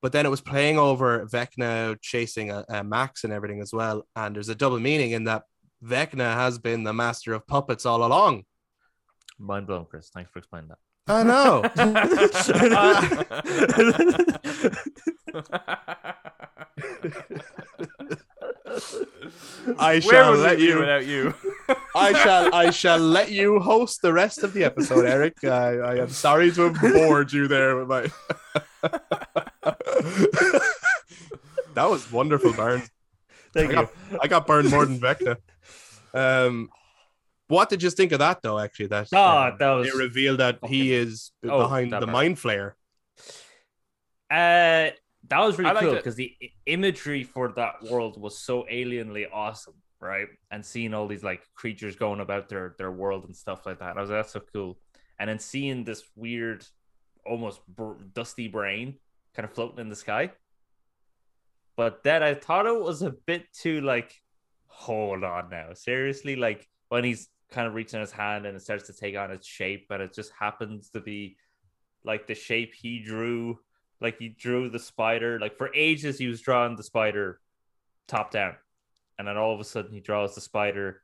but 0.00 0.12
then 0.12 0.26
it 0.26 0.30
was 0.30 0.40
playing 0.40 0.78
over 0.78 1.26
Vecna 1.26 1.96
chasing 2.00 2.50
a, 2.50 2.64
a 2.68 2.84
Max 2.84 3.24
and 3.24 3.32
everything 3.32 3.60
as 3.60 3.72
well. 3.72 4.06
And 4.14 4.36
there's 4.36 4.48
a 4.48 4.54
double 4.54 4.78
meaning 4.78 5.12
in 5.12 5.24
that 5.24 5.44
Vecna 5.84 6.34
has 6.34 6.58
been 6.58 6.84
the 6.84 6.92
master 6.92 7.32
of 7.32 7.46
puppets 7.46 7.86
all 7.86 8.04
along. 8.04 8.44
Mind 9.38 9.66
blown, 9.66 9.86
Chris. 9.86 10.10
Thanks 10.10 10.30
for 10.30 10.38
explaining 10.38 10.68
that. 10.68 10.78
I 11.08 11.24
know. 11.24 11.62
I 19.78 20.00
Where 20.00 20.00
shall 20.00 20.34
let 20.34 20.58
we 20.58 20.68
you. 20.68 20.78
without 20.80 21.06
you? 21.06 21.34
I 21.94 22.12
shall 22.12 22.54
I 22.54 22.70
shall 22.70 22.98
let 22.98 23.30
you 23.30 23.60
host 23.60 24.02
the 24.02 24.12
rest 24.12 24.42
of 24.42 24.52
the 24.52 24.64
episode, 24.64 25.04
Eric. 25.06 25.44
I, 25.44 25.76
I 25.78 25.94
am 25.96 26.08
sorry 26.10 26.50
to 26.52 26.72
have 26.72 26.80
bored 26.80 27.32
you 27.32 27.48
there 27.48 27.76
with 27.76 27.88
my. 27.88 28.10
that 31.74 31.88
was 31.88 32.10
wonderful, 32.10 32.52
burn. 32.52 32.82
Thank 33.54 33.70
I 33.70 33.74
got, 33.74 33.90
I 34.22 34.26
got 34.28 34.46
burned 34.46 34.70
more 34.70 34.86
than 34.86 34.98
Vecna. 34.98 35.36
Um, 36.14 36.70
what 37.48 37.68
did 37.68 37.82
you 37.82 37.90
think 37.90 38.12
of 38.12 38.18
that 38.20 38.40
though? 38.42 38.58
Actually, 38.58 38.86
that 38.86 39.08
Oh, 39.12 39.38
um, 39.48 39.56
that 39.58 39.70
was 39.70 39.88
it 39.88 39.94
revealed 39.94 40.40
that 40.40 40.58
he 40.64 40.92
is 40.92 41.32
Oh, 41.44 41.58
behind 41.60 41.92
that 41.92 42.00
the 42.00 42.06
Mind 42.06 42.36
Flayer. 42.38 42.72
Uh, 44.30 44.90
that 45.32 45.40
was 45.46 45.58
really 45.58 45.80
cool 45.80 45.94
because 45.94 46.14
the 46.14 46.36
imagery 46.66 47.24
for 47.24 47.52
that 47.56 47.82
world 47.90 48.20
was 48.20 48.38
so 48.38 48.66
alienly 48.70 49.24
awesome, 49.32 49.74
right? 49.98 50.26
And 50.50 50.64
seeing 50.64 50.92
all 50.92 51.06
these 51.06 51.24
like 51.24 51.42
creatures 51.54 51.96
going 51.96 52.20
about 52.20 52.50
their 52.50 52.74
their 52.76 52.92
world 52.92 53.24
and 53.24 53.34
stuff 53.34 53.64
like 53.64 53.78
that, 53.78 53.96
I 53.96 54.00
was 54.00 54.10
like, 54.10 54.18
that's 54.18 54.32
so 54.34 54.42
cool. 54.52 54.78
And 55.18 55.30
then 55.30 55.38
seeing 55.38 55.84
this 55.84 56.02
weird, 56.16 56.66
almost 57.24 57.66
br- 57.66 58.02
dusty 58.12 58.46
brain 58.46 58.96
kind 59.34 59.48
of 59.48 59.54
floating 59.54 59.78
in 59.78 59.88
the 59.88 59.96
sky. 59.96 60.32
But 61.78 62.04
then 62.04 62.22
I 62.22 62.34
thought 62.34 62.66
it 62.66 62.78
was 62.78 63.00
a 63.00 63.14
bit 63.26 63.46
too 63.54 63.80
like, 63.80 64.14
hold 64.66 65.24
on 65.24 65.48
now, 65.48 65.72
seriously, 65.72 66.36
like 66.36 66.68
when 66.90 67.04
he's 67.04 67.28
kind 67.50 67.66
of 67.66 67.72
reaching 67.72 68.00
his 68.00 68.12
hand 68.12 68.44
and 68.44 68.54
it 68.54 68.60
starts 68.60 68.86
to 68.88 68.92
take 68.92 69.16
on 69.16 69.30
its 69.30 69.46
shape, 69.46 69.86
but 69.88 70.02
it 70.02 70.12
just 70.12 70.32
happens 70.38 70.90
to 70.90 71.00
be 71.00 71.38
like 72.04 72.26
the 72.26 72.34
shape 72.34 72.74
he 72.74 73.02
drew 73.02 73.58
like 74.02 74.18
he 74.18 74.28
drew 74.28 74.68
the 74.68 74.78
spider 74.78 75.38
like 75.40 75.56
for 75.56 75.70
ages 75.74 76.18
he 76.18 76.26
was 76.26 76.40
drawing 76.40 76.76
the 76.76 76.82
spider 76.82 77.40
top 78.08 78.30
down 78.30 78.54
and 79.18 79.26
then 79.28 79.36
all 79.36 79.54
of 79.54 79.60
a 79.60 79.64
sudden 79.64 79.92
he 79.92 80.00
draws 80.00 80.34
the 80.34 80.40
spider 80.40 81.02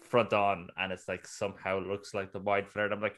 front 0.00 0.32
on 0.32 0.68
and 0.76 0.92
it's 0.92 1.08
like 1.08 1.26
somehow 1.26 1.78
looks 1.80 2.12
like 2.14 2.32
the 2.32 2.38
wide 2.40 2.68
flare 2.68 2.84
and 2.86 2.94
i'm 2.94 3.00
like 3.00 3.16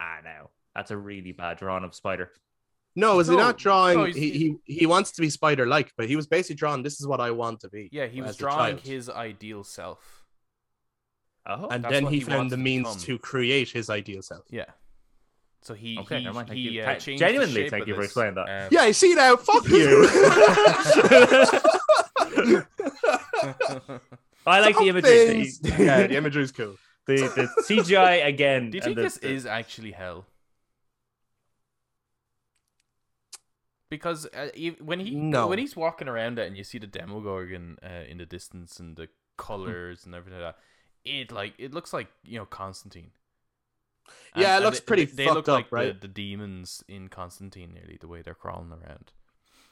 ah 0.00 0.18
no 0.24 0.50
that's 0.74 0.90
a 0.90 0.96
really 0.96 1.32
bad 1.32 1.56
drawing 1.58 1.84
of 1.84 1.94
spider 1.94 2.30
No, 2.96 3.18
is 3.18 3.26
he 3.28 3.34
not 3.36 3.58
drawing? 3.58 3.96
no, 3.98 4.04
he, 4.04 4.30
he 4.30 4.46
he 4.80 4.86
wants 4.86 5.10
to 5.12 5.20
be 5.20 5.28
spider 5.30 5.66
like, 5.66 5.90
but 5.96 6.06
he 6.06 6.14
was 6.14 6.28
basically 6.28 6.54
drawing. 6.62 6.84
This 6.84 7.00
is 7.00 7.06
what 7.10 7.20
I 7.20 7.30
want 7.32 7.58
to 7.64 7.68
be. 7.68 7.88
yeah, 7.90 8.06
he 8.06 8.22
was 8.22 8.36
drawing 8.36 8.78
his 8.78 9.10
ideal 9.10 9.64
self. 9.64 10.00
oh 11.46 11.66
and 11.74 11.82
That's 11.82 11.92
then 11.94 12.06
he 12.06 12.18
he 12.18 12.24
found 12.24 12.50
the 12.50 12.56
means 12.56 12.86
become. 12.86 13.00
to 13.06 13.18
create 13.18 13.68
his 13.78 13.90
ideal 13.90 14.22
self. 14.22 14.44
Yeah. 14.48 14.70
So 15.64 15.72
he 15.74 15.98
okay 16.00 16.18
he, 16.18 16.24
never 16.24 16.34
mind 16.34 16.48
thank 16.48 16.58
he, 16.58 16.70
you 16.70 16.82
uh, 16.82 16.84
Thank- 16.84 17.00
changed 17.00 17.22
the 17.22 17.26
genuinely 17.26 17.54
shape 17.62 17.70
thank 17.70 17.86
you 17.86 17.94
for 17.94 18.00
this, 18.02 18.08
explaining 18.10 18.34
that 18.34 18.64
um, 18.64 18.68
Yeah, 18.70 18.84
you 18.84 18.92
see 18.92 19.14
now, 19.14 19.36
fuck 19.36 19.66
you. 19.68 20.06
i 24.46 24.60
like 24.60 24.74
the 24.76 24.80
Some 24.80 24.88
imagery 24.88 25.50
the, 25.62 25.74
yeah, 25.78 26.06
the 26.06 26.16
imagery 26.16 26.42
is 26.42 26.52
cool. 26.52 26.76
the, 27.06 27.16
the 27.16 27.48
cgi 27.66 28.26
again 28.32 28.70
Do 28.70 28.76
you 28.76 28.82
think 28.82 28.96
the- 28.96 29.02
this 29.02 29.16
the- 29.18 29.30
is 29.30 29.46
actually 29.46 29.92
hell? 29.92 30.26
Because 33.90 34.26
uh, 34.34 34.48
when 34.80 34.98
he 35.00 35.14
No. 35.14 35.46
when 35.46 35.58
he's 35.58 35.76
walking 35.76 36.08
around 36.08 36.38
it 36.38 36.46
and 36.48 36.56
you 36.56 36.64
see 36.64 36.78
the 36.78 36.86
Demogorgon 36.86 37.78
uh, 37.82 38.02
in 38.08 38.18
the 38.18 38.26
distance 38.26 38.80
and 38.80 38.96
the 38.96 39.08
colors 39.36 40.04
and 40.04 40.14
everything 40.16 40.40
like 40.40 40.56
that, 40.56 40.60
it 41.08 41.30
like 41.30 41.54
it 41.58 41.72
looks 41.72 41.92
like 41.92 42.08
you 42.24 42.38
know 42.38 42.44
Constantine. 42.46 43.12
Yeah, 44.36 44.54
it 44.54 44.56
and 44.56 44.64
looks 44.64 44.80
they- 44.80 44.84
pretty 44.86 45.04
They, 45.06 45.24
fucked 45.24 45.36
look 45.36 45.48
up, 45.48 45.54
like 45.54 45.72
right? 45.72 46.00
the, 46.00 46.08
the 46.08 46.12
demons 46.12 46.82
in 46.88 47.08
Constantine, 47.08 47.72
nearly 47.72 47.98
the 48.00 48.08
way 48.08 48.22
they're 48.22 48.34
crawling 48.34 48.72
around. 48.72 49.12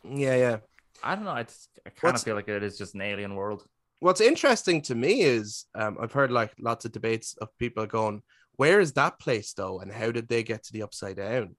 Yeah, 0.05 0.37
yeah. 0.37 0.57
i 1.05 1.15
don't 1.15 1.25
know 1.25 1.31
i, 1.31 1.45
just, 1.45 1.69
I 1.87 1.91
kind 1.91 2.15
of 2.17 2.23
feel 2.23 2.35
like 2.35 2.49
it 2.49 2.63
is 2.63 2.77
just 2.77 2.95
an 2.95 3.01
alien 3.03 3.35
world 3.37 3.65
What's 4.01 4.21
interesting 4.21 4.83
to 4.83 4.97
me 4.97 5.21
is 5.23 5.67
um, 5.77 5.97
I've 6.01 6.11
heard 6.13 6.33
like 6.33 6.53
lots 6.59 6.85
of 6.85 6.91
debates 6.91 7.37
of 7.41 7.57
people 7.57 7.87
going, 7.87 8.23
"Where 8.57 8.81
is 8.81 8.95
that 8.95 9.21
place 9.21 9.53
though, 9.53 9.79
and 9.79 9.93
how 9.93 10.11
did 10.11 10.27
they 10.27 10.43
get 10.43 10.65
to 10.65 10.73
the 10.73 10.83
upside 10.83 11.19
down?" 11.19 11.55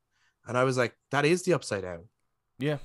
And 0.45 0.57
I 0.57 0.65
was 0.65 0.77
like, 0.77 0.93
"That 1.11 1.23
is 1.23 1.43
the 1.43 1.53
upside 1.53 1.83
down, 1.83 2.09
Yeah, 2.59 2.79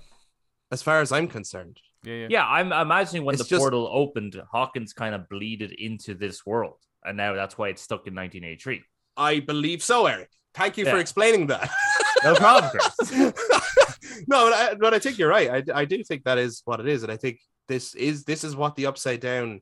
as 0.71 0.81
far 0.81 1.01
as 1.01 1.11
I'm 1.11 1.27
concerned." 1.27 1.81
yeah, 2.05 2.15
yeah. 2.15 2.27
Yeah, 2.31 2.47
I'm 2.47 2.71
imagining 2.71 3.25
when 3.25 3.35
It's 3.35 3.43
the 3.43 3.49
just- 3.49 3.61
portal 3.61 3.91
opened, 3.93 4.41
Hawkins 4.53 4.93
kind 4.93 5.13
of 5.17 5.29
bleeded 5.29 5.73
into 5.73 6.15
this 6.15 6.47
world, 6.47 6.79
and 7.05 7.17
now 7.17 7.35
that's 7.35 7.59
why 7.59 7.71
it's 7.71 7.83
stuck 7.83 8.07
in 8.07 8.15
1983. 8.15 8.85
I 9.19 9.41
believe 9.41 9.83
so, 9.83 10.07
Eric. 10.07 10.31
Thank 10.55 10.79
you 10.79 10.85
for 10.87 10.97
explaining 10.99 11.49
that. 11.49 11.71
No 12.25 12.35
problem, 12.35 12.69
Chris. 12.73 13.13
no, 14.27 14.51
but 14.51 14.53
I, 14.53 14.75
but 14.75 14.93
I 14.93 14.99
think 14.99 15.19
you're 15.19 15.29
right. 15.29 15.49
I, 15.71 15.83
I 15.83 15.85
do 15.85 16.03
think 16.03 16.25
that 16.25 16.37
is 16.37 16.63
what 16.65 16.81
it 16.81 16.89
is, 16.89 17.05
and 17.05 17.13
I 17.13 17.17
think 17.17 17.39
this 17.69 17.95
is 17.95 18.25
this 18.25 18.43
is 18.43 18.57
what 18.57 18.75
the 18.75 18.87
upside 18.87 19.21
down 19.21 19.61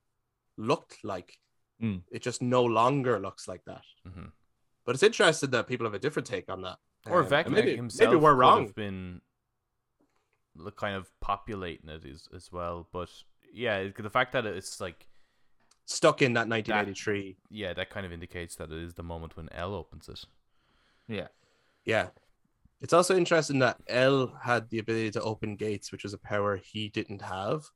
looked 0.57 0.97
like. 1.05 1.37
Mm. 1.83 2.01
It 2.11 2.23
just 2.23 2.41
no 2.41 2.65
longer 2.65 3.19
looks 3.21 3.47
like 3.47 3.63
that. 3.67 3.83
Mhm. 4.09 4.31
But 4.87 4.95
it's 4.95 5.03
interesting 5.03 5.51
that 5.51 5.67
people 5.67 5.85
have 5.85 5.93
a 5.93 5.99
different 5.99 6.27
take 6.29 6.49
on 6.51 6.63
that. 6.63 6.79
Or 7.11 7.21
Um, 7.21 7.29
Vecna 7.29 7.51
maybe, 7.51 7.77
himself 7.77 8.09
maybe 8.09 8.19
we're 8.23 8.33
could 8.33 8.39
wrong. 8.39 8.63
have 8.65 8.75
been 8.75 9.21
l- 10.59 10.71
kind 10.71 10.97
of 10.97 11.11
populating 11.21 11.91
it 11.91 12.07
as, 12.07 12.27
as 12.35 12.51
well. 12.51 12.89
But 12.91 13.11
yeah, 13.53 13.89
the 13.95 14.09
fact 14.09 14.33
that 14.33 14.47
it's 14.47 14.81
like 14.81 15.07
Stuck 15.87 16.21
in 16.21 16.33
that 16.35 16.49
1983. 16.49 17.37
yeah, 17.51 17.73
that 17.73 17.91
kind 17.91 18.05
of 18.05 18.13
indicates 18.13 18.57
that 18.57 18.71
it 18.73 18.79
is 18.83 18.95
the 18.95 19.03
moment 19.05 19.37
when 19.37 19.49
El 19.53 19.73
opens 19.75 20.09
it. 20.09 20.25
Yeah. 21.09 21.29
Yeah. 21.85 22.09
It's 22.81 22.93
also 22.93 23.17
interesting 23.17 23.61
that 23.61 23.79
El 23.87 24.35
had 24.43 24.69
the 24.69 24.81
ability 24.81 25.13
to 25.13 25.23
open 25.23 25.55
gates, 25.57 25.93
which 25.93 26.03
was 26.03 26.13
a 26.13 26.19
power 26.19 26.57
he 26.57 26.89
didn't 26.89 27.23
have, 27.23 27.67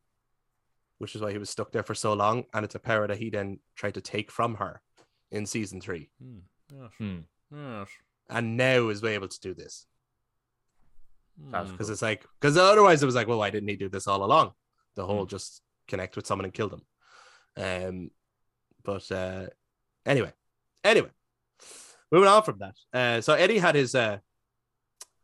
which 0.99 1.15
is 1.15 1.23
why 1.23 1.31
he 1.33 1.39
was 1.39 1.49
stuck 1.51 1.71
there 1.73 1.85
for 1.85 1.95
so 1.95 2.13
long. 2.13 2.45
And 2.53 2.65
it's 2.65 2.75
a 2.75 2.81
power 2.81 3.07
that 3.07 3.17
he 3.19 3.31
then 3.31 3.61
tried 3.77 3.95
to 3.95 4.01
take 4.01 4.31
from 4.31 4.57
her 4.57 4.83
in 5.31 5.47
season 5.47 5.81
three. 5.81 6.11
Hmm. 6.21 6.39
Yes. 6.75 6.91
Hmm. 6.99 7.19
Yes. 7.55 7.89
And 8.29 8.57
now 8.57 8.89
is 8.89 9.03
able 9.05 9.29
to 9.29 9.41
do 9.41 9.55
this. 9.55 9.87
That's 11.51 11.69
Hmm. 11.69 11.73
Because 11.77 11.91
it's 11.91 12.03
like, 12.03 12.27
because 12.41 12.57
otherwise 12.57 13.03
it 13.03 13.07
was 13.07 13.15
like, 13.15 13.29
well, 13.29 13.39
why 13.39 13.51
didn't 13.51 13.69
he 13.69 13.77
do 13.77 13.89
this 13.89 14.07
all 14.09 14.25
along? 14.25 14.53
The 14.97 15.07
whole 15.07 15.23
Hmm. 15.25 15.29
just 15.29 15.63
connect 15.87 16.17
with 16.17 16.27
someone 16.27 16.45
and 16.45 16.53
kill 16.53 16.69
them. 16.69 16.83
Um, 17.57 18.11
but 18.83 19.11
uh, 19.11 19.47
anyway, 20.07 20.33
anyway, 20.85 21.11
moving 22.11 22.29
on 22.29 22.43
from 22.43 22.59
that. 22.59 22.75
Uh, 22.93 23.21
so 23.21 23.35
Eddie 23.35 23.59
had 23.59 23.75
his 23.75 23.95
uh, 23.95 24.19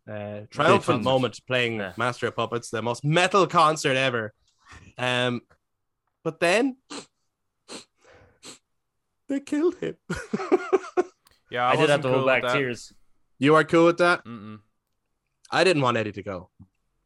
uh, 0.09 0.41
triumphant 0.51 0.85
concert. 0.85 1.03
moment 1.03 1.41
playing 1.47 1.77
Yeah. 1.77 1.93
Master 1.97 2.29
of 2.29 2.37
Puppets, 2.37 2.71
the 2.71 2.83
most 2.83 3.05
metal 3.05 3.47
concert 3.47 3.97
ever. 3.97 4.33
Um, 4.99 5.43
but 6.23 6.41
then 6.41 6.77
they 9.29 9.41
killed 9.41 9.77
him. 9.77 9.97
Yeah, 11.49 11.69
I, 11.69 11.77
did 11.77 11.91
have 11.91 12.01
to 12.01 12.09
cool 12.09 12.15
hold 12.19 12.27
back 12.27 12.43
tears. 12.53 12.93
you 13.39 13.55
are 13.55 13.63
cool 13.63 13.87
with 13.87 13.99
that? 13.99 14.25
Mm-mm. 14.25 14.59
I 15.51 15.63
didn't 15.63 15.83
want 15.83 15.97
Eddie 15.97 16.13
to 16.13 16.23
go. 16.23 16.51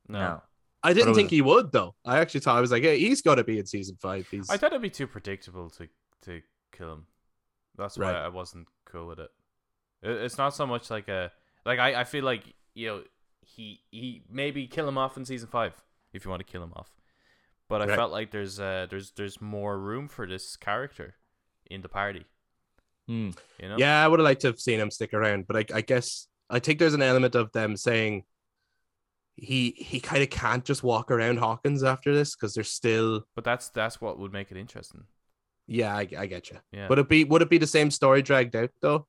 No. 0.09 0.19
No. 0.19 0.43
I 0.83 0.93
didn't 0.95 1.15
think 1.15 1.27
was- 1.27 1.33
he 1.33 1.43
would 1.43 1.73
though. 1.73 1.95
I 2.05 2.19
actually 2.19 2.41
thought 2.41 2.57
I 2.57 2.61
was 2.61 2.71
like, 2.73 2.83
yeah, 2.83 2.93
he's 2.93 3.23
got 3.23 3.35
to 3.37 3.45
be 3.45 3.59
in 3.59 3.67
season 3.67 3.97
five. 4.01 4.27
He's 4.31 4.49
I 4.51 4.57
thought 4.57 4.73
it'd 4.73 4.83
be 4.83 4.91
too 4.91 5.07
predictable 5.07 5.71
to 5.71 5.89
to 6.23 6.43
kill 6.73 6.93
him. 6.93 7.07
That's 7.77 7.97
why 7.99 8.13
Right. 8.13 8.17
I 8.25 8.29
wasn't 8.29 8.69
cool 8.85 9.07
with 9.07 9.21
it. 9.21 9.31
it. 10.03 10.11
It's 10.11 10.39
not 10.39 10.55
so 10.55 10.67
much 10.67 10.91
like 10.91 11.09
a 11.09 11.33
like 11.67 11.79
I, 11.79 12.01
I 12.01 12.05
feel 12.05 12.25
like 12.25 12.43
you 12.75 12.87
know 12.89 13.03
he 13.43 13.81
he 13.91 14.23
maybe 14.31 14.67
kill 14.67 14.89
him 14.89 14.97
off 14.99 15.17
in 15.17 15.25
season 15.25 15.49
five 15.49 15.75
if 16.13 16.25
you 16.25 16.31
want 16.31 16.41
to 16.45 16.51
kill 16.51 16.63
him 16.63 16.73
off, 16.75 16.91
but 17.69 17.83
I 17.83 17.87
Right. 17.87 17.97
felt 17.97 18.13
like 18.13 18.31
there's 18.31 18.59
uh 18.61 18.87
there's 18.91 19.11
there's 19.13 19.41
more 19.41 19.79
room 19.79 20.09
for 20.09 20.27
this 20.27 20.57
character 20.57 21.17
in 21.67 21.83
the 21.83 21.89
party. 21.89 22.25
Hmm. 23.07 23.31
You 23.61 23.69
know? 23.69 23.77
Yeah, 23.79 24.03
I 24.05 24.09
would 24.09 24.21
have 24.21 24.25
liked 24.25 24.41
to 24.43 24.47
have 24.49 24.61
seen 24.61 24.79
him 24.81 24.91
stick 24.91 25.13
around, 25.15 25.47
but 25.47 25.57
I, 25.57 25.65
I 25.79 25.81
guess 25.81 26.27
I 26.49 26.59
think 26.59 26.79
there's 26.79 26.95
an 26.95 27.03
element 27.03 27.35
of 27.35 27.53
them 27.53 27.77
saying 27.77 28.25
he 29.41 29.73
he 29.77 30.01
kind 30.01 30.23
of 30.23 30.31
can't 30.31 30.65
just 30.65 30.83
walk 30.83 31.11
around 31.11 31.39
Hawkins 31.39 31.83
after 31.83 32.15
this 32.15 32.35
because 32.37 32.55
there's 32.55 32.71
still 32.71 33.25
But 33.35 33.45
that's 33.45 33.69
that's 33.71 34.01
what 34.01 34.19
would 34.19 34.33
make 34.33 34.51
it 34.51 34.57
interesting. 34.59 35.05
yeah 35.67 35.95
I, 35.97 36.07
I 36.19 36.27
get 36.27 36.51
you. 36.51 36.59
Yeah. 36.73 36.89
Would 36.89 36.99
it 36.99 37.09
be 37.09 37.25
would 37.25 37.43
it 37.43 37.51
be 37.51 37.59
the 37.59 37.67
same 37.67 37.91
story 37.91 38.23
dragged 38.23 38.55
out 38.57 38.71
though? 38.81 39.07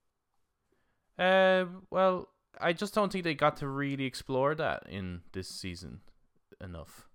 Uh, 1.18 1.66
well, 1.90 2.30
I 2.60 2.74
just 2.74 2.94
don't 2.96 3.12
think 3.12 3.24
they 3.24 3.36
got 3.36 3.58
to 3.58 3.68
really 3.68 4.06
explore 4.06 4.56
that 4.56 4.84
in 4.90 5.22
this 5.34 5.48
season 5.48 6.02
enough. 6.60 7.08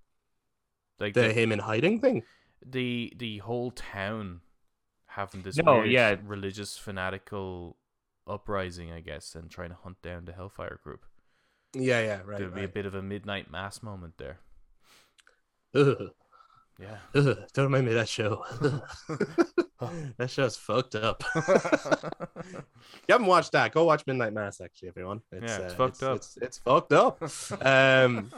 Like 1.01 1.15
The 1.15 1.23
the 1.23 1.33
him 1.33 1.53
in 1.53 1.59
hiding 1.59 2.01
thing. 2.01 2.23
the, 2.65 3.13
the 3.17 3.39
whole 3.39 3.71
town 3.71 4.41
having 5.07 5.43
this 5.43 5.57
No, 5.57 5.77
weird 5.79 5.91
yeah. 5.91 6.17
religious 6.25 6.77
fanatical 6.79 7.77
uprising, 8.27 8.93
I 8.93 9.01
guess, 9.01 9.35
and 9.35 9.51
trying 9.51 9.71
to 9.71 9.77
hunt 9.77 10.03
down 10.03 10.25
the 10.25 10.33
Hellfire 10.33 10.79
group. 10.83 11.05
Yeah, 11.79 12.01
yeah, 12.01 12.21
right. 12.25 12.39
There'd 12.39 12.55
be 12.55 12.65
a 12.65 12.69
bit 12.69 12.87
of 12.87 12.95
a 12.95 13.03
midnight 13.03 13.51
mass 13.51 13.83
moment 13.83 14.15
there. 14.19 14.39
Ugh, 15.75 16.11
Yeah. 16.79 16.99
ugh, 17.15 17.39
don't 17.55 17.67
remind 17.67 17.87
me 17.87 17.93
of 17.93 17.99
that 17.99 18.09
show. 18.09 18.45
that 20.19 20.31
show's 20.31 20.57
fucked 20.57 20.95
up. 20.95 21.23
you 21.35 23.13
haven't 23.13 23.27
watched 23.27 23.53
that? 23.53 23.73
Go 23.73 23.85
watch 23.85 24.07
Midnight 24.07 24.33
Mass. 24.35 24.61
Actually, 24.61 24.89
everyone. 24.89 25.21
It's, 25.33 25.51
Yeah, 25.53 25.59
it's 25.65 25.75
uh, 25.75 25.77
fucked 25.77 26.03
up. 26.03 26.17
It's, 26.17 26.37
it's 26.41 26.59
fucked 26.59 26.93
up. 26.93 27.23
Um, 27.65 28.31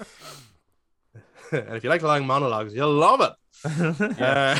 and 1.52 1.76
if 1.76 1.82
you 1.82 1.90
like 1.90 2.02
long 2.02 2.26
monologues, 2.26 2.74
you'll 2.74 2.92
love 2.92 3.20
it. 3.20 3.32
Uh, 4.20 4.58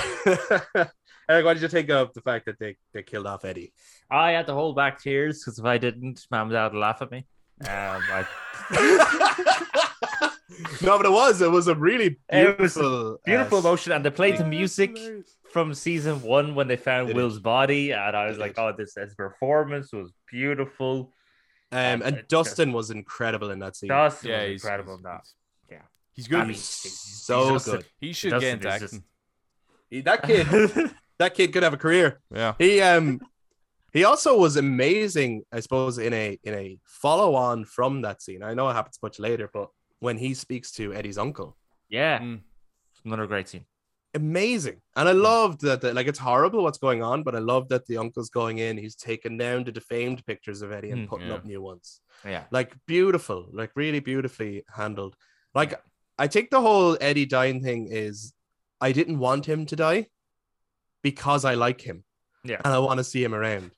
Eric, 1.28 1.44
why 1.44 1.52
did 1.54 1.62
you 1.62 1.68
think 1.68 1.90
of 1.90 2.12
the 2.14 2.22
fact 2.22 2.46
that 2.46 2.58
they, 2.58 2.76
they 2.94 3.02
killed 3.02 3.26
off 3.26 3.44
Eddie? 3.44 3.72
I 4.10 4.30
had 4.32 4.46
to 4.46 4.54
hold 4.54 4.74
back 4.76 5.00
tears 5.00 5.40
because 5.44 5.58
if 5.58 5.64
I 5.64 5.76
didn't, 5.78 6.26
Mom 6.30 6.48
dad 6.48 6.72
would 6.72 6.80
laugh 6.80 7.02
at 7.02 7.10
me. 7.10 7.26
Um, 7.60 8.02
I, 8.12 8.26
no, 10.82 10.96
but 10.96 11.06
it 11.06 11.12
was. 11.12 11.40
It 11.42 11.50
was 11.50 11.68
a 11.68 11.74
really 11.74 12.18
It 12.30 12.58
was 12.58 12.76
a 12.76 12.80
beautiful, 12.80 13.18
beautiful 13.24 13.58
uh, 13.58 13.60
emotion, 13.60 13.92
and 13.92 14.04
they 14.04 14.10
played 14.10 14.38
the 14.38 14.44
music 14.44 14.96
from 15.52 15.74
season 15.74 16.22
one 16.22 16.54
when 16.54 16.68
they 16.68 16.76
found 16.76 17.10
It 17.10 17.16
Will's 17.16 17.38
body, 17.38 17.92
and 17.92 18.16
I 18.16 18.26
was 18.26 18.36
It 18.36 18.40
like, 18.40 18.50
is. 18.52 18.58
"Oh, 18.58 18.72
this 18.76 18.94
his 18.94 19.14
performance 19.14 19.92
was 19.92 20.12
beautiful." 20.30 21.12
Um, 21.70 22.02
and 22.02 22.16
it 22.16 22.28
Dustin 22.28 22.72
was 22.72 22.90
incredible 22.90 23.50
in 23.50 23.58
that 23.58 23.76
scene. 23.76 23.88
Dustin 23.88 24.30
Yeah, 24.30 24.42
was 24.42 24.50
he's 24.52 24.62
incredible 24.64 24.94
in 24.94 25.02
that. 25.02 25.26
Yeah. 25.70 25.82
He's 26.12 26.26
good. 26.28 26.40
I 26.40 26.44
mean, 26.44 26.54
so 26.56 27.50
Dustin- 27.50 27.74
good. 27.76 27.84
he 28.00 28.12
should 28.12 28.30
Dustin 28.30 28.58
get 28.60 28.66
into 28.70 28.84
is 28.84 28.90
just- 28.92 29.02
He- 29.90 30.00
that 30.02 30.22
kid, 30.22 30.46
that 31.18 31.34
kid 31.34 31.52
could 31.52 31.62
have 31.62 31.74
a 31.74 31.78
career. 31.78 32.20
Yeah. 32.34 32.54
He 32.58 32.80
um 32.80 33.20
he 33.92 34.04
also 34.04 34.36
was 34.38 34.56
amazing, 34.56 35.42
I 35.52 35.60
suppose, 35.60 35.98
in 35.98 36.12
a 36.12 36.38
in 36.44 36.54
a 36.54 36.78
follow 36.84 37.34
on 37.34 37.64
from 37.64 38.02
that 38.02 38.22
scene. 38.22 38.42
I 38.42 38.54
know 38.54 38.68
it 38.68 38.74
happens 38.74 38.98
much 39.02 39.18
later, 39.18 39.48
but 39.52 39.68
when 40.00 40.16
he 40.18 40.34
speaks 40.34 40.70
to 40.72 40.92
Eddie's 40.94 41.18
uncle, 41.18 41.56
Yeah, 41.88 42.18
Mm. 42.20 42.40
another 43.04 43.26
great 43.26 43.48
scene. 43.48 43.64
amazing. 44.14 44.80
And 44.96 45.08
I 45.08 45.12
loved 45.12 45.60
that, 45.62 45.80
that 45.82 45.94
like 45.94 46.06
it's 46.06 46.18
horrible 46.18 46.62
what's 46.62 46.78
going 46.78 47.02
on, 47.02 47.22
but 47.22 47.34
I 47.34 47.38
love 47.40 47.68
that 47.68 47.86
the 47.86 47.98
uncle's 47.98 48.30
going 48.30 48.58
in. 48.58 48.76
He's 48.78 48.96
taking 48.96 49.36
down 49.38 49.64
the 49.64 49.72
defamed 49.72 50.24
pictures 50.26 50.62
of 50.62 50.72
Eddie 50.72 50.90
and 50.90 51.06
Mm, 51.06 51.08
putting 51.10 51.28
yeah. 51.28 51.34
up 51.34 51.44
new 51.44 51.60
ones. 51.62 52.00
Yeah, 52.24 52.44
Like 52.50 52.74
beautiful, 52.86 53.48
like 53.52 53.70
really 53.76 54.00
beautifully 54.00 54.64
handled. 54.74 55.14
Like 55.54 55.80
I 56.18 56.26
think 56.26 56.50
the 56.50 56.60
whole 56.60 56.96
Eddie 57.00 57.26
dying 57.26 57.62
thing 57.62 57.88
is 57.90 58.32
I 58.80 58.92
didn't 58.92 59.18
want 59.18 59.46
him 59.46 59.66
to 59.66 59.76
die 59.76 60.06
because 61.02 61.44
I 61.44 61.54
like 61.54 61.80
him. 61.80 62.04
Yeah. 62.44 62.60
And 62.64 62.72
I 62.74 62.78
want 62.78 62.98
to 62.98 63.04
see 63.04 63.22
him 63.22 63.34
around. 63.34 63.70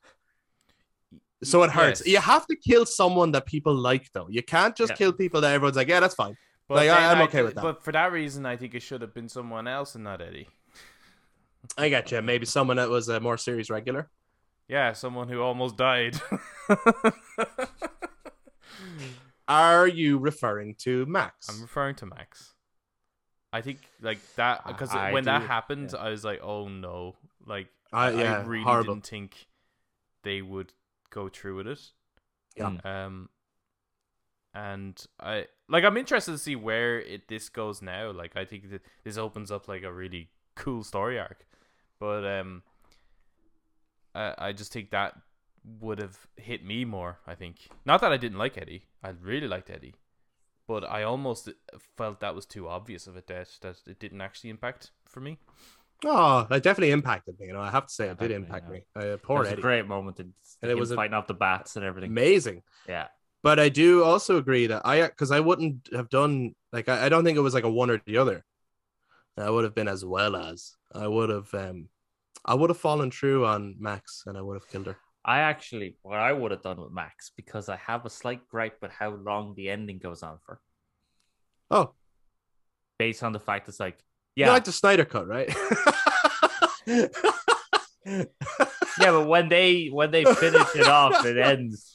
So 1.42 1.62
it 1.62 1.70
hurts. 1.70 2.00
Yes. 2.04 2.08
You 2.12 2.20
have 2.20 2.46
to 2.48 2.56
kill 2.56 2.84
someone 2.84 3.32
that 3.32 3.46
people 3.46 3.74
like, 3.74 4.12
though. 4.12 4.28
You 4.28 4.42
can't 4.42 4.76
just 4.76 4.90
Yeah. 4.92 4.96
kill 4.96 5.12
people 5.12 5.40
that 5.40 5.52
everyone's 5.54 5.76
like, 5.76 5.88
yeah, 5.88 6.00
that's 6.00 6.14
fine. 6.14 6.36
But 6.68 6.74
Like, 6.76 6.90
I, 6.90 7.12
I'm 7.12 7.22
okay 7.22 7.42
with 7.42 7.54
that. 7.54 7.62
But 7.62 7.82
for 7.82 7.92
that 7.92 8.12
reason, 8.12 8.44
I 8.46 8.56
think 8.56 8.74
it 8.74 8.80
should 8.80 9.00
have 9.00 9.14
been 9.14 9.28
someone 9.28 9.66
else 9.66 9.94
and 9.94 10.04
not 10.04 10.20
Eddie. 10.20 10.48
I 11.78 11.88
get 11.88 12.10
you. 12.12 12.20
Maybe 12.22 12.46
someone 12.46 12.76
that 12.76 12.88
was 12.90 13.08
a 13.08 13.20
more 13.20 13.36
series 13.38 13.70
regular. 13.70 14.08
Yeah, 14.68 14.92
someone 14.92 15.28
who 15.28 15.40
almost 15.40 15.76
died. 15.76 16.20
Are 19.48 19.88
you 19.88 20.18
referring 20.18 20.74
to 20.80 21.06
Max? 21.06 21.48
I'm 21.48 21.60
referring 21.60 21.96
to 21.96 22.06
Max. 22.06 22.54
I 23.52 23.62
think 23.62 23.78
like 24.00 24.18
that 24.36 24.64
because 24.66 24.94
I 24.94 25.12
when 25.12 25.24
that 25.24 25.42
happened, 25.42 25.90
yeah. 25.92 25.98
I 25.98 26.10
was 26.10 26.24
like, 26.24 26.40
"Oh 26.42 26.68
no!" 26.68 27.16
Like 27.44 27.66
Uh, 27.92 28.12
yeah, 28.14 28.38
I 28.38 28.42
really 28.44 28.62
horrible. 28.62 28.94
didn't 28.94 29.06
think 29.08 29.48
they 30.22 30.40
would 30.40 30.72
go 31.10 31.28
through 31.28 31.56
with 31.56 31.66
it. 31.66 31.80
Yeah. 32.56 32.70
Mm. 32.70 32.86
Um, 32.86 33.28
and 34.54 35.04
I 35.20 35.46
like 35.68 35.84
I'm 35.84 35.96
interested 35.96 36.32
to 36.32 36.38
see 36.38 36.56
where 36.56 37.00
it 37.00 37.28
this 37.28 37.48
goes 37.48 37.82
now. 37.82 38.10
Like 38.10 38.36
I 38.36 38.44
think 38.44 38.70
that 38.70 38.82
this 39.04 39.16
opens 39.16 39.50
up 39.50 39.68
like 39.68 39.82
a 39.82 39.92
really 39.92 40.30
cool 40.56 40.82
story 40.82 41.18
arc, 41.18 41.46
but 41.98 42.24
um, 42.24 42.62
I 44.14 44.34
I 44.38 44.52
just 44.52 44.72
think 44.72 44.90
that 44.90 45.14
would 45.80 45.98
have 45.98 46.26
hit 46.36 46.64
me 46.64 46.84
more. 46.84 47.18
I 47.26 47.34
think 47.34 47.68
not 47.84 48.00
that 48.00 48.12
I 48.12 48.16
didn't 48.16 48.38
like 48.38 48.58
Eddie. 48.58 48.86
I 49.02 49.10
really 49.10 49.46
liked 49.46 49.70
Eddie, 49.70 49.94
but 50.66 50.88
I 50.88 51.04
almost 51.04 51.48
felt 51.96 52.20
that 52.20 52.34
was 52.34 52.46
too 52.46 52.68
obvious 52.68 53.06
of 53.06 53.16
a 53.16 53.20
death 53.20 53.58
that 53.60 53.76
it 53.86 54.00
didn't 54.00 54.20
actually 54.20 54.50
impact 54.50 54.90
for 55.06 55.20
me. 55.20 55.38
Oh, 56.04 56.46
that 56.48 56.62
definitely 56.62 56.92
impacted 56.92 57.38
me. 57.38 57.46
You 57.46 57.52
know, 57.52 57.60
I 57.60 57.70
have 57.70 57.86
to 57.86 57.92
say, 57.92 58.08
it 58.08 58.18
did 58.18 58.30
impact 58.30 58.66
yeah. 58.68 58.72
me. 58.72 58.82
Uh, 58.96 59.06
it 59.14 59.22
poor 59.22 59.40
was 59.40 59.48
Eddie. 59.48 59.58
a 59.60 59.62
great 59.62 59.86
moment. 59.86 60.18
And 60.20 60.32
it 60.62 60.76
was 60.76 60.90
a- 60.90 60.96
fighting 60.96 61.14
off 61.14 61.26
the 61.26 61.34
bats 61.34 61.76
and 61.76 61.84
everything. 61.84 62.10
Amazing. 62.10 62.62
Yeah, 62.88 63.08
But 63.42 63.58
I 63.60 63.68
do 63.68 64.02
also 64.04 64.36
agree 64.38 64.66
that 64.68 64.82
I, 64.84 65.06
because 65.06 65.30
I 65.30 65.40
wouldn't 65.40 65.88
have 65.92 66.08
done, 66.08 66.54
like, 66.72 66.88
I, 66.88 67.06
I 67.06 67.08
don't 67.08 67.24
think 67.24 67.36
it 67.36 67.42
was 67.42 67.54
like 67.54 67.64
a 67.64 67.70
one 67.70 67.90
or 67.90 68.00
the 68.06 68.16
other. 68.18 68.44
I 69.36 69.48
would 69.48 69.64
have 69.64 69.74
been 69.74 69.88
as 69.88 70.04
well 70.04 70.36
as 70.36 70.74
I 70.94 71.06
would 71.06 71.30
have, 71.30 71.52
um, 71.54 71.88
I 72.44 72.54
would 72.54 72.70
have 72.70 72.78
fallen 72.78 73.10
through 73.10 73.46
on 73.46 73.76
Max 73.78 74.24
and 74.26 74.36
I 74.36 74.42
would 74.42 74.54
have 74.54 74.68
killed 74.68 74.86
her. 74.86 74.96
I 75.24 75.40
actually 75.40 75.96
what 76.02 76.18
I 76.18 76.32
would 76.32 76.50
have 76.50 76.62
done 76.62 76.80
with 76.80 76.92
Max 76.92 77.30
because 77.36 77.68
I 77.68 77.76
have 77.76 78.06
a 78.06 78.10
slight 78.10 78.48
gripe 78.48 78.78
with 78.80 78.90
how 78.90 79.10
long 79.10 79.54
the 79.54 79.68
ending 79.70 79.98
goes 79.98 80.22
on 80.22 80.38
for, 80.44 80.60
Oh, 81.70 81.94
based 82.98 83.22
on 83.22 83.32
the 83.32 83.40
fact 83.40 83.68
it's 83.68 83.80
like, 83.80 83.98
you 84.36 84.44
yeah, 84.46 84.52
like 84.52 84.64
the 84.64 84.72
Snyder 84.72 85.04
cut, 85.04 85.26
right? 85.26 85.48
yeah, 86.86 87.06
but 88.98 89.26
when 89.26 89.48
they 89.48 89.86
when 89.88 90.10
they 90.10 90.24
finish 90.24 90.74
it 90.74 90.86
off, 90.88 91.24
it 91.24 91.36
ends. 91.44 91.86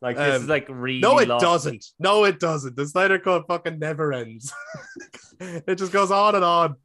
Like 0.00 0.16
this 0.16 0.36
Um, 0.36 0.42
is 0.42 0.48
like 0.48 0.66
really 0.68 1.00
No, 1.00 1.18
it 1.18 1.28
long. 1.28 1.40
doesn't. 1.40 1.84
No, 1.98 2.24
it 2.24 2.38
doesn't. 2.38 2.76
The 2.76 2.86
Snyder 2.86 3.18
Cut 3.18 3.46
fucking 3.46 3.78
never 3.78 4.12
ends. 4.12 4.52
it 5.40 5.76
just 5.76 5.92
goes 5.92 6.10
on 6.10 6.34
and 6.34 6.44
on. 6.44 6.76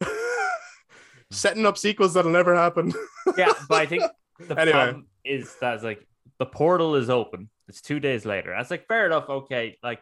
Setting 1.30 1.66
up 1.66 1.76
sequels 1.76 2.14
that'll 2.14 2.30
never 2.30 2.54
happen. 2.54 2.92
Yeah, 3.36 3.52
but 3.68 3.82
I 3.82 3.86
think 3.86 4.04
the 4.38 4.58
Anyway. 4.58 4.72
problem 4.72 5.06
is 5.24 5.54
that 5.60 5.74
it's 5.74 5.84
like 5.84 6.06
the 6.38 6.46
portal 6.46 6.94
is 6.94 7.10
open. 7.10 7.50
It's 7.68 7.80
two 7.82 8.00
days 8.00 8.24
later. 8.24 8.54
That's 8.56 8.70
like 8.70 8.86
fair 8.86 9.06
enough. 9.06 9.28
Okay, 9.28 9.76
like 9.82 10.00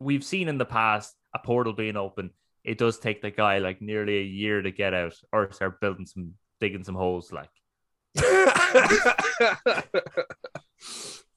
we've 0.00 0.24
seen 0.24 0.48
in 0.48 0.58
the 0.58 0.64
past 0.66 1.14
a 1.34 1.38
portal 1.38 1.72
being 1.72 1.96
open. 1.96 2.30
It 2.64 2.78
does 2.78 2.98
take 2.98 3.22
the 3.22 3.30
guy 3.30 3.58
like 3.58 3.82
nearly 3.82 4.18
a 4.18 4.22
year 4.22 4.62
to 4.62 4.70
get 4.70 4.94
out 4.94 5.14
or 5.32 5.50
start 5.52 5.80
building 5.80 6.06
some 6.06 6.34
digging 6.60 6.84
some 6.84 6.94
holes. 6.94 7.32
Like 7.32 7.50
yeah, 8.22 8.62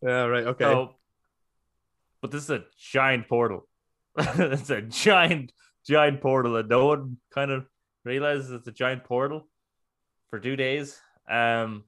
right. 0.02 0.46
Okay. 0.48 0.64
so, 0.66 0.96
but 2.22 2.32
this 2.32 2.44
is 2.44 2.50
a 2.50 2.64
giant 2.78 3.28
portal. 3.28 3.68
it's 4.18 4.70
a 4.70 4.82
giant, 4.82 5.52
giant 5.88 6.22
portal, 6.22 6.58
and 6.58 6.70
no 6.70 6.88
one 6.88 7.18
kind 7.34 7.52
of 7.52 7.66
realizes 8.04 8.52
it's 8.52 8.68
a 8.68 8.72
giant 8.72 9.04
portal 9.04 9.48
for 10.30 10.40
two 10.40 10.56
days. 10.56 11.00
Um, 11.30 11.84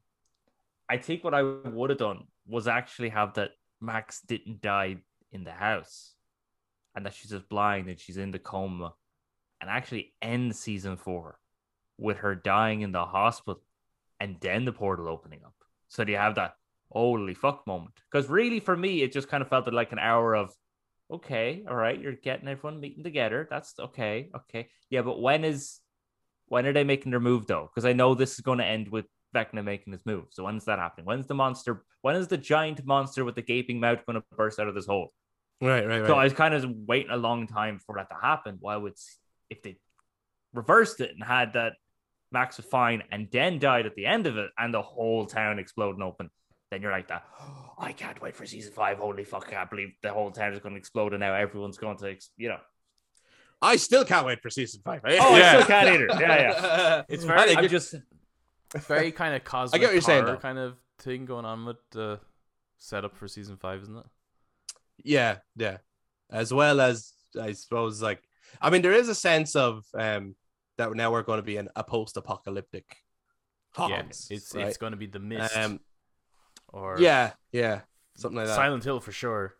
I 0.89 0.97
think 0.97 1.23
what 1.23 1.33
I 1.33 1.43
would 1.43 1.89
have 1.89 1.99
done 1.99 2.23
was 2.47 2.67
actually 2.67 3.09
have 3.09 3.33
that 3.33 3.51
Max 3.81 4.21
didn't 4.21 4.61
die 4.61 4.97
in 5.31 5.43
the 5.43 5.51
house, 5.51 6.13
and 6.95 7.05
that 7.05 7.13
she's 7.13 7.31
just 7.31 7.49
blind 7.49 7.89
and 7.89 7.99
she's 7.99 8.17
in 8.17 8.31
the 8.31 8.39
coma, 8.39 8.93
and 9.61 9.69
actually 9.69 10.13
end 10.21 10.55
season 10.55 10.97
four 10.97 11.39
with 11.97 12.17
her 12.17 12.35
dying 12.35 12.81
in 12.81 12.91
the 12.91 13.05
hospital, 13.05 13.61
and 14.19 14.37
then 14.39 14.65
the 14.65 14.71
portal 14.71 15.07
opening 15.07 15.41
up. 15.45 15.53
So 15.87 16.03
do 16.03 16.11
you 16.11 16.17
have 16.17 16.35
that 16.35 16.53
holy 16.91 17.33
fuck 17.33 17.65
moment? 17.65 17.95
Because 18.11 18.29
really, 18.29 18.59
for 18.59 18.75
me, 18.75 19.01
it 19.01 19.11
just 19.11 19.29
kind 19.29 19.41
of 19.41 19.49
felt 19.49 19.71
like 19.73 19.91
an 19.91 19.99
hour 19.99 20.35
of 20.35 20.51
okay, 21.09 21.63
all 21.69 21.75
right, 21.75 21.99
you're 21.99 22.13
getting 22.13 22.47
everyone 22.47 22.79
meeting 22.79 23.03
together. 23.03 23.47
That's 23.49 23.73
okay, 23.79 24.29
okay, 24.35 24.69
yeah. 24.89 25.01
But 25.01 25.21
when 25.21 25.43
is 25.43 25.79
when 26.47 26.65
are 26.65 26.73
they 26.73 26.83
making 26.83 27.11
their 27.11 27.19
move 27.19 27.47
though? 27.47 27.69
Because 27.73 27.85
I 27.85 27.93
know 27.93 28.13
this 28.13 28.33
is 28.33 28.41
going 28.41 28.59
to 28.59 28.65
end 28.65 28.89
with 28.89 29.05
Vecna 29.35 29.63
making 29.63 29.93
his 29.93 30.05
move. 30.05 30.25
So 30.31 30.43
when's 30.43 30.65
that 30.65 30.79
happening? 30.79 31.05
When's 31.05 31.27
the 31.27 31.35
monster? 31.35 31.83
When 32.01 32.15
is 32.15 32.27
the 32.27 32.37
giant 32.37 32.85
monster 32.85 33.25
with 33.25 33.35
the 33.35 33.41
gaping 33.41 33.79
mouth 33.79 34.05
going 34.05 34.19
to 34.19 34.23
burst 34.35 34.59
out 34.59 34.67
of 34.67 34.75
this 34.75 34.85
hole? 34.85 35.13
Right, 35.61 35.85
right, 35.85 36.01
right. 36.01 36.07
So 36.07 36.15
I 36.15 36.23
was 36.23 36.33
kind 36.33 36.53
of 36.53 36.65
waiting 36.69 37.11
a 37.11 37.17
long 37.17 37.47
time 37.47 37.79
for 37.85 37.95
that 37.95 38.09
to 38.09 38.15
happen. 38.21 38.57
Why 38.59 38.77
would 38.77 38.93
if 39.49 39.61
they 39.63 39.77
reversed 40.53 41.01
it 41.01 41.11
and 41.11 41.23
had 41.23 41.53
that 41.53 41.73
Max 42.31 42.57
was 42.57 42.65
fine 42.65 43.03
and 43.11 43.27
then 43.31 43.59
died 43.59 43.85
at 43.85 43.95
the 43.95 44.05
end 44.05 44.27
of 44.27 44.37
it 44.37 44.49
and 44.57 44.73
the 44.73 44.81
whole 44.81 45.25
town 45.25 45.59
exploding 45.59 46.01
open, 46.01 46.29
then 46.71 46.81
you're 46.81 46.91
like 46.91 47.07
that. 47.07 47.23
Oh, 47.41 47.73
I 47.79 47.91
can't 47.93 48.21
wait 48.21 48.35
for 48.35 48.45
season 48.45 48.73
five. 48.73 48.97
Holy 48.97 49.23
fuck! 49.23 49.45
I 49.47 49.51
can't 49.51 49.69
believe 49.69 49.89
the 50.01 50.11
whole 50.11 50.31
town 50.31 50.53
is 50.53 50.59
going 50.59 50.73
to 50.73 50.79
explode 50.79 51.13
and 51.13 51.19
now 51.21 51.33
everyone's 51.33 51.77
going 51.77 51.97
to, 51.97 52.09
ex- 52.11 52.31
you 52.37 52.49
know. 52.49 52.59
I 53.61 53.75
still 53.77 54.05
can't 54.05 54.25
wait 54.25 54.41
for 54.41 54.49
season 54.51 54.81
five. 54.83 55.01
Oh, 55.03 55.33
I 55.33 55.37
Yeah. 55.39 55.53
still 55.55 55.67
can't 55.67 55.87
either. 55.89 56.07
Yeah, 56.21 56.41
yeah. 56.41 57.03
It's 57.09 57.23
very, 57.23 57.55
I'm 57.55 57.63
it- 57.65 57.69
just 57.69 57.95
very 58.75 59.11
kind 59.11 59.33
of 59.35 59.43
cosmic 59.45 59.81
what 59.81 59.93
you're 59.93 60.01
saying, 60.01 60.23
horror 60.23 60.35
though. 60.35 60.41
kind 60.41 60.59
of 60.59 60.75
thing 60.99 61.25
going 61.25 61.45
on 61.45 61.65
with 61.65 61.77
the 61.91 62.19
setup 62.77 63.15
for 63.15 63.27
season 63.27 63.57
five, 63.57 63.81
isn't 63.83 63.97
it? 63.97 64.05
yeah, 65.03 65.37
yeah. 65.55 65.77
As 66.29 66.53
well 66.53 66.81
as 66.81 67.13
I 67.41 67.53
suppose, 67.53 68.01
like, 68.01 68.21
I 68.61 68.69
mean, 68.69 68.81
there 68.81 68.93
is 68.93 69.09
a 69.09 69.15
sense 69.15 69.55
of 69.55 69.83
um 69.93 70.35
that 70.77 70.93
now 70.95 71.11
we're 71.11 71.23
going 71.23 71.37
to 71.37 71.43
be 71.43 71.57
in 71.57 71.69
a 71.75 71.83
post-apocalyptic. 71.83 72.85
yeah, 73.77 73.87
Hobbs, 73.87 74.27
it's 74.29 74.53
right? 74.55 74.67
it's 74.67 74.77
going 74.77 74.91
to 74.91 74.97
be 74.97 75.07
the 75.07 75.19
mist 75.19 75.55
um, 75.57 75.79
or 76.69 76.97
yeah, 76.99 77.31
yeah, 77.51 77.81
something 78.15 78.37
like 78.37 78.47
that. 78.47 78.55
Silent 78.55 78.83
Hill 78.83 78.99
for 78.99 79.11
sure. 79.11 79.55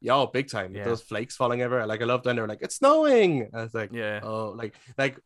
Yeah, 0.00 0.16
oh, 0.16 0.26
big 0.26 0.48
time. 0.50 0.74
Yeah. 0.74 0.84
Those 0.84 1.00
flakes 1.00 1.36
falling 1.36 1.62
everywhere. 1.62 1.86
Like 1.86 2.02
I 2.02 2.04
loved 2.04 2.26
when 2.26 2.36
they 2.36 2.42
were 2.42 2.48
like, 2.48 2.62
"It's 2.62 2.76
snowing." 2.76 3.48
I 3.54 3.62
was 3.62 3.74
like, 3.74 3.90
Yeah, 3.92 4.20
"Oh, 4.22 4.52
like 4.56 4.74
like 4.98 5.18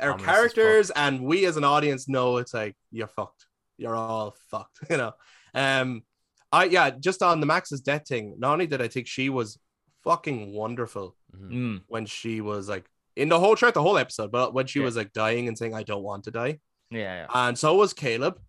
our 0.00 0.12
Ominous 0.12 0.26
characters 0.26 0.90
and 0.90 1.24
we 1.24 1.46
as 1.46 1.56
an 1.56 1.64
audience 1.64 2.08
know 2.08 2.38
it's 2.38 2.52
like 2.52 2.76
you're 2.90 3.06
fucked. 3.06 3.46
You're 3.78 3.94
all 3.96 4.34
fucked." 4.50 4.78
You 4.90 4.96
know. 4.96 5.12
Um, 5.54 6.02
I 6.50 6.64
yeah, 6.64 6.90
just 6.90 7.22
on 7.22 7.40
the 7.40 7.46
Max's 7.46 7.80
death 7.80 8.08
thing. 8.08 8.34
Not 8.38 8.52
only 8.52 8.66
did 8.66 8.82
I 8.82 8.88
think 8.88 9.06
she 9.06 9.28
was 9.28 9.58
fucking 10.04 10.52
wonderful 10.52 11.16
Mhm. 11.34 11.50
mm, 11.52 11.82
when 11.88 12.06
she 12.06 12.40
was 12.40 12.68
like 12.68 12.88
in 13.16 13.28
the 13.28 13.38
whole 13.38 13.56
throughout 13.56 13.74
the 13.74 13.82
whole 13.82 13.98
episode, 13.98 14.30
but 14.30 14.52
when 14.54 14.66
she 14.66 14.78
Yeah. 14.80 14.84
was 14.86 14.96
like 14.96 15.12
dying 15.12 15.48
and 15.48 15.56
saying, 15.56 15.74
"I 15.74 15.82
don't 15.82 16.02
want 16.02 16.24
to 16.24 16.30
die," 16.30 16.60
yeah, 16.90 17.00
yeah, 17.22 17.26
and 17.32 17.58
so 17.58 17.74
was 17.76 17.92
Caleb. 17.92 18.40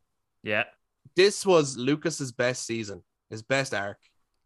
yeah. 0.44 0.66
This 1.16 1.46
was 1.46 1.78
Lucas's 1.78 2.32
best 2.32 2.66
season, 2.66 3.04
his 3.30 3.42
best 3.42 3.74
arc. 3.74 4.00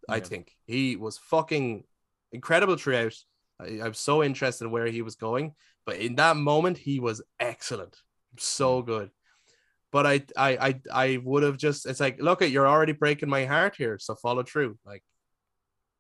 I 0.08 0.20
think 0.20 0.56
he 0.66 0.96
was 0.96 1.18
fucking 1.18 1.86
incredible 2.32 2.76
throughout. 2.78 3.16
I, 3.60 3.82
I'm 3.82 3.94
so 3.94 4.24
interested 4.24 4.66
in 4.66 4.72
where 4.72 4.88
he 4.88 5.02
was 5.02 5.16
going, 5.16 5.56
but 5.86 5.98
in 5.98 6.16
that 6.16 6.36
moment, 6.38 6.78
he 6.78 7.00
was 7.00 7.22
excellent, 7.40 8.02
Mm. 8.36 8.40
so 8.42 8.82
good. 8.82 9.12
But 9.92 10.06
I, 10.06 10.14
I, 10.38 10.52
I, 10.70 10.82
I 10.94 11.18
would 11.18 11.44
have 11.44 11.58
just. 11.58 11.86
It's 11.88 12.00
like, 12.00 12.22
look, 12.22 12.42
at 12.42 12.52
you're 12.52 12.68
already 12.68 12.92
breaking 12.94 13.30
my 13.30 13.46
heart 13.46 13.76
here, 13.76 13.98
so 14.00 14.16
follow 14.16 14.44
through. 14.44 14.78
Like, 14.86 15.04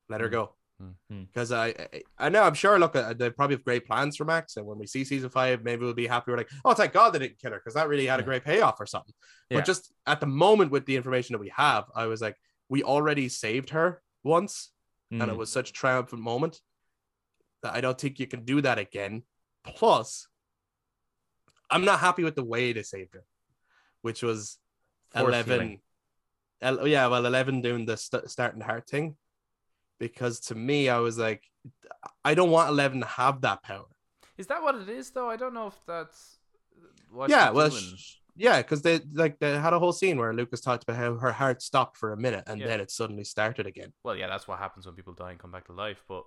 let 0.10 0.22
her 0.22 0.28
Mm. 0.30 0.32
go. 0.32 0.55
Mm. 0.82 1.27
Because 1.27 1.51
I, 1.51 1.67
I, 1.67 2.01
I 2.17 2.30
know 2.30 2.43
I'm 2.43 2.53
sure. 2.53 2.80
Look, 2.80 2.95
uh, 2.95 3.13
they 3.13 3.30
probably 3.30 3.57
have 3.57 3.65
great 3.65 3.86
plans 3.86 4.15
for 4.15 4.25
Max, 4.25 4.55
and 4.57 4.65
when 4.65 4.77
we 4.77 4.88
see 4.88 5.03
season 5.03 5.30
five, 5.30 5.63
maybe 5.63 5.84
we'll 5.84 5.93
be 5.93 6.07
happy. 6.07 6.32
We're 6.32 6.38
like, 6.38 6.49
oh, 6.63 6.73
thank 6.73 6.93
God 6.93 7.11
they 7.11 7.19
didn't 7.19 7.39
kill 7.39 7.51
her, 7.51 7.57
because 7.57 7.73
that 7.73 7.89
really 7.89 8.05
had 8.05 8.19
a 8.19 8.23
great 8.23 8.45
payoff 8.45 8.80
or 8.80 8.86
something. 8.86 9.13
Yeah. 9.49 9.57
But 9.57 9.65
just 9.65 9.91
at 10.07 10.19
the 10.21 10.27
moment 10.27 10.71
with 10.71 10.86
the 10.86 10.95
information 10.95 11.34
that 11.34 11.39
we 11.39 11.51
have, 11.55 11.86
I 11.93 12.05
was 12.05 12.21
like, 12.21 12.38
we 12.69 12.84
already 12.84 13.27
saved 13.30 13.71
her 13.71 14.01
once, 14.23 14.71
and 15.11 15.21
it 15.23 15.30
Mm. 15.30 15.38
was 15.38 15.51
such 15.51 15.71
a 15.71 15.73
triumphant 15.73 16.21
moment 16.21 16.61
that 17.63 17.73
I 17.73 17.82
don't 17.82 17.99
think 17.99 18.19
you 18.19 18.27
can 18.27 18.45
do 18.45 18.61
that 18.61 18.80
again. 18.80 19.23
Plus, 19.65 20.27
I'm 21.69 21.84
not 21.84 21.99
happy 21.99 22.23
with 22.23 22.36
the 22.36 22.43
way 22.43 22.71
they 22.73 22.84
saved 22.84 23.15
her, 23.15 23.25
which 24.01 24.23
was 24.23 24.57
Force 25.11 25.27
eleven. 25.27 25.82
El- 26.61 26.88
yeah, 26.88 27.07
well, 27.07 27.25
eleven 27.25 27.61
doing 27.61 27.86
the 27.86 27.97
st- 27.97 28.30
starting 28.30 28.61
heart 28.61 28.88
thing, 28.88 29.17
because 30.00 30.39
to 30.41 30.56
me, 30.56 30.89
I 30.89 31.00
was 31.00 31.18
like, 31.18 31.43
I 32.24 32.34
don't 32.34 32.52
want 32.52 32.70
eleven 32.70 33.02
to 33.02 33.08
have 33.08 33.41
that 33.41 33.64
power. 33.64 33.86
Is 34.38 34.47
that 34.47 34.62
what 34.64 34.76
it 34.76 34.89
is 34.89 35.12
though? 35.12 35.30
I 35.30 35.36
don't 35.36 35.54
know 35.54 35.68
if 35.68 35.80
that's 35.86 36.39
what 37.12 37.30
yeah, 37.30 37.50
well, 37.50 37.70
sh- 37.70 38.16
yeah, 38.36 38.62
because 38.62 38.82
they 38.82 39.00
like 39.14 39.38
they 39.39 39.58
had 39.58 39.74
a 39.74 39.80
whole 39.80 39.91
scene 39.91 40.18
where 40.18 40.34
Lucas 40.34 40.62
talked 40.62 40.84
about 40.84 40.95
how 40.95 41.16
her 41.16 41.32
heart 41.34 41.62
stopped 41.62 41.97
for 41.97 42.14
a 42.14 42.18
minute 42.18 42.45
and 42.47 42.60
Yeah. 42.62 42.68
then 42.68 42.80
it 42.80 42.89
suddenly 42.91 43.24
started 43.26 43.66
again. 43.68 43.91
well, 44.04 44.16
yeah, 44.16 44.28
that's 44.28 44.47
what 44.47 44.60
happens 44.60 44.86
when 44.86 44.95
people 44.95 45.14
die 45.14 45.32
and 45.32 45.39
come 45.39 45.52
back 45.52 45.66
to 45.66 45.74
life. 45.74 46.04
But 46.08 46.24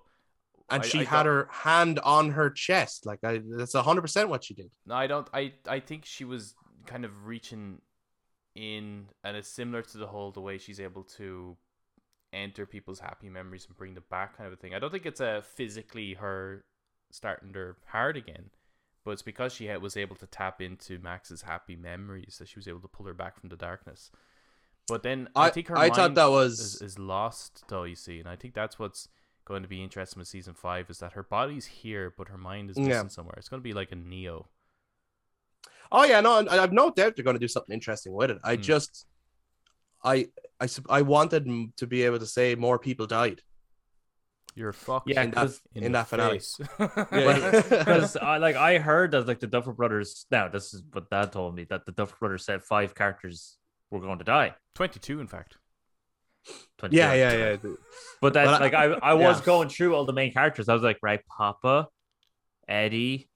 and 0.69 0.83
I- 0.83 0.85
she 0.85 0.99
I 0.99 1.03
had 1.05 1.23
don't- 1.23 1.33
her 1.33 1.47
hand 1.51 1.99
on 2.03 2.31
her 2.31 2.49
chest. 2.51 3.05
Like 3.05 3.19
I, 3.23 3.41
that's 3.57 3.73
hundred 3.73 4.01
percent 4.01 4.29
what 4.29 4.43
she 4.43 4.53
did. 4.53 4.69
No, 4.85 4.93
I 4.95 5.07
don't. 5.07 5.27
I 5.33 5.53
I 5.67 5.79
think 5.79 6.05
she 6.05 6.23
was 6.25 6.53
kind 6.85 7.05
of 7.05 7.25
reaching 7.25 7.81
in, 8.55 9.07
and 9.23 9.35
it's 9.35 9.49
similar 9.49 9.81
to 9.81 9.97
the 9.97 10.07
whole 10.07 10.31
the 10.31 10.41
way 10.41 10.57
she's 10.59 10.79
able 10.79 11.03
to 11.17 11.57
enter 12.33 12.65
people's 12.65 12.99
happy 12.99 13.29
memories 13.29 13.65
and 13.67 13.77
bring 13.77 13.93
them 13.93 14.03
back, 14.09 14.37
kind 14.37 14.47
of 14.47 14.53
a 14.53 14.55
thing. 14.55 14.73
I 14.73 14.79
don't 14.79 14.91
think 14.91 15.05
it's 15.05 15.19
a 15.21 15.41
physically 15.43 16.13
her 16.15 16.63
starting 17.11 17.53
her 17.53 17.77
heart 17.87 18.17
again, 18.17 18.49
but 19.05 19.11
it's 19.11 19.21
because 19.21 19.53
she 19.53 19.65
had, 19.65 19.81
was 19.81 19.95
able 19.97 20.15
to 20.17 20.25
tap 20.27 20.61
into 20.61 20.99
Max's 20.99 21.43
happy 21.43 21.75
memories 21.75 22.37
that 22.39 22.47
she 22.47 22.57
was 22.57 22.67
able 22.67 22.79
to 22.81 22.87
pull 22.87 23.05
her 23.05 23.13
back 23.13 23.39
from 23.39 23.49
the 23.49 23.55
darkness. 23.55 24.11
But 24.87 25.03
then 25.03 25.29
I, 25.35 25.47
I, 25.47 25.49
think 25.49 25.67
her 25.67 25.77
I 25.77 25.89
thought 25.89 25.97
mind 25.97 26.17
that 26.17 26.29
was 26.29 26.59
is, 26.59 26.81
is 26.81 26.99
lost 26.99 27.63
though 27.69 27.83
you 27.83 27.95
see 27.95 28.19
and 28.19 28.27
i 28.27 28.35
think 28.35 28.53
that's 28.53 28.77
what's 28.77 29.07
going 29.45 29.61
to 29.63 29.69
be 29.69 29.81
interesting 29.81 30.19
with 30.19 30.27
season 30.27 30.53
five 30.53 30.89
is 30.89 30.99
that 30.99 31.13
her 31.13 31.23
body's 31.23 31.65
here 31.65 32.13
but 32.17 32.27
her 32.27 32.37
mind 32.37 32.69
is 32.69 32.77
Yeah. 32.77 33.07
somewhere 33.07 33.35
it's 33.37 33.47
going 33.49 33.61
to 33.61 33.63
be 33.63 33.73
like 33.73 33.91
a 33.93 33.95
neo 33.95 34.49
Oh 35.91 36.03
yeah, 36.03 36.21
no, 36.21 36.45
I've 36.49 36.73
no 36.73 36.89
doubt 36.89 37.15
they're 37.15 37.23
going 37.23 37.35
to 37.35 37.39
do 37.39 37.47
something 37.47 37.73
interesting 37.73 38.13
with 38.13 38.31
it. 38.31 38.39
I 38.43 38.55
Hmm. 38.55 38.61
just, 38.61 39.05
I, 40.03 40.27
I, 40.59 40.67
I 40.89 41.01
wanted 41.01 41.45
to 41.77 41.87
be 41.87 42.03
able 42.03 42.19
to 42.19 42.25
say 42.25 42.55
more 42.55 42.77
people 42.79 43.05
died. 43.07 43.41
you're 44.55 44.73
fucked 44.73 45.09
Yeah, 45.09 45.23
in 45.23 45.31
that, 45.31 45.35
'cause- 45.35 45.61
in, 45.73 45.83
in 45.85 45.91
that 45.93 46.07
finale. 46.07 46.39
face. 46.39 46.59
Yeah. 47.11 47.61
because 47.69 48.15
I 48.17 48.37
like 48.37 48.55
I 48.55 48.77
heard 48.77 49.11
that 49.11 49.27
like 49.27 49.39
the 49.39 49.47
Duffer 49.47 49.73
Brothers. 49.73 50.25
Now 50.29 50.47
this 50.47 50.73
is 50.73 50.83
what 50.91 51.09
Dad 51.09 51.31
told 51.31 51.55
me 51.55 51.63
that 51.69 51.85
the 51.85 51.91
Duffer 51.91 52.15
Brothers 52.19 52.45
said 52.45 52.63
five 52.63 52.93
characters 52.93 53.57
were 53.89 53.99
going 53.99 54.19
to 54.19 54.23
die. 54.25 54.53
22 54.75 55.19
in 55.21 55.27
fact 55.27 55.57
22. 56.77 56.97
yeah, 56.97 57.13
yeah, 57.13 57.33
yeah. 57.33 57.57
But 58.21 58.33
that 58.33 58.59
like 58.61 58.73
I 58.73 58.85
I 59.11 59.13
was 59.13 59.39
yeah. 59.39 59.45
going 59.45 59.69
through 59.69 59.95
all 59.95 60.05
the 60.05 60.13
main 60.13 60.31
characters. 60.33 60.67
I 60.69 60.73
was 60.73 60.83
like, 60.83 60.99
right, 61.01 61.21
Papa, 61.37 61.87
Eddie, 62.67 63.29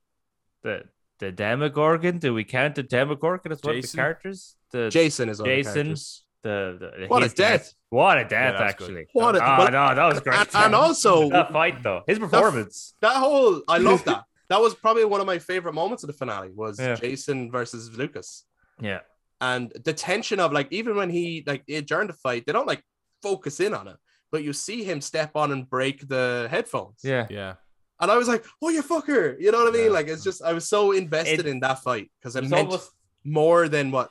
the 0.63 0.83
the 1.19 1.31
Demogorgon. 1.31 2.19
Do 2.19 2.33
we 2.33 2.43
count 2.43 2.75
the 2.75 2.83
Demogorgon 2.83 3.51
as 3.53 3.63
one 3.63 3.77
of 3.77 3.81
the 3.81 3.87
characters? 3.97 4.55
The 4.71 4.89
Jason 4.89 5.29
is 5.29 5.39
on 5.39 5.47
the 5.47 5.55
Jason. 5.63 5.95
Characters. 6.43 6.79
the, 6.79 7.01
the 7.01 7.07
What 7.07 7.21
a 7.23 7.25
his 7.25 7.33
death. 7.33 7.73
What 7.89 8.17
a 8.17 8.23
death, 8.25 8.55
that's 8.57 8.75
good. 8.75 8.83
actually. 8.89 9.07
What 9.13 9.35
a- 9.35 9.39
Ah, 9.43 9.57
well- 9.59 9.71
no, 9.71 9.95
that 9.95 10.05
was 10.13 10.19
great. 10.21 10.37
And, 10.39 10.49
and 10.55 10.75
also 10.75 11.29
that 11.37 11.51
fight 11.51 11.83
though, 11.83 12.03
his 12.07 12.19
performance. 12.19 12.93
that 13.01 13.15
whole, 13.17 13.61
I 13.67 13.77
love 13.89 14.03
that. 14.05 14.23
that 14.49 14.61
was 14.61 14.75
probably 14.75 15.05
one 15.05 15.21
of 15.21 15.27
my 15.27 15.39
favorite 15.39 15.73
moments 15.73 16.03
of 16.03 16.07
the 16.07 16.13
finale 16.13 16.49
was 16.53 16.79
Yeah. 16.79 16.95
Jason 16.95 17.51
versus 17.51 17.95
Lucas. 17.97 18.45
yeah, 18.79 18.99
and 19.41 19.71
the 19.85 19.93
tension 19.93 20.39
of 20.39 20.51
like 20.51 20.67
even 20.71 20.95
when 20.95 21.09
he 21.09 21.43
like 21.45 21.63
it, 21.67 21.87
during 21.87 22.07
the 22.07 22.13
fight 22.13 22.43
they 22.45 22.53
don't 22.53 22.67
like 22.67 22.81
focus 23.23 23.59
in 23.59 23.73
on 23.73 23.87
it 23.87 23.95
but 24.31 24.43
you 24.43 24.51
see 24.53 24.83
him 24.83 24.99
step 25.01 25.31
on 25.35 25.51
and 25.51 25.69
break 25.69 26.07
the 26.07 26.47
headphones 26.51 26.99
yeah. 27.03 27.25
yeah 27.29 27.53
and 28.01 28.09
i 28.11 28.15
was 28.17 28.27
like 28.27 28.43
oh 28.63 28.69
you 28.69 28.81
fucker 28.83 29.35
you 29.39 29.51
know 29.51 29.59
what 29.59 29.67
i 29.67 29.71
mean 29.71 29.85
Yeah. 29.85 29.97
like 29.97 30.07
it's 30.07 30.23
just 30.23 30.41
i 30.43 30.53
was 30.53 30.67
so 30.69 30.91
invested 30.91 31.41
It- 31.41 31.47
in 31.47 31.59
that 31.61 31.79
fight 31.83 32.09
because 32.19 32.35
it 32.35 32.43
meant 32.49 32.67
almost 32.67 32.91
more 33.23 33.67
than 33.69 33.89
what 33.91 34.09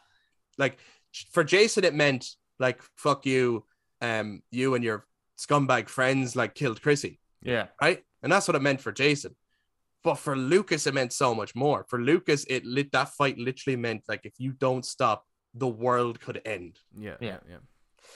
like 0.58 0.78
for 1.32 1.44
jason 1.44 1.84
it 1.84 1.94
meant 1.94 2.26
like 2.58 2.80
fuck 2.96 3.24
you 3.26 3.64
um 4.00 4.42
you 4.50 4.74
and 4.74 4.84
your 4.84 5.04
scumbag 5.38 5.88
friends 5.88 6.34
like 6.36 6.54
killed 6.54 6.80
chrissy 6.82 7.18
yeah. 7.42 7.66
right 7.80 8.02
and 8.22 8.32
that's 8.32 8.48
what 8.48 8.54
it 8.54 8.62
meant 8.62 8.80
for 8.80 8.92
jason 8.92 9.34
but 10.02 10.14
for 10.16 10.36
lucas 10.36 10.86
it 10.86 10.94
meant 10.94 11.12
so 11.12 11.34
much 11.34 11.54
more 11.54 11.84
for 11.88 12.00
lucas 12.00 12.44
it 12.48 12.64
lit 12.64 12.90
that 12.92 13.08
fight 13.10 13.38
literally 13.38 13.76
meant 13.76 14.02
like 14.08 14.22
if 14.24 14.34
you 14.38 14.52
don't 14.52 14.84
stop 14.84 15.24
the 15.54 15.66
world 15.68 16.20
could 16.20 16.40
end 16.44 16.78
yeah 16.98 17.16
yeah 17.20 17.28
Yeah. 17.28 17.38
yeah 17.50 17.56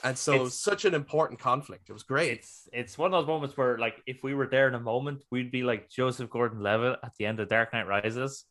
And 0.03 0.17
so 0.17 0.33
It's- 0.33 0.53
such 0.69 0.85
an 0.85 0.93
important 0.93 1.37
conflict. 1.39 1.89
It 1.89 1.93
was 1.93 2.03
great. 2.13 2.31
It's 2.37 2.53
it's 2.81 2.97
one 2.97 3.07
of 3.13 3.15
those 3.17 3.27
moments 3.33 3.53
where 3.57 3.77
like 3.85 3.97
if 4.07 4.17
we 4.23 4.33
were 4.33 4.47
there 4.47 4.67
in 4.71 4.75
a 4.75 4.79
moment, 4.93 5.19
we'd 5.31 5.51
be 5.51 5.63
like 5.71 5.81
Joseph 5.97 6.29
Gordon-Levitt 6.29 6.97
at 7.07 7.13
the 7.17 7.25
end 7.29 7.39
of 7.39 7.47
Dark 7.49 7.67
Knight 7.73 7.87
Rises. 7.93 8.45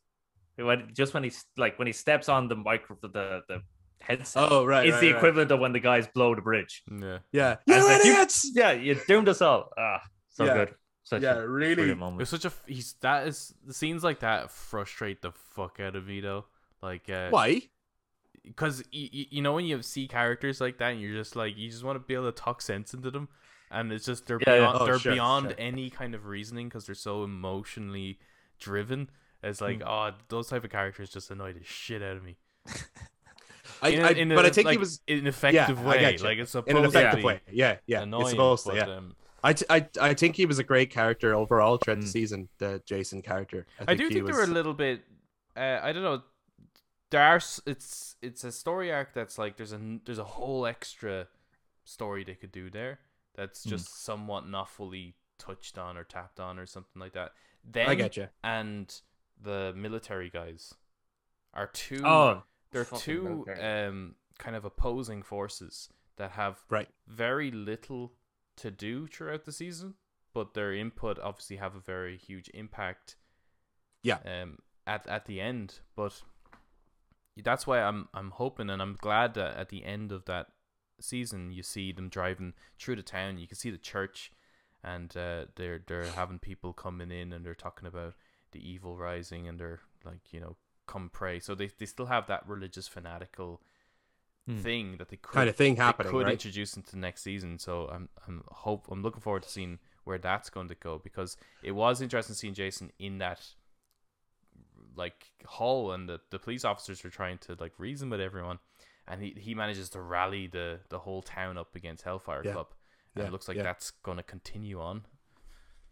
When 0.57 0.79
just 1.01 1.15
when 1.15 1.25
he's 1.25 1.41
like 1.57 1.75
when 1.79 1.89
he 1.91 1.95
steps 2.05 2.29
on 2.29 2.49
the 2.49 2.57
micro 2.69 2.97
the 3.03 3.09
the 3.51 3.57
headset. 4.01 4.51
Oh 4.51 4.65
right. 4.65 4.87
it's 4.87 4.95
right, 4.95 5.01
the 5.01 5.07
right. 5.13 5.17
equivalent 5.17 5.51
of 5.51 5.61
when 5.61 5.73
the 5.73 5.81
guys 5.81 6.07
blow 6.09 6.35
the 6.35 6.41
bridge. 6.43 6.83
yeah 6.91 7.19
Yeah. 7.33 7.57
I 7.69 7.73
You 7.73 7.77
was 7.77 7.87
like, 7.87 8.05
you- 8.05 8.13
idiots! 8.13 8.51
Yeah, 8.55 8.73
you 8.73 8.95
doomed 9.07 9.29
us 9.29 9.41
all. 9.43 9.71
Ah, 9.79 10.01
so 10.31 10.45
Yeah. 10.45 10.55
good. 10.55 10.75
Such 11.05 11.23
Yeah, 11.23 11.35
a 11.39 11.47
really. 11.47 11.75
brilliant 11.75 12.21
it 12.21 12.27
such 12.27 12.45
a 12.45 12.53
he's 12.67 12.95
that 13.01 13.27
is 13.27 13.53
the 13.67 13.75
scenes 13.75 14.05
like 14.05 14.21
that 14.21 14.51
frustrate 14.51 15.23
the 15.23 15.33
fuck 15.33 15.81
out 15.81 15.97
of 15.97 16.07
me 16.07 16.21
though 16.21 16.45
like 16.83 17.11
uh 17.11 17.31
Why? 17.31 17.63
because 18.45 18.83
you, 18.93 19.27
you 19.31 19.43
know 19.43 19.53
when 19.55 19.65
you 19.65 19.83
see 19.83 20.07
characters 20.09 20.61
like 20.61 20.79
that 20.79 20.93
and 20.93 21.01
you're 21.01 21.13
just 21.17 21.35
like 21.37 21.57
you 21.57 21.69
just 21.69 21.83
want 21.85 21.97
to 21.97 22.01
be 22.07 22.15
able 22.15 22.31
to 22.31 22.41
talk 22.41 22.63
sense 22.63 22.95
into 22.95 23.11
them 23.11 23.29
and 23.73 23.91
it's 23.93 24.07
just 24.07 24.27
they're 24.27 24.39
Yeah, 24.47 24.55
yeah. 24.55 24.59
beyond 24.61 24.79
Oh, 24.81 24.85
they're 24.87 24.99
sure, 25.01 25.13
beyond 25.13 25.47
sure. 25.49 25.55
any 25.59 25.91
kind 25.91 26.15
of 26.15 26.27
reasoning 26.27 26.69
because 26.69 26.87
they're 26.87 26.95
so 26.95 27.25
emotionally 27.25 28.19
driven 28.61 29.11
it's 29.43 29.61
like 29.61 29.83
oh 29.85 30.13
those 30.29 30.49
type 30.49 30.63
of 30.65 30.71
characters 30.71 31.11
just 31.11 31.31
annoy 31.31 31.53
the 31.55 31.65
shit 31.65 32.03
out 32.03 32.17
of 32.17 32.23
me 32.23 32.37
I, 33.83 33.89
in 33.91 34.01
a- 34.01 34.05
I- 34.07 34.11
in 34.11 34.33
a, 34.33 34.35
but 34.35 34.47
I 34.47 34.51
think 34.51 34.67
like, 34.67 34.73
he 34.75 34.79
was 34.79 35.01
in 35.07 35.19
an 35.21 35.27
effective 35.27 35.79
I 35.81 35.89
way. 35.89 36.17
Like 36.19 36.39
it's 36.39 36.51
supposed 36.53 36.69
in 36.71 36.77
an 36.77 36.85
effective 36.85 37.21
to 37.21 37.27
way. 37.27 37.41
Yeah, 37.51 37.77
yeah. 37.87 38.03
annoying, 38.03 38.23
it's 38.23 38.31
supposed 38.31 38.65
to. 38.67 38.71
but, 38.73 38.77
Yeah. 38.89 38.97
um, 38.97 39.17
I, 39.43 39.53
t- 39.55 39.65
I, 39.71 39.89
I 40.01 40.15
think 40.15 40.37
he 40.37 40.45
was 40.45 40.59
a 40.59 40.65
great 40.65 40.91
character 40.91 41.35
overall 41.35 41.79
throughout 41.79 42.01
the 42.01 42.07
Mm. 42.07 42.11
season. 42.13 42.49
The 42.59 42.83
Jason 42.85 43.23
character. 43.23 43.67
I, 43.89 43.95
do 43.95 44.09
think 44.11 44.23
was, 44.25 44.31
they 44.33 44.37
were 44.37 44.45
a 44.45 44.55
little 44.55 44.75
bit. 44.75 45.03
Uh, 45.57 45.81
I 45.83 45.93
don't 45.93 46.03
know. 46.03 46.23
There 47.11 47.23
are. 47.23 47.41
It's 47.67 48.17
it's 48.23 48.45
a 48.45 48.53
story 48.53 48.93
arc 48.93 49.15
that's 49.15 49.39
like 49.39 49.57
there's 49.57 49.73
a 49.73 49.81
there's 50.05 50.19
a 50.19 50.25
whole 50.25 50.67
extra 50.67 51.27
story 51.85 52.23
they 52.23 52.35
could 52.35 52.53
do 52.53 52.71
there 52.71 53.01
that's 53.35 53.65
Hmm. 53.65 53.71
just 53.71 54.05
somewhat 54.05 54.47
not 54.49 54.69
fully 54.69 55.15
touched 55.39 55.79
on 55.79 55.97
or 55.97 56.05
tapped 56.05 56.39
on 56.39 56.59
or 56.59 56.67
something 56.67 57.01
like 57.01 57.15
that. 57.15 57.33
Then 57.65 57.89
I 57.89 57.95
get 57.95 58.17
you. 58.17 58.29
and 58.45 58.95
the 59.43 59.73
military 59.75 60.29
guys 60.31 60.75
are 61.55 61.67
two. 61.67 62.03
Oh, 62.05 62.43
they're 62.73 62.85
two 62.85 63.23
military. 63.23 63.87
um 63.89 64.15
kind 64.39 64.57
of 64.57 64.65
opposing 64.65 65.23
forces 65.23 65.89
that 66.17 66.33
have 66.33 66.65
Right. 66.71 66.89
very 67.07 67.51
little 67.51 68.15
to 68.57 68.71
do 68.71 69.07
throughout 69.07 69.45
the 69.45 69.53
season, 69.53 69.95
but 70.33 70.55
their 70.55 70.73
input 70.73 71.19
obviously 71.19 71.57
have 71.57 71.75
a 71.75 71.81
very 71.81 72.17
huge 72.17 72.49
impact. 72.55 73.17
Yeah. 74.03 74.19
Um, 74.25 74.59
at 74.87 75.07
at 75.07 75.27
the 75.27 75.41
end, 75.41 75.81
but 75.95 76.23
that's 77.43 77.67
why 77.67 77.81
I'm 77.83 78.09
I'm 78.15 78.31
hoping 78.33 78.71
and 78.71 78.83
I'm 78.83 78.97
glad 79.01 79.35
that 79.35 79.57
at 79.57 79.69
the 79.69 79.85
end 79.85 80.13
of 80.13 80.25
that 80.27 80.49
season 81.01 81.51
you 81.53 81.63
see 81.63 81.93
them 81.93 82.09
driving 82.09 82.55
through 82.79 82.97
the 82.97 83.03
town. 83.03 83.39
You 83.39 83.47
can 83.47 83.57
see 83.57 83.71
the 83.71 83.79
church, 83.79 84.33
and 84.83 85.15
uh, 85.17 85.47
they're 85.57 85.83
they're 85.87 86.07
having 86.07 86.39
people 86.39 86.73
coming 86.73 87.11
in 87.11 87.33
and 87.33 87.45
they're 87.45 87.55
talking 87.55 87.87
about 87.89 88.15
the 88.53 88.69
evil 88.69 88.97
rising 88.97 89.47
and 89.49 89.59
they're 89.61 89.81
like 90.05 90.33
you 90.33 90.41
know 90.41 90.57
come 90.93 91.11
pray. 91.21 91.37
So 91.41 91.55
they 91.55 91.69
they 91.79 91.87
still 91.87 92.07
have 92.07 92.27
that 92.27 92.43
religious 92.55 92.89
fanatical 92.89 93.61
Hmm. 94.47 94.57
thing 94.67 94.97
that 94.97 95.09
they 95.11 95.17
could 95.17 95.35
Kind 95.35 95.51
of 95.51 95.57
thing 95.57 95.77
happening, 95.77 96.11
could 96.13 96.25
right? 96.25 96.33
introduce 96.33 96.75
into 96.77 96.91
the 96.93 96.97
next 97.07 97.23
season. 97.23 97.59
So 97.59 97.73
I'm 97.95 98.09
I'm 98.27 98.43
hope 98.67 98.83
I'm 98.91 99.03
looking 99.03 99.21
forward 99.21 99.43
to 99.43 99.51
seeing 99.51 99.79
where 100.05 100.19
that's 100.19 100.49
going 100.57 100.69
to 100.69 100.75
go 100.89 100.99
because 100.99 101.37
it 101.63 101.73
was 101.73 102.01
interesting 102.01 102.35
seeing 102.35 102.55
Jason 102.55 102.91
in 102.99 103.19
that 103.19 103.41
like 104.97 105.27
hall 105.47 105.93
and 105.93 106.09
the, 106.09 106.21
the 106.31 106.39
police 106.39 106.65
officers 106.65 107.03
were 107.05 107.11
trying 107.11 107.39
to 107.39 107.57
like 107.61 107.73
reason 107.79 108.11
with 108.11 108.21
everyone 108.21 108.59
and 109.07 109.23
he, 109.23 109.35
he 109.39 109.55
manages 109.55 109.89
to 109.91 110.01
rally 110.01 110.47
the 110.47 110.81
the 110.89 110.99
whole 111.01 111.23
town 111.23 111.57
up 111.59 111.75
against 111.77 112.05
Hellfire 112.05 112.43
Yeah. 112.45 112.53
Club. 112.53 112.69
And 113.15 113.23
Yeah, 113.23 113.29
it 113.29 113.33
looks 113.33 113.49
like 113.49 113.57
yeah. 113.59 113.63
that's 113.65 113.91
going 113.91 114.17
to 114.17 114.23
continue 114.23 114.81
on. 114.81 115.05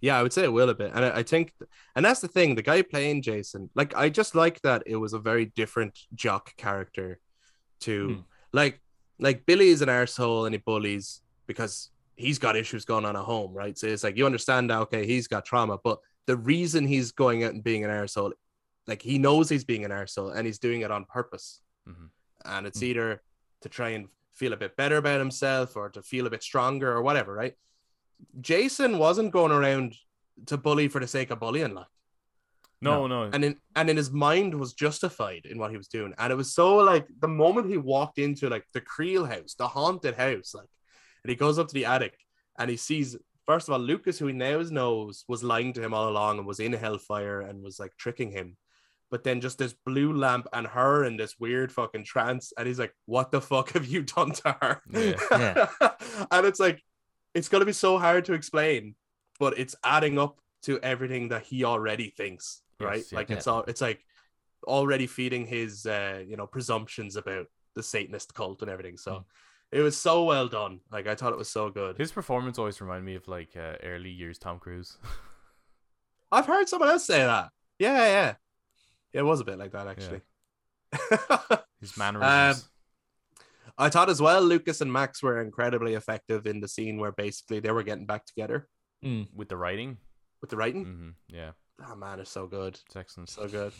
Yeah, 0.00 0.18
I 0.18 0.22
would 0.22 0.32
say 0.32 0.44
it 0.44 0.52
will 0.52 0.68
a 0.70 0.74
bit, 0.74 0.92
and 0.94 1.04
I, 1.04 1.18
I 1.18 1.22
think, 1.22 1.52
and 1.96 2.04
that's 2.04 2.20
the 2.20 2.28
thing. 2.28 2.54
The 2.54 2.62
guy 2.62 2.82
playing 2.82 3.22
Jason, 3.22 3.68
like, 3.74 3.96
I 3.96 4.08
just 4.08 4.34
like 4.34 4.60
that 4.62 4.84
it 4.86 4.96
was 4.96 5.12
a 5.12 5.18
very 5.18 5.46
different 5.46 5.98
jock 6.14 6.56
character 6.56 7.18
to, 7.80 8.08
Hmm. 8.08 8.20
like, 8.52 8.80
like 9.18 9.44
Billy 9.46 9.68
is 9.68 9.82
an 9.82 9.88
arsehole 9.88 10.46
and 10.46 10.54
he 10.54 10.58
bullies 10.58 11.22
because 11.46 11.90
he's 12.14 12.38
got 12.38 12.54
issues 12.56 12.84
going 12.84 13.04
on 13.04 13.16
at 13.16 13.24
home, 13.24 13.52
right? 13.52 13.76
So 13.76 13.88
it's 13.88 14.04
like 14.04 14.16
you 14.16 14.26
understand 14.26 14.70
that 14.70 14.78
okay, 14.82 15.04
he's 15.06 15.26
got 15.26 15.44
trauma, 15.44 15.78
but 15.82 15.98
the 16.26 16.36
reason 16.36 16.86
he's 16.86 17.10
going 17.12 17.42
out 17.42 17.54
and 17.54 17.64
being 17.64 17.84
an 17.84 17.90
arsehole, 17.90 18.32
like 18.86 19.02
he 19.02 19.18
knows 19.18 19.48
he's 19.48 19.64
being 19.64 19.84
an 19.84 19.90
arsehole 19.90 20.34
and 20.36 20.46
he's 20.46 20.58
doing 20.60 20.82
it 20.82 20.90
on 20.92 21.04
purpose, 21.06 21.60
Mhm. 21.88 22.10
and 22.44 22.66
it's 22.68 22.78
Hmm. 22.80 22.86
either 22.86 23.22
to 23.62 23.68
try 23.68 23.90
and 23.90 24.08
feel 24.34 24.52
a 24.52 24.56
bit 24.56 24.76
better 24.76 24.96
about 24.98 25.18
himself 25.18 25.74
or 25.76 25.88
to 25.90 26.02
feel 26.02 26.28
a 26.28 26.30
bit 26.30 26.42
stronger 26.44 26.92
or 26.92 27.02
whatever, 27.02 27.32
right? 27.34 27.54
Jason 28.40 28.98
wasn't 28.98 29.32
going 29.32 29.52
around 29.52 29.94
to 30.46 30.56
bully 30.56 30.88
for 30.88 31.00
the 31.00 31.06
sake 31.06 31.30
of 31.30 31.40
bullying, 31.40 31.74
like, 31.74 31.86
No, 32.80 33.06
no. 33.06 33.24
and 33.32 33.44
in 33.44 33.56
and 33.74 33.90
in 33.90 33.96
his 33.96 34.10
mind 34.10 34.54
was 34.54 34.74
justified 34.74 35.46
in 35.46 35.58
what 35.58 35.70
he 35.70 35.76
was 35.76 35.88
doing, 35.88 36.14
and 36.18 36.32
it 36.32 36.36
was 36.36 36.52
so 36.54 36.76
like 36.76 37.06
the 37.20 37.28
moment 37.28 37.68
he 37.68 37.76
walked 37.76 38.18
into 38.18 38.48
like 38.48 38.64
the 38.72 38.80
Creel 38.80 39.24
house, 39.24 39.54
the 39.54 39.68
haunted 39.68 40.14
house, 40.14 40.54
like, 40.54 40.68
and 41.24 41.30
he 41.30 41.36
goes 41.36 41.58
up 41.58 41.68
to 41.68 41.74
the 41.74 41.86
attic 41.86 42.16
and 42.58 42.70
he 42.70 42.76
sees 42.76 43.16
first 43.46 43.66
of 43.68 43.72
all 43.72 43.80
Lucas, 43.80 44.18
who 44.18 44.26
he 44.26 44.32
now 44.32 44.60
knows 44.60 45.24
was 45.26 45.42
lying 45.42 45.72
to 45.72 45.82
him 45.82 45.94
all 45.94 46.08
along 46.08 46.38
and 46.38 46.46
was 46.46 46.60
in 46.60 46.72
hellfire 46.72 47.40
and 47.40 47.62
was 47.62 47.80
like 47.80 47.96
tricking 47.96 48.30
him, 48.30 48.56
but 49.10 49.24
then 49.24 49.40
just 49.40 49.58
this 49.58 49.74
blue 49.86 50.12
lamp 50.12 50.46
and 50.52 50.66
her 50.66 51.04
in 51.04 51.16
this 51.16 51.36
weird 51.40 51.72
fucking 51.72 52.04
trance, 52.04 52.52
and 52.56 52.66
he's 52.68 52.78
like, 52.78 52.92
"What 53.06 53.30
the 53.30 53.40
fuck 53.40 53.72
have 53.72 53.86
you 53.86 54.02
done 54.02 54.32
to 54.32 54.56
her?" 54.60 54.82
Yeah. 54.90 55.66
and 56.30 56.46
it's 56.46 56.60
like, 56.60 56.82
it's 57.38 57.48
gonna 57.48 57.64
be 57.64 57.72
so 57.72 57.98
hard 57.98 58.24
to 58.26 58.34
explain, 58.34 58.94
but 59.38 59.58
it's 59.58 59.76
adding 59.84 60.18
up 60.18 60.40
to 60.62 60.80
everything 60.80 61.28
that 61.28 61.44
he 61.44 61.64
already 61.64 62.10
thinks, 62.10 62.62
right? 62.80 62.98
Yes, 62.98 63.12
yeah. 63.12 63.18
like 63.18 63.30
it's 63.30 63.46
all, 63.46 63.64
it's 63.68 63.80
like 63.80 64.04
already 64.66 65.06
feeding 65.06 65.46
his, 65.46 65.86
uh, 65.86 66.22
you 66.26 66.36
know, 66.36 66.46
presumptions 66.46 67.16
about 67.16 67.46
the 67.74 67.82
Satanist 67.82 68.34
cult 68.34 68.62
and 68.62 68.70
everything. 68.70 68.96
So. 68.96 69.12
Mm. 69.12 69.24
It 69.70 69.82
was 69.82 69.98
so 69.98 70.24
well 70.24 70.48
done. 70.48 70.80
Like 70.90 71.06
I 71.06 71.14
thought 71.14 71.34
it 71.34 71.38
was 71.38 71.50
so 71.50 71.68
good. 71.68 71.98
His 71.98 72.10
performance 72.10 72.58
always 72.58 72.80
reminded 72.80 73.04
me 73.04 73.16
of 73.16 73.28
like 73.28 73.50
uh, 73.54 73.74
early 73.84 74.08
years 74.08 74.38
Tom 74.38 74.58
Cruise. 74.58 74.96
I've 76.32 76.46
heard 76.46 76.70
someone 76.70 76.88
else 76.88 77.06
say 77.06 77.18
that. 77.18 77.50
Yeah, 77.78 78.06
yeah. 78.06 78.34
Yeah, 79.12 79.20
it 79.20 79.24
was 79.24 79.40
a 79.40 79.44
bit 79.44 79.58
like 79.58 79.72
that 79.72 79.86
actually. 79.86 80.22
His 81.82 81.98
mannerisms. 81.98 82.68
I 83.78 83.88
thought 83.90 84.10
as 84.10 84.20
well, 84.20 84.42
Lucas 84.42 84.80
and 84.80 84.92
Max 84.92 85.22
were 85.22 85.40
incredibly 85.40 85.94
effective 85.94 86.46
in 86.46 86.60
the 86.60 86.68
scene 86.68 86.98
where 86.98 87.12
basically 87.12 87.60
they 87.60 87.70
were 87.70 87.82
getting 87.84 88.06
back 88.06 88.24
together 88.26 88.68
Mm. 89.04 89.28
with 89.32 89.48
the 89.48 89.56
writing. 89.56 89.98
with 90.40 90.50
the 90.50 90.56
writing. 90.56 90.84
hmm 90.84 91.10
Yeah, 91.34 91.52
Oh 91.86 91.94
man, 91.96 92.18
it's 92.20 92.30
so 92.30 92.46
good. 92.46 92.74
it's 92.86 92.96
excellent. 92.96 93.28
So 93.28 93.46
good. 93.48 93.72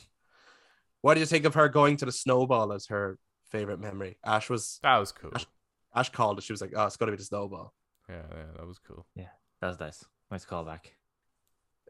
What 1.01 1.15
do 1.15 1.21
you 1.21 1.27
think 1.27 1.45
of 1.45 1.55
her 1.55 1.69
going 1.69 1.97
to 1.99 2.05
the 2.05 2.13
snowball 2.13 2.73
as 2.73 2.87
her 2.89 3.19
favorite 3.51 3.79
memory? 3.81 4.19
Ash 4.25 4.49
was 4.51 4.79
That 4.83 4.99
was 4.99 5.13
cool. 5.13 5.31
Ash- 5.35 5.47
Ash 5.95 6.11
called 6.11 6.39
it. 6.39 6.45
She 6.45 6.53
was 6.53 6.61
like, 6.61 6.73
"Oh, 6.77 6.87
it's 6.87 6.97
got 6.97 7.07
to 7.07 7.13
be 7.13 7.19
the 7.19 7.25
snowball." 7.25 7.75
Yeah, 8.09 8.23
yeah, 8.31 8.53
that 8.57 8.67
was 8.67 8.79
cool. 8.79 9.07
Yeah, 9.15 9.31
that 9.61 9.69
was 9.69 9.81
nice. 9.81 10.05
Nice 10.31 10.45
callback. 10.45 10.87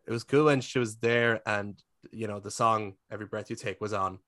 It 0.07 0.13
was 0.13 0.25
cool 0.25 0.47
when 0.47 0.61
she 0.61 0.79
was 0.79 0.97
there, 0.99 1.41
and 1.47 1.83
you 2.13 2.27
know 2.29 2.41
the 2.41 2.51
song 2.51 2.95
"Every 3.11 3.27
Breath 3.27 3.51
You 3.51 3.57
Take" 3.57 3.81
was 3.81 3.93
on, 3.93 4.19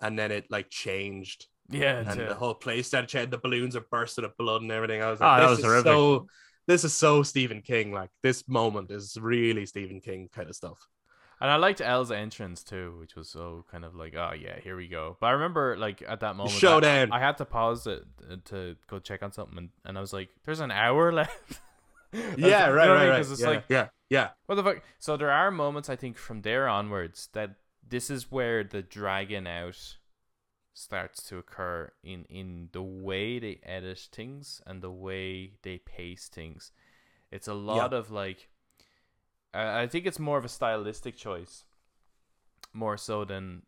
and 0.00 0.18
then 0.18 0.30
it 0.30 0.46
like 0.50 0.70
changed, 0.70 1.46
Yeah, 1.70 1.98
and 1.98 2.18
to- 2.18 2.26
the 2.26 2.34
whole 2.34 2.54
place 2.54 2.88
started. 2.88 3.30
The 3.30 3.38
balloons 3.38 3.76
are 3.76 3.80
bursting 3.90 4.24
of 4.24 4.36
blood 4.36 4.62
and 4.62 4.70
everything. 4.72 5.02
I 5.02 5.10
was 5.10 5.20
Oh, 5.20 5.24
like, 5.26 5.40
that 5.40 5.46
"This 5.48 5.50
was 5.50 5.58
is 5.60 5.64
horrific. 5.64 5.86
so." 5.86 6.26
This 6.66 6.84
is 6.84 6.92
so 6.94 7.22
Stephen 7.24 7.62
King. 7.62 7.90
Like 7.92 8.10
this 8.22 8.46
moment 8.48 8.90
is 8.92 9.16
really 9.20 9.66
Stephen 9.66 10.00
King 10.00 10.28
kind 10.32 10.48
of 10.48 10.54
stuff. 10.54 10.78
and 11.40 11.50
I 11.50 11.56
liked 11.56 11.80
El's 11.80 12.10
entrance 12.12 12.62
too, 12.62 12.96
which 13.00 13.16
was 13.16 13.28
so 13.30 13.64
kind 13.72 13.84
of 13.84 13.94
like, 13.94 14.14
oh 14.14 14.32
yeah, 14.38 14.60
here 14.60 14.76
we 14.76 14.86
go. 14.88 15.16
But 15.20 15.28
I 15.28 15.30
remember 15.32 15.76
like 15.78 16.02
at 16.06 16.20
that 16.20 16.36
moment, 16.36 16.54
I- 16.54 16.58
showdown. 16.58 17.12
I, 17.12 17.18
had 17.18 17.38
to 17.38 17.44
pause 17.46 17.86
it 17.86 18.04
uh, 18.30 18.36
to 18.46 18.76
go 18.88 18.98
check 18.98 19.22
on 19.22 19.32
something, 19.32 19.56
and, 19.58 19.68
and 19.84 19.96
I 19.98 20.00
was 20.00 20.12
like, 20.12 20.28
"There's 20.44 20.60
an 20.60 20.70
hour 20.70 21.10
left." 21.20 21.60
yeah, 22.12 22.68
right, 22.68 22.88
right, 22.88 23.08
right. 23.08 23.16
Because 23.18 23.32
it's 23.32 23.40
yeah, 23.40 23.48
like, 23.48 23.64
yeah, 23.68 23.88
yeah. 24.10 24.28
what 24.46 24.56
the 24.56 24.62
fuck? 24.62 24.82
So 24.98 25.16
there 25.16 25.30
are 25.30 25.50
moments 25.50 25.88
I 25.88 25.96
think 25.96 26.18
from 26.18 26.42
there 26.42 26.68
onwards 26.68 27.30
that 27.32 27.54
this 27.88 28.10
is 28.10 28.30
where 28.30 28.62
the 28.62 28.82
dragging 28.82 29.46
out 29.48 29.96
starts 30.80 31.22
to 31.24 31.38
occur 31.38 31.92
in 32.02 32.24
in 32.30 32.68
the 32.72 32.82
way 32.82 33.38
they 33.38 33.60
edit 33.62 34.08
things 34.10 34.62
and 34.66 34.82
the 34.82 34.90
way 34.90 35.52
they 35.62 35.78
pace 35.78 36.28
things. 36.28 36.72
It's 37.30 37.48
a 37.48 37.54
lot 37.54 37.92
of 37.92 38.10
like 38.10 38.48
I 39.52 39.82
I 39.82 39.86
think 39.86 40.06
it's 40.06 40.18
more 40.18 40.38
of 40.38 40.44
a 40.44 40.48
stylistic 40.48 41.16
choice 41.16 41.64
more 42.72 42.96
so 42.96 43.24
than 43.24 43.62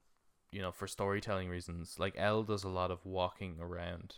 you 0.51 0.63
know 0.63 0.73
for 0.73 0.87
storytelling 0.87 1.49
reasons. 1.49 1.99
Like 1.99 2.15
El 2.17 2.43
does 2.45 2.65
a 2.65 2.69
lot 2.69 2.91
of 2.91 3.05
walking 3.05 3.57
around. 3.61 4.17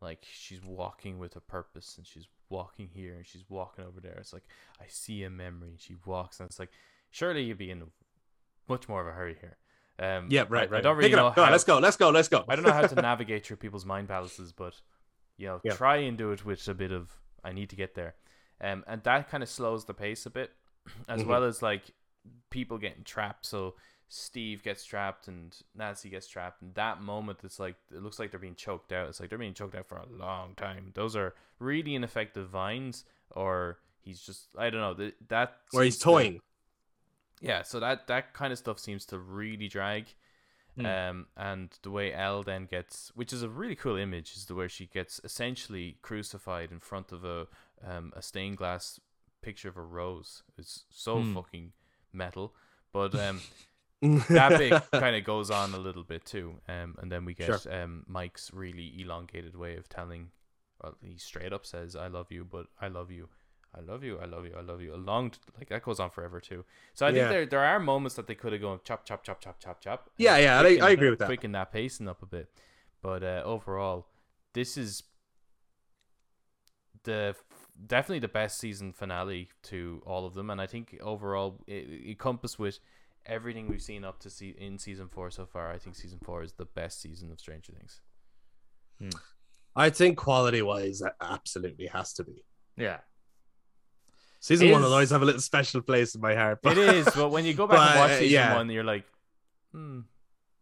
Like 0.00 0.24
she's 0.30 0.62
walking 0.62 1.18
with 1.18 1.36
a 1.36 1.40
purpose 1.40 1.96
and 1.96 2.06
she's 2.06 2.28
walking 2.48 2.90
here 2.92 3.14
and 3.14 3.26
she's 3.26 3.44
walking 3.48 3.84
over 3.84 4.00
there. 4.00 4.16
It's 4.18 4.32
like 4.32 4.48
I 4.80 4.84
see 4.88 5.22
a 5.24 5.30
memory. 5.30 5.76
She 5.78 5.96
walks 6.06 6.40
and 6.40 6.48
it's 6.48 6.58
like 6.58 6.70
surely 7.10 7.42
you'd 7.44 7.58
be 7.58 7.70
in 7.70 7.84
much 8.68 8.88
more 8.88 9.00
of 9.00 9.06
a 9.06 9.12
hurry 9.12 9.36
here. 9.40 9.56
Um, 9.98 10.26
Yeah, 10.30 10.44
right, 10.48 10.68
right. 10.70 10.78
I 10.78 10.80
don't 10.80 10.96
really 10.96 11.10
know. 11.10 11.32
Go 11.34 11.44
on, 11.44 11.52
let's 11.52 11.64
go. 11.64 11.78
Let's 11.78 11.96
go. 11.96 12.10
Let's 12.10 12.28
go. 12.28 12.44
I 12.48 12.56
don't 12.56 12.64
know 12.64 12.72
how 12.72 12.86
to 12.86 12.94
navigate 12.96 13.46
through 13.46 13.56
people's 13.58 13.84
mind 13.84 14.08
palaces, 14.08 14.52
but 14.52 14.80
you 15.36 15.46
know, 15.46 15.60
Yeah. 15.64 15.74
try 15.74 15.96
and 15.98 16.16
do 16.18 16.30
it 16.32 16.44
with 16.44 16.66
a 16.68 16.74
bit 16.74 16.92
of 16.92 17.12
I 17.44 17.52
need 17.52 17.70
to 17.70 17.76
get 17.76 17.94
there, 17.94 18.14
um, 18.60 18.84
and 18.86 19.02
that 19.04 19.28
kind 19.28 19.42
of 19.42 19.48
slows 19.48 19.84
the 19.84 19.94
pace 19.94 20.24
a 20.26 20.30
bit, 20.30 20.52
as 21.08 21.22
Mhm. 21.22 21.26
well 21.26 21.44
as 21.44 21.60
like 21.62 21.90
people 22.50 22.78
getting 22.78 23.04
trapped. 23.04 23.44
So 23.46 23.74
Steve 24.08 24.62
gets 24.62 24.84
trapped 24.84 25.28
and 25.28 25.56
Nancy 25.74 26.08
gets 26.08 26.26
trapped, 26.28 26.62
and 26.62 26.74
that 26.74 27.00
moment 27.02 27.40
it's 27.44 27.58
like 27.58 27.76
it 27.92 28.02
looks 28.02 28.18
like 28.18 28.30
they're 28.30 28.40
being 28.40 28.54
choked 28.54 28.92
out. 28.92 29.08
It's 29.08 29.20
like 29.20 29.28
they're 29.28 29.38
being 29.38 29.54
choked 29.54 29.74
out 29.74 29.86
for 29.86 29.96
a 29.96 30.06
long 30.06 30.54
time. 30.54 30.92
Those 30.94 31.14
are 31.16 31.34
really 31.58 31.94
ineffective 31.94 32.48
vines, 32.48 33.04
or 33.30 33.78
he's 34.00 34.20
just 34.22 34.48
I 34.56 34.70
don't 34.70 34.80
know 34.80 34.94
that 34.94 35.14
that 35.28 35.60
Where 35.72 35.84
he's 35.84 35.98
toying. 35.98 36.40
Yeah, 37.44 37.62
so 37.62 37.78
that 37.80 38.06
that 38.08 38.32
kind 38.32 38.52
of 38.52 38.58
stuff 38.58 38.78
seems 38.78 39.04
to 39.06 39.18
really 39.18 39.68
drag. 39.68 40.06
Mm. 40.78 40.98
Um, 41.10 41.26
and 41.36 41.70
the 41.82 41.90
way 41.90 42.12
El 42.12 42.42
then 42.42 42.66
gets, 42.66 43.12
which 43.14 43.32
is 43.32 43.42
a 43.42 43.48
really 43.48 43.76
cool 43.76 43.96
image, 43.96 44.32
is 44.36 44.46
the 44.46 44.54
way 44.56 44.68
she 44.68 44.86
gets 44.86 45.20
essentially 45.24 45.98
crucified 46.02 46.72
in 46.72 46.80
front 46.80 47.12
of 47.12 47.24
a 47.24 47.46
um 47.86 48.12
a 48.16 48.22
stained 48.22 48.56
glass 48.58 49.00
picture 49.42 49.68
of 49.68 49.76
a 49.76 49.82
rose. 49.82 50.42
It's 50.58 50.84
so 50.90 51.22
Hmm. 51.22 51.24
fucking 51.24 51.72
metal, 52.12 52.54
but 52.92 53.14
um, 53.14 53.44
that 54.32 54.56
bit 54.56 54.80
kind 54.96 55.16
of 55.16 55.24
goes 55.24 55.50
on 55.50 55.74
a 55.74 55.78
little 55.78 56.04
bit 56.04 56.24
too, 56.24 56.60
um, 56.68 56.96
and 57.00 57.12
then 57.12 57.24
we 57.24 57.34
get 57.34 57.56
Sure. 57.56 57.62
um, 57.70 58.04
Mike's 58.08 58.50
really 58.54 58.94
elongated 59.00 59.56
way 59.56 59.76
of 59.76 59.88
telling. 59.88 60.30
Well, 60.82 60.96
he 61.02 61.18
straight 61.18 61.52
up 61.52 61.66
says, 61.66 61.96
"I 61.96 62.08
love 62.08 62.32
you," 62.32 62.44
but 62.44 62.66
I 62.80 62.88
love 62.88 63.10
you, 63.10 63.28
I 63.76 63.80
love 63.80 64.04
you, 64.04 64.18
I 64.20 64.26
love 64.26 64.44
you, 64.46 64.54
I 64.56 64.60
love 64.60 64.80
you. 64.80 64.94
A 64.94 64.96
long 64.96 65.32
like 65.58 65.68
that 65.68 65.82
goes 65.82 65.98
on 65.98 66.10
forever 66.10 66.40
too. 66.40 66.64
So 66.94 67.06
I 67.06 67.08
Yeah. 67.10 67.14
think 67.14 67.30
there 67.30 67.46
there 67.46 67.64
are 67.64 67.80
moments 67.80 68.14
that 68.16 68.26
they 68.26 68.34
could 68.34 68.52
have 68.52 68.62
gone 68.62 68.80
chop 68.84 69.04
chop 69.04 69.24
chop 69.24 69.40
chop 69.40 69.58
chop 69.60 69.80
chop. 69.80 70.10
Yeah, 70.16 70.36
yeah, 70.38 70.58
I- 70.58 70.62
quicken- 70.62 70.82
I 70.84 70.90
agree 70.90 71.10
with 71.10 71.18
that. 71.18 71.26
Quicken 71.26 71.52
that 71.52 71.72
pacing 71.72 72.08
up 72.08 72.22
a 72.22 72.26
bit, 72.26 72.48
but 73.02 73.22
uh, 73.22 73.42
overall, 73.44 74.06
this 74.52 74.76
is 74.76 75.02
the 77.02 77.34
definitely 77.86 78.20
the 78.20 78.28
best 78.28 78.58
season 78.58 78.92
finale 78.92 79.50
to 79.64 80.02
all 80.06 80.24
of 80.26 80.34
them, 80.34 80.50
and 80.50 80.60
I 80.60 80.66
think 80.66 80.96
overall 81.02 81.60
it, 81.66 81.88
it 82.12 82.18
compassed 82.18 82.58
with 82.58 82.78
everything 83.26 83.68
we've 83.68 83.82
seen 83.82 84.04
up 84.04 84.20
to 84.20 84.30
see 84.30 84.50
in 84.50 84.78
season 84.78 85.08
four 85.08 85.30
so 85.30 85.46
far. 85.46 85.70
I 85.72 85.78
think 85.78 85.96
season 85.96 86.18
four 86.22 86.42
is 86.42 86.52
the 86.52 86.64
best 86.66 87.00
season 87.00 87.30
of 87.32 87.40
Stranger 87.40 87.72
Things. 87.72 88.00
I 89.76 89.90
think 89.90 90.16
quality 90.16 90.62
wise, 90.62 91.00
it 91.00 91.12
absolutely 91.20 91.86
has 91.88 92.12
to 92.14 92.24
be. 92.24 92.44
Yeah. 92.76 92.98
Season 94.44 94.70
one 94.70 94.80
Is- 94.82 94.84
will 94.84 94.92
always 94.92 95.08
have 95.10 95.22
a 95.22 95.24
little 95.24 95.40
special 95.40 95.80
place 95.80 96.14
in 96.14 96.20
my 96.20 96.34
heart. 96.34 96.58
But, 96.62 96.76
It 96.76 96.94
is, 96.96 97.08
but 97.14 97.30
when 97.30 97.46
you 97.46 97.54
go 97.54 97.66
back 97.66 97.78
and 97.92 97.98
watch 98.04 98.18
season 98.18 98.28
yeah. 98.34 98.54
one, 98.54 98.68
you're 98.68 98.84
like, 98.84 99.06
hmm, 99.72 100.00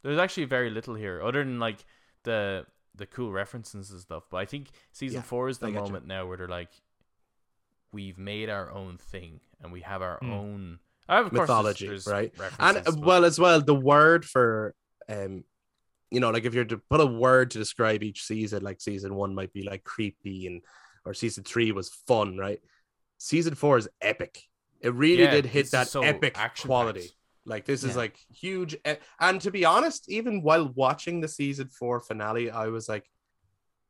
there's 0.03 0.19
actually 0.19 0.45
very 0.45 0.71
little 0.71 0.95
here, 0.95 1.21
other 1.21 1.43
than 1.43 1.59
like 1.59 1.79
the 2.23 2.65
the 2.95 3.07
cool 3.07 3.33
references 3.33 3.91
and 3.91 4.01
stuff. 4.01 4.25
But 4.31 4.37
I 4.37 4.45
think 4.45 4.69
season 4.93 5.17
Yeah, 5.17 5.23
four 5.23 5.49
is 5.49 5.59
the 5.59 5.67
get 5.67 5.75
you. 5.75 5.81
moment 5.83 6.07
now 6.07 6.27
where 6.27 6.37
they're 6.37 6.47
like, 6.61 6.71
we've 7.93 8.19
made 8.19 8.49
our 8.51 8.71
own 8.71 8.99
thing 8.99 9.41
and 9.61 9.73
we 9.73 9.81
have 9.81 10.03
our 10.03 10.19
Hmm. 10.19 10.33
own. 10.33 10.79
Uh, 11.09 11.23
course, 11.23 11.31
there's- 11.33 11.43
Mythology, 11.49 11.87
there's 11.89 12.07
right? 12.07 12.33
And 12.61 12.85
but- 12.85 12.99
well, 13.01 13.25
as 13.25 13.39
well, 13.41 13.61
the 13.61 13.75
word 13.75 14.25
for 14.25 14.75
um, 15.09 15.43
you 16.11 16.21
know, 16.21 16.31
like 16.31 16.45
if 16.45 16.55
you're 16.55 16.67
to 16.67 16.79
put 16.91 17.01
a 17.01 17.07
word 17.07 17.51
to 17.53 17.59
describe 17.59 18.03
each 18.05 18.23
season, 18.23 18.63
like 18.63 18.81
season 18.81 19.15
one 19.17 19.35
might 19.35 19.53
be 19.53 19.63
like 19.63 19.83
creepy, 19.83 20.47
and 20.47 20.63
or 21.05 21.15
season 21.15 21.43
three 21.43 21.73
was 21.73 21.89
fun, 22.07 22.37
right? 22.39 22.61
Season 23.23 23.55
four 23.55 23.79
is 23.79 23.89
epic. 24.01 24.43
It 24.81 24.93
really 24.95 25.23
Yeah, 25.23 25.31
did 25.31 25.47
hit 25.47 25.71
that 25.71 25.87
so 25.87 26.03
epic 26.03 26.35
action-packed. 26.37 26.67
quality. 26.67 27.09
Like 27.47 27.65
this 27.65 27.85
is 27.85 27.97
like 27.97 28.17
huge. 28.35 28.77
And 29.21 29.41
to 29.43 29.51
be 29.53 29.65
honest, 29.65 30.11
even 30.11 30.43
while 30.43 30.69
watching 30.75 31.21
the 31.21 31.29
season 31.29 31.69
four 31.69 32.01
finale, 32.01 32.51
I 32.51 32.67
was 32.67 32.89
like, 32.89 33.09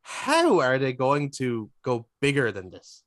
how 0.02 0.60
are 0.60 0.78
they 0.78 0.92
going 0.92 1.30
to 1.38 1.70
go 1.82 2.06
bigger 2.20 2.52
than 2.52 2.68
this 2.68 3.04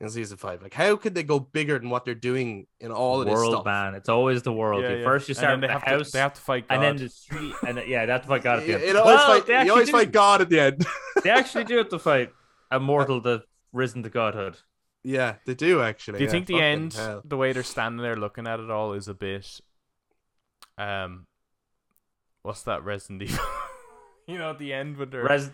in 0.00 0.08
season 0.10 0.38
five? 0.38 0.60
Like, 0.60 0.74
how 0.74 0.96
could 0.96 1.14
they 1.14 1.22
go 1.22 1.38
bigger 1.38 1.78
than 1.78 1.88
what 1.88 2.04
they're 2.04 2.14
doing 2.16 2.66
in 2.80 2.90
all 2.90 3.20
of 3.20 3.26
this 3.26 3.32
world 3.34 3.54
stuff? 3.54 3.64
man. 3.64 3.94
It's 3.94 4.08
always 4.08 4.42
the 4.42 4.52
world. 4.52 4.82
Yeah, 4.82 4.90
You 4.92 4.96
yeah. 4.98 5.04
First, 5.04 5.28
you 5.28 5.34
start 5.34 5.60
then 5.60 5.60
with 5.60 5.68
the 5.70 5.72
have 5.74 5.82
house, 5.82 6.06
to, 6.06 6.12
they 6.12 6.18
have 6.18 6.34
to 6.34 6.40
fight 6.40 6.66
God. 6.68 6.74
and 6.74 6.82
then 6.82 6.96
the 6.96 7.08
street, 7.10 7.54
and 7.64 7.76
then, 7.78 7.84
yeah, 7.88 8.06
that's 8.06 8.26
what 8.28 8.42
got 8.42 8.58
at 8.58 8.64
the 8.66 8.70
You, 8.72 8.74
end. 8.78 8.84
you 8.88 8.98
always 8.98 9.14
Well, 9.16 9.26
fight. 9.26 9.46
they 9.46 9.64
You 9.64 9.70
always 9.70 9.86
do. 9.86 9.92
fight 9.92 10.10
God 10.10 10.40
at 10.40 10.48
the 10.48 10.58
end. 10.60 10.84
They 11.22 11.30
actually 11.30 11.64
do 11.64 11.76
have 11.76 11.90
to 11.90 11.98
fight 11.98 12.30
a 12.72 12.80
mortal 12.80 13.20
that 13.22 13.42
risen 13.72 14.02
to 14.04 14.08
godhood. 14.08 14.56
Yeah, 15.02 15.36
they 15.46 15.54
do 15.54 15.82
actually. 15.82 16.18
Do 16.18 16.24
you 16.24 16.28
yeah, 16.28 16.32
think 16.32 16.46
the 16.46 16.60
end, 16.60 16.94
hell. 16.94 17.22
the 17.24 17.36
way 17.36 17.52
they're 17.52 17.62
standing 17.62 18.02
there 18.02 18.16
looking 18.16 18.46
at 18.46 18.60
it 18.60 18.70
all, 18.70 18.92
is 18.92 19.08
a 19.08 19.14
bit, 19.14 19.60
um, 20.78 21.26
what's 22.42 22.62
that 22.62 22.84
Resident 22.84 23.22
Evil? 23.22 23.44
you 24.26 24.38
know, 24.38 24.50
at 24.50 24.58
the 24.58 24.72
end 24.72 24.96
when 24.96 25.10
they're 25.10 25.24
Res- 25.24 25.50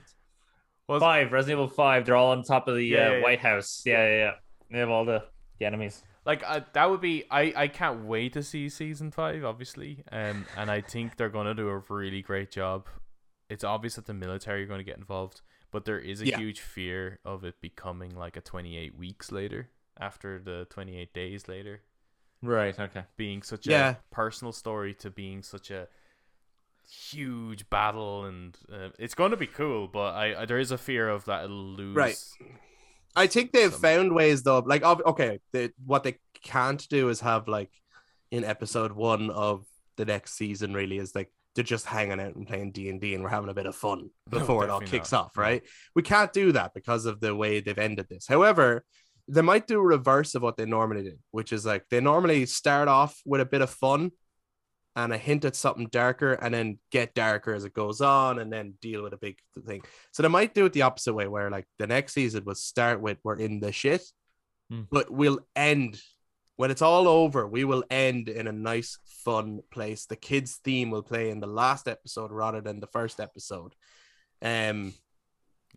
Was- 0.88 1.00
five, 1.00 1.32
Resident 1.32 1.58
Evil 1.58 1.68
Five. 1.68 2.06
They're 2.06 2.16
all 2.16 2.30
on 2.30 2.42
top 2.42 2.68
of 2.68 2.74
the 2.76 2.84
Yeah, 2.84 2.98
uh, 2.98 3.10
yeah, 3.10 3.16
yeah. 3.16 3.22
White 3.22 3.40
House. 3.40 3.82
Yeah, 3.84 4.06
yeah, 4.06 4.16
yeah. 4.16 4.32
They 4.70 4.78
have 4.78 4.90
all 4.90 5.04
the, 5.04 5.22
the 5.58 5.66
enemies. 5.66 6.02
like 6.24 6.42
uh, 6.46 6.60
that 6.72 6.90
would 6.90 7.00
be. 7.00 7.24
I 7.30 7.52
I 7.56 7.68
can't 7.68 8.04
wait 8.04 8.32
to 8.32 8.42
see 8.42 8.68
season 8.68 9.10
five, 9.10 9.44
obviously. 9.44 10.02
Um, 10.10 10.44
and 10.56 10.70
I 10.70 10.80
think 10.80 11.16
they're 11.16 11.28
gonna 11.28 11.54
do 11.54 11.68
a 11.68 11.82
really 11.88 12.22
great 12.22 12.50
job. 12.50 12.86
It's 13.48 13.62
obvious 13.62 13.94
that 13.94 14.06
the 14.06 14.14
military 14.14 14.64
are 14.64 14.66
going 14.66 14.80
to 14.80 14.84
get 14.84 14.98
involved, 14.98 15.40
but 15.70 15.84
there 15.84 15.98
is 15.98 16.20
a 16.20 16.26
Yeah. 16.26 16.38
huge 16.38 16.60
fear 16.60 17.18
of 17.24 17.44
it 17.44 17.60
becoming 17.60 18.14
like 18.16 18.36
a 18.36 18.40
twenty-eight 18.40 18.94
weeks 18.94 19.30
later, 19.32 19.70
after 19.98 20.38
the 20.38 20.66
twenty-eight 20.70 21.12
days 21.12 21.48
later. 21.48 21.82
Right. 22.42 22.78
Okay. 22.78 23.04
being 23.16 23.42
such 23.42 23.66
Yeah. 23.66 23.90
a 23.90 24.14
personal 24.14 24.52
story 24.52 24.92
to 24.94 25.10
being 25.10 25.42
such 25.42 25.70
a 25.70 25.88
huge 26.88 27.68
battle 27.68 28.24
and 28.26 28.56
uh, 28.72 28.90
it's 28.98 29.14
going 29.14 29.32
to 29.32 29.36
be 29.36 29.46
cool 29.48 29.88
but 29.88 30.14
I, 30.14 30.42
I 30.42 30.44
there 30.44 30.58
is 30.60 30.70
a 30.70 30.78
fear 30.78 31.08
of 31.08 31.24
that 31.24 31.44
it'll 31.44 31.56
lose 31.56 31.96
Right. 31.96 32.16
I 33.16 33.26
think 33.26 33.50
they've 33.52 33.72
Some- 33.72 33.80
found 33.80 34.14
ways 34.14 34.42
though. 34.42 34.58
Like, 34.58 34.82
okay, 34.84 35.40
they, 35.50 35.70
what 35.84 36.02
they 36.02 36.18
can't 36.42 36.86
do 36.90 37.08
is 37.08 37.20
have 37.20 37.48
like 37.48 37.72
in 38.30 38.44
episode 38.44 38.92
one 38.92 39.30
of 39.30 39.64
the 39.96 40.04
next 40.04 40.34
season. 40.34 40.74
Really, 40.74 40.98
is 40.98 41.14
like 41.14 41.32
they're 41.56 41.64
just 41.64 41.86
hanging 41.86 42.20
out 42.20 42.36
and 42.36 42.46
playing 42.46 42.70
D 42.70 42.88
and 42.88 43.00
D, 43.00 43.14
and 43.14 43.24
we're 43.24 43.30
having 43.30 43.50
a 43.50 43.54
bit 43.54 43.66
of 43.66 43.74
fun 43.74 44.10
No, 44.30 44.38
before 44.38 44.62
it 44.62 44.70
all 44.70 44.80
kicks 44.80 45.10
not. 45.10 45.24
off. 45.26 45.32
No. 45.36 45.42
Right? 45.42 45.62
We 45.96 46.02
can't 46.02 46.32
do 46.32 46.52
that 46.52 46.74
because 46.74 47.06
of 47.06 47.18
the 47.18 47.34
way 47.34 47.58
they've 47.60 47.76
ended 47.76 48.06
this. 48.08 48.26
However, 48.28 48.84
they 49.26 49.42
might 49.42 49.66
do 49.66 49.80
a 49.80 49.82
reverse 49.82 50.36
of 50.36 50.42
what 50.42 50.56
they 50.56 50.66
normally 50.66 51.02
do, 51.02 51.16
which 51.32 51.52
is 51.52 51.66
like 51.66 51.84
they 51.90 52.00
normally 52.00 52.46
start 52.46 52.86
off 52.86 53.20
with 53.26 53.40
a 53.40 53.44
bit 53.46 53.62
of 53.62 53.70
fun 53.70 54.12
and 54.94 55.12
a 55.12 55.18
hint 55.18 55.44
at 55.44 55.56
something 55.56 55.88
darker 55.90 56.34
and 56.34 56.54
then 56.54 56.78
get 56.92 57.12
darker 57.14 57.52
as 57.52 57.64
it 57.64 57.74
goes 57.74 58.00
on 58.00 58.38
and 58.38 58.52
then 58.52 58.74
deal 58.80 59.02
with 59.02 59.12
a 59.12 59.18
big 59.18 59.36
thing. 59.66 59.82
So 60.12 60.22
they 60.22 60.28
might 60.28 60.54
do 60.54 60.64
it 60.64 60.72
the 60.72 60.82
opposite 60.82 61.12
way 61.12 61.26
where 61.26 61.50
like 61.50 61.66
the 61.78 61.86
next 61.88 62.14
season 62.14 62.44
will 62.44 62.54
start 62.54 63.00
with 63.00 63.18
we're 63.24 63.36
in 63.36 63.58
the 63.60 63.72
shit, 63.72 64.02
Hmm. 64.70 64.82
but 64.90 65.10
we'll 65.10 65.40
end 65.54 66.00
when 66.56 66.70
it's 66.70 66.80
all 66.82 67.06
over, 67.06 67.46
we 67.46 67.64
will 67.64 67.84
end 67.90 68.28
in 68.30 68.46
a 68.46 68.52
nice, 68.52 68.98
fun 69.26 69.60
place. 69.76 70.06
The 70.06 70.16
kids' 70.30 70.54
theme 70.66 70.90
will 70.90 71.02
play 71.12 71.30
in 71.30 71.40
the 71.40 71.54
last 71.62 71.84
episode 71.88 72.30
rather 72.42 72.60
than 72.66 72.80
the 72.80 72.92
first 72.98 73.18
episode. 73.20 73.72
Um 74.42 74.78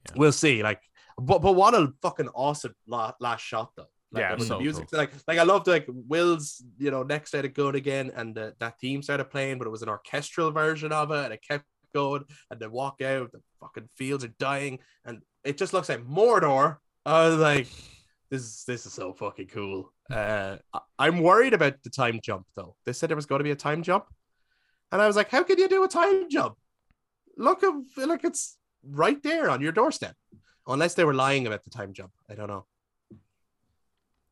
Yeah. 0.07 0.13
we'll 0.19 0.38
see. 0.45 0.55
Like 0.69 0.81
but 1.30 1.39
but 1.45 1.55
what 1.61 1.73
a 1.80 1.84
fucking 2.01 2.30
awesome 2.45 2.76
la- 2.88 3.17
last 3.19 3.43
shot 3.51 3.69
though. 3.76 3.91
Like, 4.11 4.21
Yeah, 4.23 4.38
so 4.38 4.55
the 4.55 4.63
music, 4.65 4.85
cool. 4.89 4.99
like, 5.01 5.11
like 5.30 5.39
I 5.43 5.43
loved 5.43 5.67
like 5.67 5.85
Will's, 6.11 6.47
you 6.84 6.91
know, 6.91 7.03
next 7.03 7.30
set 7.31 7.39
started 7.39 7.53
going 7.53 7.76
again, 7.84 8.11
and 8.15 8.34
the, 8.38 8.45
that 8.61 8.80
theme 8.81 9.01
started 9.03 9.26
playing, 9.35 9.57
but 9.59 9.67
it 9.67 9.76
was 9.76 9.84
an 9.84 9.89
orchestral 9.89 10.49
version 10.51 10.91
of 10.91 11.11
it, 11.11 11.26
and 11.26 11.34
it 11.35 11.41
kept 11.47 11.65
going, 11.93 12.23
and 12.49 12.59
they 12.59 12.67
walk 12.67 13.01
out, 13.01 13.31
the 13.31 13.41
fucking 13.59 13.88
fields 13.99 14.23
are 14.26 14.34
dying, 14.39 14.80
and 15.05 15.21
it 15.43 15.59
just 15.61 15.73
looks 15.73 15.89
like 15.89 16.03
Mordor. 16.17 16.77
I 17.05 17.27
was 17.30 17.38
like, 17.49 17.67
this 18.30 18.41
is 18.41 18.64
this 18.65 18.85
is 18.85 18.93
so 18.93 19.14
fucking 19.14 19.47
cool. 19.47 19.91
Uh, 20.10 20.57
I- 20.73 20.80
I'm 20.99 21.22
worried 21.22 21.53
about 21.53 21.81
the 21.84 21.89
time 21.89 22.19
jump 22.23 22.45
though. 22.56 22.76
They 22.85 22.93
said 22.93 23.10
there 23.10 23.15
was 23.15 23.26
going 23.26 23.39
to 23.39 23.43
be 23.43 23.51
a 23.51 23.56
time 23.56 23.84
jump, 23.84 24.06
and 24.91 25.01
I 25.01 25.07
was 25.07 25.15
like, 25.15 25.30
how 25.30 25.43
can 25.43 25.57
you 25.57 25.68
do 25.68 25.84
a 25.84 25.88
time 25.88 26.30
jump? 26.30 26.56
Look, 27.38 27.64
at- 27.64 28.07
like 28.07 28.23
it's 28.23 28.57
right 28.84 29.22
there 29.23 29.49
on 29.49 29.61
your 29.61 29.72
doorstep, 29.72 30.15
unless 30.68 30.93
they 30.93 31.03
were 31.06 31.14
lying 31.14 31.47
about 31.47 31.64
the 31.64 31.69
time 31.69 31.93
jump. 31.93 32.11
I 32.30 32.35
don't 32.35 32.47
know. 32.47 32.65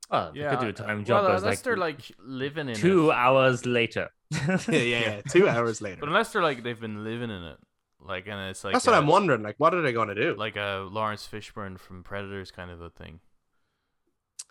Oh, 0.10 0.32
they 0.34 0.40
yeah 0.40 0.52
could 0.52 0.60
do 0.62 0.68
a 0.68 0.74
time 0.74 1.04
jump 1.04 1.24
well, 1.24 1.36
unless 1.36 1.44
like, 1.44 1.62
they're 1.64 1.76
like 1.78 2.00
living 2.20 2.70
in 2.70 2.76
two 2.76 3.10
it. 3.10 3.16
hours 3.16 3.66
later. 3.66 4.10
yeah, 4.32 4.58
yeah, 4.68 4.82
yeah. 4.82 5.22
Two 5.30 5.50
hours 5.50 5.82
later. 5.82 5.98
but 6.00 6.08
unless 6.10 6.32
they're 6.32 6.42
like 6.42 6.64
they've 6.64 6.80
been 6.80 7.04
living 7.04 7.30
in 7.30 7.44
it 7.44 7.58
like 8.00 8.28
and 8.28 8.50
it's 8.50 8.64
like 8.64 8.74
That's 8.74 8.86
what 8.86 8.96
I'm 8.96 9.08
wondering. 9.08 9.42
Like, 9.44 9.56
what 9.58 9.74
are 9.74 9.82
they 9.82 9.92
going 9.92 10.08
to 10.10 10.16
do? 10.16 10.34
like 10.38 10.56
a 10.56 10.88
Laurence 10.90 11.28
Fishburne 11.30 11.78
from 11.78 12.04
Predators 12.04 12.52
kind 12.52 12.72
of 12.72 12.80
a 12.82 12.90
thing 12.90 13.20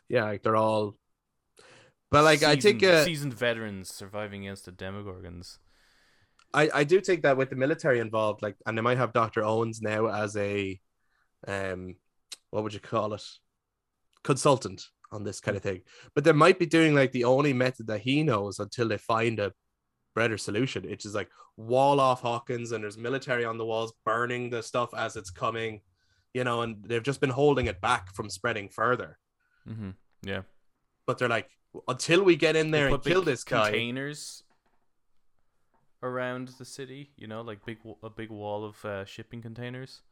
yeah, 0.08 0.24
like 0.24 0.42
they're 0.42 0.56
all. 0.56 0.96
But 2.10 2.24
like, 2.24 2.42
I 2.42 2.56
think 2.56 2.80
Seasoned- 2.80 2.84
uh, 2.84 3.04
seasoned 3.04 3.34
veterans 3.34 3.92
surviving 3.92 4.42
against 4.46 4.64
the 4.64 4.72
Demogorgons 4.72 5.58
I 6.54 6.70
I 6.72 6.84
do 6.84 7.00
think 7.00 7.22
that 7.22 7.36
with 7.36 7.50
the 7.50 7.56
military 7.56 8.00
involved, 8.00 8.42
like, 8.42 8.56
and 8.66 8.76
they 8.76 8.82
might 8.82 8.98
have 8.98 9.12
Doctor 9.12 9.44
Owens 9.44 9.82
now 9.82 10.06
as 10.06 10.36
a, 10.36 10.80
um, 11.46 11.96
what 12.50 12.64
would 12.64 12.74
you 12.74 12.80
call 12.80 13.12
it, 13.14 13.22
consultant 14.24 14.86
on 15.12 15.22
this 15.22 15.40
kind 15.40 15.56
of 15.56 15.62
thing. 15.62 15.82
But 16.14 16.24
they 16.24 16.32
might 16.32 16.58
be 16.58 16.66
doing 16.66 16.94
like 16.94 17.12
the 17.12 17.24
only 17.24 17.52
method 17.52 17.86
that 17.88 18.00
he 18.00 18.22
knows 18.22 18.58
until 18.58 18.88
they 18.88 18.98
find 18.98 19.38
a 19.38 19.52
better 20.14 20.38
solution. 20.38 20.84
It's 20.88 21.04
just 21.04 21.14
like 21.14 21.28
wall 21.56 22.00
off 22.00 22.22
Hawkins, 22.22 22.72
and 22.72 22.82
there's 22.82 22.98
military 22.98 23.44
on 23.44 23.58
the 23.58 23.66
walls 23.66 23.92
burning 24.04 24.50
the 24.50 24.62
stuff 24.62 24.94
as 24.94 25.16
it's 25.16 25.30
coming, 25.30 25.82
you 26.32 26.44
know, 26.44 26.62
and 26.62 26.82
they've 26.84 27.02
just 27.02 27.20
been 27.20 27.30
holding 27.30 27.66
it 27.66 27.80
back 27.80 28.14
from 28.14 28.30
spreading 28.30 28.68
further. 28.68 29.18
Mm-hmm. 29.68 29.90
yeah 30.22 30.42
But 31.06 31.18
they're 31.18 31.28
like, 31.28 31.48
until 31.88 32.22
we 32.22 32.36
get 32.36 32.56
in 32.56 32.70
there 32.70 32.86
and 32.88 32.96
put 32.96 33.04
kill 33.04 33.22
this 33.22 33.44
guy. 33.44 33.64
containers 33.70 34.42
around 36.02 36.48
the 36.58 36.64
city 36.64 37.10
you 37.16 37.26
know 37.26 37.40
like 37.40 37.64
big 37.64 37.78
a 38.02 38.10
big 38.10 38.30
wall 38.30 38.64
of 38.64 38.84
uh, 38.84 39.04
shipping 39.04 39.40
containers 39.42 40.02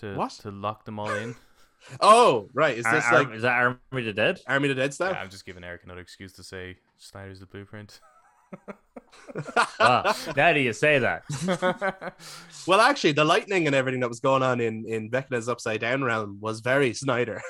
to 0.00 0.14
What? 0.16 0.30
to 0.42 0.50
lock 0.50 0.84
them 0.84 0.98
all 0.98 1.10
in 1.10 1.34
Oh, 2.00 2.48
right. 2.54 2.76
Is 2.76 2.84
this 2.84 3.04
Ar- 3.04 3.22
like 3.22 3.34
is 3.34 3.42
that 3.42 3.52
Army 3.52 3.76
of 3.92 4.04
the 4.04 4.12
Dead? 4.12 4.40
Army 4.48 4.68
of 4.68 4.76
the 4.76 4.82
Dead 4.82 4.92
style? 4.92 5.12
Yeah, 5.12 5.20
I'm 5.20 5.30
just 5.30 5.46
giving 5.46 5.62
Eric 5.62 5.84
another 5.84 6.00
excuse 6.00 6.32
to 6.32 6.42
say 6.42 6.76
Snyder's 6.96 7.38
the 7.38 7.46
blueprint. 7.46 8.00
Wow, 9.78 10.14
now 10.36 10.52
do 10.52 10.60
you 10.60 10.72
say 10.72 10.98
that? 10.98 11.22
well, 12.66 12.80
actually, 12.80 13.12
the 13.12 13.24
lightning 13.24 13.66
and 13.66 13.76
everything 13.76 14.00
that 14.00 14.08
was 14.08 14.20
going 14.20 14.42
on 14.42 14.60
in 14.60 14.84
in 14.88 15.08
Vecna's 15.10 15.48
Upside 15.48 15.80
Down 15.80 16.02
realm 16.02 16.38
was 16.40 16.60
very 16.60 16.92
Snyder. 16.94 17.40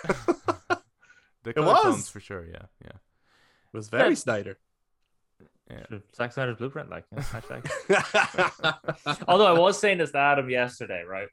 The 1.45 1.51
It 1.51 1.57
color 1.57 1.67
was. 1.67 1.83
tones 1.83 2.09
for 2.09 2.21
sure. 2.21 2.47
Yeah, 2.47 2.63
yeah. 2.83 2.91
It 2.91 3.77
was 3.77 3.89
very 3.89 4.11
Yeah. 4.11 4.15
Snyder. 4.15 4.59
Yeah. 5.71 5.99
Zack 6.17 6.33
Snyder's 6.33 6.57
blueprint, 6.57 6.89
like 6.89 7.05
yeah, 7.13 7.21
hashtag. 7.23 9.19
Although 9.29 9.55
I 9.55 9.59
was 9.59 9.79
saying 9.79 9.99
this 9.99 10.13
to 10.13 10.19
Adam 10.19 10.49
yesterday, 10.49 11.05
right? 11.07 11.29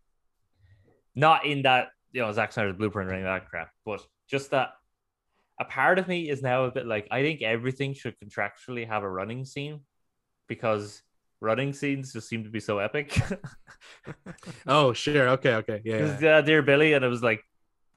Not 1.16 1.46
in 1.46 1.62
that 1.64 1.90
you 2.12 2.22
know 2.22 2.32
Zack 2.34 2.52
Snyder's 2.52 2.76
blueprint 2.76 3.10
or 3.10 3.14
any 3.14 3.22
of 3.22 3.28
that 3.28 3.50
crap, 3.50 3.70
but 3.86 4.06
just 4.30 4.52
that 4.52 4.72
a 5.60 5.66
part 5.66 6.00
of 6.00 6.08
me 6.10 6.30
is 6.30 6.42
now 6.42 6.66
a 6.66 6.72
bit 6.72 6.86
like 6.86 7.08
I 7.12 7.22
think 7.22 7.42
everything 7.42 7.94
should 7.94 8.16
contractually 8.20 8.86
have 8.86 9.04
a 9.04 9.10
running 9.10 9.46
scene 9.46 9.82
because 10.48 11.02
running 11.40 11.72
scenes 11.72 12.12
just 12.12 12.28
seem 12.28 12.44
to 12.44 12.50
be 12.50 12.60
so 12.60 12.80
epic. 12.80 13.18
oh, 14.68 14.92
sure. 14.94 15.30
Okay, 15.30 15.56
okay. 15.56 15.82
Yeah. 15.86 16.18
Yeah. 16.20 16.38
uh, 16.38 16.42
Dear 16.42 16.62
Billy, 16.62 16.92
and 16.94 17.06
it 17.06 17.08
was 17.08 17.24
like, 17.24 17.42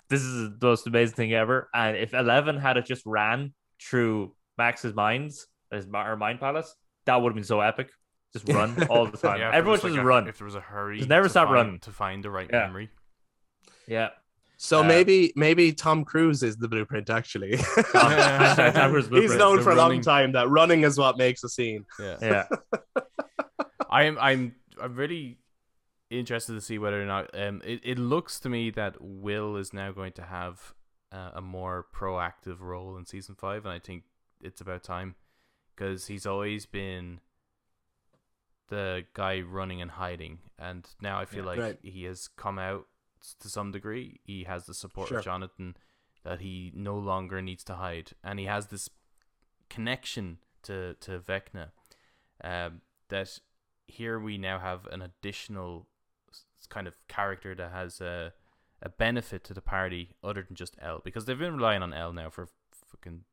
this 0.09 0.23
is 0.23 0.51
the 0.59 0.67
most 0.67 0.87
amazing 0.87 1.15
thing 1.17 1.33
ever. 1.35 1.69
And 1.75 1.97
if 1.97 2.15
Eleven 2.15 2.59
had 2.59 2.77
it 2.77 2.87
just 2.87 3.03
ran 3.07 3.53
through 3.83 4.35
Max's 4.57 4.95
minds, 4.95 5.47
his 5.71 5.87
mi- 5.87 5.99
or 5.99 6.17
mind 6.17 6.41
palace, 6.41 6.75
that 7.07 7.17
would 7.21 7.31
have 7.31 7.35
been 7.35 7.45
so 7.45 7.61
epic. 7.61 7.91
Just 8.33 8.49
run 8.53 8.83
all 8.89 9.07
the 9.07 9.17
time. 9.17 9.41
Yeah, 9.41 9.51
Everyone 9.53 9.73
was, 9.73 9.81
should 9.81 9.87
like, 9.91 9.97
just 9.97 10.03
a- 10.05 10.07
run. 10.07 10.29
If 10.29 10.39
there 10.39 10.45
was 10.45 10.55
a 10.55 10.61
hurry, 10.61 10.99
Just 10.99 11.09
never 11.09 11.29
stop 11.29 11.47
find- 11.49 11.55
running. 11.55 11.79
to 11.81 11.91
find 11.91 12.23
the 12.25 12.31
right 12.31 12.49
Yeah. 12.53 12.67
memory. 12.67 12.91
Yeah. 13.87 14.09
So 14.61 14.81
Uh, 14.81 14.85
maybe 14.85 15.33
maybe 15.37 15.73
Tom 15.73 16.05
Cruise 16.05 16.43
is 16.43 16.57
the 16.57 16.67
blueprint 16.69 17.09
actually. 17.11 17.53
Hashtag 17.53 18.73
Tom 18.75 18.91
Cruise 18.91 19.09
He's 19.13 19.37
known 19.37 19.59
The 19.59 19.63
for 19.63 19.71
a 19.71 19.77
long 19.77 20.01
time 20.01 20.33
that 20.33 20.49
running 20.49 20.83
is 20.83 20.99
what 20.99 21.17
makes 21.17 21.45
a 21.45 21.49
scene. 21.49 21.87
Yeah. 22.01 22.17
Yeah. 22.21 22.45
I'm 23.89 24.19
I'm 24.19 24.55
I'm 24.83 24.95
really 24.97 25.39
interested 26.11 26.55
to 26.55 26.61
see 26.61 26.79
whether 26.79 27.03
or 27.03 27.07
not 27.07 27.31
um 27.39 27.61
it, 27.65 27.81
it 27.85 27.99
looks 27.99 28.41
to 28.41 28.49
me 28.49 28.71
that 28.71 28.97
Will 29.01 29.57
is 29.57 29.73
now 29.73 29.93
going 29.93 30.13
to 30.13 30.23
have 30.23 30.73
uh, 31.13 31.31
a 31.35 31.41
more 31.41 31.87
proactive 31.95 32.61
role 32.61 32.97
in 32.97 33.05
season 33.07 33.35
5 33.35 33.65
and 33.65 33.73
I 33.73 33.79
think 33.79 34.05
it's 34.41 34.61
about 34.61 34.83
time 34.85 35.15
because 35.75 36.07
he's 36.07 36.27
always 36.27 36.67
been 36.67 37.21
the 38.69 39.05
guy 39.15 39.41
running 39.41 39.81
and 39.81 39.93
hiding 39.93 40.39
and 40.59 40.87
now 41.01 41.19
I 41.19 41.25
feel 41.25 41.45
Yeah, 41.45 41.51
like 41.51 41.59
right. 41.59 41.79
he 41.83 42.05
has 42.05 42.29
come 42.29 42.59
out 42.59 42.87
to 43.41 43.49
some 43.49 43.73
degree 43.73 44.21
he 44.25 44.45
has 44.45 44.67
the 44.67 44.75
support 44.75 45.09
Sure. 45.09 45.19
of 45.19 45.25
Jonathan 45.25 45.77
that 46.25 46.41
he 46.41 46.73
no 46.75 46.97
longer 46.99 47.41
needs 47.41 47.65
to 47.65 47.75
hide 47.77 48.11
and 48.23 48.39
he 48.39 48.45
has 48.47 48.67
this 48.67 48.91
connection 49.71 50.39
to 50.63 50.95
to 51.01 51.19
Vecna 51.21 51.71
um, 52.45 52.83
that 53.09 53.39
here 53.87 54.19
we 54.19 54.37
now 54.37 54.59
have 54.59 54.87
an 54.89 55.01
additional 55.03 55.87
kind 56.69 56.87
of 56.87 56.95
character 57.09 57.55
that 57.55 57.73
has 57.73 58.01
a 58.01 58.33
a 58.81 58.89
benefit 58.89 59.43
to 59.45 59.53
the 59.55 59.61
party 59.61 60.15
other 60.23 60.43
than 60.45 60.55
just 60.55 60.77
El 60.81 61.01
because 61.05 61.25
they've 61.25 61.39
been 61.39 61.57
relying 61.57 61.83
on 61.83 61.93
El 61.93 62.13
now 62.13 62.31
for 62.31 62.49
fucking 62.91 63.25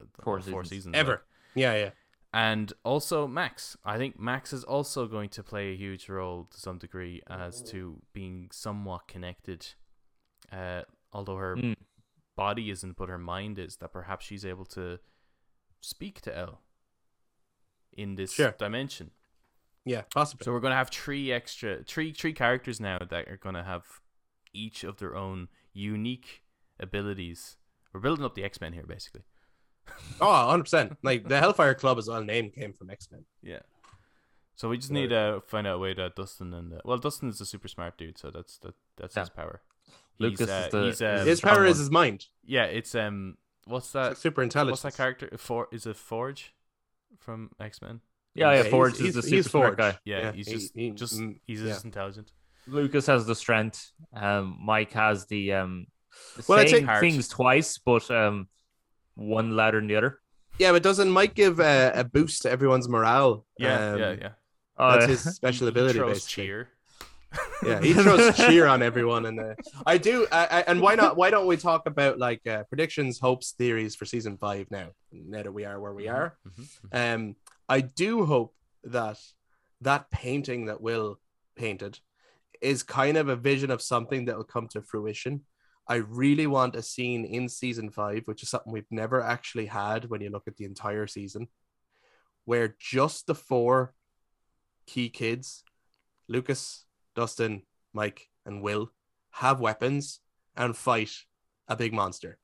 uh, 0.00 0.04
Four 0.22 0.40
four 0.40 0.64
seasons. 0.64 0.68
seasons 0.70 0.96
Ever. 0.96 1.10
like. 1.12 1.20
Yeah, 1.54 1.74
yeah. 1.74 1.90
and 2.32 2.72
also 2.84 3.26
Max. 3.28 3.76
I 3.84 3.98
think 3.98 4.18
Max 4.18 4.52
is 4.52 4.64
also 4.64 5.06
going 5.06 5.28
to 5.30 5.42
play 5.42 5.72
a 5.72 5.76
huge 5.76 6.08
role 6.08 6.44
to 6.50 6.58
some 6.60 6.78
degree 6.78 7.22
as 7.28 7.62
to 7.70 8.02
being 8.12 8.48
somewhat 8.52 9.06
connected. 9.08 9.66
Uh, 10.52 10.82
although 11.12 11.36
her 11.36 11.54
Mm. 11.56 11.76
body 12.36 12.70
isn't, 12.70 12.96
but 12.96 13.08
her 13.08 13.18
mind 13.18 13.58
is. 13.58 13.76
That 13.76 13.92
perhaps 13.92 14.26
she's 14.26 14.44
able 14.44 14.64
to 14.66 14.98
speak 15.80 16.20
to 16.22 16.36
El 16.36 16.60
in 17.92 18.14
this 18.16 18.32
Sure. 18.32 18.52
dimension. 18.58 19.10
Yeah, 19.84 20.02
possibly. 20.14 20.44
So 20.44 20.52
we're 20.52 20.60
gonna 20.60 20.74
have 20.76 20.90
three 20.90 21.32
extra, 21.32 21.82
three 21.84 22.12
three 22.12 22.32
characters 22.32 22.80
now 22.80 22.98
that 22.98 23.28
are 23.28 23.36
gonna 23.42 23.64
have 23.64 23.84
each 24.52 24.84
of 24.84 24.98
their 24.98 25.16
own 25.16 25.48
unique 25.72 26.42
abilities. 26.78 27.56
We're 27.92 28.00
building 28.00 28.24
up 28.24 28.34
the 28.34 28.44
X 28.44 28.60
Men 28.60 28.72
here, 28.72 28.84
basically. 28.86 29.22
Oh, 30.20 30.26
100%. 30.26 30.96
Like 31.02 31.26
the 31.28 31.38
Hellfire 31.38 31.74
Club 31.74 31.98
as 31.98 32.06
well 32.08 32.22
name 32.22 32.50
came 32.50 32.72
from 32.72 32.90
X-Men. 32.90 33.24
Yeah. 33.42 33.58
So 34.54 34.68
we 34.68 34.76
just 34.78 34.90
need 34.92 35.08
to 35.08 35.42
find 35.46 35.66
out 35.66 35.76
a 35.76 35.78
way 35.78 35.94
that 35.94 36.14
Dustin 36.14 36.52
and 36.54 36.74
uh, 36.74 36.78
well, 36.84 36.98
Dustin 36.98 37.28
is 37.30 37.40
a 37.40 37.46
super 37.46 37.66
smart 37.68 37.96
dude, 37.98 38.16
so 38.18 38.30
that's 38.30 38.58
that 38.58 38.74
that's 38.96 39.14
his 39.16 39.28
Yeah. 39.28 39.42
power. 39.42 39.62
Lucas 40.18 40.48
uh, 40.48 40.62
is 40.66 40.72
the- 40.72 40.84
he's, 40.84 41.02
uh, 41.02 41.24
His 41.24 41.40
power 41.40 41.64
is 41.64 41.78
his 41.78 41.90
mind. 41.90 42.26
yeah, 42.44 42.64
it's 42.64 42.94
um, 42.94 43.36
what's 43.64 43.86
It's 43.86 43.92
that? 43.94 44.08
like 44.08 44.16
super 44.18 44.42
intelligent. 44.42 44.72
What's 44.72 44.82
that 44.82 44.94
character? 44.96 45.30
For 45.38 45.66
is 45.72 45.86
it 45.86 45.96
Forge 45.96 46.54
from 47.18 47.50
X 47.58 47.80
Men? 47.82 48.00
Yeah, 48.34 48.50
yeah. 48.52 48.56
he's- 48.58 48.70
Forge 48.70 48.96
he's- 48.98 49.14
is 49.16 49.24
the 49.24 49.36
he's 49.36 49.46
super 49.46 49.58
smart 49.66 49.78
guy. 49.78 49.98
Yeah, 50.04 50.18
Yeah, 50.20 50.32
he's 50.32 50.46
he- 50.46 50.52
just 50.54 50.74
he- 50.74 50.90
just 50.90 51.18
mm, 51.18 51.40
he's 51.46 51.62
yeah. 51.62 51.68
just 51.72 51.84
intelligent. 51.84 52.30
Lucas 52.66 53.06
has 53.06 53.26
the 53.26 53.34
strength. 53.34 53.90
Um, 54.14 54.56
Mike 54.62 54.92
has 54.92 55.26
the 55.26 55.52
um, 55.54 55.86
Well, 56.48 56.58
I 56.58 56.66
saying 56.66 56.86
think- 56.86 57.00
things 57.00 57.28
twice, 57.28 57.78
but 57.78 58.08
um, 58.10 58.48
one 59.14 59.56
louder 59.56 59.78
than 59.80 59.88
the 59.88 59.96
other. 59.96 60.20
Yeah, 60.58 60.72
but 60.72 60.82
doesn't 60.82 61.10
Mike 61.10 61.34
give 61.34 61.58
uh, 61.58 61.92
a 61.94 62.04
boost 62.04 62.42
to 62.42 62.50
everyone's 62.50 62.88
morale? 62.88 63.46
Yeah, 63.58 63.92
Um, 63.92 63.98
yeah, 63.98 64.12
yeah. 64.12 64.28
That's 64.78 65.02
yeah. 65.02 65.06
his 65.08 65.20
special 65.36 65.68
ability, 65.68 65.98
throws 65.98 66.24
basically. 66.24 66.44
cheer. 66.44 66.68
Yeah, 67.64 67.80
he 67.80 67.92
throws 67.92 68.36
cheer 68.46 68.66
on 68.66 68.82
everyone, 68.82 69.26
and 69.26 69.38
uh, 69.38 69.54
I 69.86 69.98
do. 69.98 70.26
I, 70.32 70.46
I, 70.46 70.60
and 70.66 70.80
why 70.80 70.94
not? 70.96 71.16
Why 71.16 71.30
don't 71.30 71.46
we 71.46 71.56
talk 71.56 71.86
about 71.86 72.18
like 72.18 72.44
uh, 72.46 72.64
predictions, 72.64 73.20
hopes, 73.20 73.52
theories 73.52 73.94
for 73.94 74.04
season 74.04 74.36
five 74.38 74.66
now? 74.70 74.88
Now 75.12 75.42
that 75.44 75.52
we 75.52 75.64
are 75.64 75.78
where 75.78 75.92
we 75.94 76.08
are, 76.08 76.36
Mhm, 76.48 76.68
mhm. 76.92 77.14
um, 77.14 77.36
I 77.70 77.82
do 77.82 78.26
hope 78.26 78.56
that 78.82 79.20
that 79.80 80.10
painting 80.10 80.66
that 80.66 80.80
Will 80.80 81.20
painted 81.54 82.00
is 82.60 82.82
kind 82.82 83.16
of 83.16 83.28
a 83.28 83.36
vision 83.36 83.70
of 83.70 83.80
something 83.80 84.24
that 84.24 84.36
will 84.36 84.42
come 84.42 84.66
to 84.72 84.82
fruition. 84.82 85.42
I 85.86 85.96
really 85.96 86.48
want 86.48 86.74
a 86.74 86.82
scene 86.82 87.24
in 87.24 87.48
season 87.48 87.90
five, 87.90 88.22
which 88.24 88.42
is 88.42 88.48
something 88.48 88.72
we've 88.72 88.90
never 88.90 89.22
actually 89.22 89.66
had 89.66 90.06
when 90.06 90.20
you 90.20 90.30
look 90.30 90.48
at 90.48 90.56
the 90.56 90.64
entire 90.64 91.06
season, 91.06 91.46
where 92.44 92.74
just 92.80 93.28
the 93.28 93.36
four 93.36 93.94
key 94.88 95.08
kids, 95.08 95.62
Lucas, 96.26 96.86
Dustin, 97.14 97.62
Mike, 97.94 98.30
and 98.44 98.62
Will, 98.62 98.90
have 99.30 99.60
weapons 99.60 100.18
and 100.56 100.76
fight 100.76 101.12
a 101.68 101.76
big 101.76 101.92
monster, 101.92 102.40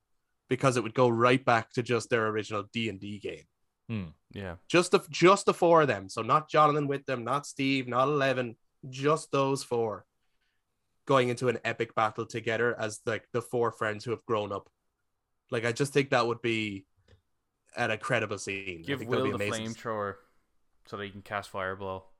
because 0.49 0.77
it 0.77 0.85
would 0.85 0.95
go 0.95 1.09
right 1.09 1.45
back 1.45 1.73
to 1.73 1.83
just 1.83 2.11
their 2.11 2.29
original 2.29 2.63
D 2.73 2.89
and 2.89 3.01
D 3.01 3.19
game 3.19 3.43
Hmm. 3.89 4.07
Yeah, 4.33 4.57
just 4.69 4.91
the 4.91 5.01
just 5.11 5.47
the 5.47 5.55
four 5.55 5.83
of 5.83 5.89
them. 5.89 6.09
So 6.09 6.23
not 6.23 6.51
Jonathan 6.51 6.89
with 6.89 7.07
them, 7.07 7.25
not 7.25 7.47
Steve, 7.47 7.87
not 7.89 8.09
Eleven, 8.09 8.57
just 8.89 9.31
those 9.31 9.63
four 9.63 10.05
going 11.07 11.29
into 11.29 11.49
an 11.49 11.59
epic 11.65 11.95
battle 11.95 12.27
together 12.27 12.79
as 12.79 13.01
like 13.07 13.27
the 13.33 13.41
four 13.41 13.71
friends 13.71 14.05
who 14.05 14.11
have 14.11 14.25
grown 14.27 14.53
up. 14.53 14.69
Like 15.51 15.65
I 15.65 15.71
just 15.73 15.93
think 15.93 16.11
that 16.11 16.27
would 16.27 16.43
be 16.43 16.85
an 17.77 17.93
incredible 17.93 18.39
scene. 18.39 18.81
I 18.85 18.87
give 18.87 18.99
think 18.99 19.11
that'd 19.11 19.25
Will 19.25 19.39
be 19.39 19.45
the 19.45 19.49
amazing. 19.49 19.75
flamethrower 19.75 20.15
so 20.87 20.97
that 20.97 21.05
he 21.05 21.11
can 21.11 21.23
cast 21.23 21.51
fireball. 21.51 22.13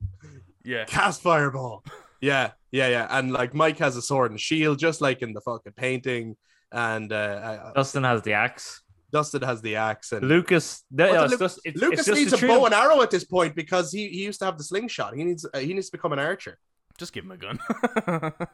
Yeah, 0.63 0.85
Cast 0.85 1.21
fireball. 1.21 1.83
Yeah, 2.19 2.51
yeah, 2.71 2.87
yeah. 2.87 3.07
And 3.09 3.31
like 3.31 3.53
Mike 3.53 3.77
has 3.79 3.95
a 3.95 4.01
sword 4.01 4.31
and 4.31 4.39
shield, 4.39 4.79
just 4.79 5.01
like 5.01 5.21
in 5.21 5.33
the 5.33 5.41
fucking 5.41 5.73
painting. 5.73 6.35
And 6.71 7.11
uh, 7.11 7.71
Dustin 7.75 8.03
has 8.03 8.21
the 8.23 8.33
axe. 8.33 8.81
Dustin 9.11 9.41
has 9.43 9.61
the 9.61 9.77
axe, 9.77 10.11
and 10.11 10.27
Lucas, 10.27 10.83
no, 10.91 11.07
What 11.07 11.13
no, 11.13 11.19
the 11.19 11.23
it's 11.25 11.31
Lu- 11.31 11.37
just, 11.47 11.59
it's, 11.63 11.81
Lucas 11.81 11.99
it's 11.99 12.07
just 12.07 12.19
needs 12.19 12.33
a 12.33 12.45
bow 12.45 12.65
and 12.65 12.73
arrow 12.73 13.01
at 13.01 13.09
this 13.09 13.23
point 13.23 13.55
because 13.55 13.89
he, 13.89 14.09
he 14.09 14.25
used 14.25 14.39
to 14.39 14.45
have 14.45 14.57
the 14.57 14.65
slingshot. 14.65 15.15
He 15.15 15.23
needs 15.23 15.45
uh, 15.45 15.59
he 15.59 15.73
needs 15.73 15.85
to 15.87 15.93
become 15.93 16.11
an 16.11 16.19
archer. 16.19 16.59
just 16.97 17.13
give 17.13 17.23
him 17.23 17.31
a 17.31 17.37
gun. 17.37 17.59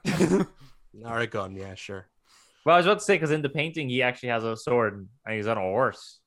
Or 1.06 1.20
a 1.20 1.28
gun, 1.28 1.56
yeah, 1.56 1.74
sure. 1.74 2.08
Well, 2.66 2.76
I 2.76 2.78
was 2.78 2.86
about 2.86 3.00
to 3.00 3.04
say 3.06 3.16
because 3.16 3.32
in 3.32 3.42
the 3.42 3.50
painting 3.50 3.90
he 3.90 4.04
actually 4.04 4.30
has 4.30 4.44
a 4.44 4.56
sword 4.56 5.08
and 5.26 5.36
he's 5.36 5.48
on 5.48 5.58
a 5.58 5.62
horse. 5.62 6.20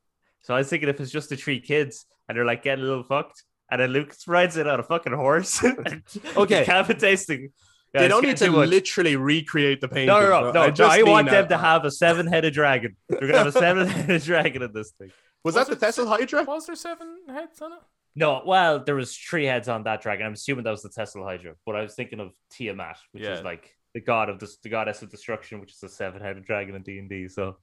So 0.43 0.55
I 0.55 0.59
was 0.59 0.69
thinking 0.69 0.89
if 0.89 1.01
it's 1.01 1.13
just 1.13 1.29
the 1.29 1.37
three 1.37 1.61
kids 1.61 2.05
and 2.29 2.37
they're 2.37 2.45
like 2.45 2.63
getting 2.65 2.85
a 2.85 2.89
little 2.89 3.05
fucked, 3.05 3.45
and 3.71 3.81
then 3.81 3.91
Lucas 3.91 4.27
rides 4.27 4.57
it 4.57 4.67
on 4.67 4.81
a 4.81 4.83
fucking 4.83 5.13
horse. 5.13 5.63
Okay. 6.37 6.61
decapitates 6.61 7.27
the. 7.27 7.49
Yeah, 7.97 8.03
they 8.03 8.09
don't 8.09 8.25
need 8.25 8.37
to 8.39 8.51
much. 8.51 8.69
literally 8.69 9.17
recreate 9.17 9.81
the 9.81 9.89
painting. 9.89 10.07
No, 10.09 10.21
no, 10.21 10.29
no, 10.29 10.51
no. 10.53 10.61
I 10.63 10.67
I, 10.67 10.71
just 10.71 10.99
I 10.99 11.03
want 11.03 11.27
mean 11.27 11.35
them 11.35 11.49
to 11.49 11.57
have 11.59 11.85
a 11.85 11.91
seven-headed 11.91 12.53
dragon. 12.55 12.97
They're 13.09 13.21
gonna 13.21 13.39
have 13.39 13.47
a 13.49 13.53
seven-headed 13.67 14.23
dragon 14.23 14.63
in 14.63 14.73
this 14.73 14.93
thing. 14.93 15.11
Was 15.45 15.55
that 15.55 15.67
the 15.69 15.77
Thessalhydra? 15.77 16.47
Was 16.47 16.67
there 16.67 16.75
seven 16.77 17.19
heads 17.29 17.61
on 17.63 17.73
it? 17.73 17.79
No, 18.15 18.43
well, 18.47 18.83
there 18.83 18.95
was 18.95 19.17
three 19.17 19.45
heads 19.45 19.69
on 19.69 19.83
that 19.85 20.01
dragon. 20.03 20.27
I'm 20.27 20.33
assuming 20.33 20.65
that 20.65 20.71
was 20.71 20.83
the 20.83 20.89
Thessalhydra, 20.89 21.55
but 21.67 21.77
I 21.77 21.83
was 21.83 21.95
thinking 21.95 22.19
of 22.21 22.33
Tiamat, 22.51 22.97
which 23.13 23.23
Yeah. 23.23 23.35
is 23.35 23.43
like 23.45 23.71
the 23.95 24.01
god 24.01 24.29
of 24.31 24.39
this, 24.39 24.57
the 24.63 24.69
goddess 24.71 25.03
of 25.03 25.11
destruction, 25.11 25.61
which 25.61 25.73
is 25.73 25.83
a 25.83 25.89
seven-headed 25.89 26.45
dragon 26.45 26.75
in 26.75 26.83
D 26.83 26.99
and 26.99 27.09
D. 27.09 27.29
So 27.29 27.59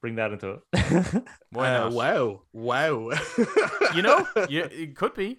bring 0.00 0.16
that 0.16 0.32
into 0.32 0.58
it. 0.74 1.24
Why 1.50 1.76
Uh, 1.76 1.78
not? 1.84 1.92
wow, 1.92 2.42
wow. 2.52 3.10
You 3.94 4.02
know, 4.02 4.26
yeah, 4.48 4.64
it 4.70 4.96
could 4.96 5.14
be. 5.14 5.38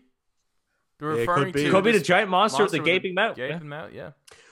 They're 1.00 1.16
Yeah, 1.16 1.22
it 1.24 1.26
could 1.26 1.32
referring 1.32 1.52
be. 1.54 1.64
to 1.66 1.72
Could 1.72 1.84
be 1.84 1.92
the 1.92 2.00
giant 2.00 2.30
monster, 2.30 2.64
with 2.64 2.72
the 2.72 2.80
with 2.80 2.86
gaping 2.86 3.14
mouth. 3.14 3.38
yeah. 3.38 3.50
Gaping 3.50 3.70
mouth, 3.70 3.92
yeah. 3.94 4.12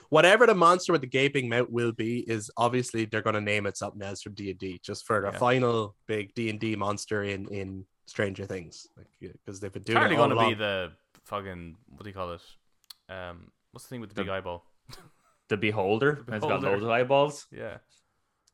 whatever 0.09 0.45
the 0.45 0.55
monster 0.55 0.91
with 0.91 1.01
the 1.01 1.07
gaping 1.07 1.47
mouth 1.49 1.69
will 1.69 1.91
be, 1.93 2.19
is 2.29 2.49
obviously 2.57 3.05
they're 3.05 3.21
going 3.21 3.35
to 3.35 3.41
name 3.41 3.65
it 3.65 3.77
something 3.77 4.01
else 4.01 4.21
from 4.21 4.33
D 4.33 4.49
and 4.51 4.59
D, 4.59 4.79
just 4.83 5.05
for 5.05 5.25
a 5.25 5.31
Yeah. 5.31 5.37
final 5.37 5.95
big 6.07 6.33
D 6.33 6.49
and 6.49 6.59
D 6.59 6.75
monster 6.75 7.23
in 7.23 7.47
in 7.53 7.85
Stranger 8.07 8.45
Things, 8.45 8.87
because 9.21 9.59
they've 9.61 9.71
been 9.71 9.83
doing 9.83 9.97
Apparently 9.97 10.17
it 10.17 10.19
all 10.21 10.29
going 10.29 10.49
to 10.49 10.55
be 10.55 10.59
the 10.59 10.91
fucking 11.23 11.77
what 11.89 12.03
do 12.03 12.09
you 12.09 12.13
call 12.13 12.33
it? 12.33 12.41
Um, 13.07 13.51
what's 13.71 13.85
the 13.85 13.89
thing 13.89 14.01
with 14.01 14.09
the, 14.09 14.15
The- 14.15 14.23
big 14.23 14.31
eyeball? 14.31 14.65
The 15.47 15.57
beholder. 15.57 16.23
The 16.25 16.33
and 16.33 16.35
It's 16.35 16.45
got 16.45 16.61
loads 16.61 16.83
of 16.83 16.89
eyeballs. 16.89 17.45
Yeah, 17.51 17.77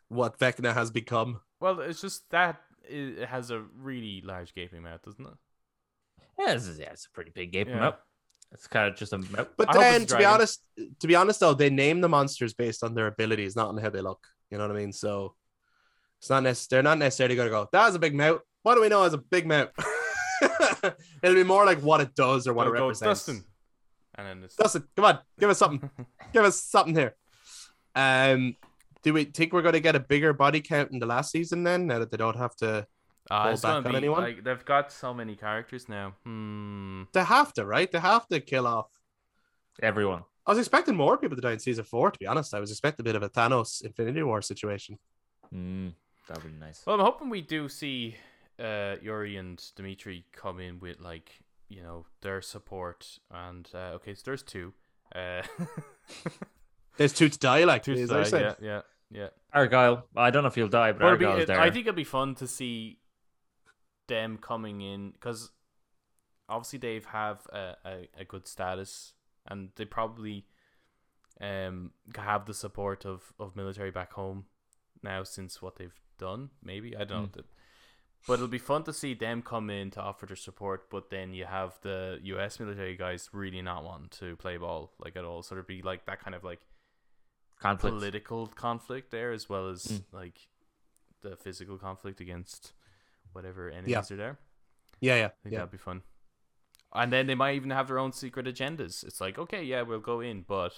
what 0.09 0.37
Vecna 0.39 0.73
has 0.73 0.89
become. 0.91 1.41
Well, 1.59 1.79
it's 1.79 2.01
just 2.01 2.29
that 2.31 2.61
it 2.87 3.19
it 3.19 3.29
has 3.29 3.49
a 3.51 3.61
really 3.75 4.21
large 4.25 4.53
gaping 4.53 4.83
mouth, 4.83 5.01
doesn't 5.03 5.25
it? 5.25 5.33
Yeah, 6.39 6.53
this 6.53 6.67
is, 6.67 6.79
yeah, 6.79 6.91
it's 6.91 7.05
a 7.05 7.11
pretty 7.11 7.31
big 7.33 7.51
game 7.51 7.67
Yeah. 7.69 7.79
mouth. 7.79 7.95
It's 8.51 8.67
kind 8.67 8.87
of 8.87 8.95
just 8.95 9.11
a 9.13 9.17
mouth. 9.17 9.47
But 9.57 9.69
I 9.75 9.77
then, 9.77 10.01
it's 10.03 10.11
to 10.13 10.17
be 10.17 10.25
honest, 10.25 10.63
to 10.99 11.07
be 11.07 11.15
honest 11.15 11.39
though, 11.41 11.53
they 11.53 11.69
name 11.69 11.99
the 11.99 12.07
monsters 12.09 12.53
based 12.53 12.83
on 12.83 12.93
their 12.95 13.07
abilities, 13.07 13.55
not 13.55 13.67
on 13.69 13.77
how 13.77 13.89
they 13.89 14.01
look. 14.01 14.25
You 14.49 14.57
know 14.57 14.67
what 14.67 14.75
I 14.75 14.79
mean? 14.79 14.93
So 14.93 15.35
it's 16.19 16.29
not 16.29 16.43
necessarily 16.43 16.83
they're 16.83 16.89
not 16.91 16.97
necessarily 16.99 17.35
going 17.35 17.47
to 17.47 17.51
go. 17.51 17.67
That 17.71 17.83
has 17.85 17.95
a 17.95 17.99
big 17.99 18.15
mouth. 18.15 18.39
What 18.63 18.75
do 18.75 18.81
we 18.81 18.89
know 18.89 19.03
as 19.03 19.13
a 19.13 19.17
big 19.17 19.45
mouth? 19.47 19.69
It'll 21.23 21.35
be 21.35 21.43
more 21.43 21.65
like 21.65 21.79
what 21.79 22.01
it 22.01 22.15
does 22.15 22.47
or 22.47 22.53
what 22.53 22.63
Go- 22.65 22.73
it 22.73 22.77
go, 22.77 22.81
represents. 22.87 23.25
Dustin. 23.25 23.43
And 24.15 24.27
then 24.27 24.43
it's 24.43 24.55
Dustin, 24.55 24.83
come 24.95 25.05
on, 25.05 25.19
give 25.39 25.49
us 25.49 25.57
something. 25.59 25.89
give 26.33 26.43
us 26.45 26.61
something 26.61 26.95
here. 26.95 27.15
Um, 27.95 28.55
do 29.03 29.13
we 29.13 29.25
think 29.25 29.53
we're 29.53 29.61
going 29.61 29.73
to 29.73 29.79
get 29.79 29.95
a 29.95 29.99
bigger 29.99 30.33
body 30.33 30.61
count 30.61 30.91
in 30.91 30.99
the 30.99 31.05
last 31.05 31.31
season 31.31 31.63
then? 31.63 31.87
Now 31.87 31.99
that 31.99 32.11
they 32.11 32.17
don't 32.17 32.37
have 32.37 32.55
to, 32.57 32.87
Fall 33.29 33.47
it's 33.49 33.61
back 33.61 33.69
gonna 33.83 33.85
on 33.87 33.91
be, 33.91 33.97
anyone? 33.97 34.21
Like, 34.23 34.43
they've 34.43 34.65
got 34.65 34.91
so 34.91 35.13
many 35.13 35.35
characters 35.35 35.87
now. 35.89 36.13
Hmm. 36.23 37.03
they 37.13 37.23
have 37.23 37.53
to, 37.53 37.65
right? 37.65 37.91
They 37.91 37.99
have 37.99 38.27
to 38.27 38.39
kill 38.39 38.67
off. 38.67 38.89
Everyone. 39.81 40.23
I 40.45 40.51
was 40.51 40.59
expecting 40.59 40.95
more 40.95 41.17
people 41.17 41.35
to 41.35 41.41
die 41.41 41.51
in 41.51 41.59
season 41.59 41.83
four. 41.83 42.09
To 42.11 42.17
be 42.19 42.25
honest, 42.25 42.53
I 42.53 42.59
was 42.59 42.71
expecting 42.71 43.03
a 43.03 43.07
bit 43.09 43.15
of 43.15 43.23
a 43.23 43.29
Thanos 43.29 43.83
Infinity 43.83 44.23
War 44.23 44.41
situation. 44.41 44.97
Mm, 45.53 45.93
that 46.27 46.41
would 46.41 46.53
be 46.53 46.59
nice. 46.59 46.83
Well, 46.85 46.95
I'm 46.99 47.05
hoping 47.05 47.29
we 47.29 47.41
do 47.41 47.67
see 47.69 48.15
uh, 48.59 48.95
Yuri 49.01 49.35
and 49.37 49.61
Dmitri 49.75 50.23
come 50.31 50.59
in 50.59 50.79
with 50.79 50.99
like 51.01 51.31
you 51.69 51.83
know 51.83 52.05
their 52.21 52.41
support 52.41 53.19
and 53.29 53.67
uh, 53.73 53.95
okay, 53.95 54.13
so 54.15 54.21
there's 54.25 54.43
two. 54.43 54.73
Uh, 55.13 55.41
There's 56.97 57.13
two 57.13 57.29
to 57.29 57.37
die, 57.39 57.63
like 57.63 57.83
two 57.83 57.95
to 57.95 58.07
die. 58.07 58.27
yeah, 58.39 58.53
yeah, 58.59 58.81
yeah. 59.11 59.27
Argyle. 59.53 60.05
I 60.15 60.31
don't 60.31 60.43
know 60.43 60.47
if 60.47 60.55
he'll 60.55 60.67
die, 60.67 60.91
but 60.93 61.01
But 61.01 61.07
it'd 61.07 61.19
be- 61.19 61.25
Argyle's 61.25 61.43
it- 61.43 61.47
there. 61.47 61.59
I 61.59 61.69
think 61.69 61.85
it'd 61.85 61.95
be 61.95 62.03
fun 62.03 62.33
to 62.35 62.47
see 62.47 62.97
them 64.07 64.37
coming 64.37 64.81
in 64.81 65.11
because 65.11 65.51
obviously 66.49 66.79
they 66.79 67.01
have 67.11 67.45
a, 67.51 67.75
a, 67.85 68.09
a 68.21 68.25
good 68.25 68.47
status 68.47 69.13
and 69.45 69.69
they 69.75 69.85
probably 69.85 70.45
um 71.41 71.91
have 72.17 72.45
the 72.45 72.53
support 72.53 73.05
of, 73.05 73.33
of 73.39 73.55
military 73.55 73.91
back 73.91 74.13
home 74.13 74.45
now 75.03 75.23
since 75.23 75.61
what 75.61 75.75
they've 75.75 75.99
done. 76.17 76.49
Maybe 76.63 76.95
I 76.95 77.03
don't 77.03 77.21
know. 77.23 77.27
Mm. 77.27 77.33
that- 77.33 77.45
But 78.25 78.33
it'll 78.35 78.47
be 78.47 78.57
fun 78.57 78.83
to 78.85 78.93
see 78.93 79.13
them 79.13 79.41
come 79.43 79.69
in 79.69 79.91
to 79.91 80.01
offer 80.01 80.25
their 80.25 80.35
support. 80.35 80.89
But 80.89 81.09
then 81.11 81.33
you 81.33 81.45
have 81.45 81.77
the 81.81 82.19
U.S. 82.23 82.59
military 82.59 82.97
guys 82.97 83.29
really 83.31 83.61
not 83.61 83.83
wanting 83.83 84.09
to 84.19 84.35
play 84.37 84.57
ball 84.57 84.91
like 84.99 85.15
at 85.15 85.23
all. 85.23 85.43
So 85.43 85.53
there'd 85.55 85.67
be 85.67 85.83
like 85.83 86.05
that 86.07 86.19
kind 86.23 86.33
of 86.35 86.43
like 86.43 86.61
conflict. 87.59 87.93
political 87.95 88.47
conflict 88.47 89.11
there 89.11 89.31
as 89.31 89.47
well 89.47 89.69
as 89.69 89.83
Mm. 89.85 90.03
like 90.11 90.39
the 91.21 91.35
physical 91.35 91.77
conflict 91.77 92.19
against 92.19 92.73
whatever 93.33 93.69
enemies 93.69 94.11
are 94.11 94.15
there. 94.15 94.39
Yeah, 94.99 95.15
yeah, 95.15 95.25
I 95.25 95.29
think 95.43 95.53
yeah. 95.53 95.59
that'd 95.59 95.71
be 95.71 95.77
fun. 95.77 96.01
And 96.93 97.11
then 97.11 97.27
they 97.27 97.35
might 97.35 97.55
even 97.55 97.69
have 97.71 97.87
their 97.87 97.99
own 97.99 98.13
secret 98.13 98.45
agendas. 98.47 99.03
It's 99.03 99.19
like, 99.21 99.37
okay, 99.37 99.63
yeah, 99.63 99.81
we'll 99.83 99.99
go 99.99 100.21
in, 100.21 100.41
but 100.47 100.73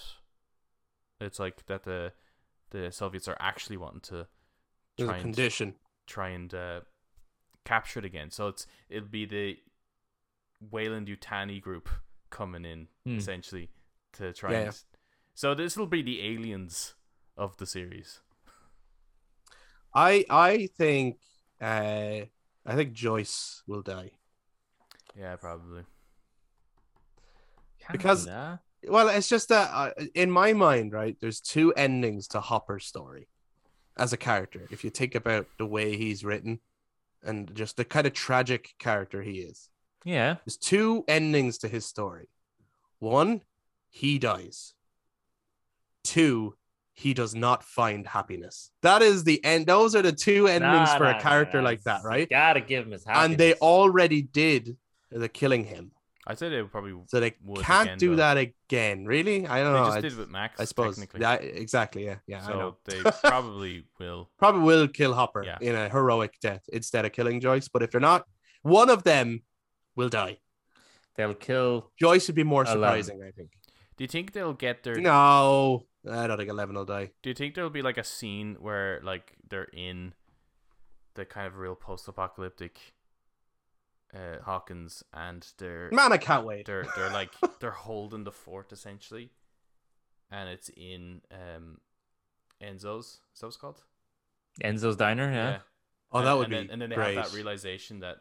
it's 1.22 1.40
like 1.40 1.66
that 1.68 1.84
the 1.84 2.14
the 2.72 2.92
Soviets 2.92 3.28
are 3.28 3.38
actually 3.40 3.78
wanting 3.78 4.02
to 4.02 4.28
There's 4.98 5.08
try 5.08 5.14
a 5.18 5.22
and 5.22 5.22
condition. 5.34 5.76
try 6.08 6.30
and 6.30 6.54
uh, 6.54 6.82
capture 7.66 8.00
it 8.00 8.06
again. 8.06 8.32
So 8.32 8.48
it's 8.50 8.66
it'll 8.90 9.08
be 9.10 9.26
the 9.26 9.58
Weyland-Yutani 10.72 11.62
group 11.62 11.90
coming 12.30 12.66
in 12.66 12.88
Hmm. 13.06 13.18
essentially 13.18 13.70
to 14.14 14.34
try 14.34 14.52
Yeah, 14.52 14.58
and. 14.58 14.66
yeah. 14.68 14.72
So 15.36 15.54
this 15.56 15.78
will 15.78 15.88
be 15.88 16.02
the 16.02 16.22
aliens 16.22 16.96
of 17.38 17.56
the 17.58 17.66
series. 17.66 18.20
I 19.94 20.26
I 20.30 20.68
think 20.78 21.20
uh 21.62 22.22
I 22.66 22.76
think 22.76 22.94
Joyce 22.94 23.64
will 23.68 23.82
die. 23.82 24.12
Yeah, 25.18 25.36
probably. 25.38 25.84
Can't 27.80 27.92
because- 27.94 28.26
do. 28.26 28.60
Well, 28.88 29.10
it's 29.10 29.28
just 29.28 29.50
that 29.50 29.70
uh, 29.74 29.92
in 30.16 30.32
my 30.32 30.54
mind, 30.54 30.94
right? 30.94 31.18
There's 31.20 31.42
two 31.42 31.74
endings 31.74 32.30
to 32.30 32.40
Hopper's 32.40 32.86
story 32.86 33.28
as 33.98 34.14
a 34.14 34.18
character. 34.18 34.66
If 34.72 34.86
you 34.86 34.90
think 34.90 35.16
about 35.16 35.48
the 35.58 35.66
way 35.66 35.98
he's 35.98 36.24
written 36.24 36.62
and 37.22 37.54
just 37.54 37.76
the 37.76 37.84
kind 37.84 38.08
of 38.08 38.14
tragic 38.14 38.76
character 38.80 39.22
he 39.22 39.40
is, 39.40 39.68
Yeah. 40.06 40.36
there's 40.46 40.56
two 40.56 41.04
endings 41.10 41.58
to 41.58 41.68
his 41.68 41.86
story. 41.86 42.30
One, 43.00 43.42
he 43.90 44.18
dies. 44.18 44.76
Two, 46.06 46.56
he 47.00 47.14
does 47.14 47.34
not 47.34 47.64
find 47.64 48.06
happiness. 48.06 48.72
That 48.82 49.02
is 49.02 49.24
the 49.24 49.44
end. 49.46 49.68
Those 49.68 49.96
are 49.96 50.02
the 50.02 50.12
two 50.12 50.48
endings 50.48 50.90
Nah, 50.90 50.98
for 50.98 51.06
nah, 51.06 51.18
a 51.18 51.22
character 51.22 51.60
nah, 51.62 51.70
like 51.70 51.84
that, 51.84 52.04
right? 52.04 52.30
Gotta 52.30 52.60
give 52.62 52.86
him 52.86 52.92
his 52.92 53.06
And 53.08 53.38
they 53.38 53.54
already 53.56 54.22
did 54.22 54.76
the 55.10 55.30
killing 55.30 55.64
him. 55.64 55.92
I'd 56.28 56.38
say 56.38 56.50
they 56.50 56.62
probably 56.62 56.94
So 57.08 57.20
they 57.22 57.34
would 57.44 57.64
can't 57.64 57.88
again, 57.88 57.98
do 57.98 58.10
though. 58.12 58.16
that 58.18 58.38
again. 58.38 59.06
Really? 59.06 59.48
I 59.48 59.64
don't 59.64 59.74
know. 59.74 59.80
They 59.80 59.80
know. 59.80 59.86
just 59.86 59.98
I, 59.98 60.02
did 60.02 60.18
with 60.18 60.30
Max. 60.30 60.60
I 60.60 60.66
suppose. 60.66 60.96
technically. 60.98 61.22
Yeah, 61.22 61.36
exactly. 61.36 62.06
Yeah, 62.06 62.16
yeah. 62.28 62.46
I 62.46 62.50
know. 62.54 62.78
so 62.88 63.02
they 63.02 63.12
probably 63.30 63.86
will. 63.98 64.30
Probably 64.38 64.62
will 64.62 64.88
kill 64.90 65.14
Hopper 65.14 65.44
Yeah. 65.44 65.58
in 65.62 65.76
a 65.76 65.88
heroic 65.90 66.34
death 66.42 66.64
instead 66.72 67.06
of 67.06 67.14
killing 67.14 67.40
Joyce. 67.40 67.70
But 67.70 67.82
if 67.82 67.92
they're 67.92 68.02
not, 68.02 68.26
one 68.62 68.90
of 68.90 69.04
them 69.04 69.42
will 69.96 70.10
die. 70.10 70.38
They'll 71.16 71.34
kill. 71.34 71.92
Joyce 71.98 72.28
would 72.28 72.36
be 72.36 72.44
more 72.44 72.64
Eleven. 72.64 72.82
surprising, 72.82 73.24
I 73.26 73.32
think. 73.32 73.50
Do 74.00 74.04
you 74.06 74.08
think 74.08 74.32
they'll 74.32 74.54
get 74.54 74.84
their? 74.84 74.96
No, 74.96 75.86
I 76.10 76.26
don't 76.26 76.38
think 76.38 76.50
Eleven 76.50 76.74
will 76.74 76.86
die. 76.86 77.12
Do 77.22 77.30
you 77.30 77.34
think 77.36 77.54
there'll 77.54 77.70
be 77.70 77.82
like 77.82 77.98
a 77.98 78.04
scene 78.06 78.56
where 78.62 79.02
like 79.04 79.34
they're 79.50 79.68
in 79.74 80.14
the 81.16 81.26
kind 81.26 81.46
of 81.46 81.58
real 81.58 81.76
post-apocalyptic 81.76 82.80
uh, 84.14 84.42
Hawkins 84.46 85.04
and 85.14 85.46
they're 85.58 85.90
Man, 85.92 86.14
I 86.14 86.18
can't 86.18 86.46
wait. 86.46 86.66
they're 86.66 86.86
they're 86.96 87.10
like 87.10 87.32
they're 87.60 87.72
holding 87.72 88.24
the 88.24 88.32
fort 88.32 88.72
essentially, 88.72 89.32
and 90.32 90.48
it's 90.48 90.70
in 90.70 91.20
um 91.34 91.80
Enzo's. 92.64 93.20
Is 93.34 93.42
that 93.42 93.48
what 93.48 93.50
it's 93.50 93.58
called? 93.58 93.82
Enzo's 94.64 94.96
Diner. 94.96 95.30
Yeah. 95.30 95.58
Oh, 96.14 96.20
And- 96.20 96.28
that 96.28 96.38
would 96.38 96.46
and 96.46 96.52
be 96.52 96.58
then, 96.58 96.70
and 96.72 96.82
then 96.82 96.90
they 96.90 96.96
great. 96.96 97.18
have 97.18 97.32
that 97.32 97.36
realization 97.36 98.00
that 98.00 98.20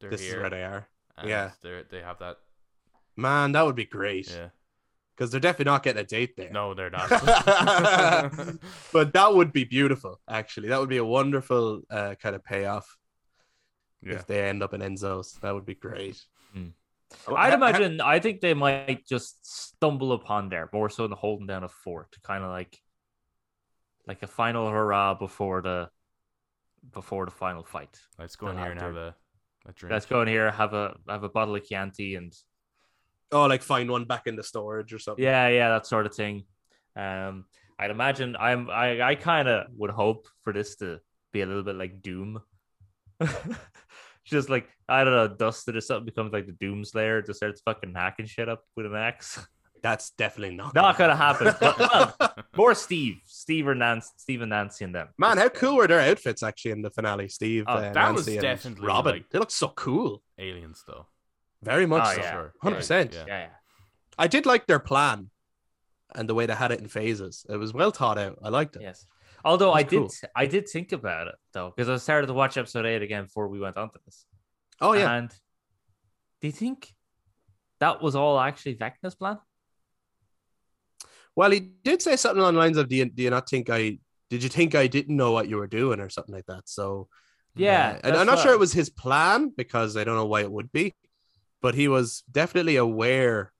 they're 0.00 0.08
this 0.08 0.22
here. 0.22 0.36
is 0.36 0.40
where 0.40 0.48
they 0.50 0.64
are. 0.64 0.88
and 1.18 1.28
yeah. 1.28 1.50
they're 1.60 1.82
they 1.82 2.00
have 2.00 2.18
that. 2.20 2.38
Man, 3.18 3.52
that 3.52 3.64
would 3.66 3.76
be 3.76 3.84
great. 3.86 4.30
Yeah, 4.30 4.48
Because 5.16 5.30
they're 5.30 5.40
definitely 5.40 5.70
not 5.70 5.82
getting 5.82 6.02
a 6.02 6.04
date 6.04 6.36
there. 6.36 6.50
no, 6.50 6.74
they're 6.74 6.90
not. 6.90 7.08
but 8.92 9.14
that 9.14 9.34
would 9.34 9.50
be 9.52 9.64
beautiful, 9.64 10.20
actually. 10.28 10.68
That 10.68 10.80
would 10.80 10.90
be 10.90 10.98
a 10.98 11.04
wonderful 11.04 11.80
uh, 11.90 12.16
kind 12.20 12.36
of 12.36 12.44
payoff 12.44 12.98
yeah, 14.02 14.14
if 14.14 14.26
they 14.26 14.46
end 14.46 14.62
up 14.62 14.74
in 14.74 14.82
Enzo's. 14.82 15.38
That 15.40 15.54
would 15.54 15.64
be 15.64 15.74
great. 15.74 16.22
Oh, 17.28 17.34
I'd 17.34 17.54
imagine. 17.54 18.00
I 18.00 18.18
think 18.18 18.40
they 18.40 18.54
might 18.54 19.06
just 19.06 19.46
stumble 19.46 20.12
upon 20.12 20.48
there 20.48 20.68
more 20.72 20.88
so 20.88 21.06
than 21.06 21.16
holding 21.16 21.46
down 21.46 21.64
a 21.64 21.68
fort, 21.68 22.16
kind 22.22 22.44
of 22.44 22.50
like, 22.50 22.78
like 24.06 24.22
a 24.22 24.26
final 24.26 24.68
hurrah 24.68 25.14
before 25.14 25.62
the, 25.62 25.88
before 26.92 27.24
the 27.24 27.32
final 27.32 27.64
fight. 27.64 27.98
let's 28.18 28.36
go 28.36 28.48
in 28.48 28.58
here 28.58 28.70
and 28.70 28.80
have 28.80 28.94
have 28.94 28.96
a, 28.96 29.14
a 29.68 29.72
drink. 29.72 29.92
Let's 29.92 30.06
go 30.06 30.22
in 30.22 30.28
here, 30.28 30.50
have 30.50 30.74
a 30.74 30.96
have 31.08 31.24
a 31.24 31.28
bottle 31.28 31.56
of 31.56 31.64
Chianti, 31.64 32.16
and 32.16 32.32
ha- 32.32 32.45
oh, 33.32 33.46
like 33.46 33.62
find 33.62 33.90
one 33.90 34.04
back 34.04 34.26
in 34.26 34.36
the 34.36 34.42
storage 34.42 34.92
or 34.92 34.98
something. 34.98 35.24
yeah, 35.24 35.48
yeah, 35.48 35.68
that 35.70 35.86
sort 35.86 36.06
of 36.06 36.14
thing. 36.14 36.44
Um, 36.96 37.44
I'd 37.78 37.90
imagine. 37.90 38.36
I'm. 38.38 38.70
I 38.70 39.02
I 39.02 39.14
kind 39.16 39.48
of 39.48 39.66
would 39.76 39.90
hope 39.90 40.28
for 40.42 40.52
this 40.52 40.76
to 40.76 41.00
be 41.32 41.42
a 41.42 41.46
little 41.46 41.62
bit 41.62 41.76
like 41.76 42.02
Doom. 42.02 42.40
Just 44.24 44.48
like 44.50 44.68
I 44.88 45.04
don't 45.04 45.12
know, 45.14 45.28
dusted 45.28 45.76
or 45.76 45.80
something 45.80 46.06
becomes 46.06 46.32
like 46.32 46.46
the 46.46 46.52
Doom 46.52 46.84
Slayer, 46.84 47.22
just 47.22 47.38
starts 47.38 47.60
fucking 47.64 47.94
hacking 47.94 48.26
shit 48.26 48.48
up 48.48 48.64
with 48.76 48.86
an 48.86 48.94
axe. 48.96 49.38
That's 49.82 50.10
definitely 50.10 50.56
not 50.56 50.74
Not 50.74 50.98
gonna 50.98 51.14
happen. 51.14 51.54
But, 51.60 51.78
well, 51.78 52.16
more 52.56 52.74
Steve, 52.74 53.18
Steve 53.26 53.68
or 53.68 53.74
Nance, 53.74 54.10
Steve 54.16 54.40
and 54.42 54.50
Nancy 54.50 54.84
and 54.84 54.92
them. 54.94 55.08
Man, 55.16 55.36
how 55.38 55.48
cool 55.50 55.76
were 55.76 55.86
their 55.86 56.00
outfits 56.00 56.42
actually 56.42 56.72
in 56.72 56.82
the 56.82 56.90
finale, 56.90 57.28
Steve? 57.28 57.64
Oh, 57.68 57.74
uh, 57.74 57.92
that 57.92 58.14
was 58.14 58.26
Nancy 58.26 58.38
and 58.38 58.42
definitely, 58.42 58.86
Robin. 58.86 59.12
like- 59.12 59.30
they 59.30 59.38
look 59.38 59.50
so 59.52 59.68
cool. 59.68 60.22
aliens 60.38 60.82
though. 60.88 61.06
Very 61.66 61.86
much 61.86 62.04
Oh, 62.06 62.14
so. 62.14 62.20
yeah. 62.20 62.30
Sure. 62.32 62.52
100%. 62.64 63.12
Yeah. 63.12 63.24
Yeah, 63.26 63.38
yeah. 63.40 63.48
I 64.18 64.26
did 64.28 64.46
like 64.46 64.66
their 64.66 64.78
plan 64.78 65.30
and 66.14 66.28
the 66.28 66.34
way 66.34 66.46
they 66.46 66.54
had 66.54 66.72
it 66.72 66.80
in 66.80 66.88
phases. 66.88 67.44
It 67.48 67.56
was 67.58 67.74
well 67.74 67.90
thought 67.90 68.16
out. 68.18 68.38
I 68.42 68.48
liked 68.48 68.76
it. 68.76 68.82
Yes. 68.82 69.04
Although 69.44 69.72
I 69.72 69.82
did, 69.82 69.98
cool. 70.00 70.10
I 70.34 70.46
did 70.46 70.68
think 70.68 70.92
about 70.92 71.26
it 71.28 71.34
though, 71.52 71.72
because 71.76 71.88
I 71.88 71.96
started 71.98 72.28
to 72.28 72.32
watch 72.34 72.56
episode 72.56 72.86
eight 72.86 73.02
again 73.02 73.24
before 73.24 73.48
we 73.48 73.60
went 73.60 73.76
on 73.76 73.90
to 73.90 73.98
this. 74.04 74.24
Oh, 74.80 74.94
yeah. 74.94 75.12
And 75.12 75.30
do 76.40 76.46
you 76.48 76.52
think 76.52 76.92
that 77.80 78.02
was 78.02 78.16
all 78.16 78.38
actually 78.40 78.76
Vecna's 78.76 79.14
plan? 79.14 79.38
Well, 81.34 81.50
he 81.50 81.60
did 81.60 82.00
say 82.00 82.16
something 82.16 82.40
along 82.40 82.54
the 82.54 82.60
lines 82.60 82.76
of, 82.78 82.88
do 82.88 82.96
you, 82.96 83.04
do 83.06 83.22
you 83.22 83.30
not 83.30 83.48
think 83.48 83.68
I, 83.68 83.98
did 84.30 84.42
you 84.42 84.48
think 84.48 84.74
I 84.74 84.86
didn't 84.86 85.14
know 85.16 85.32
what 85.32 85.48
you 85.48 85.56
were 85.58 85.66
doing 85.66 86.00
or 86.00 86.08
something 86.08 86.34
like 86.34 86.46
that? 86.46 86.62
So, 86.68 87.08
Yeah, 87.54 87.98
uh, 88.02 88.06
and 88.08 88.16
I'm 88.16 88.26
not 88.26 88.36
what- 88.36 88.42
sure 88.42 88.52
it 88.52 88.58
was 88.58 88.72
his 88.72 88.88
plan 88.90 89.52
because 89.56 89.96
I 89.96 90.04
don't 90.04 90.16
know 90.16 90.26
why 90.26 90.40
it 90.40 90.50
would 90.50 90.72
be, 90.72 90.94
but 91.62 91.74
he 91.74 91.88
was 91.88 92.22
definitely 92.30 92.76
aware 92.76 93.52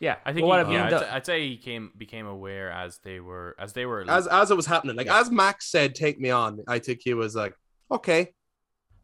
Yeah, 0.00 0.16
I 0.24 0.32
think 0.32 0.42
Well, 0.46 0.48
what 0.58 0.58
he, 0.58 0.64
have 0.64 0.72
you 0.72 0.78
yeah, 0.78 0.86
I'd, 0.86 0.90
done? 0.90 1.02
say- 1.02 1.10
I'd 1.10 1.26
say 1.26 1.48
he 1.48 1.56
came 1.56 1.92
became 1.96 2.26
aware 2.26 2.70
as 2.70 2.98
they 2.98 3.20
were 3.20 3.54
as 3.58 3.72
they 3.72 3.86
were 3.86 4.04
as 4.08 4.26
as 4.26 4.50
it 4.50 4.56
was 4.56 4.66
happening. 4.66 4.96
Like 4.96 5.06
Yeah. 5.06 5.20
as 5.20 5.30
Max 5.30 5.70
said, 5.70 5.94
"Take 5.94 6.18
me 6.20 6.30
on." 6.30 6.60
I 6.68 6.78
think 6.80 7.00
he 7.04 7.14
was 7.14 7.34
like, 7.36 7.54
"Okay, 7.90 8.32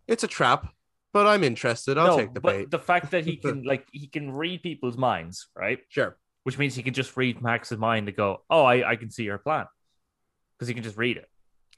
it's 0.08 0.24
a 0.24 0.28
trap, 0.28 0.72
but 1.12 1.26
I'm 1.26 1.44
interested. 1.44 1.96
I'll 1.96 2.08
no, 2.08 2.16
take 2.18 2.34
the 2.34 2.40
but 2.40 2.52
bait." 2.56 2.70
the 2.70 2.78
fact 2.78 3.10
that 3.12 3.24
he 3.24 3.36
can 3.44 3.62
like 3.62 3.86
he 3.92 4.08
can 4.08 4.32
read 4.32 4.62
people's 4.62 4.96
minds, 4.98 5.48
right? 5.56 5.78
Sure. 5.88 6.16
Which 6.44 6.58
means 6.58 6.74
he 6.74 6.82
can 6.82 6.94
just 6.94 7.16
read 7.16 7.40
Max's 7.40 7.78
mind 7.78 8.06
to 8.06 8.12
go, 8.12 8.42
"Oh, 8.50 8.64
I, 8.64 8.90
I 8.92 8.96
can 8.96 9.10
see 9.10 9.24
your 9.24 9.38
plan," 9.38 9.66
because 10.58 10.68
he 10.68 10.74
can 10.74 10.82
just 10.82 10.96
read 10.98 11.16
it. 11.18 11.28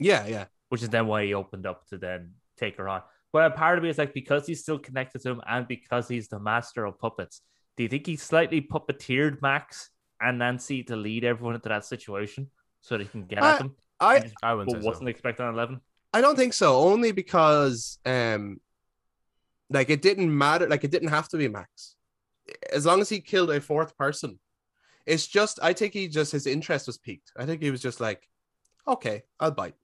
Yeah, 0.00 0.26
yeah. 0.26 0.46
Which 0.70 0.82
is 0.82 0.88
then 0.88 1.06
why 1.06 1.24
he 1.26 1.34
opened 1.34 1.66
up 1.66 1.86
to 1.88 1.98
then 1.98 2.34
take 2.56 2.76
her 2.78 2.88
on. 2.88 3.02
But 3.32 3.46
a 3.46 3.54
part 3.54 3.78
of 3.78 3.84
me 3.84 3.90
is 3.90 3.98
like 3.98 4.12
because 4.14 4.46
he's 4.46 4.60
still 4.60 4.78
connected 4.78 5.22
to 5.22 5.30
him 5.30 5.40
and 5.48 5.66
because 5.66 6.06
he's 6.08 6.28
the 6.28 6.38
master 6.38 6.84
of 6.84 6.98
puppets. 6.98 7.40
Do 7.76 7.82
you 7.82 7.88
think 7.88 8.06
he 8.06 8.16
slightly 8.16 8.60
puppeteered 8.60 9.40
Max 9.40 9.88
and 10.20 10.38
Nancy 10.38 10.82
to 10.84 10.96
lead 10.96 11.24
everyone 11.24 11.54
into 11.54 11.70
that 11.70 11.84
situation 11.86 12.50
so 12.82 12.98
that 12.98 13.04
he 13.04 13.08
can 13.08 13.24
get 13.24 13.42
I- 13.42 13.52
at 13.52 13.58
them? 13.58 13.76
I 14.00 14.30
I 14.42 14.54
wouldn't 14.54 14.74
But 14.74 14.82
say 14.82 14.86
wasn't 14.86 15.06
so. 15.06 15.10
expecting 15.10 15.46
eleven. 15.48 15.80
I 16.12 16.20
don't 16.20 16.36
think 16.36 16.52
so. 16.52 16.76
Only 16.76 17.12
because 17.12 17.98
um, 18.04 18.60
like 19.70 19.88
it 19.90 20.02
didn't 20.02 20.36
matter. 20.36 20.68
Like 20.68 20.84
it 20.84 20.90
didn't 20.90 21.08
have 21.08 21.28
to 21.28 21.36
be 21.38 21.48
Max, 21.48 21.94
as 22.72 22.84
long 22.84 23.00
as 23.00 23.08
he 23.08 23.20
killed 23.20 23.50
a 23.50 23.60
fourth 23.60 23.96
person. 23.96 24.38
It's 25.06 25.26
just 25.26 25.58
I 25.62 25.72
think 25.72 25.94
he 25.94 26.08
just 26.08 26.32
his 26.32 26.46
interest 26.46 26.86
was 26.88 26.98
peaked. 26.98 27.32
I 27.36 27.46
think 27.46 27.62
he 27.62 27.70
was 27.70 27.80
just 27.80 28.00
like, 28.00 28.28
okay, 28.86 29.22
I'll 29.40 29.52
bite. 29.52 29.74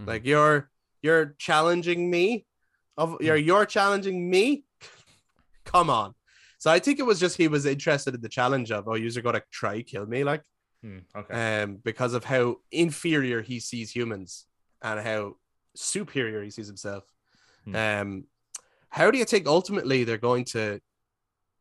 Mhm. 0.00 0.06
Like 0.06 0.24
you're 0.24 0.70
you're 1.02 1.34
challenging 1.38 2.08
me, 2.10 2.46
of 2.96 3.16
you're 3.20 3.36
you're 3.36 3.66
challenging 3.66 4.30
me. 4.30 4.64
Come 5.64 5.90
on. 5.90 6.14
So 6.58 6.70
I 6.70 6.78
think 6.78 6.98
it 6.98 7.02
was 7.04 7.20
just 7.20 7.36
he 7.36 7.48
was 7.48 7.66
interested 7.66 8.14
in 8.14 8.20
the 8.20 8.28
challenge 8.28 8.70
of 8.70 8.88
oh, 8.88 8.94
you're 8.94 9.22
gonna 9.22 9.42
try 9.50 9.82
kill 9.82 10.06
me 10.06 10.24
like 10.24 10.42
Hmm, 10.82 10.98
okay. 11.16 11.62
um 11.62 11.76
because 11.82 12.12
of 12.12 12.24
how 12.24 12.56
inferior 12.70 13.40
he 13.40 13.58
sees 13.58 13.90
humans 13.90 14.46
and 14.82 15.00
how 15.00 15.36
superior 15.74 16.42
he 16.42 16.50
sees 16.50 16.66
himself. 16.66 17.04
Hmm. 17.64 17.76
Um, 17.76 18.24
how 18.90 19.10
do 19.10 19.18
you 19.18 19.24
think 19.24 19.46
ultimately 19.46 20.04
they're 20.04 20.18
going 20.18 20.44
to 20.46 20.80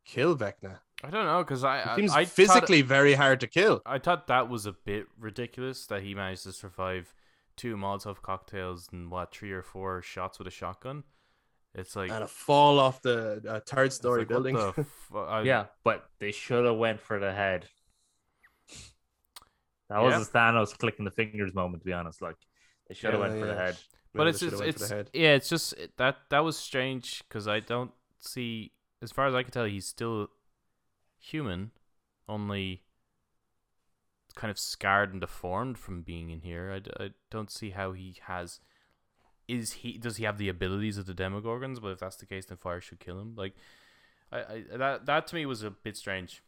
kill 0.05 0.37
Vecna? 0.37 0.79
I 1.03 1.09
don't 1.09 1.25
know 1.25 1.43
because 1.43 1.63
I 1.63 1.79
It 1.79 1.87
I, 1.87 1.95
seems 1.95 2.11
I 2.11 2.25
physically 2.25 2.81
very 2.81 3.13
hard 3.13 3.39
to 3.41 3.47
kill. 3.47 3.81
I 3.85 3.97
thought 3.99 4.27
that 4.27 4.49
was 4.49 4.65
a 4.65 4.73
bit 4.73 5.07
ridiculous 5.19 5.85
that 5.87 6.03
he 6.03 6.13
managed 6.15 6.43
to 6.43 6.53
survive 6.53 7.13
two 7.55 7.75
Molotov 7.75 8.21
cocktails 8.21 8.89
and 8.91 9.09
what 9.11 9.33
three 9.33 9.51
or 9.51 9.61
four 9.61 10.01
shots 10.01 10.37
with 10.37 10.47
a 10.47 10.51
shotgun. 10.51 11.03
It's 11.75 11.95
like 11.95 12.11
and 12.11 12.23
a 12.23 12.27
fall 12.27 12.79
off 12.79 13.01
the 13.01 13.41
uh, 13.47 13.59
third 13.65 13.91
story 13.93 14.21
like, 14.21 14.29
what 14.29 14.43
building. 14.43 14.55
the 14.55 14.73
fu- 15.09 15.17
I- 15.17 15.41
yeah, 15.43 15.65
but 15.83 16.07
they 16.19 16.31
should 16.31 16.65
have 16.65 16.77
went 16.77 16.99
for 17.01 17.19
the 17.19 17.33
head. 17.33 17.67
That 19.89 19.99
Yeah. 20.01 20.17
was 20.17 20.27
a 20.27 20.31
Thanos 20.31 20.77
clicking 20.77 21.05
the 21.05 21.11
fingers 21.11 21.53
moment, 21.53 21.81
to 21.81 21.85
be 21.85 21.93
honest. 21.93 22.21
Like 22.21 22.37
they 22.87 22.95
should 22.95 23.11
have 23.13 23.21
Yeah, 23.21 23.27
went 23.27 23.39
for 23.39 23.45
the 23.47 23.55
head. 23.55 23.77
but 24.15 24.27
Maybe 24.27 24.29
it's 24.29 24.39
just, 24.39 24.57
should've 24.57 24.59
went 24.59 24.73
for 24.77 24.85
it's 24.85 24.89
head. 24.89 25.09
yeah, 25.13 25.33
it's 25.33 25.49
just 25.49 25.73
it- 25.73 25.97
that 25.97 26.17
that 26.29 26.39
was 26.39 26.57
strange 26.57 27.23
because 27.27 27.47
I 27.47 27.59
don't 27.59 27.91
see, 28.19 28.71
as 29.01 29.11
far 29.11 29.27
as 29.27 29.35
I 29.35 29.43
can 29.43 29.51
tell, 29.51 29.65
he's 29.65 29.87
still 29.87 30.27
human, 31.19 31.71
only 32.27 32.83
kind 34.35 34.49
of 34.51 34.57
scarred 34.59 35.11
and 35.11 35.21
deformed 35.21 35.77
from 35.77 36.01
being 36.01 36.29
in 36.29 36.41
here. 36.41 36.71
I, 36.99 37.03
I 37.03 37.09
don't 37.29 37.51
see 37.51 37.71
how 37.71 37.93
he 37.93 38.15
has. 38.27 38.59
Is 39.47 39.73
he 39.73 39.97
does 39.97 40.17
he 40.17 40.23
have 40.23 40.37
the 40.37 40.49
abilities 40.49 40.97
of 40.97 41.05
the 41.05 41.13
Demogorgons? 41.13 41.81
But 41.81 41.89
if 41.89 41.99
that's 41.99 42.15
the 42.15 42.25
case, 42.25 42.45
then 42.45 42.57
fire 42.57 42.79
should 42.81 42.99
kill 42.99 43.19
him. 43.19 43.33
Like, 43.35 43.53
I, 44.31 44.39
I 44.39 44.63
that 44.77 45.05
that 45.05 45.27
to 45.27 45.35
me 45.35 45.45
was 45.45 45.63
a 45.63 45.71
bit 45.71 45.97
strange 45.97 46.41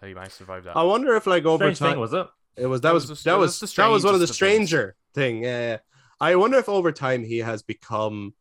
that 0.00 0.06
he 0.08 0.14
might 0.14 0.32
survive 0.32 0.64
that. 0.64 0.76
I 0.76 0.82
wonder 0.84 1.14
if 1.16 1.26
like 1.26 1.44
over 1.44 1.64
Strange 1.64 1.78
time 1.78 1.90
thing 1.92 2.00
was 2.00 2.12
it? 2.12 2.26
it 2.56 2.66
was 2.66 2.80
that, 2.82 2.88
That 2.88 2.94
was, 2.94 3.08
was 3.10 3.22
the- 3.22 3.30
that 3.30 3.30
that 3.32 3.38
was 3.38 3.60
was 3.60 3.72
the 3.74 3.82
that 3.82 3.88
was 3.88 4.04
one 4.04 4.14
of 4.14 4.20
the 4.20 4.26
strangest 4.26 4.30
of 4.30 4.36
things. 4.36 4.68
stranger 4.68 4.96
thing. 5.14 5.42
Yeah, 5.42 5.60
yeah. 5.70 5.78
I 6.20 6.36
wonder 6.36 6.58
if 6.58 6.68
over 6.68 6.92
time 6.92 7.24
he 7.24 7.38
has 7.38 7.62
become 7.62 8.32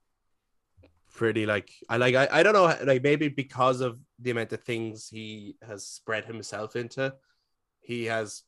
pretty 1.14 1.46
like 1.46 1.72
I 1.90 1.98
like 1.98 2.16
I, 2.16 2.28
I 2.32 2.44
don't 2.44 2.54
know 2.54 2.74
like 2.86 3.02
maybe 3.04 3.28
because 3.30 3.82
of 3.82 3.98
the 4.20 4.32
amount 4.32 4.54
of 4.54 4.62
things 4.64 5.08
he 5.10 5.56
has 5.66 5.86
spread 5.88 6.26
himself 6.26 6.76
into, 6.76 7.14
he 7.82 8.06
has, 8.06 8.44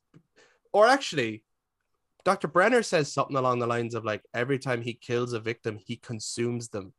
or 0.72 0.88
actually, 0.88 1.44
Dr. 2.28 2.50
Brenner 2.50 2.84
says 2.84 3.14
something 3.14 3.38
along 3.38 3.60
the 3.60 3.68
lines 3.68 3.96
of 3.96 4.04
like 4.04 4.22
every 4.34 4.60
time 4.60 4.82
he 4.82 4.94
kills 4.94 5.32
a 5.32 5.40
victim, 5.40 5.80
he 5.80 5.96
consumes 5.96 6.68
them, 6.68 6.92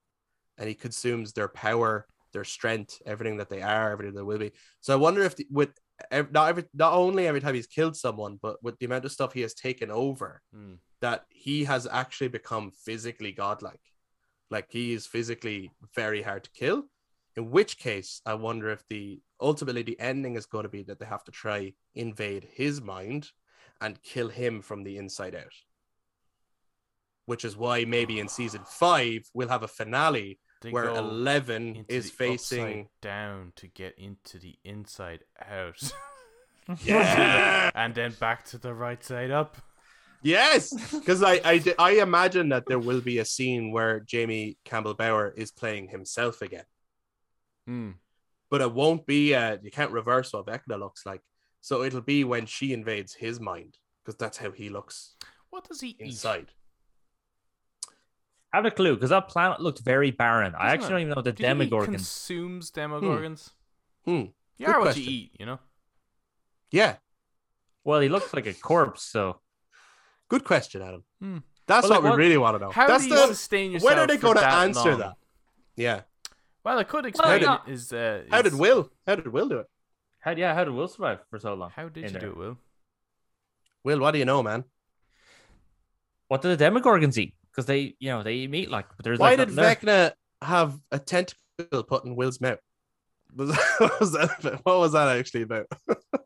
and 0.57 0.67
he 0.67 0.75
consumes 0.75 1.35
their 1.35 1.49
power, 1.49 2.07
their 2.33 2.45
strength, 2.45 3.03
everything 3.05 3.37
that 3.37 3.51
they 3.51 3.61
are, 3.61 3.93
everything 3.93 4.15
they 4.15 4.23
will 4.23 4.39
be. 4.39 4.53
So 4.81 4.95
I 4.95 4.97
wonder 4.97 5.23
if 5.23 5.37
the, 5.37 5.47
with 5.51 5.69
not 6.11 6.49
every 6.49 6.65
not 6.73 6.95
only 6.95 7.27
every 7.27 7.43
time 7.43 7.55
he's 7.55 7.67
killed 7.67 7.95
someone, 7.95 8.39
but 8.41 8.57
with 8.63 8.79
the 8.79 8.87
amount 8.87 9.05
of 9.05 9.13
stuff 9.13 9.35
he 9.35 9.43
has 9.43 9.53
taken 9.53 9.91
over, 9.91 10.41
Hmm. 10.51 10.77
that 11.03 11.27
he 11.29 11.65
has 11.65 11.87
actually 11.87 12.29
become 12.29 12.71
physically 12.71 13.33
godlike. 13.33 13.85
Like 14.51 14.69
he 14.71 14.95
is 14.95 15.07
physically 15.07 15.73
very 15.95 16.23
hard 16.23 16.45
to 16.45 16.51
kill. 16.53 16.85
In 17.37 17.51
which 17.51 17.77
case, 17.77 18.23
I 18.25 18.33
wonder 18.33 18.71
if 18.71 18.83
the 18.89 19.21
ultimately 19.43 19.83
the 19.83 20.01
ending 20.01 20.37
is 20.37 20.47
going 20.47 20.63
to 20.63 20.71
be 20.71 20.85
that 20.85 20.99
they 20.99 21.05
have 21.05 21.25
to 21.25 21.33
try 21.33 21.75
invade 21.95 22.49
his 22.51 22.81
mind 22.81 23.29
and 23.81 24.03
kill 24.03 24.29
him 24.29 24.63
from 24.63 24.83
the 24.85 24.97
inside 24.97 25.35
out. 25.35 25.53
Which 27.27 27.45
is 27.45 27.57
why 27.57 27.85
maybe 27.85 28.21
in 28.21 28.29
season 28.29 28.63
five 28.67 29.29
we'll 29.35 29.49
have 29.49 29.63
a 29.63 29.69
finale 29.69 30.39
They 30.63 30.71
where 30.71 30.89
Eleven 30.89 31.85
is 31.89 32.11
facing 32.11 32.89
down 33.03 33.53
to 33.57 33.67
get 33.69 33.99
into 33.99 34.39
the 34.39 34.57
inside 34.65 35.25
out. 35.45 35.81
Yeah. 36.85 37.71
and 37.75 37.95
then 37.95 38.13
back 38.21 38.45
to 38.47 38.59
the 38.59 38.75
right 38.75 39.03
side 39.03 39.31
up. 39.31 39.57
Yes, 40.21 40.71
because 40.93 41.23
I, 41.23 41.41
I 41.45 41.75
I 41.79 41.91
imagine 42.03 42.51
that 42.51 42.67
there 42.67 42.79
will 42.79 43.01
be 43.01 43.19
a 43.19 43.25
scene 43.25 43.73
where 43.73 44.01
Jamie 44.01 44.59
Campbell 44.67 44.93
Bower 44.93 45.33
is 45.35 45.51
playing 45.51 45.89
himself 45.89 46.43
again, 46.43 46.67
Hmm. 47.67 47.93
but 48.51 48.61
it 48.61 48.73
won't 48.75 49.07
be. 49.07 49.35
Uh, 49.35 49.57
you 49.63 49.71
can't 49.71 49.93
reverse 49.93 50.33
what 50.33 50.45
Vecna 50.47 50.79
looks 50.79 51.07
like, 51.07 51.23
so 51.61 51.83
it'll 51.83 52.01
be 52.01 52.25
when 52.25 52.47
she 52.47 52.73
invades 52.73 53.15
his 53.15 53.41
mind 53.41 53.79
because 54.05 54.17
that's 54.17 54.39
how 54.39 54.51
he 54.51 54.69
looks 54.69 55.15
What 55.51 55.69
does 55.69 55.81
he 55.81 55.89
eat? 55.91 56.01
inside. 56.01 56.49
I 58.53 58.57
have 58.57 58.65
a 58.67 58.71
clue 58.71 58.95
because 58.95 59.11
that 59.11 59.29
planet 59.29 59.61
looked 59.61 59.81
very 59.81 60.11
barren. 60.11 60.55
I 60.55 60.75
Doesn't 60.77 60.81
actually 60.81 60.87
it? 60.87 60.91
don't 60.91 61.01
even 61.03 61.15
know 61.17 61.23
the 61.23 61.33
Do 61.33 61.43
you 61.43 61.55
think 61.55 61.73
he 61.73 61.87
consumes 61.87 62.71
Demogorgons? 62.71 63.51
Hmm. 64.07 64.11
You 64.57 64.67
Good 64.67 64.69
are 64.69 64.79
what 64.79 64.85
question. 64.87 65.03
you 65.05 65.11
eat, 65.11 65.33
you 65.39 65.47
know? 65.47 65.59
Yeah, 66.71 66.97
Well, 67.85 68.01
he 68.01 68.09
looks 68.09 68.33
like 68.35 68.47
a 68.47 68.53
corpse, 68.55 69.03
so 69.03 69.41
good 70.29 70.45
question, 70.45 70.83
Adam. 70.83 71.05
Hmm. 71.21 71.39
That's 71.67 71.85
Well, 71.89 71.91
what 71.91 71.97
like, 71.97 72.05
we 72.05 72.11
what- 72.11 72.19
really 72.19 72.37
want 72.39 72.55
to 72.57 72.65
know. 72.65 72.71
How 72.71 72.87
that's 72.87 73.05
do 73.05 73.11
you 73.11 73.17
the 73.17 73.27
sustain 73.29 73.73
yourself? 73.73 73.91
when 73.91 73.99
are 73.99 74.07
they 74.07 74.17
for 74.17 74.23
going 74.35 74.37
to 74.39 74.47
answer 74.47 74.91
long? 74.91 74.99
that? 75.01 75.15
Yeah. 75.77 76.01
Well, 76.65 76.79
I 76.79 76.85
could 76.85 77.07
explain 77.07 77.43
no. 77.43 77.61
is 77.67 77.93
uh, 77.93 78.25
How 78.31 78.43
did 78.43 78.55
Will? 78.55 78.91
How 79.07 79.15
did 79.15 79.29
Will 79.29 79.49
do 79.49 79.59
it? 79.59 79.67
How 80.29 80.35
yeah, 80.37 80.55
how 80.55 80.65
did 80.65 80.75
Will 80.75 80.89
survive 80.89 81.21
for 81.31 81.39
so 81.39 81.55
long? 81.55 81.71
How 81.75 81.89
did 81.89 82.05
you 82.05 82.11
there? 82.11 82.21
do 82.21 82.31
it, 82.31 82.37
Will? 82.37 82.59
Will, 83.85 84.01
what 84.01 84.11
do 84.13 84.19
you 84.19 84.25
know, 84.27 84.43
man? 84.43 84.65
What 86.29 86.43
did 86.43 86.59
the 86.59 86.65
Demogorgons 86.65 87.17
eat? 87.17 87.35
Because 87.51 87.65
they, 87.65 87.95
you 87.99 88.11
know, 88.11 88.23
they 88.23 88.35
eat 88.35 88.51
meat 88.51 88.71
like. 88.71 88.87
But 88.97 89.05
there's 89.05 89.19
Why 89.19 89.31
like 89.35 89.39
did 89.39 89.57
nothing 89.57 89.87
there. 89.87 90.11
Vecna 90.11 90.47
have 90.47 90.79
a 90.93 90.99
tentacle 90.99 91.83
put 91.85 92.05
in 92.05 92.15
Will's 92.15 92.41
mouth? 92.41 92.59
Was 93.37 93.57
what 93.79 94.01
was 94.01 94.13
that? 94.13 94.39
about? 94.41 94.61
What 94.65 94.79
was 94.81 94.93
that 94.93 95.17
actually 95.17 95.43
about? 95.43 95.67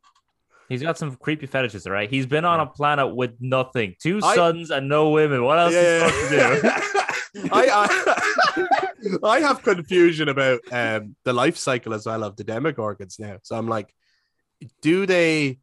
He's 0.68 0.82
got 0.82 0.96
some 0.96 1.16
creepy 1.16 1.46
fetishes, 1.46 1.86
all 1.86 1.92
right? 1.92 2.08
He's 2.08 2.26
been 2.26 2.44
on 2.44 2.60
a 2.60 2.66
planet 2.66 3.14
with 3.14 3.32
nothing, 3.40 3.94
two 4.00 4.20
I- 4.22 4.34
sons 4.34 4.70
and 4.70 4.88
no 4.88 5.10
women. 5.10 5.44
What 5.44 5.58
else 5.58 5.74
is 5.74 6.02
he 6.02 6.08
supposed 6.08 6.62
to 6.62 6.62
do? 6.62 7.02
I, 7.50 8.66
I 9.10 9.18
I 9.22 9.40
have 9.40 9.62
confusion 9.62 10.28
about 10.28 10.60
um 10.70 11.16
the 11.24 11.32
life 11.32 11.56
cycle 11.56 11.94
as 11.94 12.06
well 12.06 12.24
of 12.24 12.36
the 12.36 12.44
Demogorgons 12.44 13.18
now. 13.18 13.38
So 13.42 13.56
I'm 13.56 13.68
like, 13.68 13.94
do 14.82 15.06
they 15.06 15.58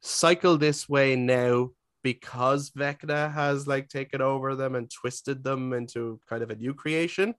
cycle 0.00 0.58
this 0.58 0.88
way 0.88 1.16
now 1.16 1.70
because 2.02 2.70
Vecna 2.70 3.32
has 3.32 3.66
like 3.66 3.88
taken 3.88 4.20
over 4.20 4.54
them 4.54 4.74
and 4.74 4.90
twisted 4.90 5.44
them 5.44 5.72
into 5.72 6.20
kind 6.28 6.42
of 6.42 6.50
a 6.50 6.56
new 6.56 6.74
creation? 6.74 7.34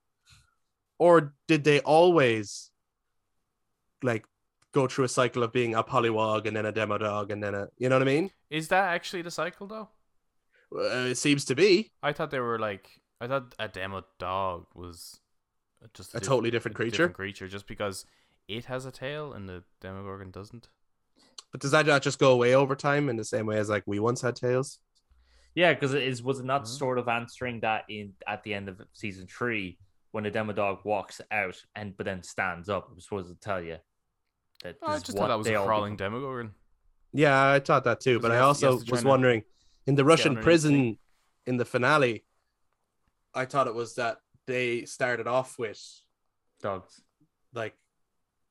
Or 0.97 1.33
did 1.47 1.63
they 1.63 1.79
always 1.81 2.69
like 4.03 4.25
go 4.71 4.87
through 4.87 5.05
a 5.05 5.09
cycle 5.09 5.43
of 5.43 5.51
being 5.51 5.75
a 5.75 5.83
polywog 5.83 6.47
and 6.47 6.55
then 6.55 6.65
a 6.65 6.73
demodog 6.73 7.31
and 7.31 7.43
then 7.43 7.55
a 7.55 7.67
you 7.77 7.89
know 7.89 7.95
what 7.95 8.03
I 8.03 8.05
mean? 8.05 8.31
Is 8.49 8.67
that 8.69 8.89
actually 8.93 9.21
the 9.21 9.31
cycle, 9.31 9.67
though? 9.67 9.89
Uh, 10.73 11.09
it 11.09 11.15
seems 11.15 11.45
to 11.45 11.55
be 11.55 11.91
I 12.01 12.13
thought 12.13 12.31
they 12.31 12.39
were 12.39 12.59
like. 12.59 12.89
I 13.21 13.27
thought 13.27 13.53
a 13.59 13.67
demo 13.67 14.03
dog 14.19 14.65
was 14.73 15.19
just 15.93 16.13
a 16.15 16.19
diff- 16.19 16.27
totally 16.27 16.51
different 16.51 16.75
a 16.75 16.77
creature. 16.77 16.91
different 16.91 17.15
creature, 17.15 17.47
just 17.47 17.67
because 17.67 18.05
it 18.47 18.65
has 18.65 18.85
a 18.85 18.91
tail 18.91 19.31
and 19.33 19.47
the 19.47 19.63
Demogorgon 19.79 20.31
doesn't. 20.31 20.69
But 21.51 21.61
does 21.61 21.71
that 21.71 21.85
not 21.85 22.01
just 22.01 22.17
go 22.19 22.31
away 22.31 22.55
over 22.55 22.75
time 22.75 23.09
in 23.09 23.15
the 23.17 23.23
same 23.25 23.45
way 23.45 23.57
as 23.57 23.69
like 23.69 23.83
we 23.85 23.99
once 23.99 24.21
had 24.21 24.35
tails? 24.35 24.79
Yeah, 25.53 25.73
because 25.73 25.93
it 25.93 26.03
is 26.03 26.23
was 26.23 26.39
it 26.39 26.45
not 26.45 26.63
Mhm. 26.63 26.67
sort 26.67 26.97
of 26.97 27.07
answering 27.07 27.59
that 27.59 27.85
in 27.89 28.13
at 28.25 28.41
the 28.43 28.53
end 28.53 28.69
of 28.69 28.81
season 28.93 29.27
three 29.27 29.77
when 30.11 30.23
the 30.23 30.31
demo 30.31 30.53
dog 30.53 30.79
walks 30.83 31.21
out 31.29 31.61
and 31.75 31.95
but 31.97 32.05
then 32.05 32.23
stands 32.23 32.69
up. 32.69 32.89
I'm 32.91 32.99
supposed 32.99 33.29
to 33.29 33.35
tell 33.35 33.61
you. 33.61 33.77
that 34.63 34.77
Oh, 34.83 34.87
I 34.87 34.91
this 34.93 34.97
is 35.01 35.03
just 35.07 35.17
what 35.17 35.23
thought 35.23 35.27
that 35.29 35.37
was 35.39 35.47
a 35.47 35.65
crawling 35.65 35.95
become. 35.95 36.13
Demogorgon. 36.13 36.53
Yeah, 37.13 37.51
I 37.51 37.59
thought 37.59 37.83
that 37.85 37.99
too, 37.99 38.19
But 38.19 38.31
I 38.31 38.37
also 38.39 38.79
to 38.79 38.91
was 38.91 39.03
wondering 39.03 39.43
in 39.87 39.95
the 39.95 40.05
Russian 40.05 40.35
prison 40.37 40.97
in 41.47 41.57
the 41.57 41.65
finale, 41.65 42.23
I 43.33 43.45
thought 43.45 43.67
it 43.67 43.75
was 43.75 43.95
that 43.95 44.17
they 44.47 44.85
started 44.85 45.27
off 45.27 45.57
with 45.57 45.79
dogs. 46.61 47.01
like 47.53 47.73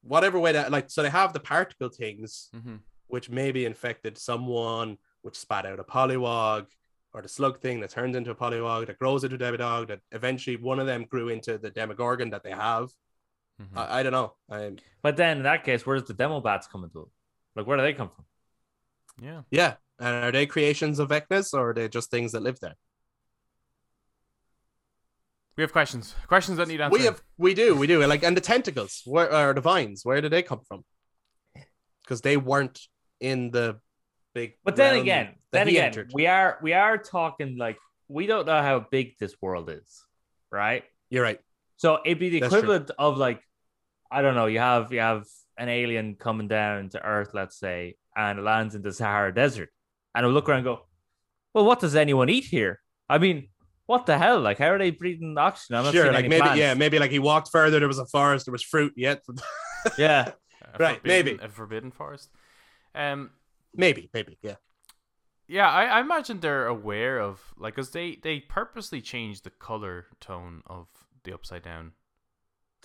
whatever 0.03 0.39
way 0.39 0.53
that 0.53 0.71
like 0.71 0.91
so 0.91 1.03
they 1.03 1.11
have 1.11 1.33
the 1.33 1.41
particle 1.41 1.89
things 1.89 2.49
Mm-hmm. 2.55 2.77
which 3.09 3.29
maybe 3.29 3.65
infected 3.67 4.17
someone, 4.19 4.97
which 5.23 5.37
spat 5.37 5.67
out 5.67 5.81
a 5.81 5.85
polywog, 5.85 6.67
or 7.13 7.23
the 7.23 7.29
slug 7.29 7.61
thing 7.61 7.81
that 7.81 7.91
turns 7.91 8.17
into 8.17 8.31
a 8.31 8.35
polywog 8.35 8.87
that 8.87 8.99
grows 8.99 9.25
into 9.25 9.37
a 9.37 9.39
demodog 9.39 9.89
that 9.89 10.01
eventually 10.13 10.57
one 10.57 10.79
of 10.79 10.87
them 10.87 11.05
grew 11.05 11.29
into 11.29 11.59
the 11.59 11.71
demogorgon 11.71 12.31
that 12.31 12.43
they 12.45 12.53
have. 12.53 12.89
Mm-hmm. 13.61 13.79
I, 13.79 13.99
I 13.99 14.03
don't 14.03 14.13
know. 14.13 14.35
I, 14.49 14.73
But 15.03 15.17
then 15.17 15.39
in 15.39 15.43
that 15.43 15.65
case, 15.65 15.85
where 15.85 15.99
does 15.99 16.07
the 16.09 16.15
demo 16.15 16.41
bats 16.41 16.67
come 16.67 16.85
into? 16.85 17.11
Like, 17.57 17.67
where 17.67 17.77
do 17.77 17.83
they 17.83 17.93
come 17.93 18.11
from? 18.15 18.25
yeah. 19.23 19.43
yeah. 19.51 19.75
And 19.99 20.25
are 20.25 20.33
they 20.33 20.47
creations 20.47 20.99
of 20.99 21.11
Vecnas 21.11 21.53
or 21.53 21.71
are 21.71 21.75
they 21.75 21.89
just 21.89 22.11
things 22.11 22.33
that 22.33 22.43
live 22.43 22.59
there? 22.61 22.77
We 25.57 25.63
have 25.63 25.73
questions. 25.73 26.15
Questions 26.27 26.57
that 26.59 26.69
need 26.69 26.81
answering. 26.81 27.01
We 27.01 27.07
have, 27.07 27.23
we 27.37 27.55
do, 27.55 27.77
we 27.77 27.87
do. 27.87 28.05
Like, 28.07 28.23
and 28.23 28.37
the 28.37 28.41
tentacles, 28.41 29.03
where 29.05 29.31
are 29.31 29.53
the 29.53 29.61
vines? 29.61 30.05
Where 30.05 30.21
did 30.21 30.33
they 30.33 30.43
come 30.43 30.61
from? 30.67 30.85
Because 32.03 32.23
they 32.23 32.37
weren't 32.37 32.81
in 33.21 33.51
the 33.51 33.79
big. 34.35 34.55
But 34.65 34.77
then 34.77 34.97
again, 34.97 35.35
then 35.53 35.69
again, 35.69 35.87
entered. 35.87 36.11
we 36.15 36.27
are 36.27 36.59
we 36.63 36.73
are 36.73 36.97
talking 36.97 37.59
like 37.59 37.79
we 38.09 38.27
don't 38.27 38.47
know 38.47 38.63
how 38.63 38.87
big 38.91 39.19
this 39.19 39.35
world 39.41 39.71
is, 39.71 40.05
right? 40.51 40.85
You're 41.11 41.23
right. 41.23 41.41
So 41.77 41.99
it'd 42.05 42.19
be 42.19 42.31
the 42.31 42.41
That's 42.41 42.53
true. 42.53 42.61
equivalent 42.61 42.91
of 42.99 43.19
like, 43.19 43.43
I 44.11 44.23
don't 44.23 44.35
know, 44.35 44.47
you 44.47 44.59
have 44.59 44.93
you 44.93 45.01
have 45.01 45.27
an 45.59 45.69
alien 45.69 46.15
coming 46.15 46.49
down 46.49 46.89
to 46.91 47.05
Earth, 47.05 47.31
let's 47.35 47.59
say, 47.59 47.97
and 48.17 48.43
lands 48.45 48.75
in 48.75 48.83
the 48.83 48.93
Sahara 48.93 49.35
Desert, 49.35 49.69
and 50.15 50.25
it'll 50.25 50.33
look 50.33 50.49
around 50.49 50.59
and 50.59 50.65
go, 50.65 50.87
well, 51.53 51.65
what 51.65 51.81
does 51.81 51.95
anyone 51.97 52.31
eat 52.31 52.45
here? 52.45 52.81
I 53.09 53.19
mean, 53.19 53.50
what 53.91 54.07
the 54.07 54.17
hell? 54.17 54.41
Like, 54.41 54.59
how 54.59 54.69
are 54.71 54.79
they 54.79 54.91
breathing 54.93 55.37
oxygen? 55.37 55.77
I'm 55.77 55.85
not 55.85 55.93
Sure, 55.95 56.13
like 56.13 56.29
maybe, 56.29 56.41
plants. 56.43 56.59
yeah, 56.59 56.75
maybe 56.75 56.99
like 56.99 57.11
he 57.11 57.19
walked 57.19 57.49
further. 57.51 57.79
There 57.81 57.89
was 57.89 57.99
a 57.99 58.07
forest. 58.07 58.47
There 58.47 58.53
was 58.53 58.63
fruit. 58.63 58.93
Yet, 58.97 59.23
yeah. 59.99 60.33
A 60.75 60.79
Right, 60.79 60.97
forbidden- 61.01 61.27
maybe. 61.39 61.39
a 61.45 61.49
forbidden 61.49 61.91
forest. 61.91 62.31
Um, 62.95 63.31
maybe, 63.75 64.09
maybe, 64.15 64.39
yeah. 64.43 64.57
yeah, 65.49 65.69
I, 65.69 65.85
I 65.97 66.01
imagine 66.01 66.39
they're 66.41 66.67
aware 66.67 67.19
of 67.21 67.41
like, 67.57 67.75
cause 67.77 67.91
they 67.91 68.19
they 68.23 68.41
purposely 68.41 69.01
changed 69.01 69.43
the 69.45 69.51
color 69.51 70.07
tone 70.21 70.63
of 70.67 70.87
the 71.25 71.33
upside 71.35 71.63
down. 71.63 71.93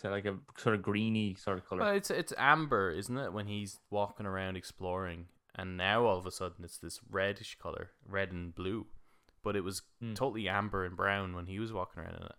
To 0.01 0.09
like 0.09 0.25
a 0.25 0.35
sort 0.57 0.75
of 0.75 0.81
greeny 0.81 1.35
sort 1.35 1.57
of 1.57 1.65
color. 1.67 1.81
Well, 1.81 1.93
it's 1.95 2.09
it's 2.11 2.33
amber, 2.37 2.89
isn't 2.91 3.17
it? 3.17 3.31
When 3.31 3.47
he's 3.47 3.79
walking 3.89 4.25
around 4.25 4.57
exploring, 4.57 5.27
and 5.55 5.77
now 5.77 6.03
all 6.05 6.17
of 6.17 6.25
a 6.25 6.31
sudden 6.31 6.65
it's 6.65 6.79
this 6.79 6.99
reddish 7.09 7.57
color, 7.61 7.91
red 8.05 8.31
and 8.33 8.53
blue, 8.53 8.87
but 9.45 9.55
it 9.55 9.61
was 9.63 9.83
Hmm. 10.01 10.13
totally 10.15 10.49
amber 10.49 10.83
and 10.83 10.97
brown 10.97 11.33
when 11.35 11.45
he 11.45 11.59
was 11.59 11.71
walking 11.71 12.03
around 12.03 12.15
in 12.15 12.23
it. 12.23 12.35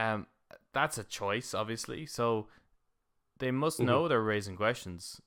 Um, 0.00 0.26
that's 0.72 0.96
a 0.96 1.04
choice, 1.04 1.52
obviously. 1.52 2.06
So 2.06 2.48
they 3.38 3.50
must 3.50 3.78
Mhm. 3.80 3.84
know 3.86 4.08
they're 4.08 4.22
raising 4.22 4.56
questions. 4.56 5.20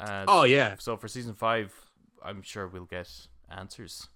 Uh, 0.00 0.24
Oh 0.26 0.42
yeah. 0.44 0.76
So 0.78 0.96
for 0.96 1.08
season 1.08 1.34
five, 1.34 1.72
I'm 2.22 2.42
sure 2.42 2.66
we'll 2.66 2.84
get 2.86 3.08
answers. 3.48 4.08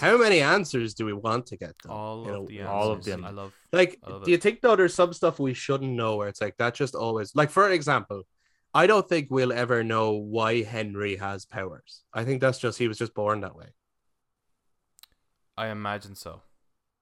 How 0.00 0.16
many 0.16 0.40
answers 0.40 0.94
do 0.94 1.04
we 1.04 1.12
want 1.12 1.46
to 1.46 1.56
get? 1.56 1.74
Though? 1.82 1.90
All 1.90 2.20
You 2.24 2.32
know, 2.32 2.42
of 2.42 2.48
the 2.48 2.58
answers. 2.60 2.70
all 2.72 2.90
of 2.92 3.04
them. 3.04 3.24
I 3.24 3.30
love. 3.30 3.52
Like, 3.72 3.98
I 4.04 4.10
love 4.10 4.24
do 4.24 4.30
you 4.30 4.36
it. 4.36 4.42
think 4.42 4.60
though 4.60 4.76
there's 4.76 4.94
some 4.94 5.12
stuff 5.12 5.38
we 5.40 5.54
shouldn't 5.54 5.92
know 5.92 6.16
where 6.16 6.28
it's 6.28 6.40
like 6.40 6.56
that 6.58 6.74
just 6.74 6.94
always 6.94 7.34
like 7.34 7.50
for 7.50 7.68
example, 7.70 8.22
I 8.74 8.86
don't 8.86 9.08
think 9.08 9.28
we'll 9.30 9.52
ever 9.52 9.82
know 9.82 10.12
why 10.12 10.62
Henry 10.62 11.16
has 11.16 11.46
powers. 11.46 12.04
I 12.12 12.24
think 12.24 12.40
that's 12.40 12.58
just 12.58 12.78
he 12.78 12.86
was 12.88 12.98
just 12.98 13.14
born 13.14 13.40
that 13.40 13.56
way. 13.56 13.70
I 15.56 15.68
imagine 15.68 16.14
so. 16.14 16.42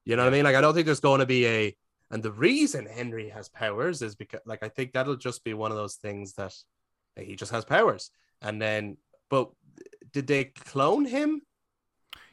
You 0.05 0.17
know 0.17 0.23
what 0.25 0.33
I 0.33 0.37
mean? 0.37 0.45
Like 0.45 0.57
I 0.57 0.61
don't 0.61 0.75
think 0.75 0.87
there's 0.87 1.01
going 1.01 1.21
to 1.21 1.27
be 1.27 1.47
a 1.47 1.77
and 2.11 2.23
the 2.23 2.33
reason 2.33 2.87
Henry 2.87 3.29
has 3.31 3.49
powers 3.49 4.03
is 4.03 4.15
because 4.15 4.41
like 4.47 4.63
I 4.63 4.69
think 4.69 4.93
that'll 4.93 5.17
just 5.17 5.43
be 5.45 5.55
one 5.55 5.71
of 5.71 5.77
those 5.77 5.95
things 5.95 6.35
that 6.35 6.55
like, 7.17 7.27
he 7.27 7.37
just 7.37 7.53
has 7.53 7.65
powers. 7.65 8.11
And 8.43 8.61
then 8.61 8.99
but 9.31 9.51
did 10.13 10.27
they 10.27 10.45
clone 10.45 11.07
him? 11.07 11.43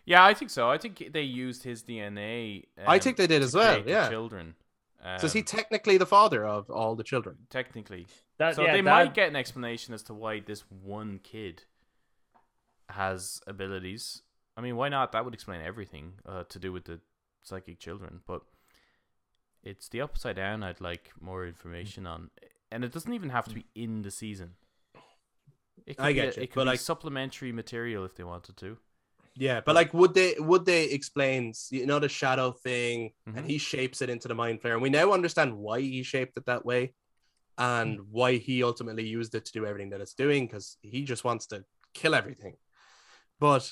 Yeah, 0.06 0.26
I 0.26 0.34
think 0.34 0.52
so. 0.52 0.69
I 0.69 0.77
think 0.77 1.11
they 1.14 1.22
used 1.22 1.64
his 1.64 1.84
DNA. 1.84 2.65
I 2.85 2.95
um, 2.95 2.99
think 2.99 3.18
they 3.18 3.27
did 3.27 3.41
as 3.41 3.53
well, 3.53 3.84
yeah. 3.88 4.10
Children. 4.10 4.56
so 5.19 5.26
is 5.26 5.34
he 5.34 5.39
Um, 5.39 5.45
technically 5.45 5.98
the 5.98 6.06
father 6.06 6.45
of 6.45 6.69
all 6.69 6.95
the 6.95 7.03
children? 7.03 7.38
technically? 7.49 8.07
That- 8.38 8.56
so 8.56 8.64
yeah, 8.64 8.73
they 8.73 8.81
that- 8.81 8.84
might 8.84 9.14
get 9.14 9.30
an 9.30 9.35
explanation 9.35 9.93
as 9.93 10.03
to 10.03 10.14
why 10.14 10.39
this 10.39 10.61
one 10.69 11.19
kid 11.23 11.64
has 12.89 13.41
abilities. 13.48 14.23
I 14.57 14.61
mean, 14.61 14.76
why 14.76 14.90
not? 14.90 15.11
That 15.11 15.23
would 15.26 15.34
explain 15.34 15.61
everything 15.61 16.14
uh, 16.26 16.44
to 16.49 16.60
do 16.60 16.72
with 16.72 16.86
the 16.86 16.99
psychic 17.41 17.80
children. 17.80 18.22
But 18.28 18.41
it's 19.64 19.88
the 19.90 20.02
upside 20.02 20.36
down. 20.36 20.64
I'd 20.64 20.82
like 20.82 21.11
more 21.19 21.45
information 21.48 22.06
on, 22.06 22.30
and 22.72 22.84
it 22.84 22.91
doesn't 22.91 23.14
even 23.14 23.30
have 23.30 23.45
to 23.48 23.53
be 23.53 23.65
in 23.76 24.02
the 24.02 24.11
season. 24.11 24.56
It 25.86 25.98
could 25.98 26.03
I 26.06 26.10
be 26.10 26.14
get 26.15 26.23
a- 26.38 26.40
you, 26.40 26.44
It 26.44 26.48
could 26.52 26.56
but 26.56 26.64
be 26.65 26.69
like- 26.72 26.80
supplementary 26.80 27.52
material 27.52 28.06
if 28.06 28.15
they 28.15 28.23
wanted 28.23 28.57
to. 28.57 28.78
Yeah, 29.36 29.61
but 29.61 29.76
like, 29.76 29.94
would 29.94 30.14
they 30.14 30.36
would 30.40 30.65
they 30.65 30.84
explain, 30.90 31.53
you 31.69 31.86
know, 31.86 31.99
the 31.99 32.10
shadow 32.10 32.52
thing, 32.52 33.14
Mhm. 33.28 33.38
and 33.38 33.45
he 33.49 33.57
shapes 33.57 34.02
it 34.02 34.10
into 34.10 34.28
the 34.28 34.36
Mind 34.36 34.61
Flayer, 34.61 34.73
and 34.73 34.82
we 34.82 34.90
now 34.90 35.14
understand 35.14 35.57
why 35.57 35.80
he 35.80 36.03
shaped 36.03 36.36
it 36.38 36.45
that 36.48 36.65
way, 36.65 36.94
and 37.57 38.02
why 38.11 38.36
he 38.38 38.61
ultimately 38.61 39.07
used 39.07 39.34
it 39.34 39.45
to 39.45 39.52
do 39.53 39.65
everything 39.65 39.91
that 39.91 40.02
it's 40.02 40.14
doing, 40.14 40.48
because 40.48 40.78
he 40.82 41.06
just 41.06 41.23
wants 41.23 41.48
to 41.48 41.64
kill 41.94 42.14
everything. 42.14 42.57
But 43.40 43.72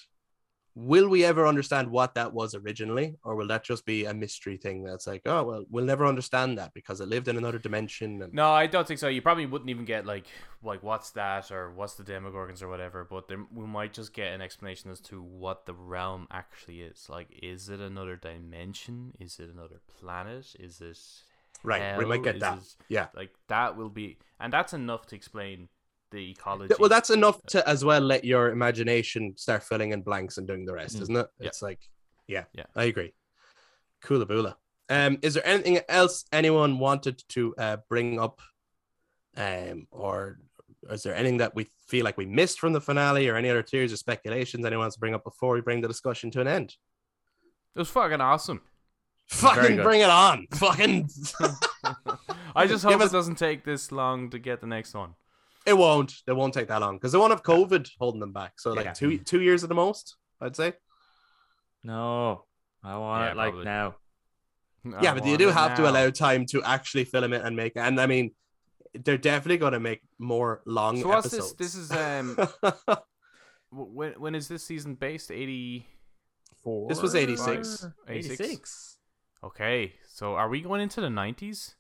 will 0.82 1.10
we 1.10 1.26
ever 1.26 1.46
understand 1.46 1.90
what 1.92 2.16
that 2.16 2.34
was 2.34 2.56
originally, 2.56 3.16
or 3.24 3.36
will 3.36 3.48
that 3.48 3.64
just 3.64 3.86
be 3.86 4.06
a 4.06 4.14
mystery 4.14 4.56
thing 4.58 4.84
that's 4.84 5.08
like, 5.08 5.22
oh 5.26 5.44
well, 5.44 5.66
we'll 5.70 5.86
never 5.86 6.06
understand 6.06 6.58
that 6.58 6.74
because 6.74 7.02
it 7.02 7.08
lived 7.10 7.28
in 7.28 7.38
another 7.38 7.60
dimension? 7.60 8.22
And 8.22 8.34
No, 8.34 8.50
I 8.52 8.66
don't 8.68 8.88
think 8.88 9.00
so. 9.00 9.08
You 9.10 9.22
probably 9.22 9.46
wouldn't 9.46 9.70
even 9.70 9.86
get 9.86 10.06
like 10.06 10.26
like 10.64 10.82
what's 10.84 11.12
that 11.12 11.52
or 11.52 11.72
what's 11.72 11.96
the 11.96 12.04
Demogorgons 12.04 12.62
or 12.62 12.70
whatever. 12.70 13.06
But 13.10 13.28
there, 13.28 13.46
we 13.54 13.66
might 13.66 13.94
just 13.94 14.14
get 14.14 14.34
an 14.34 14.42
explanation 14.42 14.90
as 14.92 15.00
to 15.02 15.22
what 15.22 15.66
the 15.66 15.74
realm 15.74 16.28
actually 16.32 16.82
is. 16.82 17.08
Like, 17.10 17.28
is 17.42 17.70
it 17.70 17.80
another 17.80 18.16
dimension? 18.16 19.14
Is 19.20 19.40
it 19.40 19.50
another 19.50 19.82
planet? 20.00 20.56
Is 20.60 20.82
it 20.82 20.98
right, 21.64 21.98
we 21.98 22.06
might 22.06 22.24
get 22.24 22.36
Is 22.36 22.42
that. 22.42 22.58
it- 22.60 22.76
Yeah. 22.88 23.08
like 23.16 23.32
that 23.48 23.76
will 23.76 23.90
be, 23.90 24.18
and 24.40 24.54
that's 24.54 24.74
enough 24.74 25.08
to 25.08 25.16
explain 25.16 25.68
the 26.12 26.32
ecology. 26.32 26.74
Well, 26.80 26.90
that's 26.90 27.10
enough 27.10 27.42
to 27.48 27.68
as 27.68 27.86
well 27.86 28.02
let 28.02 28.24
your 28.26 28.50
imagination 28.52 29.34
start 29.38 29.64
filling 29.64 29.92
in 29.92 30.02
blanks 30.02 30.38
and 30.38 30.48
doing 30.48 30.66
the 30.66 30.74
rest, 30.74 30.98
Mm. 30.98 31.02
isn't 31.04 31.16
it? 31.18 31.28
Yeah. 31.40 31.48
It's 31.48 31.62
like, 31.62 31.80
yeah, 32.28 32.46
Yeah. 32.54 32.66
I 32.76 32.86
agree. 32.86 33.14
Coolaboola. 34.04 34.56
Um, 34.90 35.20
is 35.22 35.36
there 35.36 35.46
anything 35.46 35.80
else 35.88 36.26
anyone 36.32 36.80
wanted 36.80 37.24
to 37.30 37.56
uh, 37.58 37.78
bring 37.90 38.20
up, 38.20 38.42
um, 39.38 39.88
or 39.92 40.40
is 40.90 41.04
there 41.04 41.14
anything 41.16 41.38
that 41.38 41.54
we 41.54 41.68
feel 41.88 42.04
like 42.06 42.18
we 42.18 42.26
missed 42.26 42.60
from 42.60 42.74
the 42.74 42.82
finale, 42.82 43.28
or 43.30 43.36
any 43.36 43.50
other 43.50 43.62
theories 43.62 43.94
or 43.94 43.98
speculations 43.98 44.66
anyone 44.66 44.86
wants 44.86 44.96
to 44.96 45.00
bring 45.00 45.14
up 45.14 45.24
before 45.24 45.54
we 45.54 45.62
bring 45.62 45.82
the 45.82 45.88
discussion 45.88 46.32
to 46.32 46.42
an 46.42 46.48
end? 46.48 46.76
it 47.76 47.80
was 47.80 47.90
fucking 47.90 48.20
awesome. 48.22 48.62
Fucking 49.28 49.78
bring 49.78 50.02
it 50.02 50.10
on! 50.10 50.48
Fucking, 50.56 51.08
I 52.56 52.66
just 52.66 52.84
hope 52.84 53.00
us- 53.00 53.12
it 53.12 53.14
doesn't 53.14 53.36
take 53.36 53.64
this 53.64 53.92
long 53.92 54.32
to 54.32 54.40
get 54.40 54.60
the 54.60 54.66
next 54.68 54.96
one. 54.96 55.14
It 55.66 55.74
won't. 55.78 56.14
It 56.28 56.34
won't 56.34 56.54
take 56.54 56.68
that 56.70 56.82
long 56.82 56.96
because 56.98 57.12
they 57.12 57.18
won't 57.18 57.32
have 57.32 57.44
COVID 57.44 57.90
holding 58.00 58.20
them 58.22 58.34
back. 58.34 58.54
So 58.60 58.74
like 58.74 58.86
Yeah. 58.86 58.94
two 58.94 59.18
two 59.20 59.42
years 59.42 59.64
at 59.64 59.70
the 59.70 59.76
most, 59.76 60.16
I'd 60.42 60.56
say. 60.56 60.74
No, 61.84 62.46
I 62.84 62.98
want 62.98 63.24
Yeah, 63.24 63.32
it 63.32 63.38
like 63.38 63.52
probably. 63.52 63.66
now. 63.66 63.96
yeah, 65.02 65.14
but 65.14 65.26
you 65.26 65.38
do 65.38 65.50
it 65.50 65.54
have 65.54 65.76
to 65.78 65.90
allow 65.90 66.10
time 66.10 66.46
to 66.48 66.64
actually 66.64 67.06
film 67.06 67.34
it 67.34 67.42
and 67.44 67.56
make. 67.56 67.74
And 67.76 68.00
I 68.02 68.06
mean, 68.08 68.32
they're 68.94 69.18
definitely 69.18 69.58
going 69.58 69.74
to 69.74 69.80
make 69.80 70.02
more 70.18 70.62
long 70.66 71.02
So 71.02 71.08
what's 71.10 71.28
episodes. 71.28 71.56
this? 71.56 71.74
This 71.74 71.76
is 71.76 71.92
um. 71.92 72.36
wh- 73.70 73.96
when 73.96 74.14
when 74.14 74.36
is 74.36 74.48
this 74.48 74.64
season 74.64 74.96
based? 74.96 75.32
Eighty. 75.32 75.88
This 76.88 77.02
was 77.02 77.16
86. 77.16 77.88
86. 78.08 78.98
Okay, 79.44 79.94
so 80.10 80.36
are 80.36 80.50
we 80.50 80.60
going 80.62 80.82
into 80.82 81.00
the 81.02 81.10
nineties? 81.10 81.76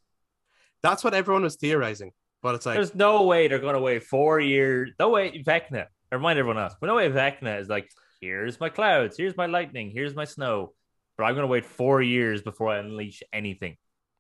That's 0.81 1.03
what 1.03 1.14
everyone 1.14 1.43
was 1.43 1.57
theorizing, 1.57 2.14
but 2.41 2.55
it's 2.55 2.65
like 2.65 2.75
There's 2.75 2.95
no 2.95 3.23
way 3.23 3.47
they're 3.47 3.59
going 3.59 3.75
to 3.75 3.81
wait 3.81 4.03
four 4.03 4.39
years. 4.39 4.91
No 4.99 5.09
way 5.09 5.43
Vecna. 5.45 5.87
Remind 6.11 6.39
everyone 6.39 6.61
else. 6.61 6.73
But 6.79 6.87
no 6.87 6.95
way 6.95 7.09
Vecna 7.09 7.59
is 7.59 7.69
like, 7.69 7.89
here's 8.21 8.59
my 8.59 8.69
clouds, 8.69 9.17
here's 9.17 9.37
my 9.37 9.45
lightning, 9.45 9.91
here's 9.91 10.15
my 10.15 10.25
snow. 10.25 10.73
But 11.17 11.25
I'm 11.25 11.33
going 11.33 11.43
to 11.43 11.47
wait 11.47 11.65
four 11.65 12.01
years 12.01 12.41
before 12.41 12.69
I 12.69 12.77
unleash 12.77 13.21
anything. 13.33 13.75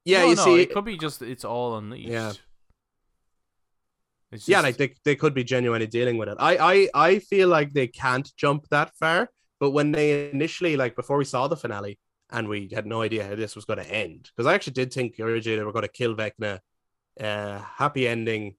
yeah, 0.05 0.19
No, 0.19 0.29
you 0.29 0.35
no, 0.35 0.43
see, 0.43 0.59
it 0.61 0.73
could 0.73 0.85
be 0.85 0.97
just 0.97 1.21
it's 1.21 1.45
all 1.45 1.77
unleashed. 1.77 2.09
Yeah. 2.09 2.33
It's 4.31 4.47
yeah, 4.47 4.61
like 4.61 4.77
they, 4.77 4.93
they 5.05 5.15
could 5.15 5.33
be 5.33 5.43
genuinely 5.43 5.87
dealing 5.87 6.17
with 6.17 6.29
it. 6.29 6.37
I, 6.39 6.57
I 6.57 6.89
I 6.93 7.19
feel 7.19 7.47
like 7.47 7.73
they 7.73 7.87
can't 7.87 8.29
jump 8.37 8.67
that 8.69 8.91
far, 8.99 9.29
but 9.59 9.71
when 9.71 9.91
they 9.91 10.29
initially 10.29 10.77
like 10.77 10.95
before 10.95 11.17
we 11.17 11.25
saw 11.25 11.47
the 11.47 11.57
finale 11.57 11.97
and 12.31 12.47
we 12.47 12.69
had 12.71 12.85
no 12.85 13.01
idea 13.01 13.25
how 13.27 13.33
this 13.33 13.55
was 13.55 13.65
going 13.65 13.79
to 13.79 13.91
end, 13.91 14.29
because 14.35 14.45
I 14.45 14.53
actually 14.53 14.73
did 14.73 14.93
think 14.93 15.19
originally 15.19 15.57
they 15.57 15.63
were 15.63 15.71
going 15.73 15.81
to 15.81 15.91
kill 15.91 16.15
Vecna, 16.15 16.59
uh, 17.19 17.59
happy 17.59 18.07
ending, 18.07 18.55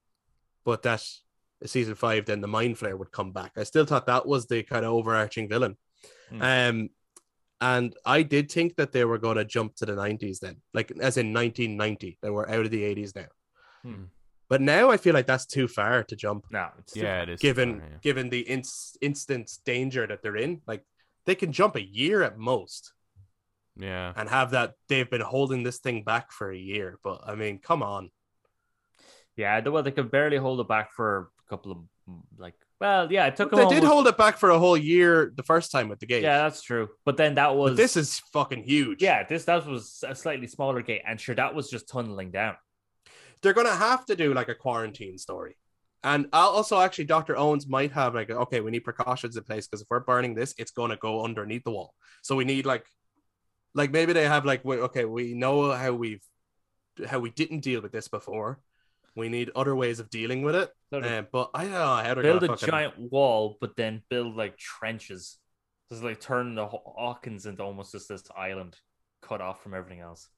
but 0.65 0.81
that 0.83 1.03
season 1.65 1.95
five, 1.95 2.25
then 2.25 2.41
the 2.41 2.47
Mind 2.47 2.77
Flayer 2.77 2.97
would 2.97 3.11
come 3.11 3.31
back. 3.31 3.51
I 3.57 3.63
still 3.63 3.85
thought 3.85 4.05
that 4.07 4.25
was 4.25 4.47
the 4.47 4.63
kind 4.63 4.85
of 4.85 4.91
overarching 4.93 5.47
villain. 5.49 5.77
Hmm. 6.29 6.41
Um, 6.41 6.89
and 7.59 7.95
I 8.05 8.23
did 8.23 8.51
think 8.51 8.75
that 8.77 8.91
they 8.91 9.05
were 9.05 9.19
going 9.19 9.37
to 9.37 9.45
jump 9.45 9.75
to 9.75 9.85
the 9.85 9.93
90s 9.93 10.39
then, 10.39 10.57
like 10.73 10.89
as 10.91 11.17
in 11.17 11.31
1990. 11.33 12.17
They 12.21 12.29
were 12.31 12.49
out 12.49 12.65
of 12.65 12.71
the 12.71 12.81
80s 12.81 13.15
now. 13.15 13.27
Hmm. 13.83 14.03
But 14.49 14.61
now 14.61 14.89
I 14.89 14.97
feel 14.97 15.13
like 15.13 15.27
that's 15.27 15.45
too 15.45 15.67
far 15.67 16.03
to 16.03 16.15
jump, 16.15 16.45
No, 16.51 16.67
it's 16.79 16.95
Yeah, 16.95 17.21
it 17.21 17.29
is. 17.29 17.39
given 17.39 17.79
far, 17.79 17.89
yeah. 17.89 17.97
given 18.01 18.29
the 18.29 18.41
ins- 18.41 18.97
instant 19.01 19.49
danger 19.63 20.05
that 20.07 20.21
they're 20.23 20.35
in. 20.35 20.61
Like 20.67 20.83
they 21.25 21.35
can 21.35 21.51
jump 21.53 21.75
a 21.75 21.81
year 21.81 22.21
at 22.23 22.37
most 22.37 22.91
Yeah. 23.77 24.11
and 24.15 24.27
have 24.27 24.51
that. 24.51 24.73
They've 24.89 25.09
been 25.09 25.21
holding 25.21 25.63
this 25.63 25.77
thing 25.77 26.03
back 26.03 26.31
for 26.31 26.51
a 26.51 26.57
year. 26.57 26.99
But 27.03 27.21
I 27.25 27.35
mean, 27.35 27.59
come 27.59 27.81
on. 27.83 28.09
Yeah, 29.37 29.67
well, 29.67 29.83
they 29.83 29.91
could 29.91 30.11
barely 30.11 30.37
hold 30.37 30.59
it 30.59 30.67
back 30.67 30.91
for 30.91 31.31
a 31.45 31.49
couple 31.49 31.71
of 31.71 31.77
mm, 32.09 32.21
like. 32.37 32.55
Well, 32.79 33.11
yeah, 33.11 33.27
it 33.27 33.35
took 33.35 33.51
them. 33.51 33.59
They 33.59 33.75
did 33.75 33.83
hold 33.83 34.07
it 34.07 34.17
back 34.17 34.37
for 34.37 34.49
a 34.49 34.57
whole 34.59 34.75
year 34.75 35.31
the 35.35 35.43
first 35.43 35.71
time 35.71 35.87
with 35.87 35.99
the 35.99 36.07
gate. 36.07 36.23
Yeah, 36.23 36.39
that's 36.39 36.63
true. 36.63 36.89
But 37.05 37.15
then 37.15 37.35
that 37.35 37.55
was 37.55 37.71
but 37.71 37.77
this 37.77 37.95
is 37.95 38.19
fucking 38.33 38.63
huge. 38.63 39.03
yeah, 39.03 39.23
this 39.23 39.45
that 39.45 39.65
was 39.67 40.03
a 40.07 40.15
slightly 40.15 40.47
smaller 40.47 40.81
gate, 40.81 41.03
and 41.07 41.19
sure, 41.21 41.35
that 41.35 41.53
was 41.53 41.69
just 41.69 41.87
tunneling 41.87 42.31
down. 42.31 42.55
they're 43.41 43.53
gonna 43.53 43.75
have 43.75 44.05
to 44.07 44.15
do 44.15 44.33
like 44.33 44.49
a 44.49 44.55
quarantine 44.55 45.17
story. 45.17 45.57
And 46.03 46.27
also 46.33 46.79
actually 46.79 47.05
Dr. 47.05 47.37
Owens 47.37 47.67
might 47.67 47.91
have 47.91 48.15
like 48.15 48.31
okay, 48.31 48.61
we 48.61 48.71
need 48.71 48.83
precautions 48.83 49.37
in 49.37 49.43
place 49.43 49.67
because 49.67 49.81
if 49.81 49.87
we're 49.89 49.99
burning 49.99 50.33
this, 50.33 50.55
it's 50.57 50.71
gonna 50.71 50.97
go 50.97 51.23
underneath 51.23 51.63
the 51.63 51.71
wall. 51.71 51.93
So 52.23 52.35
we 52.35 52.45
need 52.45 52.65
like 52.65 52.85
like 53.75 53.91
maybe 53.91 54.13
they 54.13 54.27
have 54.27 54.45
like 54.45 54.65
okay, 54.65 55.05
we 55.05 55.33
know 55.33 55.71
how 55.71 55.93
we've 55.93 56.23
how 57.07 57.19
we 57.19 57.29
didn't 57.29 57.59
deal 57.59 57.81
with 57.81 57.91
this 57.91 58.07
before. 58.07 58.59
We 59.15 59.27
need 59.29 59.51
other 59.55 59.75
ways 59.75 59.99
of 59.99 60.09
dealing 60.09 60.41
with 60.41 60.55
it. 60.55 60.69
Sort 60.89 61.05
of 61.05 61.11
Um, 61.11 61.27
but 61.31 61.49
I 61.53 61.63
don't 61.63 61.71
know 61.73 61.79
how 61.79 62.13
they're 62.13 62.23
build 62.23 62.43
a 62.43 62.47
fucking, 62.47 62.69
giant 62.69 62.97
wall, 62.97 63.57
but 63.59 63.75
then 63.75 64.01
build 64.09 64.35
like 64.35 64.57
trenches. 64.57 65.37
Just 65.91 66.03
like 66.03 66.21
turn 66.21 66.55
the 66.55 66.65
Haw- 66.67 66.93
Hawkins 66.97 67.45
into 67.45 67.63
almost 67.63 67.91
just 67.91 68.07
this 68.07 68.23
island 68.37 68.77
cut 69.21 69.41
off 69.41 69.61
from 69.61 69.73
everything 69.73 69.99
else. 69.99 70.29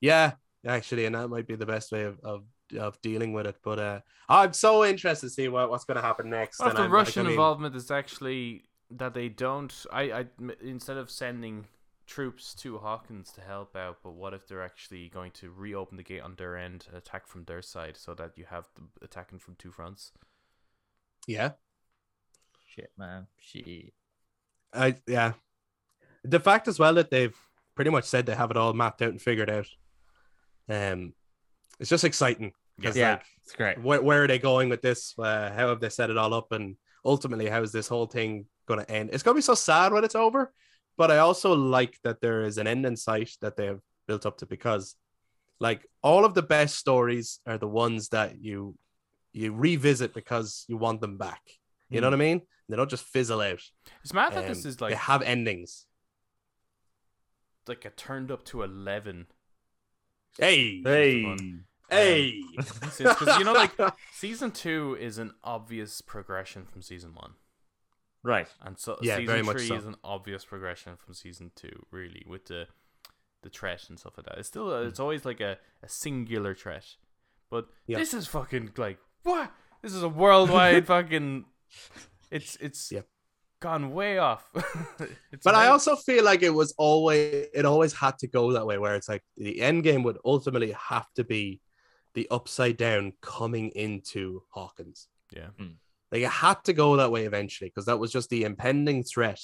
Yeah, 0.00 0.32
actually, 0.66 1.04
and 1.04 1.14
that 1.14 1.28
might 1.28 1.46
be 1.46 1.56
the 1.56 1.66
best 1.66 1.92
way 1.92 2.04
of, 2.04 2.18
of, 2.24 2.44
of 2.78 2.98
dealing 3.02 3.32
with 3.34 3.46
it. 3.46 3.56
But 3.62 3.78
uh 3.78 4.00
I'm 4.28 4.52
so 4.54 4.84
interested 4.84 5.26
to 5.26 5.30
see 5.30 5.48
what, 5.48 5.68
what's 5.70 5.84
gonna 5.84 6.00
happen 6.02 6.30
next. 6.30 6.60
Well, 6.60 6.70
and 6.70 6.78
the 6.78 6.82
I'm- 6.82 6.90
like, 6.90 6.98
Russian 7.06 7.20
I 7.20 7.24
mean- 7.24 7.32
involvement 7.32 7.76
is 7.76 7.90
actually 7.90 8.64
that 8.92 9.12
they 9.12 9.28
don't. 9.28 9.74
I, 9.92 10.02
I 10.12 10.20
m- 10.40 10.52
instead 10.62 10.96
of 10.96 11.10
sending 11.10 11.66
troops 12.08 12.54
to 12.54 12.78
Hawkins 12.78 13.30
to 13.32 13.40
help 13.40 13.76
out, 13.76 13.98
but 14.02 14.12
what 14.12 14.34
if 14.34 14.48
they're 14.48 14.64
actually 14.64 15.08
going 15.08 15.30
to 15.32 15.50
reopen 15.50 15.96
the 15.96 16.02
gate 16.02 16.22
on 16.22 16.34
their 16.36 16.56
end, 16.56 16.86
and 16.88 16.96
attack 16.96 17.26
from 17.28 17.44
their 17.44 17.62
side, 17.62 17.96
so 17.96 18.14
that 18.14 18.32
you 18.36 18.46
have 18.50 18.66
them 18.74 18.88
attacking 19.02 19.38
from 19.38 19.54
two 19.56 19.70
fronts? 19.70 20.12
Yeah. 21.26 21.52
Shit, 22.74 22.90
man. 22.98 23.26
Shit. 23.40 23.92
I 24.72 24.96
yeah. 25.06 25.32
The 26.24 26.40
fact 26.40 26.66
as 26.68 26.78
well 26.78 26.94
that 26.94 27.10
they've 27.10 27.36
pretty 27.74 27.90
much 27.90 28.04
said 28.04 28.26
they 28.26 28.34
have 28.34 28.50
it 28.50 28.56
all 28.56 28.72
mapped 28.72 29.02
out 29.02 29.10
and 29.10 29.22
figured 29.22 29.50
out. 29.50 29.68
Um, 30.68 31.14
it's 31.78 31.90
just 31.90 32.04
exciting. 32.04 32.52
'cause, 32.82 32.96
Yeah, 32.96 33.12
like, 33.12 33.24
it's 33.42 33.54
great. 33.54 33.80
where, 33.82 34.00
where 34.02 34.22
are 34.24 34.26
they 34.28 34.38
going 34.38 34.68
with 34.68 34.82
this? 34.82 35.14
Uh, 35.18 35.50
how 35.50 35.68
have 35.68 35.80
they 35.80 35.88
set 35.88 36.10
it 36.10 36.16
all 36.18 36.32
up? 36.34 36.52
And 36.52 36.76
ultimately, 37.04 37.48
how 37.48 37.62
is 37.62 37.72
this 37.72 37.88
whole 37.88 38.06
thing 38.06 38.46
going 38.66 38.80
to 38.80 38.90
end? 38.90 39.10
It's 39.12 39.22
going 39.22 39.34
to 39.34 39.38
be 39.38 39.42
so 39.42 39.54
sad 39.54 39.92
when 39.92 40.04
it's 40.04 40.14
over. 40.14 40.52
But 40.98 41.10
I 41.10 41.18
also 41.18 41.54
like 41.54 41.96
that 42.04 42.20
there 42.20 42.42
is 42.42 42.58
an 42.58 42.66
end 42.66 42.84
in 42.84 42.96
sight 42.96 43.30
that 43.40 43.56
they 43.56 43.66
have 43.66 43.80
built 44.06 44.26
up 44.26 44.36
to 44.38 44.46
because, 44.46 44.96
like, 45.60 45.86
all 46.02 46.24
of 46.26 46.34
the 46.34 46.42
best 46.42 46.76
stories 46.76 47.40
are 47.46 47.56
the 47.58 47.68
ones 47.68 48.08
that 48.10 48.42
you 48.42 48.76
you 49.32 49.52
revisit 49.54 50.12
because 50.12 50.64
you 50.68 50.76
want 50.76 51.00
them 51.00 51.16
back. 51.16 51.40
You 51.88 52.00
know 52.00 52.08
what 52.08 52.14
I 52.14 52.24
mean? 52.28 52.42
They 52.68 52.76
don't 52.76 52.90
just 52.90 53.04
fizzle 53.04 53.40
out. 53.40 53.62
It's 54.02 54.12
mad 54.12 54.34
that 54.34 54.46
this 54.48 54.64
Um, 54.64 54.68
is 54.70 54.80
like 54.80 54.90
they 54.90 54.96
have 54.96 55.22
endings. 55.22 55.86
like 57.66 57.84
a 57.84 57.90
turned 57.90 58.30
up 58.30 58.44
to 58.46 58.62
eleven. 58.62 59.26
Hey, 60.38 60.82
Hey. 60.82 61.36
hey. 61.90 62.42
because 62.56 63.38
you 63.38 63.44
know, 63.44 63.52
like 63.52 63.72
season 64.12 64.50
two 64.50 64.96
is 65.00 65.18
an 65.18 65.32
obvious 65.44 66.00
progression 66.00 66.64
from 66.66 66.82
season 66.82 67.14
one. 67.14 67.34
Right. 68.28 68.48
And 68.60 68.78
so 68.78 68.98
Yeah, 69.00 69.16
season 69.16 69.26
very 69.26 69.42
much 69.42 69.56
three 69.56 69.68
so. 69.68 69.76
is 69.76 69.86
an 69.86 69.96
obvious 70.04 70.44
progression 70.44 70.96
from 70.96 71.14
season 71.14 71.50
two, 71.56 71.86
really, 71.90 72.26
with 72.28 72.44
the 72.44 72.66
the 73.42 73.48
threat 73.48 73.88
and 73.88 73.98
stuff 73.98 74.18
like 74.18 74.26
that. 74.26 74.36
It's 74.36 74.48
still 74.48 74.66
mm. 74.66 74.86
it's 74.86 75.00
always 75.00 75.24
like 75.24 75.40
a, 75.40 75.56
a 75.82 75.88
singular 75.88 76.54
threat. 76.54 76.84
But 77.50 77.68
Yeah. 77.86 77.96
this 77.98 78.12
is 78.12 78.26
fucking 78.26 78.72
like 78.76 78.98
what? 79.22 79.50
This 79.80 79.94
is 79.94 80.02
a 80.02 80.08
worldwide 80.10 80.86
fucking 80.94 81.46
it's 82.30 82.56
it's 82.56 82.92
Yep. 82.92 83.06
gone 83.60 83.92
way 83.94 84.18
off. 84.18 84.44
it's 85.32 85.42
but 85.42 85.54
I 85.54 85.68
also 85.68 85.96
feel 85.96 86.22
like 86.22 86.42
it 86.42 86.50
was 86.52 86.74
always 86.76 87.46
it 87.54 87.64
always 87.64 87.94
had 87.94 88.18
to 88.18 88.26
go 88.26 88.52
that 88.52 88.66
way, 88.66 88.76
where 88.76 88.94
it's 88.94 89.08
like 89.08 89.24
the 89.38 89.62
end 89.62 89.84
game 89.84 90.02
would 90.02 90.18
ultimately 90.26 90.72
have 90.72 91.06
to 91.14 91.24
be 91.24 91.62
the 92.12 92.28
upside 92.30 92.76
down 92.76 93.14
coming 93.22 93.70
into 93.70 94.42
Hawkins. 94.50 95.08
Yeah. 95.34 95.50
Like 95.58 95.70
it 96.12 96.28
had 96.28 96.62
to 96.64 96.72
go 96.72 96.96
that 96.96 97.12
way 97.12 97.24
eventually, 97.24 97.68
because 97.70 97.86
that 97.86 97.98
was 97.98 98.10
just 98.12 98.30
the 98.30 98.44
impending 98.44 99.02
threat 99.02 99.40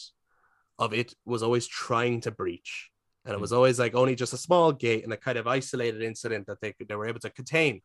of 0.79 0.93
it 0.95 1.15
was 1.25 1.43
always 1.43 1.67
trying 1.67 2.21
to 2.23 2.31
breach. 2.31 2.91
And 3.25 3.33
it 3.35 3.41
was 3.41 3.53
always 3.53 3.79
like 3.79 3.95
only 3.95 4.15
just 4.15 4.33
a 4.33 4.39
small 4.39 4.73
gate 4.73 5.05
and 5.05 5.13
a 5.13 5.17
kind 5.17 5.39
of 5.39 5.47
isolated 5.47 6.03
incident 6.03 6.47
that 6.47 6.61
they 6.61 6.73
could 6.73 6.89
they 6.89 6.95
were 6.97 7.07
able 7.07 7.21
to 7.21 7.31
contain. 7.31 7.81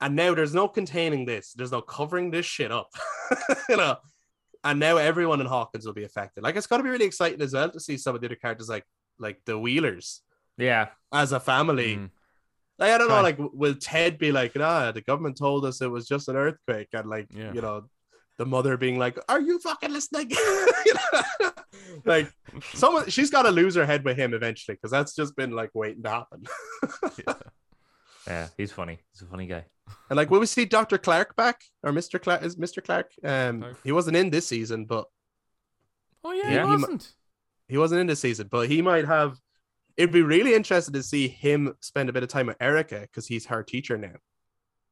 And 0.00 0.16
now 0.16 0.34
there's 0.34 0.54
no 0.54 0.68
containing 0.68 1.24
this. 1.26 1.52
There's 1.54 1.72
no 1.72 1.82
covering 1.82 2.30
this 2.30 2.46
shit 2.46 2.70
up. 2.72 2.88
you 3.68 3.76
know. 3.76 3.96
And 4.62 4.78
now 4.78 4.96
everyone 4.98 5.40
in 5.40 5.46
Hawkins 5.46 5.86
will 5.86 5.94
be 5.94 6.04
affected. 6.04 6.44
Like 6.44 6.56
it's 6.56 6.66
gonna 6.66 6.82
be 6.82 6.90
really 6.90 7.04
exciting 7.06 7.40
as 7.42 7.52
well 7.54 7.70
to 7.70 7.80
see 7.80 7.96
some 7.96 8.14
of 8.14 8.20
the 8.20 8.26
other 8.28 8.36
characters 8.36 8.68
like 8.68 8.84
like 9.18 9.40
the 9.44 9.58
Wheelers 9.58 10.22
Yeah. 10.56 10.88
as 11.12 11.32
a 11.32 11.40
family. 11.40 11.96
Mhm. 11.96 12.10
Like 12.78 12.92
I 12.92 12.98
don't 12.98 13.08
know, 13.08 13.22
like 13.22 13.38
will 13.38 13.74
Ted 13.74 14.18
be 14.18 14.32
like, 14.32 14.54
nah, 14.56 14.92
the 14.92 15.00
government 15.02 15.36
told 15.36 15.64
us 15.64 15.80
it 15.82 15.90
was 15.90 16.06
just 16.08 16.28
an 16.28 16.36
earthquake, 16.36 16.88
and 16.92 17.08
like 17.08 17.26
Yeah. 17.30 17.52
you 17.52 17.60
know, 17.60 17.88
the 18.40 18.46
mother 18.46 18.76
being 18.78 18.98
like, 18.98 19.18
Are 19.28 19.40
you 19.40 19.58
fucking 19.60 19.92
listening? 19.92 20.30
You 20.86 20.94
know? 20.94 21.50
like 22.06 22.32
someone 22.74 23.08
she's 23.10 23.30
gotta 23.30 23.50
lose 23.50 23.74
her 23.74 23.84
head 23.84 24.02
with 24.04 24.16
him 24.16 24.32
eventually, 24.34 24.74
because 24.76 24.90
that's 24.90 25.14
just 25.14 25.36
been 25.36 25.50
like 25.52 25.70
waiting 25.74 26.02
to 26.04 26.10
happen. 26.10 26.44
Yeah. 28.26 28.48
He's 28.56 28.70
funny. 28.72 28.98
He's 29.12 29.22
a 29.22 29.26
funny 29.26 29.46
guy. 29.46 29.64
and 30.08 30.16
like 30.16 30.30
will 30.30 30.40
we 30.40 30.46
see 30.46 30.64
Dr. 30.64 30.98
Clark 30.98 31.34
back? 31.36 31.60
Or 31.82 31.90
Mr. 31.92 32.20
Clark 32.20 32.42
is 32.42 32.56
Mr. 32.56 32.82
Clark? 32.84 33.10
Um 33.24 33.60
Clark. 33.60 33.78
he 33.84 33.92
wasn't 33.92 34.16
in 34.16 34.30
this 34.30 34.46
season, 34.46 34.84
but 34.86 35.04
Oh 36.24 36.32
yeah, 36.32 36.50
Yeah. 36.50 36.64
he 36.64 36.70
He 36.70 36.76
wasn't. 36.82 37.12
he 37.68 37.78
wasn't 37.78 38.00
in 38.02 38.06
this 38.06 38.20
season, 38.20 38.48
but 38.50 38.68
he 38.68 38.82
might 38.82 39.06
have 39.06 39.36
it'd 39.96 40.12
be 40.12 40.22
really 40.22 40.54
interesting 40.54 40.94
to 40.94 41.02
see 41.02 41.28
him 41.28 41.74
spend 41.80 42.08
a 42.08 42.12
bit 42.12 42.22
of 42.22 42.28
time 42.28 42.46
with 42.46 42.56
Erica 42.60 43.00
because 43.00 43.26
he's 43.26 43.46
her 43.46 43.62
teacher 43.62 43.98
now. 43.98 44.16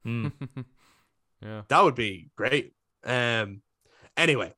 Hmm. 0.04 0.28
yeah. 1.42 1.62
That 1.68 1.84
would 1.84 1.94
be 1.94 2.30
great. 2.36 2.72
Um. 3.04 3.62
Anyway, 4.16 4.52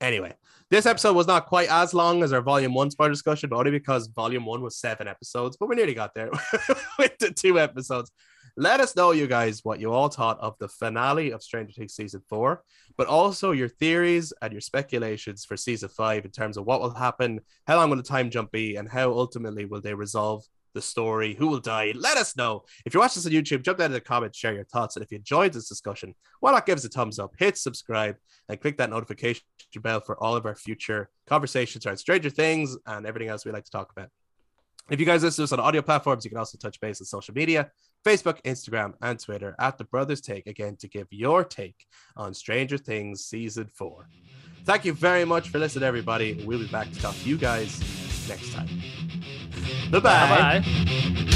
anyway, 0.00 0.34
this 0.70 0.86
episode 0.86 1.16
was 1.16 1.26
not 1.26 1.46
quite 1.46 1.68
as 1.68 1.92
long 1.92 2.22
as 2.22 2.32
our 2.32 2.40
volume 2.42 2.74
one 2.74 2.90
spoiler 2.90 3.10
discussion, 3.10 3.50
but 3.50 3.56
only 3.56 3.72
because 3.72 4.06
volume 4.06 4.46
one 4.46 4.62
was 4.62 4.78
seven 4.78 5.08
episodes. 5.08 5.56
But 5.56 5.68
we 5.68 5.74
nearly 5.74 5.94
got 5.94 6.14
there 6.14 6.30
with 6.98 7.18
the 7.18 7.32
two 7.34 7.58
episodes. 7.58 8.12
Let 8.56 8.80
us 8.80 8.94
know, 8.94 9.12
you 9.12 9.26
guys, 9.26 9.64
what 9.64 9.80
you 9.80 9.92
all 9.92 10.08
thought 10.08 10.38
of 10.40 10.56
the 10.58 10.68
finale 10.68 11.30
of 11.30 11.42
Stranger 11.42 11.72
Things 11.72 11.94
season 11.94 12.22
four, 12.28 12.62
but 12.96 13.06
also 13.06 13.52
your 13.52 13.68
theories 13.68 14.32
and 14.42 14.52
your 14.52 14.60
speculations 14.60 15.44
for 15.44 15.56
season 15.56 15.88
five 15.88 16.24
in 16.24 16.30
terms 16.30 16.56
of 16.56 16.66
what 16.66 16.80
will 16.80 16.94
happen, 16.94 17.40
how 17.66 17.76
long 17.76 17.90
will 17.90 17.96
the 17.96 18.02
time 18.02 18.30
jump 18.30 18.52
be, 18.52 18.76
and 18.76 18.88
how 18.88 19.12
ultimately 19.12 19.64
will 19.64 19.80
they 19.80 19.94
resolve 19.94 20.44
the 20.74 20.82
story, 20.82 21.34
who 21.34 21.48
will 21.48 21.60
die. 21.60 21.92
Let 21.94 22.16
us 22.16 22.36
know. 22.36 22.64
If 22.84 22.94
you're 22.94 23.02
watching 23.02 23.22
this 23.22 23.26
on 23.26 23.32
YouTube, 23.32 23.62
jump 23.62 23.78
down 23.78 23.86
in 23.86 23.92
the 23.92 24.00
comments, 24.00 24.38
share 24.38 24.54
your 24.54 24.64
thoughts. 24.64 24.96
And 24.96 25.04
if 25.04 25.10
you 25.10 25.18
enjoyed 25.18 25.52
this 25.52 25.68
discussion, 25.68 26.14
why 26.40 26.52
not 26.52 26.66
give 26.66 26.78
us 26.78 26.84
a 26.84 26.88
thumbs 26.88 27.18
up, 27.18 27.32
hit 27.38 27.56
subscribe, 27.56 28.16
and 28.48 28.60
click 28.60 28.78
that 28.78 28.90
notification 28.90 29.42
bell 29.82 30.00
for 30.00 30.20
all 30.22 30.36
of 30.36 30.46
our 30.46 30.54
future 30.54 31.10
conversations 31.26 31.86
around 31.86 31.98
Stranger 31.98 32.30
Things 32.30 32.76
and 32.86 33.06
everything 33.06 33.28
else 33.28 33.44
we 33.44 33.52
like 33.52 33.64
to 33.64 33.70
talk 33.70 33.92
about. 33.92 34.08
If 34.90 34.98
you 34.98 35.06
guys 35.06 35.22
listen 35.22 35.42
to 35.42 35.44
us 35.44 35.52
on 35.52 35.60
audio 35.60 35.82
platforms, 35.82 36.24
you 36.24 36.30
can 36.30 36.38
also 36.38 36.58
touch 36.58 36.80
base 36.80 37.00
on 37.00 37.06
social 37.06 37.34
media 37.34 37.70
Facebook, 38.04 38.40
Instagram, 38.42 38.94
and 39.02 39.18
Twitter 39.18 39.54
at 39.58 39.78
The 39.78 39.84
Brothers 39.84 40.20
Take 40.20 40.46
again 40.46 40.76
to 40.76 40.88
give 40.88 41.06
your 41.10 41.44
take 41.44 41.86
on 42.16 42.32
Stranger 42.34 42.78
Things 42.78 43.24
Season 43.24 43.68
4. 43.74 44.08
Thank 44.64 44.84
you 44.84 44.92
very 44.92 45.24
much 45.24 45.50
for 45.50 45.58
listening, 45.58 45.84
everybody. 45.84 46.42
We'll 46.46 46.58
be 46.58 46.68
back 46.68 46.90
to 46.90 47.00
talk 47.00 47.14
to 47.14 47.28
you 47.28 47.36
guys 47.36 47.78
next 48.28 48.52
time. 48.52 48.68
Bye-bye. 49.90 50.00
Bye 50.00 50.60
bye. 50.60 51.26